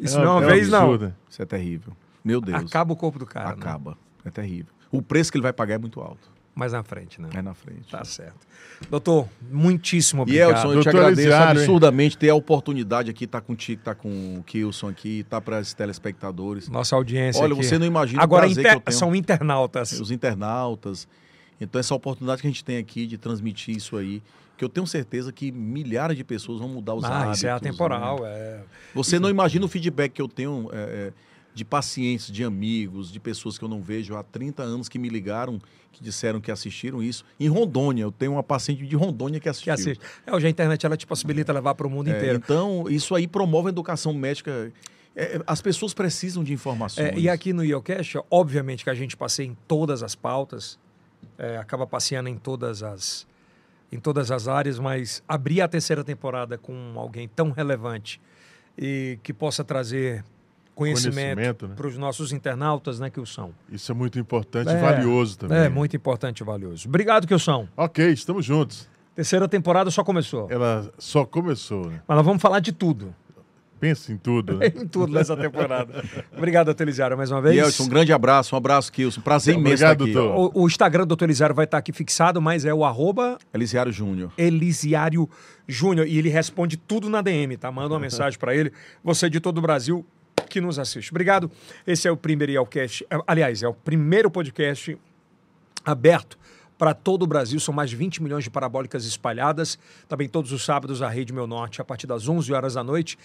Isso 0.00 0.16
não 0.16 0.24
é 0.24 0.30
uma 0.30 0.36
um 0.40 0.46
vez, 0.46 0.70
não. 0.70 0.78
absurdo, 0.78 1.04
né? 1.08 1.14
Isso 1.28 1.42
é 1.42 1.44
terrível. 1.44 1.92
Meu 2.24 2.40
Deus. 2.40 2.64
Acaba 2.64 2.94
o 2.94 2.96
corpo 2.96 3.18
do 3.18 3.26
cara. 3.26 3.48
né? 3.48 3.52
Acaba. 3.52 3.98
É 4.24 4.30
terrível. 4.30 4.72
O 4.90 5.02
preço 5.02 5.30
que 5.30 5.36
ele 5.36 5.42
vai 5.42 5.52
pagar 5.52 5.74
é 5.74 5.78
muito 5.78 6.00
alto. 6.00 6.30
Mais 6.54 6.72
na 6.72 6.82
frente, 6.82 7.18
né? 7.20 7.30
É 7.34 7.40
na 7.40 7.54
frente. 7.54 7.90
Tá 7.90 8.04
certo. 8.04 8.46
Doutor, 8.90 9.26
muitíssimo 9.50 10.20
E 10.20 10.24
obrigado. 10.24 10.50
Elson, 10.50 10.66
eu 10.66 10.70
te 10.70 10.74
Doutor 10.84 10.88
agradeço 10.98 11.20
Elisiário, 11.22 11.44
hein? 11.60 11.64
absurdamente 11.64 12.18
ter 12.18 12.28
a 12.28 12.34
oportunidade 12.34 13.10
aqui, 13.10 13.24
estar 13.24 13.40
contigo, 13.40 13.80
estar 13.80 13.94
com 13.94 14.36
o 14.38 14.42
Kilson 14.42 14.88
aqui, 14.88 15.20
estar 15.20 15.40
para 15.40 15.60
os 15.60 15.72
telespectadores. 15.72 16.68
Nossa 16.68 16.94
audiência 16.94 17.42
Olha, 17.42 17.54
aqui. 17.54 17.64
você 17.64 17.78
não 17.78 17.86
imagina 17.86 18.22
Agora 18.22 18.44
o 18.44 18.48
prazer 18.48 18.60
inter- 18.64 18.72
que 18.72 18.78
eu 18.78 18.82
tenho. 18.82 18.98
são 18.98 19.14
internautas. 19.16 19.92
Os 19.98 20.10
internautas. 20.10 21.08
Então, 21.60 21.78
essa 21.78 21.94
oportunidade 21.94 22.42
que 22.42 22.46
a 22.48 22.50
gente 22.50 22.64
tem 22.64 22.76
aqui 22.76 23.06
de 23.06 23.16
transmitir 23.16 23.74
isso 23.76 23.96
aí, 23.96 24.22
que 24.58 24.64
eu 24.64 24.68
tenho 24.68 24.86
certeza 24.86 25.32
que 25.32 25.50
milhares 25.50 26.16
de 26.16 26.24
pessoas 26.24 26.58
vão 26.58 26.68
mudar 26.68 26.94
os 26.94 27.04
Ah, 27.04 27.20
hábitos. 27.20 27.38
isso 27.38 27.46
é 27.46 27.50
atemporal. 27.50 28.20
né? 28.20 28.28
É. 28.30 28.60
Você 28.94 29.18
não 29.18 29.30
imagina 29.30 29.64
o 29.64 29.68
feedback 29.68 30.12
que 30.12 30.20
eu 30.20 30.28
tenho 30.28 30.68
é, 30.72 30.76
é, 30.76 31.12
de 31.54 31.64
pacientes, 31.64 32.30
de 32.32 32.42
amigos, 32.44 33.12
de 33.12 33.20
pessoas 33.20 33.58
que 33.58 33.64
eu 33.64 33.68
não 33.68 33.82
vejo 33.82 34.16
há 34.16 34.22
30 34.22 34.62
anos 34.62 34.88
que 34.88 34.98
me 34.98 35.08
ligaram, 35.08 35.60
que 35.90 36.02
disseram 36.02 36.40
que 36.40 36.50
assistiram 36.50 37.02
isso. 37.02 37.24
Em 37.38 37.48
Rondônia, 37.48 38.02
eu 38.04 38.10
tenho 38.12 38.32
uma 38.32 38.42
paciente 38.42 38.86
de 38.86 38.96
Rondônia 38.96 39.38
que 39.38 39.44
Que 39.44 39.48
assistiu. 39.50 39.72
assiste. 39.74 40.00
É, 40.26 40.34
hoje 40.34 40.46
a 40.46 40.50
internet 40.50 40.86
ela 40.86 40.96
te 40.96 41.06
possibilita 41.06 41.52
levar 41.52 41.74
para 41.74 41.86
o 41.86 41.90
mundo 41.90 42.08
É, 42.08 42.16
inteiro. 42.16 42.40
então, 42.42 42.84
isso 42.88 43.14
aí 43.14 43.26
promove 43.26 43.68
a 43.68 43.70
educação 43.70 44.14
médica. 44.14 44.72
É, 45.14 45.42
as 45.46 45.60
pessoas 45.60 45.92
precisam 45.92 46.42
de 46.42 46.54
informações. 46.54 47.08
É, 47.08 47.18
e 47.18 47.28
aqui 47.28 47.52
no 47.52 47.62
IELCast, 47.62 48.18
obviamente 48.30 48.82
que 48.82 48.88
a 48.88 48.94
gente 48.94 49.14
passeia 49.14 49.46
em 49.46 49.56
todas 49.68 50.02
as 50.02 50.14
pautas, 50.14 50.78
é, 51.36 51.58
acaba 51.58 51.86
passeando 51.86 52.28
em 52.30 52.36
todas 52.38 52.82
as 52.82 53.26
em 53.94 54.00
todas 54.00 54.30
as 54.30 54.48
áreas, 54.48 54.78
mas 54.78 55.22
abrir 55.28 55.60
a 55.60 55.68
terceira 55.68 56.02
temporada 56.02 56.56
com 56.56 56.94
alguém 56.96 57.28
tão 57.28 57.50
relevante 57.50 58.18
e 58.78 59.18
que 59.22 59.34
possa 59.34 59.62
trazer 59.62 60.24
conhecimento, 60.74 61.14
Conhecimento, 61.34 61.68
né? 61.68 61.74
para 61.76 61.86
os 61.86 61.96
nossos 61.98 62.32
internautas, 62.32 62.98
né, 62.98 63.10
Kilson? 63.10 63.52
Isso 63.70 63.92
é 63.92 63.94
muito 63.94 64.18
importante 64.18 64.70
É, 64.70 64.78
e 64.78 64.80
valioso 64.80 65.38
também. 65.38 65.58
É 65.58 65.68
muito 65.68 65.94
importante 65.96 66.40
e 66.40 66.44
valioso. 66.44 66.88
Obrigado, 66.88 67.26
Kilson. 67.26 67.68
Ok, 67.76 68.10
estamos 68.10 68.44
juntos. 68.44 68.88
Terceira 69.14 69.46
temporada 69.46 69.90
só 69.90 70.02
começou. 70.02 70.48
Ela 70.50 70.90
só 70.98 71.24
começou, 71.26 71.86
né? 71.86 72.00
Mas 72.08 72.16
nós 72.16 72.24
vamos 72.24 72.40
falar 72.40 72.60
de 72.60 72.72
tudo. 72.72 73.14
Pensa 73.78 74.12
em 74.12 74.16
tudo, 74.16 74.58
né? 74.58 74.66
em 74.74 74.86
tudo 74.86 75.12
nessa 75.12 75.36
temporada. 75.36 76.04
Obrigado, 76.36 76.66
Doutor 76.66 76.84
Elisiário, 76.84 77.16
mais 77.16 77.32
uma 77.32 77.42
vez. 77.42 77.58
Elson, 77.58 77.82
um 77.82 77.88
grande 77.88 78.12
abraço, 78.12 78.54
um 78.54 78.58
abraço, 78.58 78.92
Kilson. 78.92 79.20
Prazer 79.20 79.54
imenso 79.54 79.84
Obrigado, 79.84 80.06
estar 80.06 80.20
aqui. 80.20 80.28
doutor. 80.28 80.56
O, 80.56 80.62
o 80.62 80.66
Instagram 80.68 81.02
do 81.02 81.08
Doutor 81.08 81.24
Elisiário 81.24 81.52
vai 81.54 81.64
estar 81.64 81.78
aqui 81.78 81.92
fixado, 81.92 82.40
mas 82.40 82.64
é 82.64 82.72
o 82.72 82.84
arroba 82.84 83.38
Elisiário 83.52 83.90
Júnior. 83.92 84.30
Elisiário 84.38 85.28
Júnior. 85.66 86.06
E 86.06 86.16
ele 86.16 86.28
responde 86.28 86.76
tudo 86.76 87.10
na 87.10 87.20
DM, 87.22 87.56
tá? 87.56 87.72
Manda 87.72 87.92
uma 87.92 88.00
mensagem 88.00 88.38
para 88.38 88.54
ele. 88.54 88.72
Você 89.02 89.28
de 89.28 89.40
todo 89.40 89.58
o 89.58 89.60
Brasil 89.60 90.06
que 90.52 90.60
nos 90.60 90.78
assiste. 90.78 91.10
Obrigado. 91.10 91.50
Esse 91.86 92.06
é 92.06 92.10
o 92.10 92.16
primeiro 92.16 92.52
Yelcast. 92.52 93.06
Aliás, 93.26 93.62
é 93.62 93.68
o 93.68 93.72
primeiro 93.72 94.30
podcast 94.30 94.98
aberto 95.82 96.38
para 96.76 96.92
todo 96.92 97.22
o 97.22 97.26
Brasil. 97.26 97.58
São 97.58 97.72
mais 97.72 97.88
de 97.88 97.96
20 97.96 98.22
milhões 98.22 98.44
de 98.44 98.50
parabólicas 98.50 99.06
espalhadas. 99.06 99.78
Também 100.06 100.28
todos 100.28 100.52
os 100.52 100.62
sábados 100.62 101.00
a 101.00 101.08
Rede 101.08 101.32
Meu 101.32 101.46
Norte, 101.46 101.80
a 101.80 101.84
partir 101.84 102.06
das 102.06 102.28
11 102.28 102.52
horas 102.52 102.74
da 102.74 102.84
noite. 102.84 103.18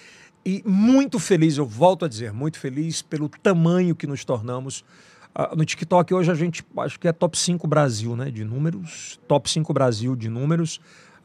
E 0.46 0.64
muito 0.66 1.20
feliz, 1.20 1.58
eu 1.58 1.66
volto 1.66 2.06
a 2.06 2.08
dizer, 2.08 2.32
muito 2.32 2.58
feliz 2.58 3.02
pelo 3.02 3.28
tamanho 3.28 3.94
que 3.94 4.08
nos 4.08 4.24
tornamos. 4.24 4.86
Ah, 5.36 5.54
no 5.54 5.66
TikTok 5.66 6.14
hoje 6.14 6.32
a 6.32 6.36
gente 6.36 6.66
acho 6.78 6.98
que 6.98 7.10
é 7.10 7.12
top 7.12 7.38
5 7.38 7.68
Brasil, 7.68 8.16
né? 8.16 8.32
De 8.32 8.46
números. 8.46 9.20
Top 9.28 9.50
5 9.50 9.74
Brasil 9.74 10.16
de 10.16 10.30
números. 10.30 10.80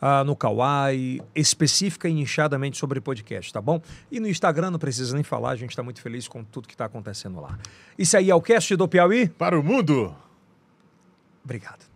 Ah, 0.05 0.25
no 0.25 0.35
Kawaii, 0.35 1.23
específica 1.33 2.09
e 2.09 2.13
inchadamente 2.13 2.77
sobre 2.77 3.01
podcast, 3.01 3.53
tá 3.53 3.61
bom? 3.61 3.81
E 4.11 4.19
no 4.19 4.27
Instagram 4.27 4.73
não 4.73 4.79
precisa 4.81 5.15
nem 5.15 5.23
falar, 5.23 5.51
a 5.51 5.57
gente 5.57 5.71
está 5.71 5.83
muito 5.83 6.01
feliz 6.01 6.27
com 6.27 6.43
tudo 6.43 6.67
que 6.67 6.75
está 6.75 6.87
acontecendo 6.87 7.41
lá. 7.41 7.57
Isso 7.97 8.17
aí 8.17 8.29
é 8.29 8.35
o 8.35 8.43
cast 8.43 8.75
do 8.75 8.89
Piauí. 8.89 9.29
Para 9.29 9.57
o 9.57 9.63
mundo! 9.63 10.13
Obrigado. 11.45 11.92